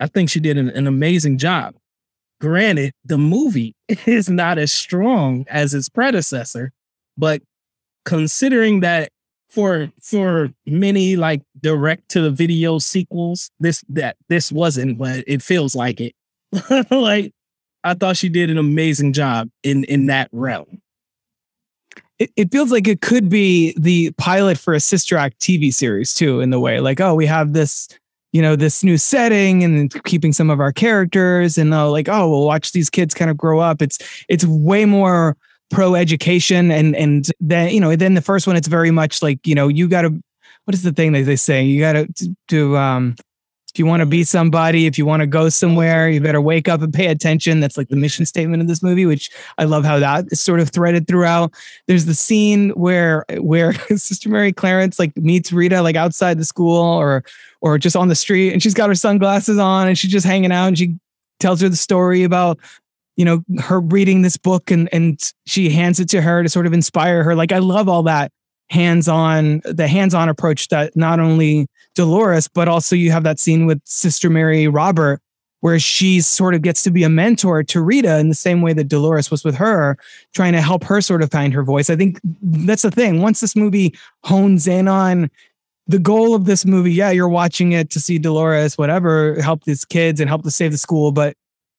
I 0.00 0.06
think 0.06 0.28
she 0.30 0.40
did 0.40 0.58
an, 0.58 0.68
an 0.70 0.86
amazing 0.86 1.38
job. 1.38 1.74
Granted, 2.40 2.92
the 3.04 3.16
movie 3.18 3.74
is 4.06 4.28
not 4.28 4.58
as 4.58 4.70
strong 4.72 5.46
as 5.48 5.72
its 5.72 5.88
predecessor, 5.88 6.72
but 7.16 7.40
considering 8.04 8.80
that 8.80 9.10
for 9.48 9.90
for 10.02 10.50
many 10.66 11.16
like 11.16 11.42
direct 11.60 12.10
to 12.10 12.20
the 12.20 12.30
video 12.30 12.78
sequels, 12.78 13.50
this 13.60 13.82
that 13.88 14.16
this 14.28 14.52
wasn't, 14.52 14.98
but 14.98 15.24
it 15.26 15.40
feels 15.42 15.74
like 15.74 16.00
it. 16.00 16.14
like 16.90 17.32
I 17.86 17.94
thought 17.94 18.16
she 18.16 18.28
did 18.28 18.50
an 18.50 18.58
amazing 18.58 19.12
job 19.12 19.48
in 19.62 19.84
in 19.84 20.06
that 20.06 20.28
realm. 20.32 20.82
it, 22.18 22.30
it 22.36 22.52
feels 22.52 22.72
like 22.72 22.88
it 22.88 23.00
could 23.00 23.28
be 23.28 23.74
the 23.78 24.10
pilot 24.12 24.58
for 24.58 24.74
a 24.74 24.80
sister 24.80 25.16
act 25.16 25.40
TV 25.40 25.72
series 25.72 26.14
too, 26.14 26.40
in 26.40 26.50
the 26.50 26.60
way 26.60 26.80
like, 26.80 27.00
oh, 27.00 27.14
we 27.14 27.26
have 27.26 27.52
this, 27.52 27.88
you 28.32 28.40
know, 28.42 28.56
this 28.56 28.82
new 28.82 28.96
setting 28.98 29.62
and 29.64 29.92
keeping 30.04 30.32
some 30.32 30.50
of 30.50 30.60
our 30.60 30.72
characters, 30.72 31.58
and 31.58 31.74
uh, 31.74 31.90
like, 31.90 32.08
oh, 32.08 32.28
we'll 32.28 32.46
watch 32.46 32.72
these 32.72 32.90
kids 32.90 33.14
kind 33.14 33.30
of 33.30 33.36
grow 33.36 33.60
up. 33.60 33.82
It's 33.82 33.98
it's 34.28 34.44
way 34.44 34.84
more 34.84 35.36
pro 35.70 35.94
education, 35.94 36.70
and 36.70 36.96
and 36.96 37.30
then 37.40 37.70
you 37.70 37.80
know, 37.80 37.94
then 37.96 38.14
the 38.14 38.22
first 38.22 38.46
one, 38.46 38.56
it's 38.56 38.68
very 38.68 38.90
much 38.90 39.22
like 39.22 39.46
you 39.46 39.54
know, 39.54 39.68
you 39.68 39.88
got 39.88 40.02
to. 40.02 40.22
What 40.64 40.74
is 40.74 40.82
the 40.82 40.92
thing 40.92 41.12
that 41.12 41.22
they 41.22 41.36
say? 41.36 41.62
You 41.62 41.80
got 41.80 41.92
to 41.92 42.36
to 42.48 42.76
um. 42.76 43.16
If 43.76 43.78
you 43.78 43.84
want 43.84 44.00
to 44.00 44.06
be 44.06 44.24
somebody, 44.24 44.86
if 44.86 44.96
you 44.96 45.04
want 45.04 45.20
to 45.20 45.26
go 45.26 45.50
somewhere, 45.50 46.08
you 46.08 46.18
better 46.18 46.40
wake 46.40 46.66
up 46.66 46.80
and 46.80 46.94
pay 46.94 47.08
attention. 47.08 47.60
That's 47.60 47.76
like 47.76 47.88
the 47.88 47.96
mission 47.96 48.24
statement 48.24 48.62
of 48.62 48.68
this 48.68 48.82
movie, 48.82 49.04
which 49.04 49.30
I 49.58 49.64
love 49.64 49.84
how 49.84 49.98
that 49.98 50.24
is 50.30 50.40
sort 50.40 50.60
of 50.60 50.70
threaded 50.70 51.06
throughout. 51.06 51.52
There's 51.86 52.06
the 52.06 52.14
scene 52.14 52.70
where 52.70 53.26
where 53.32 53.74
Sister 53.98 54.30
Mary 54.30 54.50
Clarence 54.50 54.98
like 54.98 55.14
meets 55.18 55.52
Rita 55.52 55.82
like 55.82 55.94
outside 55.94 56.38
the 56.38 56.44
school 56.46 56.82
or 56.82 57.22
or 57.60 57.76
just 57.76 57.96
on 57.96 58.08
the 58.08 58.14
street 58.14 58.54
and 58.54 58.62
she's 58.62 58.72
got 58.72 58.88
her 58.88 58.94
sunglasses 58.94 59.58
on 59.58 59.88
and 59.88 59.98
she's 59.98 60.10
just 60.10 60.24
hanging 60.24 60.52
out 60.52 60.68
and 60.68 60.78
she 60.78 60.96
tells 61.38 61.60
her 61.60 61.68
the 61.68 61.76
story 61.76 62.24
about 62.24 62.58
you 63.16 63.26
know 63.26 63.44
her 63.60 63.78
reading 63.78 64.22
this 64.22 64.38
book 64.38 64.70
and 64.70 64.88
and 64.90 65.34
she 65.44 65.68
hands 65.68 66.00
it 66.00 66.08
to 66.08 66.22
her 66.22 66.42
to 66.42 66.48
sort 66.48 66.64
of 66.64 66.72
inspire 66.72 67.22
her. 67.24 67.34
Like 67.34 67.52
I 67.52 67.58
love 67.58 67.90
all 67.90 68.04
that 68.04 68.32
hands-on 68.68 69.60
the 69.64 69.86
hands-on 69.86 70.28
approach 70.28 70.68
that 70.68 70.96
not 70.96 71.20
only 71.20 71.68
Dolores 71.94 72.48
but 72.48 72.68
also 72.68 72.96
you 72.96 73.12
have 73.12 73.22
that 73.22 73.38
scene 73.38 73.66
with 73.66 73.80
Sister 73.84 74.28
Mary 74.28 74.66
Robert 74.66 75.20
where 75.60 75.78
she 75.78 76.20
sort 76.20 76.54
of 76.54 76.62
gets 76.62 76.82
to 76.82 76.90
be 76.90 77.02
a 77.02 77.08
mentor 77.08 77.62
to 77.62 77.80
Rita 77.80 78.18
in 78.18 78.28
the 78.28 78.34
same 78.34 78.62
way 78.62 78.72
that 78.72 78.88
Dolores 78.88 79.30
was 79.30 79.42
with 79.42 79.54
her 79.56 79.96
trying 80.34 80.52
to 80.52 80.60
help 80.60 80.84
her 80.84 81.00
sort 81.00 81.22
of 81.22 81.30
find 81.30 81.52
her 81.54 81.62
voice. 81.62 81.88
I 81.88 81.96
think 81.96 82.20
that's 82.42 82.82
the 82.82 82.90
thing. 82.90 83.22
Once 83.22 83.40
this 83.40 83.56
movie 83.56 83.94
hones 84.22 84.68
in 84.68 84.86
on 84.86 85.30
the 85.86 85.98
goal 85.98 86.34
of 86.34 86.44
this 86.44 86.66
movie, 86.66 86.92
yeah, 86.92 87.10
you're 87.10 87.28
watching 87.28 87.72
it 87.72 87.90
to 87.90 88.00
see 88.00 88.18
Dolores, 88.18 88.76
whatever, 88.76 89.40
help 89.40 89.64
these 89.64 89.84
kids 89.84 90.20
and 90.20 90.28
help 90.28 90.42
to 90.42 90.50
save 90.50 90.72
the 90.72 90.78
school. 90.78 91.12
But 91.12 91.36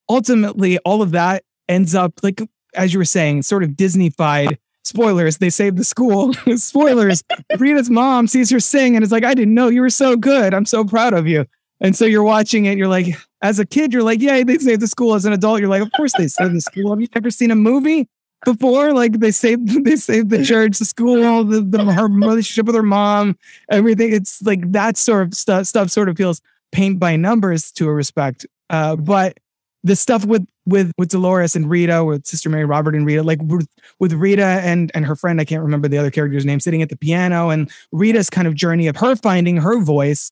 ultimately, 0.10 0.78
all 0.80 1.02
of 1.02 1.12
that 1.12 1.44
ends 1.68 1.94
up, 1.94 2.14
like, 2.24 2.42
as 2.74 2.94
you 2.94 3.00
were 3.00 3.06
saying, 3.06 3.44
sort 3.44 3.64
of 3.64 3.76
Disney-fied. 3.76 4.58
Spoilers, 4.88 5.38
they 5.38 5.50
saved 5.50 5.78
the 5.78 5.84
school. 5.84 6.34
Spoilers. 6.56 7.24
Rita's 7.58 7.90
mom 7.90 8.28
sees 8.28 8.50
her 8.50 8.60
sing 8.60 8.96
and 8.96 9.04
is 9.04 9.12
like, 9.12 9.24
I 9.24 9.34
didn't 9.34 9.54
know 9.54 9.68
you 9.68 9.82
were 9.82 9.90
so 9.90 10.16
good. 10.16 10.54
I'm 10.54 10.66
so 10.66 10.86
proud 10.86 11.14
of 11.14 11.28
you. 11.28 11.46
And 11.80 11.96
so 11.96 12.06
you're 12.06 12.24
watching 12.24 12.66
it, 12.66 12.78
you're 12.78 12.88
like, 12.88 13.16
as 13.42 13.60
a 13.60 13.66
kid, 13.66 13.94
you're 13.94 14.04
like, 14.04 14.22
yeah, 14.22 14.44
they 14.44 14.58
saved 14.58 14.82
the 14.82 14.88
school. 14.88 15.14
As 15.14 15.26
an 15.26 15.34
adult, 15.34 15.60
you're 15.60 15.70
like, 15.70 15.84
of 15.84 15.92
course 15.96 16.14
they 16.18 16.28
saved 16.28 16.56
the 16.56 16.62
school. 16.62 16.90
Have 16.90 17.02
you 17.02 17.08
ever 17.14 17.30
seen 17.30 17.52
a 17.52 17.56
movie 17.56 18.08
before? 18.46 18.94
Like 18.94 19.20
they 19.20 19.32
saved, 19.32 19.84
they 19.86 19.96
saved 19.96 20.30
the 20.30 20.44
church, 20.44 20.80
the 20.80 20.86
school, 20.86 21.44
the, 21.44 21.62
the 21.62 21.84
her 21.94 22.08
relationship 22.08 22.66
with 22.66 22.76
her 22.76 22.84
mom, 22.84 23.38
everything. 23.70 24.12
It's 24.12 24.42
like 24.42 24.72
that 24.72 24.98
sort 24.98 25.28
of 25.28 25.34
stuff. 25.36 25.68
Stuff 25.68 25.92
sort 25.92 26.10
of 26.10 26.18
feels 26.18 26.42
paint 26.72 27.00
by 27.00 27.16
numbers 27.16 27.72
to 27.74 27.88
a 27.88 27.94
respect. 27.94 28.46
Uh, 28.70 28.96
but 28.96 29.38
the 29.84 29.96
stuff 29.96 30.26
with 30.26 30.46
with 30.66 30.92
with 30.98 31.10
Dolores 31.10 31.56
and 31.56 31.70
Rita, 31.70 32.04
with 32.04 32.26
Sister 32.26 32.50
Mary 32.50 32.66
Robert 32.66 32.96
and 32.96 33.06
Rita, 33.06 33.24
like 33.24 33.42
with, 33.42 33.68
with 34.00 34.14
Rita 34.14 34.44
and 34.44 34.92
and 34.94 35.06
her 35.06 35.16
friend, 35.16 35.40
I 35.40 35.46
can't 35.46 35.64
remember 35.64 35.88
the 35.88 35.98
other 35.98 36.12
character's 36.12 36.46
name, 36.46 36.60
sitting 36.60 36.82
at 36.82 36.90
the 36.90 36.98
piano, 36.98 37.50
and 37.50 37.72
Rita's 37.92 38.30
kind 38.30 38.48
of 38.48 38.56
journey 38.56 38.88
of 38.88 38.96
her 38.98 39.16
finding 39.16 39.58
her 39.58 39.80
voice. 39.80 40.32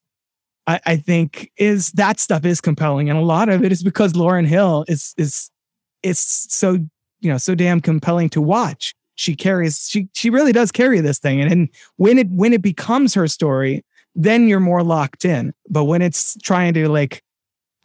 I, 0.67 0.79
I 0.85 0.95
think 0.97 1.51
is 1.57 1.91
that 1.91 2.19
stuff 2.19 2.43
is 2.43 2.59
compelling, 2.59 3.09
and 3.09 3.19
a 3.19 3.21
lot 3.23 3.49
of 3.49 3.63
it 3.63 3.71
is 3.71 3.83
because 3.83 4.13
Lauryn 4.13 4.47
Hill 4.47 4.85
is 4.87 5.13
is 5.17 5.49
is 6.03 6.19
so 6.19 6.73
you 7.19 7.31
know 7.31 7.37
so 7.37 7.55
damn 7.55 7.81
compelling 7.81 8.29
to 8.29 8.41
watch. 8.41 8.93
She 9.15 9.35
carries 9.35 9.87
she 9.87 10.09
she 10.13 10.29
really 10.29 10.51
does 10.51 10.71
carry 10.71 10.99
this 11.01 11.19
thing, 11.19 11.39
and, 11.39 11.51
and 11.51 11.69
when 11.97 12.17
it 12.17 12.29
when 12.29 12.51
it 12.51 12.61
becomes 12.61 13.13
her 13.13 13.27
story, 13.27 13.85
then 14.15 14.47
you're 14.47 14.59
more 14.59 14.83
locked 14.83 15.23
in. 15.23 15.53
But 15.69 15.85
when 15.85 16.01
it's 16.01 16.35
trying 16.41 16.73
to 16.73 16.89
like 16.89 17.21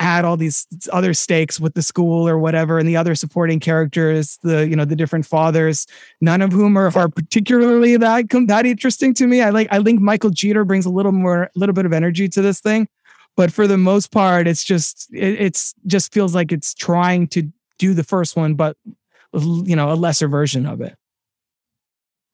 add 0.00 0.24
all 0.24 0.36
these 0.36 0.66
other 0.92 1.14
stakes 1.14 1.60
with 1.60 1.74
the 1.74 1.82
school 1.82 2.28
or 2.28 2.38
whatever 2.38 2.78
and 2.78 2.88
the 2.88 2.96
other 2.96 3.14
supporting 3.14 3.60
characters 3.60 4.38
the 4.42 4.66
you 4.66 4.74
know 4.74 4.84
the 4.84 4.96
different 4.96 5.26
fathers 5.26 5.86
none 6.20 6.42
of 6.42 6.50
whom 6.50 6.76
are, 6.76 6.90
are 6.96 7.08
particularly 7.08 7.96
that 7.96 8.24
that 8.46 8.66
interesting 8.66 9.14
to 9.14 9.26
me. 9.26 9.42
I 9.42 9.50
like 9.50 9.68
i 9.70 9.82
think 9.82 10.00
michael 10.00 10.30
jeter 10.30 10.64
brings 10.64 10.86
a 10.86 10.90
little 10.90 11.12
more 11.12 11.44
a 11.44 11.50
little 11.54 11.74
bit 11.74 11.86
of 11.86 11.92
energy 11.92 12.28
to 12.28 12.42
this 12.42 12.60
thing 12.60 12.88
but 13.36 13.52
for 13.52 13.66
the 13.66 13.78
most 13.78 14.10
part 14.10 14.48
it's 14.48 14.64
just 14.64 15.08
it, 15.12 15.40
it's 15.40 15.74
just 15.86 16.12
feels 16.12 16.34
like 16.34 16.50
it's 16.50 16.74
trying 16.74 17.28
to 17.28 17.48
do 17.78 17.94
the 17.94 18.04
first 18.04 18.36
one 18.36 18.54
but 18.54 18.76
you 19.32 19.76
know 19.76 19.92
a 19.92 19.94
lesser 19.94 20.28
version 20.28 20.66
of 20.66 20.80
it. 20.80 20.96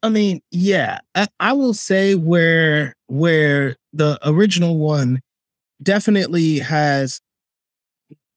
I 0.03 0.09
mean, 0.09 0.41
yeah, 0.51 1.01
I, 1.15 1.27
I 1.41 1.53
will 1.53 1.75
say 1.75 2.15
where 2.15 2.95
where 3.07 3.77
the 3.93 4.19
original 4.25 4.79
one 4.79 5.21
definitely 5.83 6.59
has 6.61 7.21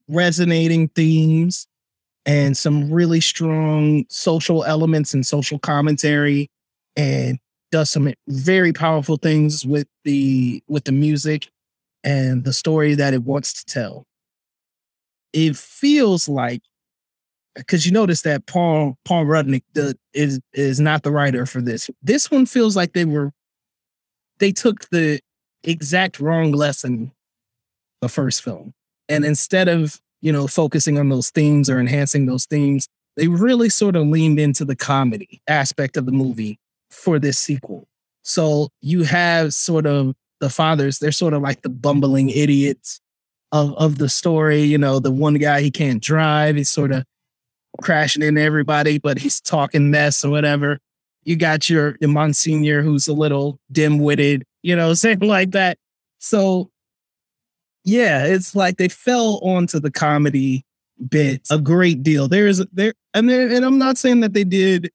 resonating 0.10 0.90
themes 0.90 1.68
and 2.26 2.58
some 2.58 2.92
really 2.92 3.22
strong 3.22 4.06
social 4.10 4.64
elements 4.66 5.14
and 5.14 5.26
social 5.26 5.60
commentary 5.60 6.50
and 6.96 7.40
does 7.72 7.90
some 7.90 8.14
very 8.28 8.74
powerful 8.74 9.18
things 9.18 9.66
with 9.66 9.88
the 10.04 10.62
with 10.68 10.86
the 10.86 10.92
music 10.92 11.50
and 12.04 12.44
the 12.44 12.54
story 12.54 12.96
that 12.96 13.14
it 13.14 13.24
wants 13.24 13.54
to 13.54 13.66
tell. 13.66 14.06
It 15.34 15.56
feels 15.56 16.28
like 16.28 16.62
because 17.56 17.86
you 17.86 17.92
notice 17.92 18.22
that 18.24 18.46
Paul 18.48 18.98
Paul 19.06 19.26
Rudnick 19.26 19.64
the, 19.74 19.98
is 20.14 20.40
is 20.54 20.80
not 20.80 21.04
the 21.04 21.12
writer 21.12 21.46
for 21.46 21.62
this. 21.62 21.90
This 22.02 22.32
one 22.32 22.46
feels 22.46 22.76
like 22.76 22.94
they 22.94 23.06
were 23.06 23.32
they 24.40 24.52
took 24.52 24.90
the 24.90 25.20
exact 25.64 26.20
wrong 26.20 26.52
lesson 26.52 27.12
the 28.02 28.10
first 28.10 28.44
film, 28.44 28.74
and 29.10 29.26
instead 29.26 29.68
of 29.68 30.00
you 30.22 30.32
know 30.32 30.48
focusing 30.48 30.98
on 30.98 31.10
those 31.10 31.30
themes 31.30 31.70
or 31.70 31.80
enhancing 31.80 32.26
those 32.26 32.46
themes, 32.46 32.88
they 33.18 33.28
really 33.28 33.70
sort 33.70 33.96
of 33.96 34.08
leaned 34.08 34.40
into 34.40 34.64
the 34.64 34.76
comedy 34.76 35.42
aspect 35.48 35.98
of 35.98 36.06
the 36.06 36.12
movie 36.12 36.58
for 36.90 37.20
this 37.20 37.38
sequel. 37.38 37.88
So 38.24 38.70
you 38.82 39.04
have 39.04 39.54
sort 39.54 39.86
of 39.86 40.16
the 40.40 40.50
fathers; 40.50 41.00
they're 41.00 41.12
sort 41.12 41.34
of 41.34 41.42
like 41.42 41.64
the 41.64 41.70
bumbling 41.70 42.30
idiots 42.30 43.02
of 43.52 43.74
of 43.74 43.98
the 43.98 44.08
story. 44.10 44.62
You 44.62 44.78
know, 44.78 45.00
the 45.00 45.12
one 45.12 45.36
guy 45.36 45.62
he 45.62 45.72
can't 45.72 46.02
drive. 46.02 46.56
He's 46.56 46.72
sort 46.72 46.92
of 46.92 47.04
crashing 47.82 48.24
into 48.24 48.42
everybody, 48.42 49.00
but 49.00 49.18
he's 49.18 49.42
talking 49.42 49.92
mess 49.92 50.24
or 50.24 50.30
whatever. 50.30 50.80
You 51.24 51.36
got 51.36 51.70
your, 51.70 51.98
your 52.00 52.10
Monsignor 52.10 52.82
who's 52.82 53.08
a 53.08 53.14
little 53.14 53.60
dim 53.72 54.00
witted, 54.00 54.44
you 54.62 54.76
know, 54.76 54.94
saying 54.96 55.20
like 55.20 55.52
that. 55.52 55.78
So, 56.20 56.70
yeah, 57.84 58.26
it's 58.26 58.56
like 58.56 58.78
they 58.78 58.90
fell 58.90 59.40
onto 59.42 59.80
the 59.80 59.92
comedy 59.92 60.66
bit 61.10 61.42
a 61.50 61.58
great 61.58 62.04
deal. 62.04 62.28
There 62.28 62.48
is 62.48 62.66
there, 62.72 62.94
and 63.14 63.30
there, 63.30 63.50
and 63.50 63.66
I'm 63.66 63.78
not 63.78 63.98
saying 63.98 64.20
that 64.22 64.34
they 64.34 64.44
did 64.44 64.92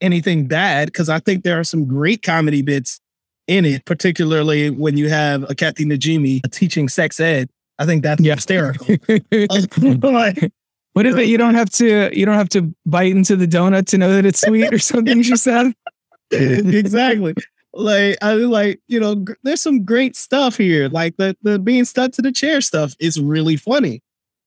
anything 0.00 0.46
bad 0.46 0.86
because 0.86 1.08
I 1.08 1.18
think 1.18 1.44
there 1.44 1.58
are 1.58 1.64
some 1.64 1.86
great 1.86 2.22
comedy 2.22 2.62
bits 2.62 3.00
in 3.46 3.64
it, 3.64 3.84
particularly 3.84 4.70
when 4.70 4.96
you 4.96 5.08
have 5.08 5.48
a 5.50 5.54
Kathy 5.54 5.84
Najimy 5.84 6.40
teaching 6.50 6.88
sex 6.88 7.18
ed. 7.20 7.48
I 7.78 7.86
think 7.86 8.02
that's 8.02 8.22
yeah. 8.22 8.34
hysterical. 8.34 8.86
like, 10.12 10.52
what 10.92 11.06
is 11.06 11.16
it? 11.16 11.26
You 11.26 11.38
don't 11.38 11.54
have 11.54 11.70
to. 11.70 12.10
You 12.16 12.26
don't 12.26 12.36
have 12.36 12.50
to 12.50 12.74
bite 12.84 13.12
into 13.12 13.36
the 13.36 13.46
donut 13.46 13.86
to 13.86 13.98
know 13.98 14.12
that 14.12 14.26
it's 14.26 14.40
sweet 14.40 14.72
or 14.72 14.78
something. 14.78 15.22
she 15.22 15.36
said. 15.36 15.72
exactly. 16.30 17.34
Like 17.80 18.18
I 18.22 18.36
mean, 18.36 18.50
like 18.50 18.80
you 18.88 19.00
know, 19.00 19.16
g- 19.16 19.34
there's 19.42 19.62
some 19.62 19.84
great 19.84 20.16
stuff 20.16 20.56
here. 20.56 20.88
Like 20.88 21.16
the 21.16 21.36
the 21.42 21.58
being 21.58 21.84
stuck 21.84 22.12
to 22.12 22.22
the 22.22 22.32
chair 22.32 22.60
stuff 22.60 22.94
is 23.00 23.20
really 23.20 23.56
funny. 23.56 24.02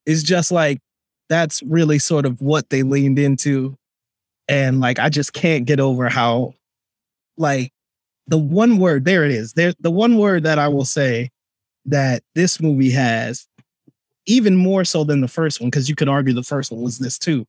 It's 0.05 0.23
just 0.23 0.51
like 0.51 0.79
that's 1.29 1.63
really 1.63 1.99
sort 1.99 2.25
of 2.25 2.41
what 2.41 2.69
they 2.69 2.84
leaned 2.84 3.19
into, 3.19 3.75
and 4.47 4.79
like 4.79 4.99
I 4.99 5.09
just 5.09 5.34
can't 5.34 5.65
get 5.65 5.79
over 5.79 6.09
how, 6.09 6.53
like, 7.38 7.71
the 8.27 8.38
one 8.38 8.77
word 8.77 9.05
there 9.05 9.25
it 9.25 9.31
is. 9.31 9.53
There 9.53 9.73
the 9.79 9.91
one 9.91 10.17
word 10.17 10.43
that 10.43 10.59
I 10.59 10.67
will 10.67 10.86
say 10.86 11.29
that 11.86 12.23
this 12.36 12.61
movie 12.61 12.91
has 12.91 13.47
even 14.25 14.55
more 14.55 14.86
so 14.86 15.03
than 15.03 15.21
the 15.21 15.27
first 15.27 15.59
one, 15.59 15.69
because 15.69 15.89
you 15.89 15.95
could 15.95 16.09
argue 16.09 16.34
the 16.34 16.43
first 16.43 16.71
one 16.71 16.81
was 16.81 16.99
this 16.99 17.17
too. 17.17 17.45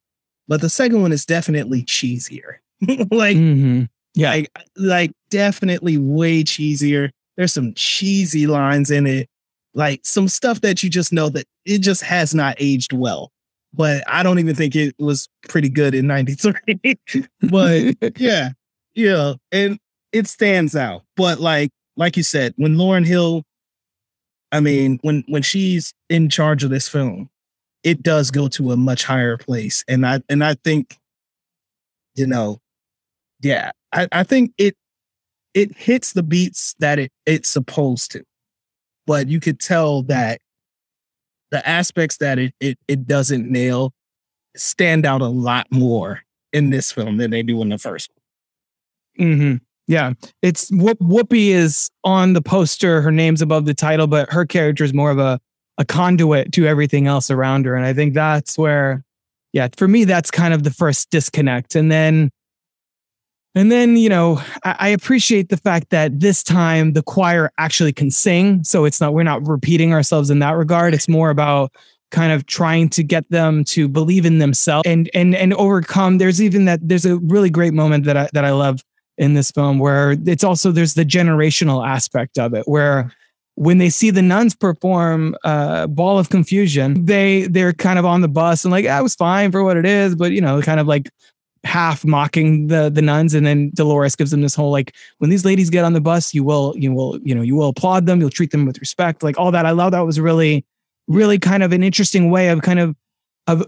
But 0.49 0.61
the 0.61 0.71
second 0.71 1.03
one 1.03 1.13
is 1.13 1.25
definitely 1.25 1.83
cheesier. 1.85 2.57
like, 2.83 3.37
mm-hmm. 3.37 3.85
Yeah, 4.15 4.31
like, 4.31 4.51
like 4.77 5.13
definitely 5.31 5.99
way 5.99 6.45
cheesier. 6.45 7.11
There's 7.37 7.53
some 7.53 7.75
cheesy 7.75 8.47
lines 8.47 8.91
in 8.91 9.07
it, 9.07 9.29
like 9.75 10.01
some 10.05 10.29
stuff 10.29 10.61
that 10.61 10.83
you 10.83 10.91
just 10.91 11.13
know 11.13 11.29
that 11.31 11.47
it 11.65 11.79
just 11.79 12.03
has 12.03 12.35
not 12.35 12.57
aged 12.59 12.93
well. 12.93 13.31
But 13.73 14.05
I 14.07 14.23
don't 14.23 14.39
even 14.39 14.55
think 14.55 14.77
it 14.77 14.95
was 15.01 15.29
pretty 15.49 15.69
good 15.69 15.95
in 15.95 16.07
'93. 16.07 16.55
but 17.51 17.97
yeah, 18.19 18.51
yeah, 18.95 19.35
and 19.51 19.79
it 20.13 20.29
stands 20.29 20.77
out. 20.77 21.03
But 21.17 21.41
like, 21.41 21.71
like 21.97 22.17
you 22.17 22.23
said, 22.23 22.55
when 22.57 22.77
Lauryn 22.77 23.05
Hill 23.05 23.43
I 24.55 24.61
mean, 24.61 25.01
when 25.03 25.25
when 25.27 25.43
she's 25.43 25.93
in 26.09 26.31
charge 26.31 26.63
of 26.63 26.71
this 26.71 26.89
film, 26.89 27.29
it 27.83 28.05
does 28.05 28.31
go 28.31 28.47
to 28.49 28.71
a 28.71 28.77
much 28.77 29.03
higher 29.03 29.37
place. 29.37 29.83
And 29.89 30.07
I 30.07 30.21
and 30.29 30.45
I 30.45 30.55
think, 30.55 30.97
you 32.15 32.29
know, 32.29 32.61
yeah, 33.41 33.73
I, 33.95 34.09
I 34.13 34.25
think 34.25 34.53
it 34.59 34.77
it 35.55 35.77
hits 35.77 36.13
the 36.13 36.23
beats 36.23 36.75
that 36.81 36.99
it 36.99 37.13
it's 37.25 37.49
supposed 37.49 38.11
to. 38.13 38.25
But 39.07 39.29
you 39.29 39.41
could 39.41 39.61
tell 39.61 40.03
that 40.05 40.41
the 41.51 41.67
aspects 41.67 42.19
that 42.19 42.39
it 42.39 42.55
it, 42.61 42.79
it 42.89 43.07
doesn't 43.07 43.51
nail 43.51 43.93
stand 44.57 45.07
out 45.07 45.21
a 45.21 45.29
lot 45.29 45.67
more 45.71 46.23
in 46.53 46.71
this 46.71 46.93
film 46.93 47.17
than 47.17 47.31
they 47.31 47.43
do 47.43 47.61
in 47.63 47.69
the 47.69 47.79
first. 47.79 48.11
Mm-hmm. 49.19 49.57
Yeah, 49.87 50.15
it's 50.43 50.71
Whoop, 50.71 50.99
Whoopi 50.99 51.49
is 51.49 51.91
on 52.05 52.33
the 52.33 52.41
poster. 52.43 53.03
Her 53.03 53.13
name's 53.13 53.43
above 53.43 53.67
the 53.67 53.75
title, 53.75 54.07
but 54.07 54.33
her 54.33 54.47
character 54.47 54.83
is 54.83 54.95
more 54.95 55.11
of 55.11 55.19
a 55.19 55.41
a 55.77 55.85
conduit 55.85 56.53
to 56.53 56.67
everything 56.67 57.07
else 57.07 57.31
around 57.31 57.67
her, 57.67 57.75
and 57.75 57.85
I 57.85 57.93
think 57.93 58.15
that's 58.15 58.57
where, 58.57 59.05
yeah, 59.53 59.69
for 59.77 59.89
me, 59.89 60.05
that's 60.05 60.31
kind 60.31 60.55
of 60.55 60.63
the 60.63 60.71
first 60.71 61.11
disconnect, 61.11 61.77
and 61.77 61.93
then. 61.93 62.31
And 63.55 63.71
then, 63.71 63.97
you 63.97 64.09
know, 64.09 64.43
I, 64.65 64.89
appreciate 64.89 65.49
the 65.49 65.57
fact 65.57 65.91
that 65.91 66.19
this 66.19 66.43
time 66.43 66.93
the 66.93 67.03
choir 67.03 67.53
actually 67.57 67.93
can 67.93 68.11
sing. 68.11 68.65
So 68.65 68.85
it's 68.85 69.01
not, 69.01 69.15
we're 69.15 69.23
not 69.23 69.47
repeating 69.47 69.93
ourselves 69.93 70.29
in 70.29 70.41
that 70.41 70.57
regard. 70.57 70.93
It's 70.93 71.09
more 71.09 71.31
about 71.31 71.73
kind 72.11 72.33
of 72.33 72.47
trying 72.47 72.89
to 72.89 73.03
get 73.03 73.29
them 73.31 73.65
to 73.65 73.89
believe 73.89 74.25
in 74.25 74.39
themselves 74.39 74.87
and 74.87 75.11
and 75.15 75.35
and 75.35 75.53
overcome 75.55 76.19
there's 76.19 76.41
even 76.41 76.65
that 76.65 76.79
there's 76.81 77.05
a 77.05 77.17
really 77.17 77.51
great 77.51 77.75
moment 77.75 78.05
that 78.05 78.17
I 78.17 78.29
that 78.33 78.45
I 78.45 78.53
love 78.53 78.85
in 79.19 79.35
this 79.35 79.51
film 79.51 79.81
where 79.81 80.17
it's 80.25 80.45
also 80.45 80.71
there's 80.71 80.95
the 80.95 81.05
generational 81.05 81.85
aspect 81.85 82.39
of 82.39 82.55
it 82.55 82.63
where 82.67 83.13
when 83.57 83.79
they 83.79 83.91
see 83.91 84.11
the 84.11 84.23
nuns 84.23 84.55
perform 84.55 85.35
uh, 85.43 85.89
ball 85.89 86.17
of 86.17 86.31
confusion 86.31 87.05
they 87.05 87.49
they're 87.49 87.73
kind 87.73 87.99
of 87.99 88.05
on 88.05 88.21
the 88.21 88.29
bus 88.29 88.65
and 88.65 88.71
like 88.71 88.87
i 88.87 89.01
was 89.01 89.17
fine 89.17 89.51
for 89.51 89.65
what 89.65 89.77
it 89.77 89.87
is 89.87 90.15
but 90.15 90.31
you 90.31 90.41
know 90.41 90.63
kind 90.63 90.79
of 90.79 90.87
like 90.87 91.11
half 91.65 92.05
mocking 92.05 92.67
the 92.67 92.91
the 92.91 93.03
nuns 93.03 93.35
and 93.35 93.47
then 93.47 93.71
dolores 93.75 94.15
gives 94.15 94.31
them 94.31 94.43
this 94.43 94.55
whole 94.55 94.71
like 94.71 94.95
when 95.19 95.31
these 95.31 95.45
ladies 95.45 95.71
get 95.71 95.85
on 95.85 95.95
the 95.95 96.01
bus 96.01 96.35
you 96.35 96.45
will 96.45 96.75
you 96.77 96.93
will 96.93 97.19
you 97.23 97.35
know 97.35 97.43
you 97.43 97.57
will 97.57 97.69
applaud 97.69 98.07
them 98.07 98.21
you'll 98.21 98.31
treat 98.31 98.51
them 98.51 98.67
with 98.67 98.79
respect 98.79 99.23
like 99.23 99.39
all 99.39 99.51
that 99.51 99.65
i 99.65 99.71
love 99.71 99.93
that 99.93 100.01
was 100.01 100.21
really 100.21 100.65
really 101.09 101.39
kind 101.39 101.63
of 101.63 101.73
an 101.73 101.83
interesting 101.83 102.31
way 102.31 102.49
of 102.49 102.61
kind 102.63 102.79
of 102.79 102.95
of 103.47 103.65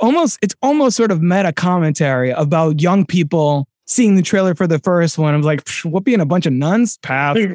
almost 0.00 0.38
it's 0.40 0.54
almost 0.62 0.96
sort 0.96 1.10
of 1.10 1.20
meta 1.20 1.52
commentary 1.52 2.30
about 2.30 2.80
young 2.80 3.04
people 3.04 3.68
seeing 3.86 4.16
the 4.16 4.22
trailer 4.22 4.54
for 4.54 4.66
the 4.66 4.78
first 4.80 5.16
one, 5.16 5.32
I 5.32 5.36
was 5.36 5.46
like, 5.46 5.66
what 5.84 6.04
being 6.04 6.20
a 6.20 6.26
bunch 6.26 6.46
of 6.46 6.52
nuns, 6.52 6.98
path. 6.98 7.36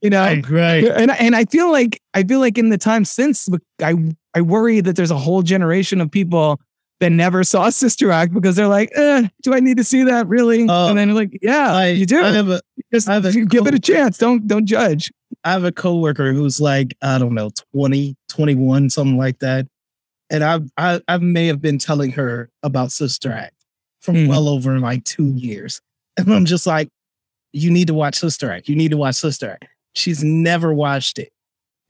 You 0.00 0.10
know, 0.10 0.40
right? 0.48 0.84
And 0.84 1.10
and 1.10 1.34
I 1.34 1.44
feel 1.44 1.72
like 1.72 2.00
I 2.14 2.22
feel 2.22 2.38
like 2.38 2.56
in 2.56 2.68
the 2.68 2.78
time 2.78 3.04
since 3.04 3.48
I 3.82 3.94
I 4.32 4.42
worry 4.42 4.80
that 4.80 4.94
there's 4.94 5.10
a 5.10 5.18
whole 5.18 5.42
generation 5.42 6.00
of 6.00 6.08
people 6.08 6.60
that 7.00 7.10
never 7.10 7.44
saw 7.44 7.70
Sister 7.70 8.10
Act 8.10 8.34
because 8.34 8.56
they're 8.56 8.68
like, 8.68 8.90
eh, 8.94 9.28
do 9.42 9.54
I 9.54 9.60
need 9.60 9.76
to 9.76 9.84
see 9.84 10.02
that 10.04 10.26
really? 10.26 10.68
Uh, 10.68 10.88
and 10.88 10.98
then 10.98 11.14
like, 11.14 11.38
yeah, 11.42 11.72
I, 11.72 11.88
you 11.88 12.06
do. 12.06 12.22
I 12.22 12.32
have 12.32 12.48
a, 12.48 12.60
Just 12.92 13.08
I 13.08 13.14
have 13.14 13.24
a 13.24 13.32
give 13.32 13.64
co- 13.64 13.68
it 13.68 13.74
a 13.74 13.78
chance. 13.78 14.18
Don't 14.18 14.46
don't 14.46 14.66
judge. 14.66 15.12
I 15.44 15.52
have 15.52 15.64
a 15.64 15.72
coworker 15.72 16.32
who's 16.32 16.60
like, 16.60 16.96
I 17.00 17.18
don't 17.18 17.34
know, 17.34 17.50
20, 17.72 18.16
21, 18.28 18.90
something 18.90 19.16
like 19.16 19.38
that. 19.38 19.66
And 20.30 20.42
I 20.42 20.60
I, 20.76 21.00
I 21.08 21.18
may 21.18 21.46
have 21.46 21.60
been 21.60 21.78
telling 21.78 22.12
her 22.12 22.50
about 22.62 22.92
Sister 22.92 23.32
Act 23.32 23.54
from 24.00 24.16
mm. 24.16 24.28
well 24.28 24.48
over 24.48 24.78
like 24.78 25.04
two 25.04 25.32
years. 25.34 25.80
And 26.16 26.32
I'm 26.32 26.46
just 26.46 26.66
like, 26.66 26.88
you 27.52 27.70
need 27.70 27.86
to 27.86 27.94
watch 27.94 28.16
Sister 28.16 28.50
Act. 28.50 28.68
You 28.68 28.74
need 28.74 28.90
to 28.90 28.96
watch 28.96 29.14
Sister 29.14 29.52
Act. 29.52 29.66
She's 29.94 30.24
never 30.24 30.74
watched 30.74 31.18
it. 31.18 31.30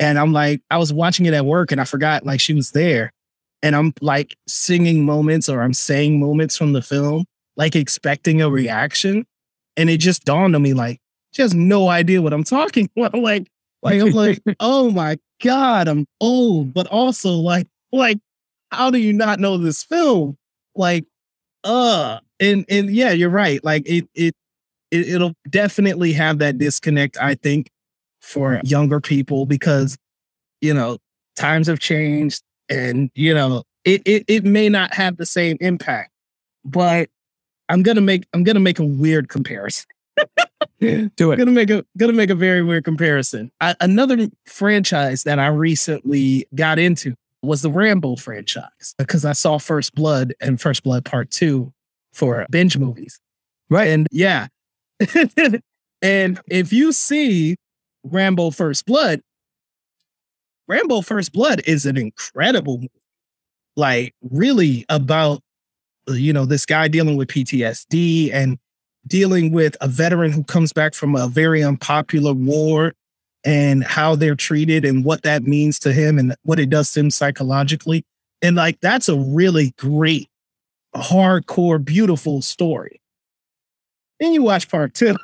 And 0.00 0.18
I'm 0.18 0.32
like, 0.32 0.60
I 0.70 0.78
was 0.78 0.92
watching 0.92 1.26
it 1.26 1.34
at 1.34 1.44
work 1.44 1.72
and 1.72 1.80
I 1.80 1.84
forgot 1.84 2.24
like 2.24 2.40
she 2.40 2.54
was 2.54 2.70
there. 2.70 3.12
And 3.62 3.74
I'm 3.74 3.92
like 4.00 4.36
singing 4.46 5.04
moments 5.04 5.48
or 5.48 5.62
I'm 5.62 5.74
saying 5.74 6.20
moments 6.20 6.56
from 6.56 6.72
the 6.72 6.82
film, 6.82 7.24
like 7.56 7.74
expecting 7.74 8.40
a 8.40 8.50
reaction. 8.50 9.26
And 9.76 9.90
it 9.90 9.98
just 9.98 10.24
dawned 10.24 10.54
on 10.54 10.62
me 10.62 10.74
like, 10.74 11.00
she 11.32 11.42
has 11.42 11.54
no 11.54 11.88
idea 11.88 12.22
what 12.22 12.32
I'm 12.32 12.44
talking 12.44 12.88
about. 12.96 13.14
like, 13.14 13.48
Like 13.82 14.00
I'm 14.00 14.10
like, 14.10 14.42
oh 14.60 14.90
my 14.90 15.18
god, 15.42 15.88
I'm 15.88 16.06
old, 16.20 16.72
but 16.74 16.86
also 16.88 17.30
like, 17.30 17.66
like, 17.92 18.18
how 18.70 18.90
do 18.90 18.98
you 18.98 19.12
not 19.12 19.40
know 19.40 19.56
this 19.56 19.82
film? 19.82 20.36
Like, 20.74 21.06
uh, 21.64 22.18
and 22.40 22.64
and 22.68 22.90
yeah, 22.90 23.10
you're 23.10 23.30
right. 23.30 23.62
Like 23.64 23.82
it 23.86 24.08
it, 24.14 24.34
it 24.90 25.08
it'll 25.08 25.34
definitely 25.48 26.12
have 26.12 26.38
that 26.38 26.58
disconnect. 26.58 27.16
I 27.20 27.34
think 27.34 27.70
for 28.20 28.60
younger 28.64 29.00
people 29.00 29.46
because 29.46 29.96
you 30.60 30.74
know 30.74 30.98
times 31.36 31.66
have 31.66 31.78
changed, 31.78 32.42
and 32.68 33.10
you 33.14 33.34
know 33.34 33.64
it 33.84 34.02
it 34.04 34.24
it 34.28 34.44
may 34.44 34.68
not 34.68 34.94
have 34.94 35.16
the 35.16 35.26
same 35.26 35.56
impact. 35.60 36.10
But 36.64 37.08
I'm 37.68 37.82
gonna 37.82 38.00
make 38.00 38.26
I'm 38.32 38.44
gonna 38.44 38.60
make 38.60 38.78
a 38.78 38.84
weird 38.84 39.28
comparison. 39.28 39.86
Do 40.80 41.32
it. 41.32 41.36
Gonna 41.36 41.46
make 41.46 41.70
a 41.70 41.84
gonna 41.96 42.12
make 42.12 42.30
a 42.30 42.34
very 42.34 42.62
weird 42.62 42.84
comparison. 42.84 43.50
I, 43.60 43.74
another 43.80 44.28
franchise 44.46 45.24
that 45.24 45.38
I 45.38 45.48
recently 45.48 46.46
got 46.54 46.78
into 46.78 47.14
was 47.42 47.62
the 47.62 47.70
Rambo 47.70 48.16
franchise 48.16 48.94
because 48.98 49.24
I 49.24 49.32
saw 49.32 49.58
First 49.58 49.94
Blood 49.94 50.34
and 50.40 50.60
First 50.60 50.82
Blood 50.82 51.04
Part 51.04 51.30
Two 51.30 51.72
for 52.12 52.46
binge 52.50 52.76
movies. 52.76 53.20
Right. 53.70 53.88
And 53.88 54.06
yeah, 54.10 54.48
and 56.02 56.40
if 56.48 56.72
you 56.72 56.92
see 56.92 57.56
Rambo 58.04 58.50
First 58.50 58.86
Blood, 58.86 59.20
Rambo 60.68 61.00
First 61.00 61.32
Blood 61.32 61.62
is 61.66 61.86
an 61.86 61.96
incredible 61.96 62.76
movie. 62.76 62.90
Like 63.76 64.14
really 64.30 64.84
about 64.88 65.40
uh, 66.08 66.12
you 66.12 66.32
know 66.32 66.44
this 66.44 66.66
guy 66.66 66.88
dealing 66.88 67.16
with 67.16 67.28
PTSD 67.28 68.32
and 68.32 68.58
dealing 69.06 69.52
with 69.52 69.76
a 69.80 69.88
veteran 69.88 70.32
who 70.32 70.44
comes 70.44 70.72
back 70.72 70.94
from 70.94 71.16
a 71.16 71.28
very 71.28 71.62
unpopular 71.62 72.34
war 72.34 72.92
and 73.44 73.84
how 73.84 74.14
they're 74.14 74.34
treated 74.34 74.84
and 74.84 75.04
what 75.04 75.22
that 75.22 75.44
means 75.44 75.78
to 75.78 75.92
him 75.92 76.18
and 76.18 76.34
what 76.42 76.58
it 76.58 76.68
does 76.68 76.92
to 76.92 77.00
him 77.00 77.10
psychologically. 77.10 78.04
And 78.42 78.56
like 78.56 78.80
that's 78.80 79.08
a 79.08 79.16
really 79.16 79.72
great, 79.78 80.28
hardcore, 80.94 81.82
beautiful 81.82 82.42
story. 82.42 83.00
Then 84.20 84.34
you 84.34 84.42
watch 84.42 84.68
part 84.68 84.94
two. 84.94 85.16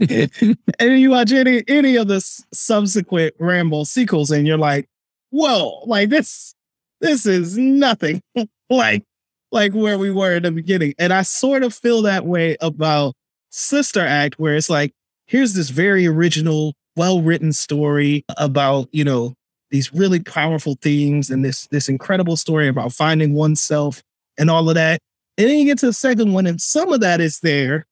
and 0.78 1.00
you 1.00 1.10
watch 1.10 1.32
any 1.32 1.62
any 1.68 1.96
of 1.96 2.08
the 2.08 2.20
subsequent 2.52 3.34
Rambo 3.38 3.84
sequels, 3.84 4.30
and 4.30 4.46
you're 4.46 4.58
like, 4.58 4.88
whoa, 5.30 5.82
like 5.86 6.08
this, 6.08 6.54
this 7.00 7.26
is 7.26 7.58
nothing 7.58 8.22
like 8.70 9.04
like 9.52 9.72
where 9.72 9.98
we 9.98 10.10
were 10.10 10.36
in 10.36 10.44
the 10.44 10.52
beginning. 10.52 10.94
And 10.98 11.12
I 11.12 11.22
sort 11.22 11.62
of 11.62 11.74
feel 11.74 12.02
that 12.02 12.24
way 12.24 12.56
about 12.60 13.14
Sister 13.50 14.00
Act, 14.00 14.38
where 14.38 14.54
it's 14.54 14.70
like, 14.70 14.92
here's 15.26 15.54
this 15.54 15.70
very 15.70 16.06
original, 16.06 16.74
well-written 16.96 17.52
story 17.52 18.24
about, 18.36 18.88
you 18.92 19.04
know, 19.04 19.34
these 19.70 19.92
really 19.92 20.20
powerful 20.20 20.76
themes 20.82 21.30
and 21.30 21.44
this 21.44 21.66
this 21.68 21.88
incredible 21.88 22.36
story 22.36 22.68
about 22.68 22.92
finding 22.92 23.34
oneself 23.34 24.02
and 24.38 24.50
all 24.50 24.68
of 24.68 24.74
that. 24.74 25.00
And 25.38 25.48
then 25.48 25.58
you 25.58 25.64
get 25.64 25.78
to 25.78 25.86
the 25.86 25.92
second 25.92 26.32
one, 26.32 26.46
and 26.46 26.60
some 26.60 26.92
of 26.92 27.00
that 27.00 27.20
is 27.20 27.40
there, 27.40 27.86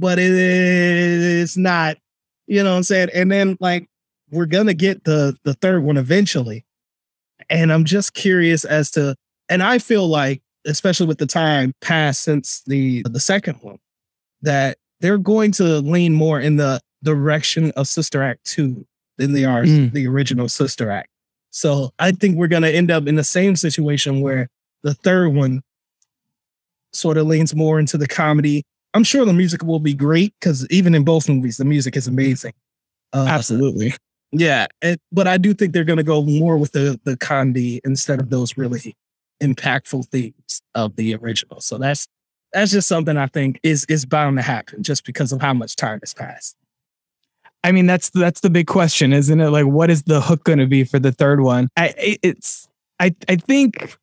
but 0.00 0.18
it 0.18 0.32
is 0.32 1.56
not, 1.56 1.96
you 2.46 2.62
know 2.62 2.70
what 2.70 2.76
I'm 2.78 2.82
saying? 2.82 3.10
And 3.14 3.30
then 3.30 3.56
like 3.60 3.88
we're 4.30 4.46
gonna 4.46 4.74
get 4.74 5.04
the 5.04 5.36
the 5.44 5.54
third 5.54 5.82
one 5.84 5.96
eventually. 5.96 6.64
And 7.48 7.72
I'm 7.72 7.84
just 7.84 8.14
curious 8.14 8.64
as 8.64 8.90
to, 8.92 9.16
and 9.48 9.62
I 9.62 9.78
feel 9.78 10.06
like, 10.06 10.40
especially 10.66 11.06
with 11.06 11.18
the 11.18 11.26
time 11.26 11.72
passed 11.80 12.22
since 12.22 12.62
the 12.66 13.02
the 13.10 13.20
second 13.20 13.56
one, 13.62 13.78
that 14.42 14.78
they're 15.00 15.18
going 15.18 15.52
to 15.52 15.64
lean 15.80 16.12
more 16.14 16.40
in 16.40 16.56
the 16.56 16.80
direction 17.02 17.70
of 17.72 17.88
Sister 17.88 18.22
Act 18.22 18.44
2 18.44 18.86
than 19.16 19.32
they 19.32 19.44
are 19.44 19.64
Mm. 19.64 19.92
the 19.92 20.06
original 20.06 20.48
Sister 20.48 20.90
Act. 20.90 21.08
So 21.50 21.92
I 21.98 22.12
think 22.12 22.36
we're 22.36 22.46
gonna 22.48 22.68
end 22.68 22.90
up 22.90 23.06
in 23.06 23.16
the 23.16 23.24
same 23.24 23.56
situation 23.56 24.20
where 24.20 24.48
the 24.82 24.94
third 24.94 25.30
one 25.30 25.62
sort 26.92 27.16
of 27.16 27.26
leans 27.26 27.54
more 27.54 27.78
into 27.78 27.96
the 27.98 28.06
comedy. 28.08 28.64
I'm 28.94 29.04
sure 29.04 29.24
the 29.24 29.32
music 29.32 29.62
will 29.62 29.80
be 29.80 29.94
great 29.94 30.34
because 30.40 30.66
even 30.68 30.94
in 30.94 31.04
both 31.04 31.28
movies, 31.28 31.56
the 31.58 31.64
music 31.64 31.96
is 31.96 32.06
amazing. 32.06 32.52
Uh, 33.12 33.26
Absolutely. 33.28 33.94
yeah, 34.32 34.66
it, 34.82 35.00
but 35.12 35.26
I 35.26 35.38
do 35.38 35.54
think 35.54 35.72
they're 35.72 35.84
going 35.84 35.96
to 35.96 36.02
go 36.02 36.22
more 36.22 36.56
with 36.56 36.72
the 36.72 37.00
the 37.04 37.16
comedy 37.16 37.80
instead 37.84 38.20
of 38.20 38.30
those 38.30 38.56
really 38.56 38.96
impactful 39.42 40.06
themes 40.08 40.62
of 40.74 40.96
the 40.96 41.14
original. 41.14 41.60
So 41.60 41.78
that's 41.78 42.06
that's 42.52 42.72
just 42.72 42.88
something 42.88 43.16
I 43.16 43.26
think 43.26 43.60
is 43.62 43.84
is 43.88 44.04
bound 44.04 44.36
to 44.38 44.42
happen 44.42 44.82
just 44.82 45.04
because 45.04 45.32
of 45.32 45.40
how 45.40 45.54
much 45.54 45.76
time 45.76 46.00
has 46.00 46.14
passed. 46.14 46.56
I 47.62 47.72
mean, 47.72 47.86
that's 47.86 48.10
that's 48.10 48.40
the 48.40 48.50
big 48.50 48.66
question, 48.66 49.12
isn't 49.12 49.40
it? 49.40 49.50
Like, 49.50 49.66
what 49.66 49.90
is 49.90 50.04
the 50.04 50.20
hook 50.20 50.44
going 50.44 50.58
to 50.58 50.66
be 50.66 50.84
for 50.84 50.98
the 50.98 51.12
third 51.12 51.40
one? 51.40 51.68
I 51.76 52.18
it's 52.22 52.68
I 52.98 53.14
I 53.28 53.36
think 53.36 53.96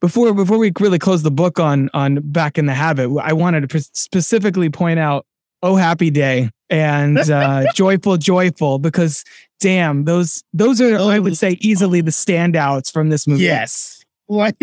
before 0.00 0.32
before 0.34 0.58
we 0.58 0.72
really 0.78 0.98
close 0.98 1.22
the 1.22 1.30
book 1.30 1.58
on 1.58 1.90
on 1.94 2.16
back 2.22 2.58
in 2.58 2.66
the 2.66 2.74
habit, 2.74 3.10
I 3.22 3.32
wanted 3.32 3.62
to 3.62 3.68
pre- 3.68 3.80
specifically 3.80 4.70
point 4.70 4.98
out 4.98 5.26
"Oh 5.62 5.76
Happy 5.76 6.10
Day" 6.10 6.50
and 6.70 7.18
uh, 7.18 7.72
"Joyful 7.74 8.16
Joyful" 8.16 8.78
because 8.78 9.24
damn, 9.60 10.04
those 10.04 10.42
those 10.52 10.80
are 10.80 10.96
I 10.96 11.18
would 11.18 11.36
say 11.36 11.56
easily 11.60 12.00
the 12.00 12.10
standouts 12.10 12.92
from 12.92 13.08
this 13.08 13.26
movie. 13.26 13.44
Yes, 13.44 14.04
like 14.28 14.56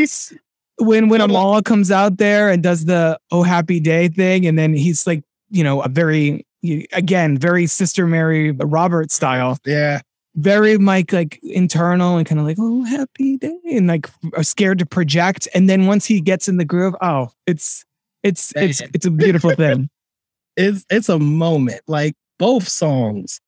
when 0.77 1.09
when 1.09 1.21
Amala 1.21 1.63
comes 1.63 1.91
out 1.91 2.17
there 2.17 2.49
and 2.49 2.61
does 2.61 2.85
the 2.85 3.19
"Oh 3.31 3.43
Happy 3.43 3.79
Day" 3.79 4.07
thing, 4.09 4.45
and 4.45 4.57
then 4.57 4.73
he's 4.73 5.07
like, 5.07 5.23
you 5.49 5.63
know, 5.63 5.81
a 5.81 5.89
very 5.89 6.45
again 6.91 7.37
very 7.37 7.67
Sister 7.67 8.07
Mary 8.07 8.51
Roberts 8.51 9.15
style. 9.15 9.57
Yeah, 9.65 10.01
very 10.35 10.77
Mike 10.77 11.13
like 11.13 11.39
internal 11.43 12.17
and 12.17 12.27
kind 12.27 12.39
of 12.39 12.45
like 12.45 12.57
"Oh 12.59 12.83
Happy 12.83 13.37
Day" 13.37 13.57
and 13.71 13.87
like 13.87 14.09
are 14.35 14.43
scared 14.43 14.79
to 14.79 14.85
project. 14.85 15.47
And 15.53 15.69
then 15.69 15.85
once 15.85 16.05
he 16.05 16.21
gets 16.21 16.47
in 16.47 16.57
the 16.57 16.65
groove, 16.65 16.95
oh, 17.01 17.29
it's 17.45 17.85
it's 18.23 18.53
it's 18.55 18.81
it's 18.93 19.05
a 19.05 19.11
beautiful 19.11 19.51
thing. 19.51 19.89
it's 20.57 20.85
it's 20.89 21.09
a 21.09 21.19
moment. 21.19 21.81
Like 21.87 22.15
both 22.39 22.67
songs 22.67 23.39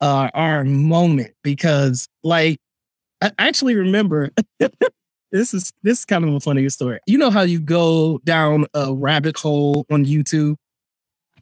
uh, 0.00 0.30
are 0.34 0.60
a 0.60 0.64
moment 0.64 1.32
because, 1.42 2.08
like, 2.22 2.58
I 3.22 3.32
actually 3.38 3.74
remember 3.74 4.30
this 5.32 5.54
is 5.54 5.72
this 5.82 6.00
is 6.00 6.04
kind 6.04 6.24
of 6.24 6.34
a 6.34 6.40
funny 6.40 6.68
story. 6.68 6.98
You 7.06 7.18
know 7.18 7.30
how 7.30 7.42
you 7.42 7.60
go 7.60 8.20
down 8.24 8.66
a 8.74 8.92
rabbit 8.94 9.38
hole 9.38 9.86
on 9.90 10.04
YouTube 10.04 10.56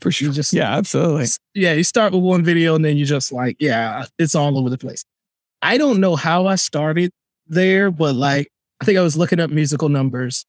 for 0.02 0.10
sure. 0.10 0.28
You 0.28 0.34
just 0.34 0.52
Yeah, 0.52 0.76
absolutely. 0.76 1.26
yeah, 1.54 1.72
you 1.72 1.84
start 1.84 2.12
with 2.12 2.22
one 2.22 2.44
video 2.44 2.74
and 2.74 2.84
then 2.84 2.96
you 2.96 3.04
just 3.04 3.32
like, 3.32 3.56
yeah, 3.58 4.04
it's 4.18 4.34
all 4.34 4.58
over 4.58 4.68
the 4.68 4.78
place. 4.78 5.04
I 5.62 5.78
don't 5.78 6.00
know 6.00 6.16
how 6.16 6.46
I 6.46 6.56
started 6.56 7.10
there, 7.46 7.90
but 7.90 8.14
like 8.14 8.48
I 8.80 8.84
think 8.84 8.98
I 8.98 9.02
was 9.02 9.16
looking 9.16 9.40
up 9.40 9.50
musical 9.50 9.88
numbers 9.88 10.44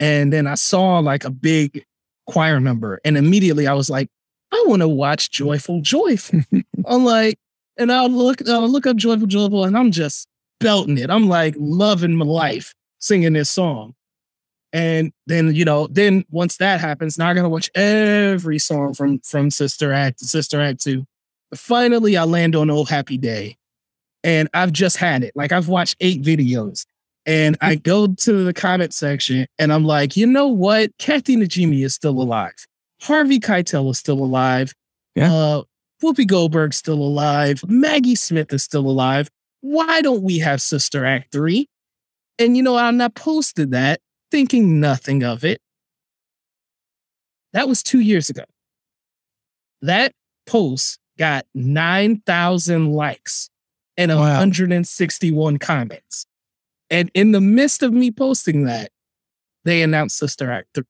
and 0.00 0.32
then 0.32 0.46
I 0.46 0.54
saw 0.54 0.98
like 0.98 1.24
a 1.24 1.30
big 1.30 1.84
choir 2.26 2.58
number 2.58 3.00
and 3.04 3.16
immediately 3.16 3.66
I 3.66 3.74
was 3.74 3.90
like, 3.90 4.08
I 4.52 4.64
want 4.66 4.80
to 4.82 4.88
watch 4.88 5.30
Joyful 5.30 5.80
Joyful. 5.82 6.40
I'm 6.86 7.04
like, 7.04 7.38
and 7.76 7.92
I'll 7.92 8.08
look 8.08 8.48
I'll 8.48 8.68
look 8.68 8.86
up 8.86 8.96
Joyful 8.96 9.26
Joyful 9.26 9.64
and 9.64 9.76
I'm 9.76 9.90
just 9.90 10.26
belting 10.60 10.98
it. 10.98 11.10
I'm 11.10 11.28
like 11.28 11.54
loving 11.58 12.16
my 12.16 12.24
life 12.24 12.74
singing 13.00 13.34
this 13.34 13.50
song. 13.50 13.94
And 14.74 15.12
then, 15.28 15.54
you 15.54 15.64
know, 15.64 15.86
then 15.86 16.24
once 16.32 16.56
that 16.56 16.80
happens, 16.80 17.16
now 17.16 17.28
I 17.28 17.34
gotta 17.34 17.48
watch 17.48 17.70
every 17.76 18.58
song 18.58 18.92
from 18.92 19.20
from 19.20 19.50
Sister 19.50 19.92
Act 19.92 20.18
to 20.18 20.24
Sister 20.26 20.60
Act 20.60 20.82
2. 20.82 21.06
Finally, 21.54 22.16
I 22.16 22.24
land 22.24 22.56
on 22.56 22.68
Old 22.70 22.88
Happy 22.88 23.16
Day. 23.16 23.56
And 24.24 24.48
I've 24.52 24.72
just 24.72 24.96
had 24.96 25.22
it. 25.22 25.32
Like 25.36 25.52
I've 25.52 25.68
watched 25.68 25.96
eight 26.00 26.22
videos. 26.22 26.86
And 27.24 27.56
I 27.60 27.76
go 27.76 28.08
to 28.08 28.44
the 28.44 28.52
comment 28.52 28.92
section 28.92 29.46
and 29.58 29.72
I'm 29.72 29.84
like, 29.84 30.16
you 30.16 30.26
know 30.26 30.48
what? 30.48 30.90
Kathy 30.98 31.36
Najimy 31.36 31.84
is 31.84 31.94
still 31.94 32.20
alive. 32.20 32.66
Harvey 33.00 33.38
Keitel 33.38 33.90
is 33.92 33.98
still 33.98 34.18
alive. 34.18 34.74
Yeah. 35.14 35.32
Uh, 35.32 35.62
Whoopi 36.02 36.26
Goldberg's 36.26 36.76
still 36.76 37.00
alive. 37.00 37.62
Maggie 37.68 38.16
Smith 38.16 38.52
is 38.52 38.64
still 38.64 38.86
alive. 38.86 39.30
Why 39.60 40.02
don't 40.02 40.22
we 40.22 40.38
have 40.40 40.60
Sister 40.60 41.06
Act 41.06 41.30
3? 41.32 41.68
And 42.40 42.56
you 42.56 42.62
know, 42.62 42.76
I'm 42.76 42.96
not 42.96 43.14
posted 43.14 43.70
that 43.70 44.00
thinking 44.34 44.80
nothing 44.80 45.22
of 45.22 45.44
it. 45.44 45.60
That 47.52 47.68
was 47.68 47.84
two 47.84 48.00
years 48.00 48.30
ago. 48.30 48.42
That 49.80 50.10
post 50.44 50.98
got 51.20 51.46
9,000 51.54 52.90
likes 52.90 53.48
and 53.96 54.10
Wow. 54.10 54.16
161 54.16 55.58
comments. 55.58 56.26
And 56.90 57.12
in 57.14 57.30
the 57.30 57.40
midst 57.40 57.84
of 57.84 57.92
me 57.92 58.10
posting 58.10 58.64
that, 58.64 58.90
they 59.64 59.82
announced 59.82 60.18
Sister 60.18 60.50
Act 60.50 60.66
3. 60.74 60.82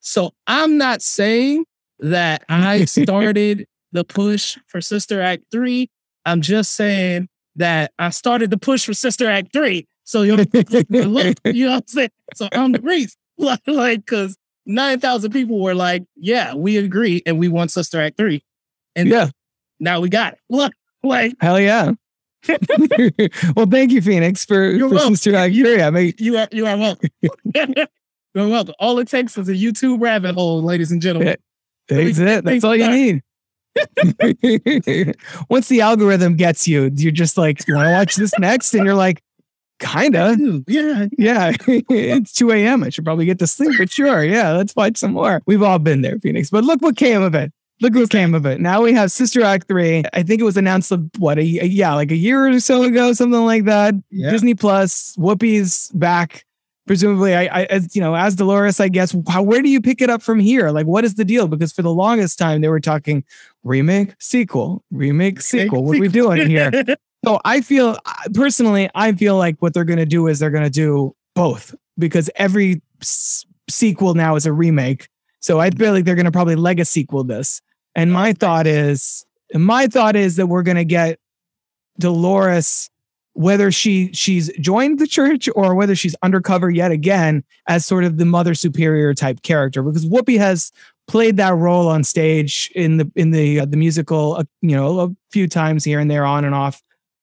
So 0.00 0.32
I'm 0.48 0.76
not 0.76 1.00
saying 1.00 1.66
that 2.00 2.42
I 2.48 2.84
started 2.86 3.66
the 3.92 4.02
push 4.02 4.58
for 4.66 4.80
Sister 4.80 5.22
Act 5.22 5.44
3. 5.52 5.88
I'm 6.26 6.40
just 6.40 6.72
saying 6.72 7.28
that 7.54 7.92
I 8.00 8.10
started 8.10 8.50
the 8.50 8.58
push 8.58 8.84
for 8.84 8.94
Sister 8.94 9.30
Act 9.30 9.52
3. 9.52 9.86
So 10.10 10.22
you 10.22 10.34
look, 10.90 11.36
you 11.44 11.66
know 11.66 11.70
what 11.70 11.76
I'm 11.76 11.86
saying? 11.86 12.10
So 12.34 12.48
I'm 12.52 12.72
the 12.72 12.80
reason. 12.80 13.16
Like, 13.66 14.04
because 14.04 14.36
9,000 14.66 15.30
people 15.32 15.62
were 15.62 15.74
like, 15.74 16.02
yeah, 16.14 16.52
we 16.54 16.76
agree 16.76 17.22
and 17.24 17.38
we 17.38 17.48
want 17.48 17.70
Sister 17.70 17.98
Act 17.98 18.18
3. 18.18 18.42
And 18.96 19.08
Yeah. 19.08 19.30
now 19.78 20.00
we 20.00 20.10
got 20.10 20.34
it. 20.34 20.40
Look, 20.50 20.74
Like, 21.02 21.36
Hell 21.40 21.58
yeah. 21.58 21.92
well, 23.56 23.66
thank 23.70 23.92
you, 23.92 24.02
Phoenix, 24.02 24.44
for, 24.44 24.70
You're 24.72 24.90
for 24.90 24.96
welcome. 24.96 25.14
Sister 25.16 25.36
Act 25.36 25.54
3. 25.54 25.80
I 25.80 25.90
mean, 25.90 26.12
you 26.18 26.36
are 26.36 26.48
you 26.52 26.66
are 26.66 26.76
welcome. 26.76 27.08
You're 27.54 28.48
welcome. 28.48 28.74
All 28.78 28.98
it 28.98 29.08
takes 29.08 29.38
is 29.38 29.48
a 29.48 29.54
YouTube 29.54 30.02
rabbit 30.02 30.34
hole, 30.34 30.62
ladies 30.62 30.90
and 30.92 31.00
gentlemen. 31.00 31.36
that's 31.88 32.18
it. 32.18 32.44
That's 32.44 32.64
all 32.64 32.76
you 32.76 32.90
need. 32.90 33.22
Once 35.48 35.68
the 35.68 35.80
algorithm 35.80 36.36
gets 36.36 36.68
you, 36.68 36.90
you're 36.94 37.12
just 37.12 37.38
like, 37.38 37.64
want 37.68 37.86
to 37.86 37.92
watch 37.92 38.16
this 38.16 38.36
next? 38.38 38.74
And 38.74 38.84
you're 38.84 38.94
like, 38.94 39.22
kinda. 39.80 40.36
Yeah, 40.68 41.06
Yeah, 41.18 41.52
it's 41.68 42.32
2 42.32 42.52
a.m. 42.52 42.84
I 42.84 42.90
should 42.90 43.04
probably 43.04 43.26
get 43.26 43.38
to 43.40 43.46
sleep, 43.46 43.72
but 43.78 43.90
sure. 43.90 44.22
Yeah, 44.22 44.52
let's 44.52 44.76
watch 44.76 44.96
some 44.98 45.12
more. 45.14 45.42
We've 45.46 45.62
all 45.62 45.78
been 45.78 46.02
there, 46.02 46.18
Phoenix. 46.20 46.50
But 46.50 46.64
look 46.64 46.80
what 46.82 46.96
came 46.96 47.22
of 47.22 47.34
it. 47.34 47.52
Look 47.82 47.94
what 47.94 48.10
came 48.10 48.34
of 48.34 48.44
it. 48.44 48.60
Now 48.60 48.82
we 48.82 48.92
have 48.92 49.10
Sister 49.10 49.42
Act 49.42 49.66
3. 49.66 50.04
I 50.12 50.22
think 50.22 50.40
it 50.40 50.44
was 50.44 50.58
announced, 50.58 50.92
what, 51.18 51.38
a, 51.38 51.40
a- 51.40 51.64
yeah, 51.66 51.94
like 51.94 52.10
a 52.10 52.16
year 52.16 52.46
or 52.46 52.60
so 52.60 52.82
ago, 52.82 53.12
something 53.14 53.44
like 53.46 53.64
that. 53.64 53.94
Yeah. 54.10 54.30
Disney 54.30 54.54
Plus, 54.54 55.16
Whoopi's 55.16 55.88
back. 55.94 56.44
Presumably, 56.86 57.34
I, 57.36 57.44
I, 57.60 57.64
as 57.66 57.94
you 57.94 58.00
know, 58.02 58.16
as 58.16 58.34
Dolores, 58.34 58.80
I 58.80 58.88
guess. 58.88 59.14
How, 59.28 59.42
where 59.42 59.62
do 59.62 59.68
you 59.68 59.80
pick 59.80 60.02
it 60.02 60.10
up 60.10 60.22
from 60.22 60.40
here? 60.40 60.70
Like, 60.70 60.86
what 60.86 61.04
is 61.04 61.14
the 61.14 61.24
deal? 61.24 61.46
Because 61.46 61.72
for 61.72 61.82
the 61.82 61.92
longest 61.92 62.36
time, 62.38 62.62
they 62.62 62.68
were 62.68 62.80
talking 62.80 63.22
remake, 63.62 64.14
sequel, 64.18 64.82
remake, 64.90 65.40
sequel. 65.40 65.84
What 65.84 65.98
are 65.98 66.00
we 66.00 66.08
doing 66.08 66.48
here? 66.48 66.70
So 67.24 67.40
I 67.44 67.60
feel 67.60 67.98
personally, 68.34 68.88
I 68.94 69.12
feel 69.12 69.36
like 69.36 69.56
what 69.60 69.74
they're 69.74 69.84
going 69.84 69.98
to 69.98 70.06
do 70.06 70.26
is 70.26 70.38
they're 70.38 70.50
going 70.50 70.64
to 70.64 70.70
do 70.70 71.14
both 71.34 71.74
because 71.98 72.30
every 72.36 72.80
s- 73.02 73.44
sequel 73.68 74.14
now 74.14 74.36
is 74.36 74.46
a 74.46 74.52
remake. 74.52 75.08
So 75.40 75.60
I 75.60 75.70
feel 75.70 75.92
like 75.92 76.04
they're 76.04 76.14
going 76.14 76.24
to 76.26 76.32
probably 76.32 76.56
leg 76.56 76.80
a 76.80 76.84
sequel 76.84 77.24
this. 77.24 77.60
And 77.94 78.12
my 78.12 78.32
thought 78.32 78.66
is, 78.66 79.24
my 79.54 79.86
thought 79.86 80.16
is 80.16 80.36
that 80.36 80.46
we're 80.46 80.62
going 80.62 80.76
to 80.76 80.84
get 80.84 81.18
Dolores, 81.98 82.88
whether 83.34 83.70
she 83.70 84.12
she's 84.12 84.50
joined 84.58 84.98
the 84.98 85.06
church 85.06 85.48
or 85.54 85.74
whether 85.74 85.94
she's 85.94 86.16
undercover 86.22 86.70
yet 86.70 86.90
again 86.90 87.44
as 87.66 87.84
sort 87.84 88.04
of 88.04 88.16
the 88.16 88.24
mother 88.24 88.54
superior 88.54 89.12
type 89.12 89.42
character, 89.42 89.82
because 89.82 90.06
Whoopi 90.06 90.38
has 90.38 90.72
played 91.06 91.36
that 91.36 91.54
role 91.54 91.88
on 91.88 92.04
stage 92.04 92.70
in 92.74 92.96
the 92.96 93.10
in 93.16 93.30
the 93.32 93.60
uh, 93.60 93.64
the 93.66 93.76
musical, 93.76 94.36
uh, 94.36 94.44
you 94.62 94.76
know, 94.76 95.00
a 95.00 95.10
few 95.30 95.48
times 95.48 95.84
here 95.84 96.00
and 96.00 96.10
there, 96.10 96.24
on 96.24 96.44
and 96.44 96.54
off 96.54 96.82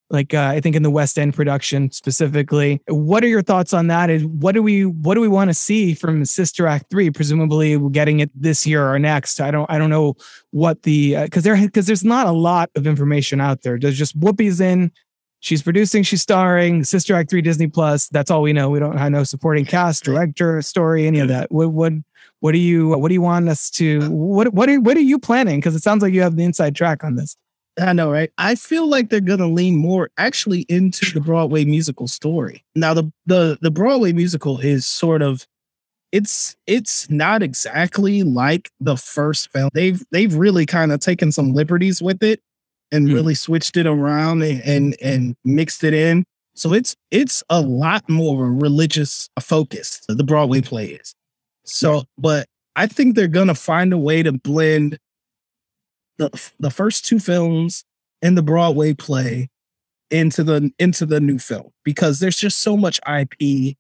like 0.10 0.34
uh, 0.34 0.52
I 0.54 0.60
think 0.62 0.76
in 0.76 0.84
the 0.84 0.90
West 0.90 1.20
End 1.20 1.34
production 1.34 1.92
specifically. 1.92 2.82
What 2.88 3.24
are 3.24 3.28
your 3.28 3.42
thoughts 3.42 3.74
on 3.74 3.88
that? 3.88 4.10
Is 4.10 4.26
what 4.26 4.54
do 4.54 4.64
we 4.64 4.86
what 4.86 5.16
do 5.16 5.22
we 5.22 5.28
want 5.28 5.50
to 5.50 5.54
see 5.54 5.94
from 5.94 6.24
Sister 6.26 6.68
Act 6.68 6.90
three? 6.90 7.10
Presumably, 7.10 7.78
we're 7.78 7.90
getting 7.90 8.20
it 8.20 8.32
this 8.34 8.66
year 8.66 8.90
or 8.90 8.98
next. 9.00 9.42
I 9.42 9.52
don't 9.52 9.70
I 9.70 9.78
don't 9.78 9.90
know 9.90 10.16
what 10.52 10.84
the 10.84 11.16
because 11.24 11.44
there 11.44 11.58
because 11.58 11.88
there's 11.88 12.06
not 12.06 12.28
a 12.28 12.32
lot 12.32 12.70
of 12.76 12.88
information 12.88 13.42
out 13.42 13.64
there. 13.64 13.78
There's 13.78 13.98
just 13.98 14.18
Whoopi's 14.20 14.62
in. 14.62 14.92
She's 15.40 15.62
producing, 15.62 16.02
she's 16.02 16.22
starring. 16.22 16.84
Sister 16.84 17.16
Act 17.16 17.30
three 17.30 17.42
Disney 17.42 17.68
Plus. 17.68 18.08
That's 18.08 18.32
all 18.32 18.42
we 18.42 18.54
know. 18.54 18.70
We 18.70 18.80
don't 18.80 18.98
have 18.98 19.12
no 19.12 19.24
supporting 19.24 19.66
cast, 19.66 20.04
director, 20.04 20.62
story, 20.62 21.06
any 21.06 21.20
of 21.20 21.28
that. 21.28 21.52
What 21.52 21.70
what 21.70 21.94
what 22.40 22.54
do 22.54 22.60
you 22.60 22.90
what 22.90 23.10
do 23.10 23.14
you 23.14 23.22
want 23.22 23.50
us 23.50 23.70
to 23.72 24.10
what 24.10 24.54
what 24.54 24.70
are 24.70 24.80
what 24.80 24.96
are 24.96 25.02
you 25.02 25.20
planning? 25.20 25.60
Because 25.60 25.76
it 25.76 25.84
sounds 25.84 26.02
like 26.02 26.14
you 26.14 26.22
have 26.22 26.38
the 26.38 26.44
inside 26.44 26.76
track 26.76 27.04
on 27.04 27.16
this. 27.16 27.36
I 27.80 27.94
know, 27.94 28.12
right? 28.12 28.32
I 28.38 28.56
feel 28.56 28.88
like 28.90 29.10
they're 29.10 29.22
gonna 29.22 29.48
lean 29.48 29.76
more 29.76 30.10
actually 30.18 30.62
into 30.68 31.12
the 31.14 31.22
Broadway 31.22 31.64
musical 31.66 32.08
story. 32.08 32.64
Now, 32.76 32.94
the 32.94 33.12
the 33.26 33.58
the 33.62 33.72
Broadway 33.72 34.14
musical 34.14 34.60
is 34.60 34.86
sort 34.86 35.22
of 35.22 35.45
it's 36.12 36.56
it's 36.68 37.10
not 37.10 37.44
exactly 37.44 38.24
like 38.24 38.72
the 38.80 38.98
first 38.98 39.52
film. 39.52 39.70
They've 39.74 40.04
they've 40.12 40.34
really 40.36 40.66
kind 40.66 40.91
of 40.91 40.99
taken 41.02 41.32
some 41.32 41.54
liberties 41.54 42.02
with 42.02 42.24
it 42.24 42.41
and 42.91 43.10
Hmm. 43.10 43.16
really 43.16 43.36
switched 43.36 43.78
it 43.78 43.88
around 43.88 44.44
and, 44.44 44.62
and 44.64 44.95
and 45.02 45.36
mixed 45.45 45.84
it 45.84 45.94
in. 45.94 46.24
So 46.56 46.74
it's 46.74 46.95
it's 47.12 47.44
a 47.49 47.62
lot 47.62 48.10
more 48.10 48.36
of 48.45 48.49
a 48.49 48.52
religious 48.54 49.30
focus. 49.40 50.02
The 50.08 50.24
Broadway 50.24 50.62
play 50.62 50.88
is. 50.91 51.14
So, 51.66 52.06
but 52.18 52.48
I 52.76 52.88
think 52.88 53.16
they're 53.16 53.28
gonna 53.28 53.56
find 53.56 53.94
a 53.94 53.98
way 53.98 54.24
to 54.24 54.32
blend 54.34 54.98
the 56.18 56.52
the 56.60 56.72
first 56.72 57.06
two 57.06 57.19
films 57.19 57.84
and 58.22 58.38
the 58.38 58.44
Broadway 58.44 58.94
play 58.94 59.49
into 60.11 60.44
the 60.44 60.72
into 60.80 61.06
the 61.06 61.19
new 61.19 61.39
film 61.39 61.72
because 61.84 62.19
there's 62.19 62.38
just 62.38 62.60
so 62.60 62.77
much 62.77 62.99
IP. 63.07 63.76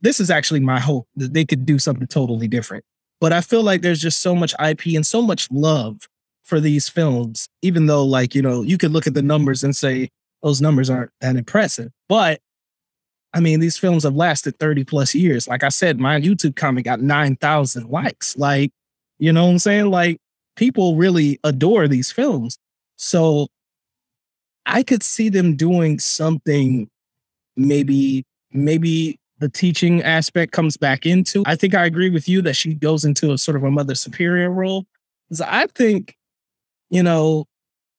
This 0.00 0.20
is 0.20 0.30
actually 0.30 0.60
my 0.60 0.78
hope 0.78 1.08
that 1.16 1.34
they 1.34 1.44
could 1.44 1.66
do 1.66 1.78
something 1.78 2.06
totally 2.06 2.48
different. 2.48 2.84
But 3.20 3.32
I 3.32 3.40
feel 3.40 3.62
like 3.62 3.82
there's 3.82 4.00
just 4.00 4.20
so 4.20 4.34
much 4.34 4.54
IP 4.64 4.94
and 4.94 5.06
so 5.06 5.20
much 5.20 5.50
love 5.50 6.08
for 6.44 6.60
these 6.60 6.88
films, 6.88 7.48
even 7.62 7.86
though, 7.86 8.04
like, 8.04 8.34
you 8.34 8.40
know, 8.40 8.62
you 8.62 8.78
could 8.78 8.92
look 8.92 9.06
at 9.06 9.14
the 9.14 9.22
numbers 9.22 9.64
and 9.64 9.74
say 9.74 10.08
those 10.42 10.60
numbers 10.60 10.88
aren't 10.88 11.10
that 11.20 11.36
impressive. 11.36 11.90
But 12.08 12.40
I 13.34 13.40
mean, 13.40 13.60
these 13.60 13.76
films 13.76 14.04
have 14.04 14.14
lasted 14.14 14.58
30 14.58 14.84
plus 14.84 15.14
years. 15.14 15.46
Like 15.46 15.62
I 15.62 15.68
said, 15.68 16.00
my 16.00 16.18
YouTube 16.18 16.56
comment 16.56 16.84
got 16.86 17.00
9,000 17.00 17.90
likes. 17.90 18.36
Like, 18.38 18.72
you 19.18 19.32
know 19.32 19.44
what 19.44 19.52
I'm 19.52 19.58
saying? 19.58 19.90
Like, 19.90 20.18
people 20.58 20.96
really 20.96 21.38
adore 21.44 21.86
these 21.88 22.10
films. 22.12 22.58
So 22.96 23.46
I 24.66 24.82
could 24.82 25.02
see 25.02 25.28
them 25.28 25.54
doing 25.56 25.98
something 26.00 26.88
maybe, 27.56 28.24
maybe 28.52 29.18
the 29.38 29.48
teaching 29.48 30.02
aspect 30.02 30.52
comes 30.52 30.76
back 30.76 31.06
into. 31.06 31.44
I 31.46 31.54
think 31.54 31.74
I 31.74 31.86
agree 31.86 32.10
with 32.10 32.28
you 32.28 32.42
that 32.42 32.56
she 32.56 32.74
goes 32.74 33.04
into 33.04 33.32
a 33.32 33.38
sort 33.38 33.56
of 33.56 33.62
a 33.62 33.70
mother 33.70 33.94
superior 33.94 34.50
role. 34.50 34.84
Because 35.28 35.40
I 35.42 35.66
think, 35.68 36.16
you 36.90 37.02
know, 37.02 37.46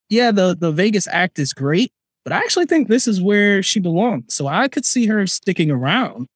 yeah, 0.10 0.32
the 0.32 0.56
the 0.60 0.72
Vegas 0.72 1.08
act 1.08 1.40
is 1.40 1.54
great, 1.54 1.92
but 2.26 2.34
I 2.34 2.38
actually 2.40 2.66
think 2.66 2.88
this 2.90 3.08
is 3.08 3.22
where 3.22 3.64
she 3.64 3.80
belongs. 3.80 4.34
So 4.34 4.48
I 4.48 4.68
could 4.68 4.86
see 4.86 5.06
her 5.06 5.26
sticking 5.28 5.72
around 5.72 6.28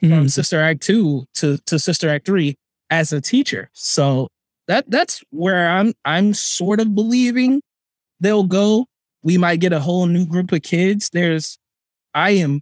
from 0.00 0.10
Mhm. 0.26 0.30
Sister 0.30 0.60
Act 0.60 0.82
two 0.82 1.24
to 1.36 1.58
to 1.66 1.78
Sister 1.78 2.08
Act 2.08 2.26
three 2.26 2.54
as 2.90 3.12
a 3.12 3.20
teacher. 3.20 3.68
So 3.72 4.28
that 4.68 4.90
that's 4.90 5.22
where 5.30 5.68
I'm 5.68 5.92
I'm 6.04 6.34
sort 6.34 6.80
of 6.80 6.94
believing 6.94 7.62
they'll 8.20 8.44
go. 8.44 8.86
We 9.22 9.38
might 9.38 9.60
get 9.60 9.72
a 9.72 9.80
whole 9.80 10.06
new 10.06 10.26
group 10.26 10.52
of 10.52 10.62
kids. 10.62 11.10
There's 11.12 11.58
I 12.14 12.30
am 12.32 12.60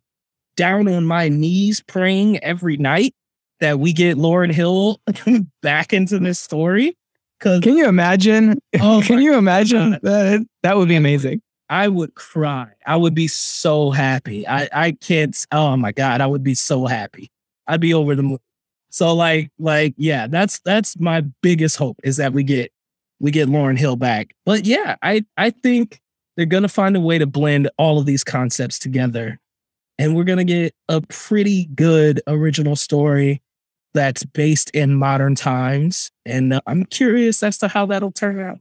down 0.57 0.89
on 0.89 1.07
my 1.07 1.29
knees 1.29 1.81
praying 1.81 2.39
every 2.45 2.77
night 2.77 3.15
that 3.61 3.79
we 3.79 3.93
get 3.93 4.17
Lauryn 4.17 4.53
Hill 4.53 5.01
back 5.63 5.93
into 5.93 6.19
this 6.19 6.39
story. 6.39 6.97
Cause 7.41 7.61
Can 7.61 7.77
you 7.77 7.89
imagine? 7.89 8.59
Oh 8.81 9.03
Can 9.07 9.21
you 9.21 9.35
imagine 9.35 9.93
God. 9.93 10.01
that? 10.03 10.47
That 10.63 10.77
would 10.77 10.89
be 10.89 10.97
amazing. 10.97 11.41
I 11.71 11.89
would 11.89 12.15
cry. 12.15 12.69
I 12.85 12.97
would 12.97 13.15
be 13.15 13.29
so 13.29 13.91
happy. 13.91 14.47
I 14.47 14.69
I 14.73 14.93
can't. 14.93 15.37
Oh 15.53 15.77
my 15.77 15.93
god, 15.93 16.21
I 16.21 16.27
would 16.27 16.43
be 16.43 16.55
so 16.55 16.87
happy. 16.87 17.31
I'd 17.67 17.81
be 17.81 17.95
over 17.95 18.15
the 18.15 18.23
moon. 18.23 18.39
So 18.91 19.15
like 19.15 19.51
like 19.59 19.95
yeah, 19.97 20.27
that's 20.27 20.61
that's 20.61 20.99
my 20.99 21.23
biggest 21.43 21.77
hope 21.77 21.99
is 22.03 22.17
that 22.19 22.33
we 22.33 22.43
get 22.43 22.73
we 23.21 23.31
get 23.31 23.49
Lauryn 23.49 23.79
Hill 23.79 23.97
back. 23.97 24.35
But 24.45 24.67
yeah, 24.67 24.97
I 25.03 25.25
I 25.37 25.51
think 25.51 26.01
they're 26.37 26.47
gonna 26.47 26.69
find 26.69 26.97
a 26.97 27.01
way 27.01 27.19
to 27.19 27.27
blend 27.27 27.71
all 27.79 27.99
of 27.99 28.07
these 28.07 28.25
concepts 28.25 28.79
together, 28.79 29.39
and 29.99 30.17
we're 30.17 30.25
gonna 30.25 30.45
get 30.45 30.75
a 30.89 31.01
pretty 31.03 31.67
good 31.75 32.21
original 32.27 32.77
story 32.77 33.41
that's 33.95 34.25
based 34.25 34.71
in 34.71 34.95
modern 34.95 35.35
times. 35.35 36.11
And 36.25 36.55
uh, 36.55 36.61
I'm 36.67 36.85
curious 36.85 37.43
as 37.43 37.59
to 37.59 37.69
how 37.69 37.87
that'll 37.87 38.13
turn 38.13 38.41
out. 38.41 38.59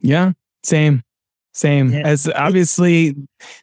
Yeah, 0.00 0.32
same, 0.64 1.02
same. 1.52 1.92
Yeah. 1.92 2.06
As 2.06 2.28
obviously 2.34 3.14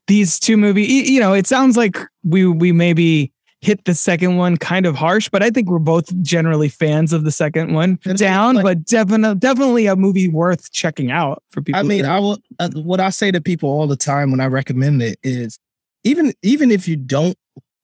these 0.07 0.39
two 0.39 0.55
movies, 0.55 1.09
you 1.09 1.19
know, 1.19 1.33
it 1.33 1.47
sounds 1.47 1.75
like 1.75 1.97
we 2.23 2.45
we 2.45 2.71
maybe 2.71 3.33
hit 3.61 3.85
the 3.85 3.93
second 3.93 4.37
one 4.37 4.57
kind 4.57 4.85
of 4.85 4.95
harsh, 4.95 5.29
but 5.29 5.43
I 5.43 5.51
think 5.51 5.69
we're 5.69 5.79
both 5.79 6.19
generally 6.21 6.67
fans 6.67 7.13
of 7.13 7.23
the 7.23 7.31
second 7.31 7.73
one. 7.73 7.99
And 8.05 8.17
Down, 8.17 8.55
like- 8.55 8.63
but 8.63 8.85
definitely 8.85 9.35
definitely 9.39 9.85
a 9.85 9.95
movie 9.95 10.27
worth 10.27 10.71
checking 10.71 11.11
out 11.11 11.43
for 11.51 11.61
people. 11.61 11.79
I 11.79 11.83
mean, 11.83 12.05
I 12.05 12.19
will. 12.19 12.39
Uh, 12.59 12.69
what 12.73 12.99
I 12.99 13.09
say 13.11 13.31
to 13.31 13.39
people 13.39 13.69
all 13.69 13.87
the 13.87 13.95
time 13.95 14.31
when 14.31 14.39
I 14.39 14.47
recommend 14.47 15.01
it 15.01 15.19
is, 15.23 15.59
even 16.03 16.33
even 16.41 16.71
if 16.71 16.87
you 16.87 16.95
don't 16.95 17.37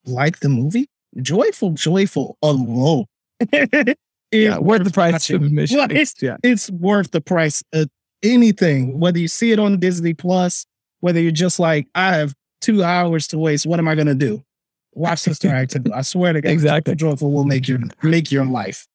like 0.06 0.40
the 0.40 0.50
movie, 0.50 0.90
joyful, 1.22 1.72
joyful 1.72 2.38
alone, 2.42 3.06
yeah, 4.32 4.58
worth 4.58 4.84
the 4.84 4.92
price 4.92 5.30
of 5.30 5.44
admission. 5.44 5.78
Well, 5.78 5.92
it's, 5.92 6.16
yeah. 6.22 6.38
it's 6.44 6.72
worth 6.72 7.12
the 7.12 7.22
price 7.22 7.64
of 7.74 7.90
anything. 8.24 9.00
Whether 9.00 9.20
you 9.20 9.28
see 9.28 9.52
it 9.52 9.60
on 9.60 9.80
Disney 9.80 10.16
Plus, 10.16 10.66
whether 11.02 11.20
you're 11.20 11.32
just 11.32 11.60
like, 11.60 11.88
I 11.94 12.16
have 12.16 12.34
two 12.62 12.84
hours 12.84 13.28
to 13.28 13.38
waste. 13.38 13.68
What 13.68 13.78
am 13.80 13.88
I 13.88 13.94
gonna 13.94 14.16
do? 14.16 14.44
Watch 14.98 15.20
Sister 15.20 15.50
Act. 15.50 15.72
two. 15.72 15.94
I 15.94 16.02
swear 16.02 16.34
to 16.34 16.42
God, 16.42 16.50
Exactly. 16.52 16.96
joyful 16.96 17.32
will 17.32 17.46
make 17.46 17.68
your 17.68 17.80
make 18.04 18.32
your 18.32 18.46
life. 18.46 18.88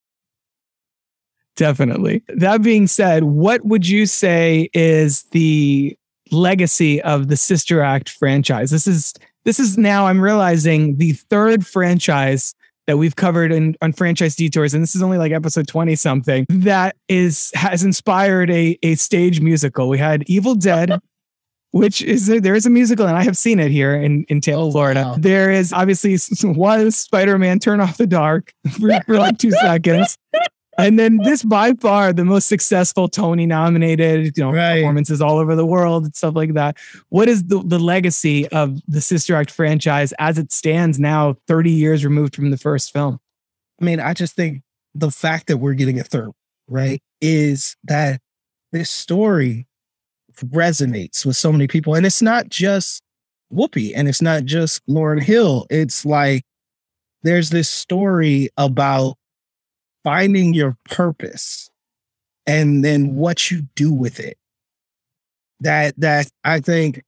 Definitely. 1.57 2.23
That 2.29 2.63
being 2.63 2.87
said, 2.87 3.25
what 3.25 3.65
would 3.65 3.87
you 3.87 4.07
say 4.07 4.71
is 4.73 5.25
the 5.33 5.97
legacy 6.31 7.03
of 7.03 7.29
the 7.29 7.37
Sister 7.37 7.83
Act 7.83 8.09
franchise? 8.09 8.71
This 8.71 8.87
is 8.87 9.13
this 9.45 9.59
is 9.61 9.77
now 9.77 10.07
I'm 10.07 10.21
realizing 10.21 10.97
the 10.97 11.13
third 11.13 11.67
franchise 11.67 12.55
that 12.87 12.97
we've 12.97 13.15
covered 13.17 13.53
in 13.53 13.77
on 13.83 13.93
franchise 13.93 14.35
detours, 14.35 14.73
and 14.75 14.83
this 14.83 14.97
is 14.97 15.03
only 15.03 15.19
like 15.19 15.31
episode 15.31 15.69
20 15.69 15.95
something, 15.95 16.47
that 16.49 16.97
is 17.09 17.53
has 17.55 17.85
inspired 17.85 18.51
a, 18.51 18.79
a 18.83 18.95
stage 18.95 19.41
musical. 19.41 19.89
We 19.89 19.99
had 19.99 20.25
Evil 20.29 20.55
Dead, 20.55 20.99
which 21.73 22.01
is 22.03 22.27
there 22.27 22.55
is 22.55 22.65
a 22.65 22.71
musical, 22.71 23.07
and 23.07 23.17
I 23.17 23.25
have 23.25 23.37
seen 23.37 23.59
it 23.59 23.71
here 23.71 23.95
in 23.95 24.25
in 24.29 24.41
Tampa, 24.41 24.71
Florida. 24.71 25.03
wow. 25.03 25.17
There 25.19 25.51
is 25.51 25.73
obviously 25.73 26.17
was 26.43 26.97
Spider 26.97 27.39
Man 27.39 27.59
Turn 27.59 27.81
Off 27.81 27.97
the 27.99 28.07
Dark 28.07 28.53
for, 28.79 28.91
for 29.07 29.19
like 29.19 29.39
two 29.39 29.51
seconds. 29.51 30.17
And 30.79 30.99
then 30.99 31.19
this 31.19 31.43
by 31.45 31.75
far 31.75 32.15
the 32.15 32.25
most 32.25 32.47
successful 32.49 33.07
Tony 33.07 33.45
nominated, 33.45 34.35
you 34.39 34.43
know, 34.43 34.53
Right. 34.53 34.77
performances 34.81 35.21
all 35.21 35.37
over 35.37 35.55
the 35.55 35.67
world 35.67 36.05
and 36.05 36.17
stuff 36.17 36.35
like 36.35 36.55
that. 36.55 36.79
What 37.11 37.29
is 37.29 37.45
the, 37.45 37.63
the 37.63 37.79
legacy 37.79 38.49
of 38.49 38.81
the 38.89 39.03
Sister 39.03 39.35
Act 39.37 39.51
franchise 39.51 40.15
as 40.19 40.39
it 40.39 40.51
stands 40.51 40.99
now, 40.99 41.37
30 41.47 41.71
years 41.71 42.07
removed 42.07 42.35
from 42.35 42.51
the 42.51 42.57
first 42.57 42.91
film? 42.91 43.19
I 43.83 43.85
mean, 43.85 44.01
I 44.01 44.15
just 44.15 44.35
think 44.35 44.63
the 44.95 45.11
fact 45.11 45.49
that 45.49 45.59
we're 45.59 45.75
getting 45.75 46.01
a 46.01 46.05
third, 46.05 46.31
right, 46.69 47.03
is 47.21 47.77
that 47.85 48.23
this 48.73 48.91
story 48.91 49.67
resonates 50.37 51.25
with 51.25 51.37
so 51.37 51.53
many 51.53 51.67
people. 51.67 51.95
And 51.95 52.07
it's 52.07 52.23
not 52.23 52.49
just 52.49 53.03
Whoopi 53.53 53.93
and 53.95 54.09
it's 54.09 54.23
not 54.23 54.45
just 54.45 54.85
Lauryn 54.87 55.23
Hill. 55.23 55.67
It's 55.71 56.05
like 56.05 56.45
there's 57.23 57.51
this 57.51 57.69
story 57.69 58.49
about 58.57 59.17
finding 60.05 60.55
your 60.55 60.77
purpose 60.85 61.71
and 62.47 62.85
then 62.85 63.15
what 63.15 63.51
you 63.51 63.63
do 63.75 63.93
with 63.93 64.19
it. 64.19 64.37
That 65.61 65.95
that 65.99 66.29
I 66.45 66.61
think 66.61 67.05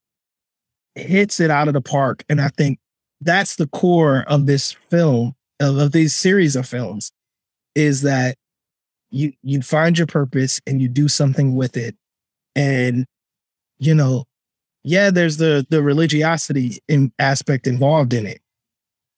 hits 0.94 1.40
it 1.40 1.50
out 1.50 1.68
of 1.68 1.74
the 1.74 1.80
park. 1.80 2.24
And 2.28 2.40
I 2.40 2.48
think 2.48 2.78
that's 3.20 3.56
the 3.56 3.66
core 3.66 4.24
of 4.28 4.46
this 4.46 4.72
film, 4.90 5.34
of, 5.60 5.78
of 5.78 5.92
these 5.92 6.14
series 6.14 6.54
of 6.54 6.68
films, 6.68 7.10
is 7.74 8.02
that 8.02 8.36
you 9.10 9.32
you 9.42 9.62
find 9.62 9.98
your 9.98 10.06
purpose 10.06 10.60
and 10.66 10.80
you 10.80 10.88
do 10.88 11.08
something 11.08 11.56
with 11.56 11.76
it. 11.76 11.96
And 12.54 13.06
you 13.78 13.94
know, 13.94 14.24
yeah, 14.82 15.10
there's 15.10 15.38
the 15.38 15.66
the 15.70 15.82
religiosity 15.82 16.78
in 16.88 17.12
aspect 17.18 17.66
involved 17.66 18.12
in 18.12 18.26
it. 18.26 18.40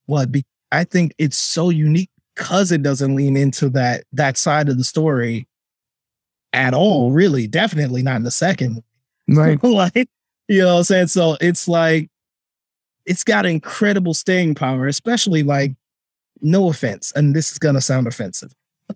But 0.09 0.31
be, 0.31 0.45
I 0.73 0.85
think 0.85 1.15
it's 1.19 1.37
so 1.37 1.71
unique 1.71 2.11
because 2.35 2.71
it 2.71 2.83
doesn't 2.83 3.17
lean 3.17 3.37
into 3.37 3.69
that 3.71 4.05
that 4.13 4.37
side 4.39 4.69
of 4.69 4.79
the 4.79 4.85
story 4.85 5.49
at 6.53 6.75
all, 6.75 7.13
really. 7.13 7.47
Definitely 7.47 8.03
not 8.03 8.17
in 8.17 8.23
the 8.23 8.31
second. 8.31 8.83
Right. 9.29 9.63
like, 9.65 10.09
you 10.49 10.63
know 10.63 10.75
what 10.75 10.79
I'm 10.79 10.85
saying? 10.85 11.07
So 11.09 11.37
it's 11.41 11.67
like 11.67 12.09
it's 13.05 13.25
got 13.25 13.47
incredible 13.47 14.15
staying 14.15 14.55
power, 14.55 14.87
especially 14.87 15.43
like 15.43 15.73
no 16.43 16.69
offense, 16.69 17.13
and 17.17 17.35
this 17.35 17.51
is 17.51 17.59
gonna 17.59 17.81
sound 17.81 18.07
offensive. 18.07 18.53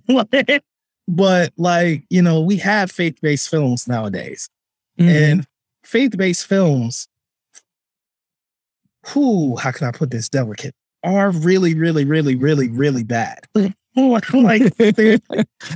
but 1.09 1.53
like, 1.57 2.05
you 2.11 2.23
know, 2.23 2.41
we 2.41 2.57
have 2.59 2.93
faith-based 2.93 3.49
films 3.49 3.89
nowadays. 3.89 4.49
Mhm. 4.99 5.32
And 5.32 5.47
faith-based 5.85 6.47
films, 6.47 7.09
who, 9.07 9.57
how 9.57 9.70
can 9.70 9.86
I 9.89 9.93
put 9.93 10.11
this 10.11 10.28
delicate, 10.28 10.74
are 11.02 11.31
really, 11.31 11.74
really, 11.74 12.05
really, 12.05 12.35
really, 12.35 12.69
really 12.69 13.05
bad. 13.05 13.47
like 13.55 14.74
they, 14.77 15.19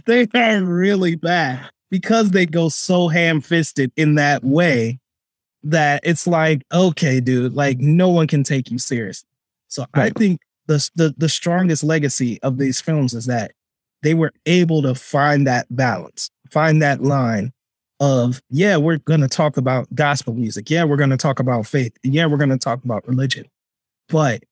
they 0.07 0.27
are 0.35 0.63
really 0.63 1.17
bad 1.17 1.71
because 1.91 2.31
they 2.31 2.47
go 2.47 2.69
so 2.69 3.09
ham-fisted 3.09 3.91
in 3.97 4.15
that 4.17 4.45
way 4.45 4.99
that 5.63 6.01
it's 6.05 6.27
like, 6.27 6.63
okay, 6.73 7.21
dude, 7.21 7.55
like 7.55 7.79
no 7.79 8.09
one 8.11 8.27
can 8.27 8.45
take 8.45 8.71
you 8.71 8.79
serious. 8.79 9.25
So 9.69 9.87
I 9.95 10.11
think 10.11 10.41
the, 10.67 10.89
the 10.95 11.15
the 11.17 11.29
strongest 11.29 11.83
legacy 11.83 12.41
of 12.43 12.59
these 12.59 12.81
films 12.81 13.15
is 13.15 13.27
that 13.27 13.53
they 14.03 14.15
were 14.15 14.33
able 14.47 14.83
to 14.83 14.95
find 14.95 15.47
that 15.47 15.67
balance, 15.71 16.31
find 16.51 16.83
that 16.83 17.03
line 17.03 17.53
of, 18.05 18.43
yeah, 18.51 18.77
we're 18.77 18.99
going 18.99 19.21
to 19.21 19.29
talk 19.29 19.57
about 19.57 19.93
gospel 19.95 20.35
music. 20.35 20.69
Yeah, 20.71 20.85
we're 20.85 20.97
going 20.97 21.11
to 21.11 21.17
talk 21.17 21.41
about 21.41 21.67
faith. 21.67 21.97
Yeah, 22.03 22.27
we're 22.27 22.37
going 22.37 22.51
to 22.51 22.59
talk 22.59 22.85
about 22.85 23.07
religion. 23.09 23.47
But 24.09 24.43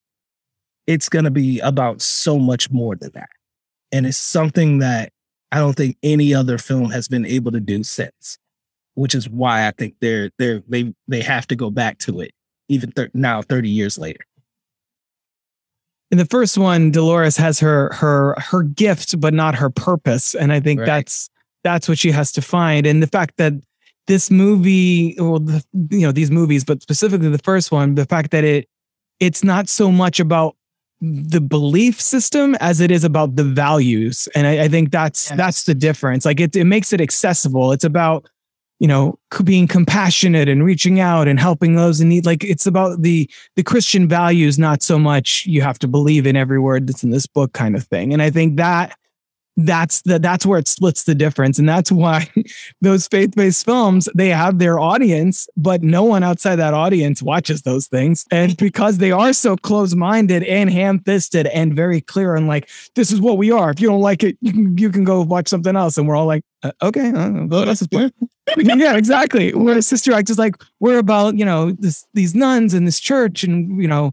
it's 0.86 1.08
going 1.08 1.26
to 1.26 1.30
be 1.30 1.60
about 1.60 2.00
so 2.00 2.38
much 2.38 2.70
more 2.70 2.96
than 2.96 3.10
that. 3.12 3.28
And 3.92 4.06
it's 4.06 4.16
something 4.16 4.78
that 4.78 5.12
I 5.52 5.58
don't 5.58 5.74
think 5.76 5.96
any 6.02 6.32
other 6.34 6.56
film 6.56 6.90
has 6.90 7.08
been 7.08 7.26
able 7.26 7.52
to 7.52 7.60
do 7.60 7.82
since, 7.84 8.38
which 8.94 9.14
is 9.14 9.28
why 9.28 9.66
I 9.68 9.72
think 9.72 9.94
they're 10.00 10.30
they're 10.38 10.62
they 10.66 10.94
they 11.08 11.20
have 11.20 11.46
to 11.48 11.56
go 11.56 11.68
back 11.70 11.98
to 11.98 12.20
it 12.20 12.32
even 12.68 12.90
thir- 12.92 13.10
now 13.12 13.42
30 13.42 13.68
years 13.68 13.98
later. 13.98 14.24
In 16.10 16.18
the 16.18 16.24
first 16.26 16.56
one, 16.56 16.90
Dolores 16.90 17.36
has 17.36 17.60
her 17.60 17.92
her 17.92 18.34
her 18.38 18.62
gift, 18.62 19.20
but 19.20 19.34
not 19.34 19.54
her 19.54 19.68
purpose, 19.70 20.34
and 20.34 20.52
I 20.52 20.60
think 20.60 20.80
Right. 20.80 20.86
that's 20.86 21.28
that's 21.64 21.88
what 21.88 21.98
she 21.98 22.10
has 22.10 22.32
to 22.32 22.42
find. 22.42 22.86
And 22.86 23.02
the 23.02 23.06
fact 23.06 23.36
that 23.36 23.52
this 24.06 24.30
movie, 24.30 25.18
or 25.18 25.38
the, 25.38 25.64
you 25.90 26.00
know, 26.00 26.12
these 26.12 26.30
movies, 26.30 26.64
but 26.64 26.82
specifically 26.82 27.28
the 27.28 27.38
first 27.38 27.70
one, 27.70 27.94
the 27.94 28.06
fact 28.06 28.30
that 28.32 28.44
it 28.44 28.68
it's 29.20 29.44
not 29.44 29.68
so 29.68 29.92
much 29.92 30.18
about 30.18 30.56
the 31.00 31.40
belief 31.40 32.00
system 32.00 32.56
as 32.60 32.80
it 32.80 32.90
is 32.90 33.04
about 33.04 33.36
the 33.36 33.44
values, 33.44 34.28
and 34.34 34.46
I, 34.46 34.64
I 34.64 34.68
think 34.68 34.90
that's 34.90 35.30
Yes. 35.30 35.36
that's 35.36 35.64
the 35.64 35.74
difference. 35.74 36.24
Like 36.24 36.40
it 36.40 36.54
it 36.56 36.64
makes 36.64 36.92
it 36.92 37.00
accessible. 37.00 37.72
It's 37.72 37.84
about 37.84 38.28
you 38.80 38.88
know 38.88 39.16
being 39.44 39.68
compassionate 39.68 40.48
and 40.48 40.64
reaching 40.64 40.98
out 40.98 41.28
and 41.28 41.38
helping 41.38 41.76
those 41.76 42.00
in 42.00 42.08
need 42.08 42.26
like 42.26 42.42
it's 42.42 42.66
about 42.66 43.00
the 43.02 43.30
the 43.54 43.62
christian 43.62 44.08
values 44.08 44.58
not 44.58 44.82
so 44.82 44.98
much 44.98 45.46
you 45.46 45.62
have 45.62 45.78
to 45.78 45.86
believe 45.86 46.26
in 46.26 46.34
every 46.34 46.58
word 46.58 46.88
that's 46.88 47.04
in 47.04 47.10
this 47.10 47.24
book 47.26 47.52
kind 47.52 47.76
of 47.76 47.84
thing 47.84 48.12
and 48.12 48.20
i 48.20 48.28
think 48.28 48.56
that 48.56 48.96
that's 49.56 50.02
the 50.02 50.18
that's 50.18 50.46
where 50.46 50.58
it 50.58 50.68
splits 50.68 51.04
the 51.04 51.14
difference. 51.14 51.58
And 51.58 51.68
that's 51.68 51.92
why 51.92 52.28
those 52.80 53.06
faith-based 53.08 53.64
films 53.64 54.08
they 54.14 54.28
have 54.28 54.58
their 54.58 54.78
audience 54.78 55.48
but 55.56 55.82
no 55.82 56.04
one 56.04 56.22
outside 56.22 56.56
that 56.56 56.74
audience 56.74 57.22
watches 57.22 57.62
those 57.62 57.86
things. 57.86 58.24
And 58.30 58.56
because 58.56 58.98
they 58.98 59.12
are 59.12 59.32
so 59.32 59.56
close-minded 59.56 60.42
and 60.44 60.70
ham-fisted 60.70 61.46
and 61.48 61.74
very 61.74 62.00
clear 62.00 62.34
and 62.34 62.48
like 62.48 62.68
this 62.94 63.12
is 63.12 63.20
what 63.20 63.38
we 63.38 63.50
are. 63.50 63.70
If 63.70 63.80
you 63.80 63.88
don't 63.88 64.00
like 64.00 64.22
it 64.22 64.36
you 64.40 64.52
can 64.52 64.78
you 64.78 64.90
can 64.90 65.04
go 65.04 65.22
watch 65.22 65.48
something 65.48 65.76
else. 65.76 65.98
And 65.98 66.08
we're 66.08 66.16
all 66.16 66.26
like 66.26 66.44
uh, 66.62 66.72
okay 66.82 67.10
uh, 67.10 67.46
well, 67.46 67.66
that's 67.66 67.86
yeah, 68.56 68.96
exactly. 68.96 69.52
Whereas 69.54 69.86
Sister 69.86 70.12
Act 70.12 70.30
is 70.30 70.38
like 70.38 70.56
we're 70.80 70.98
about 70.98 71.38
you 71.38 71.44
know 71.44 71.72
this 71.72 72.06
these 72.14 72.34
nuns 72.34 72.74
in 72.74 72.84
this 72.84 73.00
church 73.00 73.44
and 73.44 73.80
you 73.80 73.88
know 73.88 74.12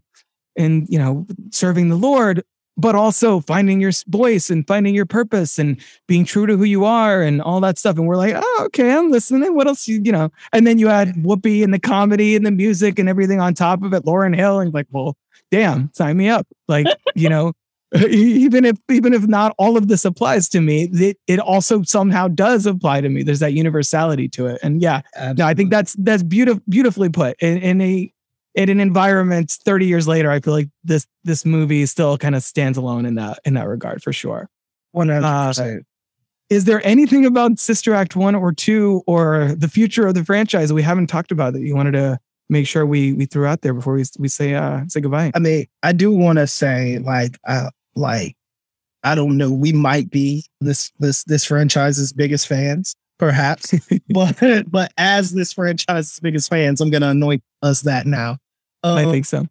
and 0.56 0.86
you 0.88 0.98
know 0.98 1.26
serving 1.50 1.88
the 1.88 1.96
Lord, 1.96 2.44
but 2.76 2.94
also 2.94 3.40
finding 3.40 3.80
your 3.80 3.92
voice 4.08 4.50
and 4.50 4.66
finding 4.66 4.94
your 4.94 5.06
purpose 5.06 5.58
and 5.58 5.80
being 6.06 6.24
true 6.24 6.46
to 6.46 6.56
who 6.56 6.64
you 6.64 6.84
are 6.84 7.22
and 7.22 7.42
all 7.42 7.60
that 7.60 7.78
stuff. 7.78 7.96
And 7.96 8.06
we're 8.06 8.16
like, 8.16 8.34
oh, 8.36 8.62
okay, 8.66 8.92
I'm 8.92 9.10
listening. 9.10 9.54
What 9.54 9.66
else? 9.66 9.86
You, 9.86 10.00
you 10.02 10.12
know? 10.12 10.30
And 10.52 10.66
then 10.66 10.78
you 10.78 10.88
add 10.88 11.14
Whoopi 11.16 11.62
and 11.62 11.74
the 11.74 11.78
comedy 11.78 12.36
and 12.36 12.46
the 12.46 12.50
music 12.50 12.98
and 12.98 13.08
everything 13.08 13.40
on 13.40 13.54
top 13.54 13.82
of 13.82 13.92
it. 13.92 14.04
Lauryn 14.04 14.34
Hill 14.34 14.60
and 14.60 14.72
like, 14.72 14.86
well, 14.90 15.16
damn, 15.50 15.90
sign 15.94 16.16
me 16.16 16.28
up. 16.28 16.46
Like 16.68 16.86
you 17.14 17.28
know. 17.28 17.52
even 18.08 18.64
if 18.64 18.76
even 18.88 19.12
if 19.12 19.26
not 19.26 19.52
all 19.58 19.76
of 19.76 19.88
this 19.88 20.04
applies 20.04 20.48
to 20.48 20.60
me 20.60 20.88
it, 20.92 21.18
it 21.26 21.40
also 21.40 21.82
somehow 21.82 22.28
does 22.28 22.64
apply 22.64 23.00
to 23.00 23.08
me 23.08 23.24
there's 23.24 23.40
that 23.40 23.52
universality 23.52 24.28
to 24.28 24.46
it 24.46 24.60
and 24.62 24.80
yeah 24.80 25.00
no 25.36 25.44
i 25.44 25.52
think 25.52 25.72
that's 25.72 25.94
that's 25.94 26.22
beautiful 26.22 26.62
beautifully 26.68 27.08
put 27.08 27.34
in, 27.42 27.58
in 27.58 27.80
a 27.80 28.12
in 28.54 28.68
an 28.68 28.80
environment 28.80 29.50
30 29.64 29.86
years 29.86 30.08
later 30.08 30.30
i 30.30 30.40
feel 30.40 30.54
like 30.54 30.68
this 30.84 31.06
this 31.24 31.44
movie 31.46 31.86
still 31.86 32.18
kind 32.18 32.34
of 32.34 32.42
stands 32.42 32.76
alone 32.78 33.06
in 33.06 33.14
that 33.14 33.38
in 33.44 33.54
that 33.54 33.68
regard 33.68 34.02
for 34.02 34.12
sure. 34.12 34.48
One 34.92 35.08
hundred 35.08 35.24
Uh, 35.26 35.46
percent. 35.48 35.86
is 36.48 36.64
there 36.64 36.84
anything 36.84 37.24
about 37.26 37.58
sister 37.60 37.94
act 37.94 38.16
1 38.16 38.34
or 38.34 38.52
2 38.52 39.02
or 39.06 39.54
the 39.56 39.68
future 39.68 40.06
of 40.08 40.14
the 40.14 40.24
franchise 40.24 40.68
that 40.68 40.74
we 40.74 40.82
haven't 40.82 41.06
talked 41.06 41.30
about 41.30 41.52
that 41.52 41.60
you 41.60 41.76
wanted 41.76 41.92
to 41.92 42.18
make 42.48 42.66
sure 42.66 42.84
we 42.84 43.12
we 43.12 43.26
threw 43.26 43.46
out 43.46 43.60
there 43.62 43.72
before 43.74 43.94
we 43.94 44.04
we 44.18 44.26
say 44.28 44.54
uh 44.54 44.80
say 44.88 45.00
goodbye? 45.00 45.30
I 45.34 45.38
mean, 45.38 45.66
I 45.84 45.92
do 45.92 46.10
want 46.10 46.38
to 46.38 46.48
say, 46.48 46.98
like, 46.98 47.38
uh, 47.46 47.70
like, 47.94 48.34
I 49.04 49.14
don't 49.14 49.36
know, 49.36 49.52
we 49.52 49.72
might 49.72 50.10
be 50.10 50.44
this 50.60 50.90
this 50.98 51.22
this 51.24 51.44
franchise's 51.44 52.12
biggest 52.12 52.48
fans, 52.48 52.96
perhaps, 53.20 53.72
but 54.08 54.64
but 54.68 54.92
as 54.96 55.30
this 55.32 55.52
franchise's 55.52 56.18
biggest 56.18 56.50
fans, 56.50 56.80
I'm 56.80 56.90
gonna 56.90 57.10
anoint 57.10 57.42
us 57.62 57.82
that 57.82 58.06
now. 58.06 58.38
i 58.82 59.04
Um, 59.04 59.12
think 59.12 59.26
so 59.26 59.46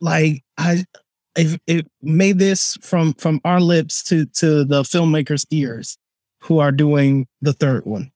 like 0.00 0.42
I 0.56 0.84
if 1.36 1.58
it 1.66 1.86
made 2.02 2.38
this 2.38 2.78
from 2.80 3.14
from 3.14 3.40
our 3.44 3.60
lips 3.60 4.02
to 4.04 4.26
to 4.26 4.64
the 4.64 4.82
filmmakers' 4.82 5.46
ears 5.50 5.98
who 6.40 6.58
are 6.58 6.72
doing 6.72 7.26
the 7.42 7.52
third 7.52 7.84
one. 7.84 8.10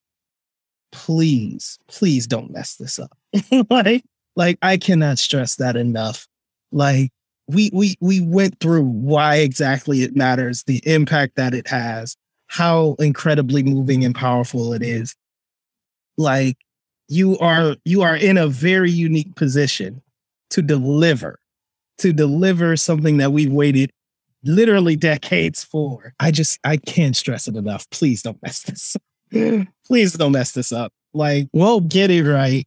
Please, 0.93 1.79
please 1.89 2.27
don't 2.27 2.53
mess 2.53 2.77
this 2.77 2.99
up. 2.99 3.17
like, 3.71 4.05
like 4.37 4.59
I 4.63 4.77
cannot 4.77 5.19
stress 5.19 5.57
that 5.57 5.77
enough. 5.77 6.27
Like 6.71 7.11
we 7.49 7.71
we 7.73 7.97
we 8.01 8.21
went 8.21 8.61
through 8.61 8.85
why 8.85 9.37
exactly 9.37 10.03
it 10.03 10.17
matters, 10.17 10.65
the 10.65 10.83
impact 10.85 11.37
that 11.37 11.55
it 11.55 11.67
has, 11.69 12.17
how 12.53 12.95
incredibly 12.99 13.63
moving 13.63 14.05
and 14.05 14.15
powerful 14.15 14.75
it 14.75 14.83
is. 14.83 15.17
Like 16.19 16.59
you 17.09 17.39
are 17.39 17.77
you 17.87 18.03
are 18.03 18.15
in 18.15 18.37
a 18.37 18.47
very 18.47 18.91
unique 18.91 19.35
position 19.37 20.03
to 20.51 20.61
deliver 20.61 21.39
to 21.97 22.13
deliver 22.13 22.77
something 22.77 23.17
that 23.17 23.33
we've 23.33 23.51
waited 23.51 23.91
literally 24.45 24.97
decades 24.97 25.65
for. 25.65 26.13
I 26.21 26.31
just 26.31 26.59
I 26.63 26.77
can't 26.77 27.17
stress 27.17 27.49
it 27.49 27.57
enough. 27.57 27.89
Please 27.89 28.21
don't 28.21 28.41
mess 28.43 28.61
this. 28.65 28.97
up. 28.97 29.67
Please 29.87 30.13
don't 30.13 30.33
mess 30.33 30.53
this 30.53 30.73
up. 30.73 30.93
Like, 31.15 31.49
well 31.55 31.81
get 31.81 32.11
it 32.11 32.25
right. 32.31 32.67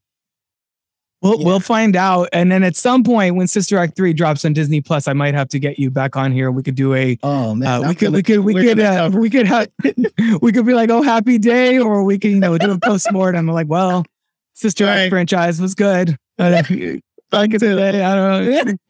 We'll 1.26 1.44
we'll 1.44 1.60
find 1.60 1.96
out, 1.96 2.30
and 2.34 2.52
then 2.52 2.62
at 2.64 2.76
some 2.76 3.04
point 3.04 3.36
when 3.36 3.48
Sister 3.48 3.80
Act 3.80 3.96
three 3.96 4.14
drops 4.14 4.46
on 4.46 4.54
Disney 4.54 4.80
Plus, 4.80 5.08
I 5.08 5.14
might 5.14 5.34
have 5.34 5.48
to 5.50 5.60
get 5.60 5.80
you 5.80 5.90
back 5.90 6.16
on 6.16 6.32
here. 6.32 6.52
We 6.52 6.62
could 6.62 6.76
do 6.76 6.94
a 6.94 7.18
Oh 7.24 7.56
man, 7.56 7.84
uh, 7.84 7.88
we 7.90 7.96
could 7.96 8.14
we 8.14 8.22
could 8.22 8.40
we 8.42 8.54
we're 8.54 8.64
could 8.64 8.80
uh, 8.80 9.10
we 9.12 9.32
could 9.32 9.48
have 9.48 9.68
we 10.42 10.52
could 10.52 10.68
be 10.68 10.76
like 10.76 10.92
oh 10.92 11.02
happy 11.02 11.40
day, 11.40 11.80
or 11.80 12.04
we 12.04 12.20
can 12.20 12.30
you 12.30 12.40
know 12.40 12.60
do 12.60 12.72
a 12.72 12.80
post 12.80 13.12
mortem. 13.12 13.48
like 13.48 13.68
well, 13.68 14.06
Sister 14.54 14.86
Act 14.86 15.00
Right. 15.00 15.10
franchise 15.10 15.60
was 15.60 15.74
good. 15.74 16.16
Uh, 16.38 16.62
I 17.32 17.48
could 17.48 17.60
say 17.60 17.74
that 17.74 17.96
I 17.96 18.16
don't 18.16 18.56
know. 18.56 18.74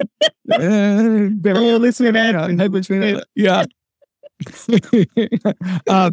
Uh, 0.52 1.78
listen 1.80 2.16
uh, 2.16 3.24
yeah. 3.34 3.66
uh, 5.88 6.12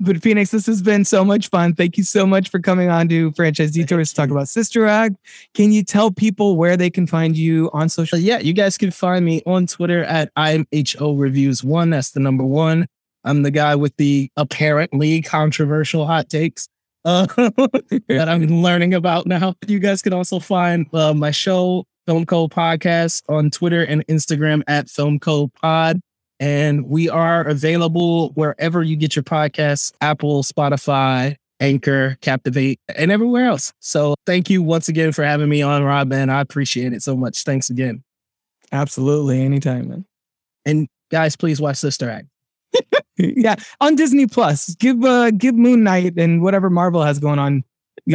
but 0.00 0.22
Phoenix, 0.22 0.50
this 0.50 0.66
has 0.66 0.80
been 0.80 1.04
so 1.04 1.24
much 1.24 1.48
fun. 1.48 1.74
Thank 1.74 1.98
you 1.98 2.04
so 2.04 2.26
much 2.26 2.48
for 2.48 2.58
coming 2.58 2.88
on 2.88 3.08
to 3.10 3.32
Franchise 3.32 3.72
Detours 3.72 4.10
to 4.10 4.14
talk 4.16 4.30
about 4.30 4.48
Sister 4.48 4.86
Act. 4.86 5.16
Can 5.54 5.72
you 5.72 5.84
tell 5.84 6.10
people 6.10 6.56
where 6.56 6.76
they 6.76 6.88
can 6.88 7.06
find 7.06 7.36
you 7.36 7.70
on 7.74 7.88
social? 7.90 8.18
Yeah, 8.18 8.38
you 8.38 8.54
guys 8.54 8.78
can 8.78 8.90
find 8.90 9.24
me 9.24 9.42
on 9.44 9.66
Twitter 9.66 10.02
at 10.04 10.34
IMHO 10.34 11.20
Reviews 11.20 11.62
One. 11.62 11.90
That's 11.90 12.12
the 12.12 12.20
number 12.20 12.44
one. 12.44 12.86
I'm 13.24 13.42
the 13.42 13.50
guy 13.50 13.76
with 13.76 13.94
the 13.98 14.30
apparently 14.38 15.20
controversial 15.20 16.06
hot 16.06 16.30
takes 16.30 16.66
uh, 17.04 17.26
that 18.08 18.26
I'm 18.28 18.46
learning 18.62 18.94
about 18.94 19.26
now. 19.26 19.54
You 19.66 19.78
guys 19.78 20.00
can 20.00 20.14
also 20.14 20.38
find 20.38 20.86
uh, 20.94 21.12
my 21.12 21.30
show, 21.30 21.84
Film 22.06 22.24
Code 22.24 22.50
Podcast, 22.50 23.22
on 23.28 23.50
Twitter 23.50 23.82
and 23.82 24.06
Instagram 24.06 24.62
at 24.66 24.88
Film 24.88 25.18
Code 25.18 25.52
Pod. 25.54 26.00
And 26.40 26.88
we 26.88 27.08
are 27.10 27.42
available 27.42 28.30
wherever 28.30 28.82
you 28.82 28.96
get 28.96 29.14
your 29.14 29.22
podcasts 29.22 29.92
Apple, 30.00 30.42
Spotify, 30.42 31.36
Anchor, 31.60 32.16
Captivate, 32.22 32.80
and 32.96 33.12
everywhere 33.12 33.44
else. 33.46 33.72
So 33.80 34.14
thank 34.24 34.48
you 34.48 34.62
once 34.62 34.88
again 34.88 35.12
for 35.12 35.22
having 35.22 35.50
me 35.50 35.60
on, 35.60 35.84
Rob, 35.84 36.08
man. 36.08 36.30
I 36.30 36.40
appreciate 36.40 36.94
it 36.94 37.02
so 37.02 37.14
much. 37.14 37.42
Thanks 37.44 37.68
again. 37.68 38.02
Absolutely, 38.72 39.42
anytime, 39.42 39.88
man. 39.88 40.04
And 40.64 40.88
guys, 41.10 41.36
please 41.36 41.60
watch 41.60 41.76
Sister 41.76 42.08
Act. 42.08 42.26
yeah, 43.18 43.56
on 43.80 43.96
Disney 43.96 44.26
Plus. 44.26 44.74
Give 44.76 45.04
uh 45.04 45.30
give 45.32 45.54
Moon 45.54 45.82
Knight 45.82 46.14
and 46.16 46.40
whatever 46.40 46.70
Marvel 46.70 47.02
has 47.02 47.18
going 47.18 47.38
on 47.38 47.64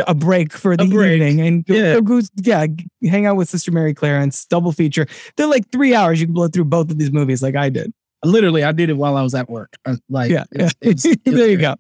a 0.08 0.16
break 0.16 0.52
for 0.52 0.76
the 0.76 0.86
break. 0.86 1.22
evening 1.22 1.42
and 1.46 1.64
Yeah. 1.68 2.00
go, 2.00 2.22
yeah, 2.38 2.66
hang 3.08 3.28
out 3.28 3.36
with 3.36 3.50
Sister 3.50 3.72
Mary 3.72 3.94
Clarence, 3.94 4.46
double 4.46 4.72
feature. 4.72 5.06
They're 5.38 5.46
like 5.46 5.70
three 5.72 5.94
hours. 5.94 6.20
You 6.20 6.26
can 6.28 6.34
blow 6.34 6.48
through 6.48 6.66
both 6.66 6.90
of 6.90 6.98
these 6.98 7.12
movies 7.12 7.44
like 7.44 7.56
I 7.56 7.70
did. 7.70 7.94
Literally, 8.26 8.64
I 8.64 8.72
did 8.72 8.90
it 8.90 8.98
while 8.98 9.16
I 9.18 9.22
was 9.22 9.34
at 9.36 9.50
work. 9.50 9.74
Uh, 9.86 9.96
Like, 10.10 10.32
Yeah, 10.32 10.44
yeah. 10.52 10.70
it's- 10.82 11.06
it's 11.06 11.20
there 11.24 11.48
you 11.50 11.58
go. 11.58 11.76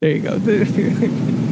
There 0.00 0.10
you 0.10 0.20
go. 0.20 0.38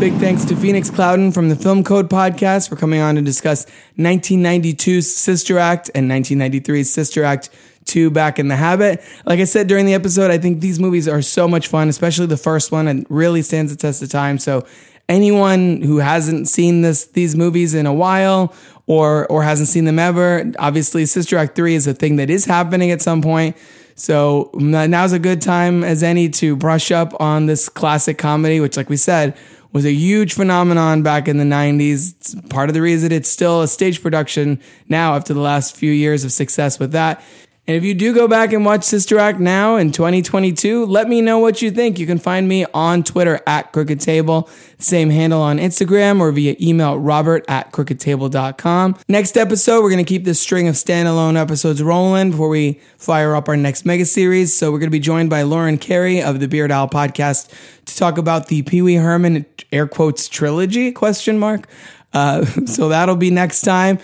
Big 0.00 0.12
thanks 0.14 0.44
to 0.46 0.56
Phoenix 0.56 0.90
Clouden 0.90 1.32
from 1.32 1.48
the 1.48 1.56
Film 1.56 1.82
Code 1.84 2.10
podcast 2.10 2.68
for 2.68 2.76
coming 2.76 3.00
on 3.00 3.14
to 3.14 3.22
discuss 3.22 3.64
1992's 3.96 5.14
Sister 5.14 5.58
Act 5.58 5.90
and 5.94 6.10
1993's 6.10 6.90
Sister 6.92 7.24
Act 7.24 7.48
2 7.86 8.10
Back 8.10 8.38
in 8.38 8.48
the 8.48 8.56
Habit. 8.56 9.00
Like 9.24 9.38
I 9.40 9.44
said 9.44 9.66
during 9.68 9.86
the 9.86 9.94
episode, 9.94 10.30
I 10.30 10.36
think 10.38 10.60
these 10.60 10.78
movies 10.80 11.06
are 11.08 11.22
so 11.22 11.46
much 11.48 11.68
fun, 11.68 11.88
especially 11.88 12.26
the 12.26 12.36
first 12.36 12.72
one, 12.72 12.88
and 12.88 13.06
really 13.08 13.40
stands 13.40 13.72
the 13.72 13.78
test 13.78 14.02
of 14.02 14.10
time. 14.10 14.38
So 14.38 14.66
anyone 15.08 15.80
who 15.80 15.98
hasn't 15.98 16.48
seen 16.48 16.82
this 16.82 17.06
these 17.06 17.36
movies 17.36 17.72
in 17.72 17.86
a 17.86 17.94
while 17.94 18.52
or 18.86 19.26
or 19.26 19.42
hasn't 19.42 19.68
seen 19.68 19.84
them 19.84 19.98
ever, 19.98 20.50
obviously 20.58 21.06
Sister 21.06 21.36
Act 21.36 21.56
3 21.56 21.74
is 21.74 21.86
a 21.86 21.94
thing 21.94 22.16
that 22.16 22.30
is 22.30 22.44
happening 22.44 22.90
at 22.90 23.00
some 23.00 23.22
point. 23.22 23.56
So 23.96 24.50
now's 24.54 25.12
a 25.12 25.18
good 25.18 25.40
time 25.40 25.84
as 25.84 26.02
any 26.02 26.28
to 26.30 26.56
brush 26.56 26.90
up 26.90 27.18
on 27.20 27.46
this 27.46 27.68
classic 27.68 28.18
comedy, 28.18 28.58
which, 28.58 28.76
like 28.76 28.90
we 28.90 28.96
said, 28.96 29.36
was 29.72 29.84
a 29.84 29.92
huge 29.92 30.34
phenomenon 30.34 31.02
back 31.02 31.28
in 31.28 31.36
the 31.36 31.44
90s. 31.44 32.14
It's 32.16 32.34
part 32.48 32.68
of 32.70 32.74
the 32.74 32.82
reason 32.82 33.12
it's 33.12 33.28
still 33.28 33.62
a 33.62 33.68
stage 33.68 34.02
production 34.02 34.60
now 34.88 35.14
after 35.14 35.34
the 35.34 35.40
last 35.40 35.76
few 35.76 35.92
years 35.92 36.24
of 36.24 36.32
success 36.32 36.78
with 36.78 36.92
that. 36.92 37.22
And 37.66 37.74
if 37.78 37.82
you 37.82 37.94
do 37.94 38.12
go 38.14 38.28
back 38.28 38.52
and 38.52 38.62
watch 38.62 38.84
Sister 38.84 39.18
Act 39.18 39.40
now 39.40 39.76
in 39.76 39.90
2022, 39.90 40.84
let 40.84 41.08
me 41.08 41.22
know 41.22 41.38
what 41.38 41.62
you 41.62 41.70
think. 41.70 41.98
You 41.98 42.06
can 42.06 42.18
find 42.18 42.46
me 42.46 42.66
on 42.74 43.02
Twitter 43.02 43.40
at 43.46 43.72
Crooked 43.72 44.00
Table, 44.00 44.50
same 44.78 45.08
handle 45.08 45.40
on 45.40 45.56
Instagram 45.56 46.20
or 46.20 46.30
via 46.30 46.56
email 46.60 46.98
robert 46.98 47.42
at 47.48 47.72
crookedtable.com. 47.72 48.98
Next 49.08 49.38
episode, 49.38 49.82
we're 49.82 49.90
going 49.90 50.04
to 50.04 50.08
keep 50.08 50.24
this 50.24 50.38
string 50.38 50.68
of 50.68 50.74
standalone 50.74 51.40
episodes 51.40 51.82
rolling 51.82 52.32
before 52.32 52.50
we 52.50 52.80
fire 52.98 53.34
up 53.34 53.48
our 53.48 53.56
next 53.56 53.86
mega 53.86 54.04
series. 54.04 54.54
So 54.54 54.70
we're 54.70 54.78
going 54.78 54.90
to 54.90 54.92
be 54.92 55.00
joined 55.00 55.30
by 55.30 55.40
Lauren 55.40 55.78
Carey 55.78 56.22
of 56.22 56.40
the 56.40 56.48
Beard 56.48 56.70
Owl 56.70 56.90
podcast 56.90 57.50
to 57.86 57.96
talk 57.96 58.18
about 58.18 58.48
the 58.48 58.60
Pee 58.60 58.82
Wee 58.82 58.96
Herman 58.96 59.46
air 59.72 59.86
quotes 59.86 60.28
trilogy 60.28 60.92
question 60.92 61.38
mark. 61.38 61.66
Uh, 62.12 62.44
so 62.66 62.90
that'll 62.90 63.16
be 63.16 63.30
next 63.30 63.62
time. 63.62 63.98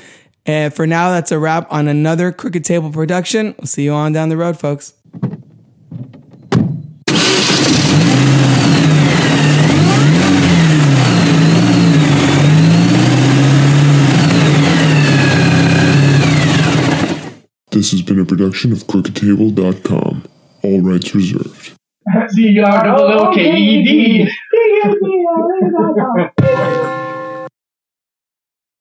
And 0.51 0.75
for 0.75 0.85
now, 0.85 1.13
that's 1.13 1.31
a 1.31 1.39
wrap 1.39 1.71
on 1.71 1.87
another 1.87 2.33
Crooked 2.33 2.65
Table 2.65 2.91
production. 2.91 3.55
We'll 3.57 3.69
see 3.69 3.85
you 3.85 3.93
on 3.93 4.13
down 4.13 4.31
the 4.31 4.37
road, 4.37 4.59
folks. 4.59 4.95
This 17.71 17.93
has 17.93 18.03
been 18.03 18.19
a 18.19 18.25
production 18.25 18.73
of 18.73 18.79
CrookedTable.com. 18.89 20.25
All 20.65 20.81
rights 20.81 21.15
reserved. 21.15 21.75
C 22.31 22.59
R 22.59 22.89
O 22.89 23.29
O 23.29 23.33
K 23.33 23.57
E 23.57 23.85
D. 23.85 24.29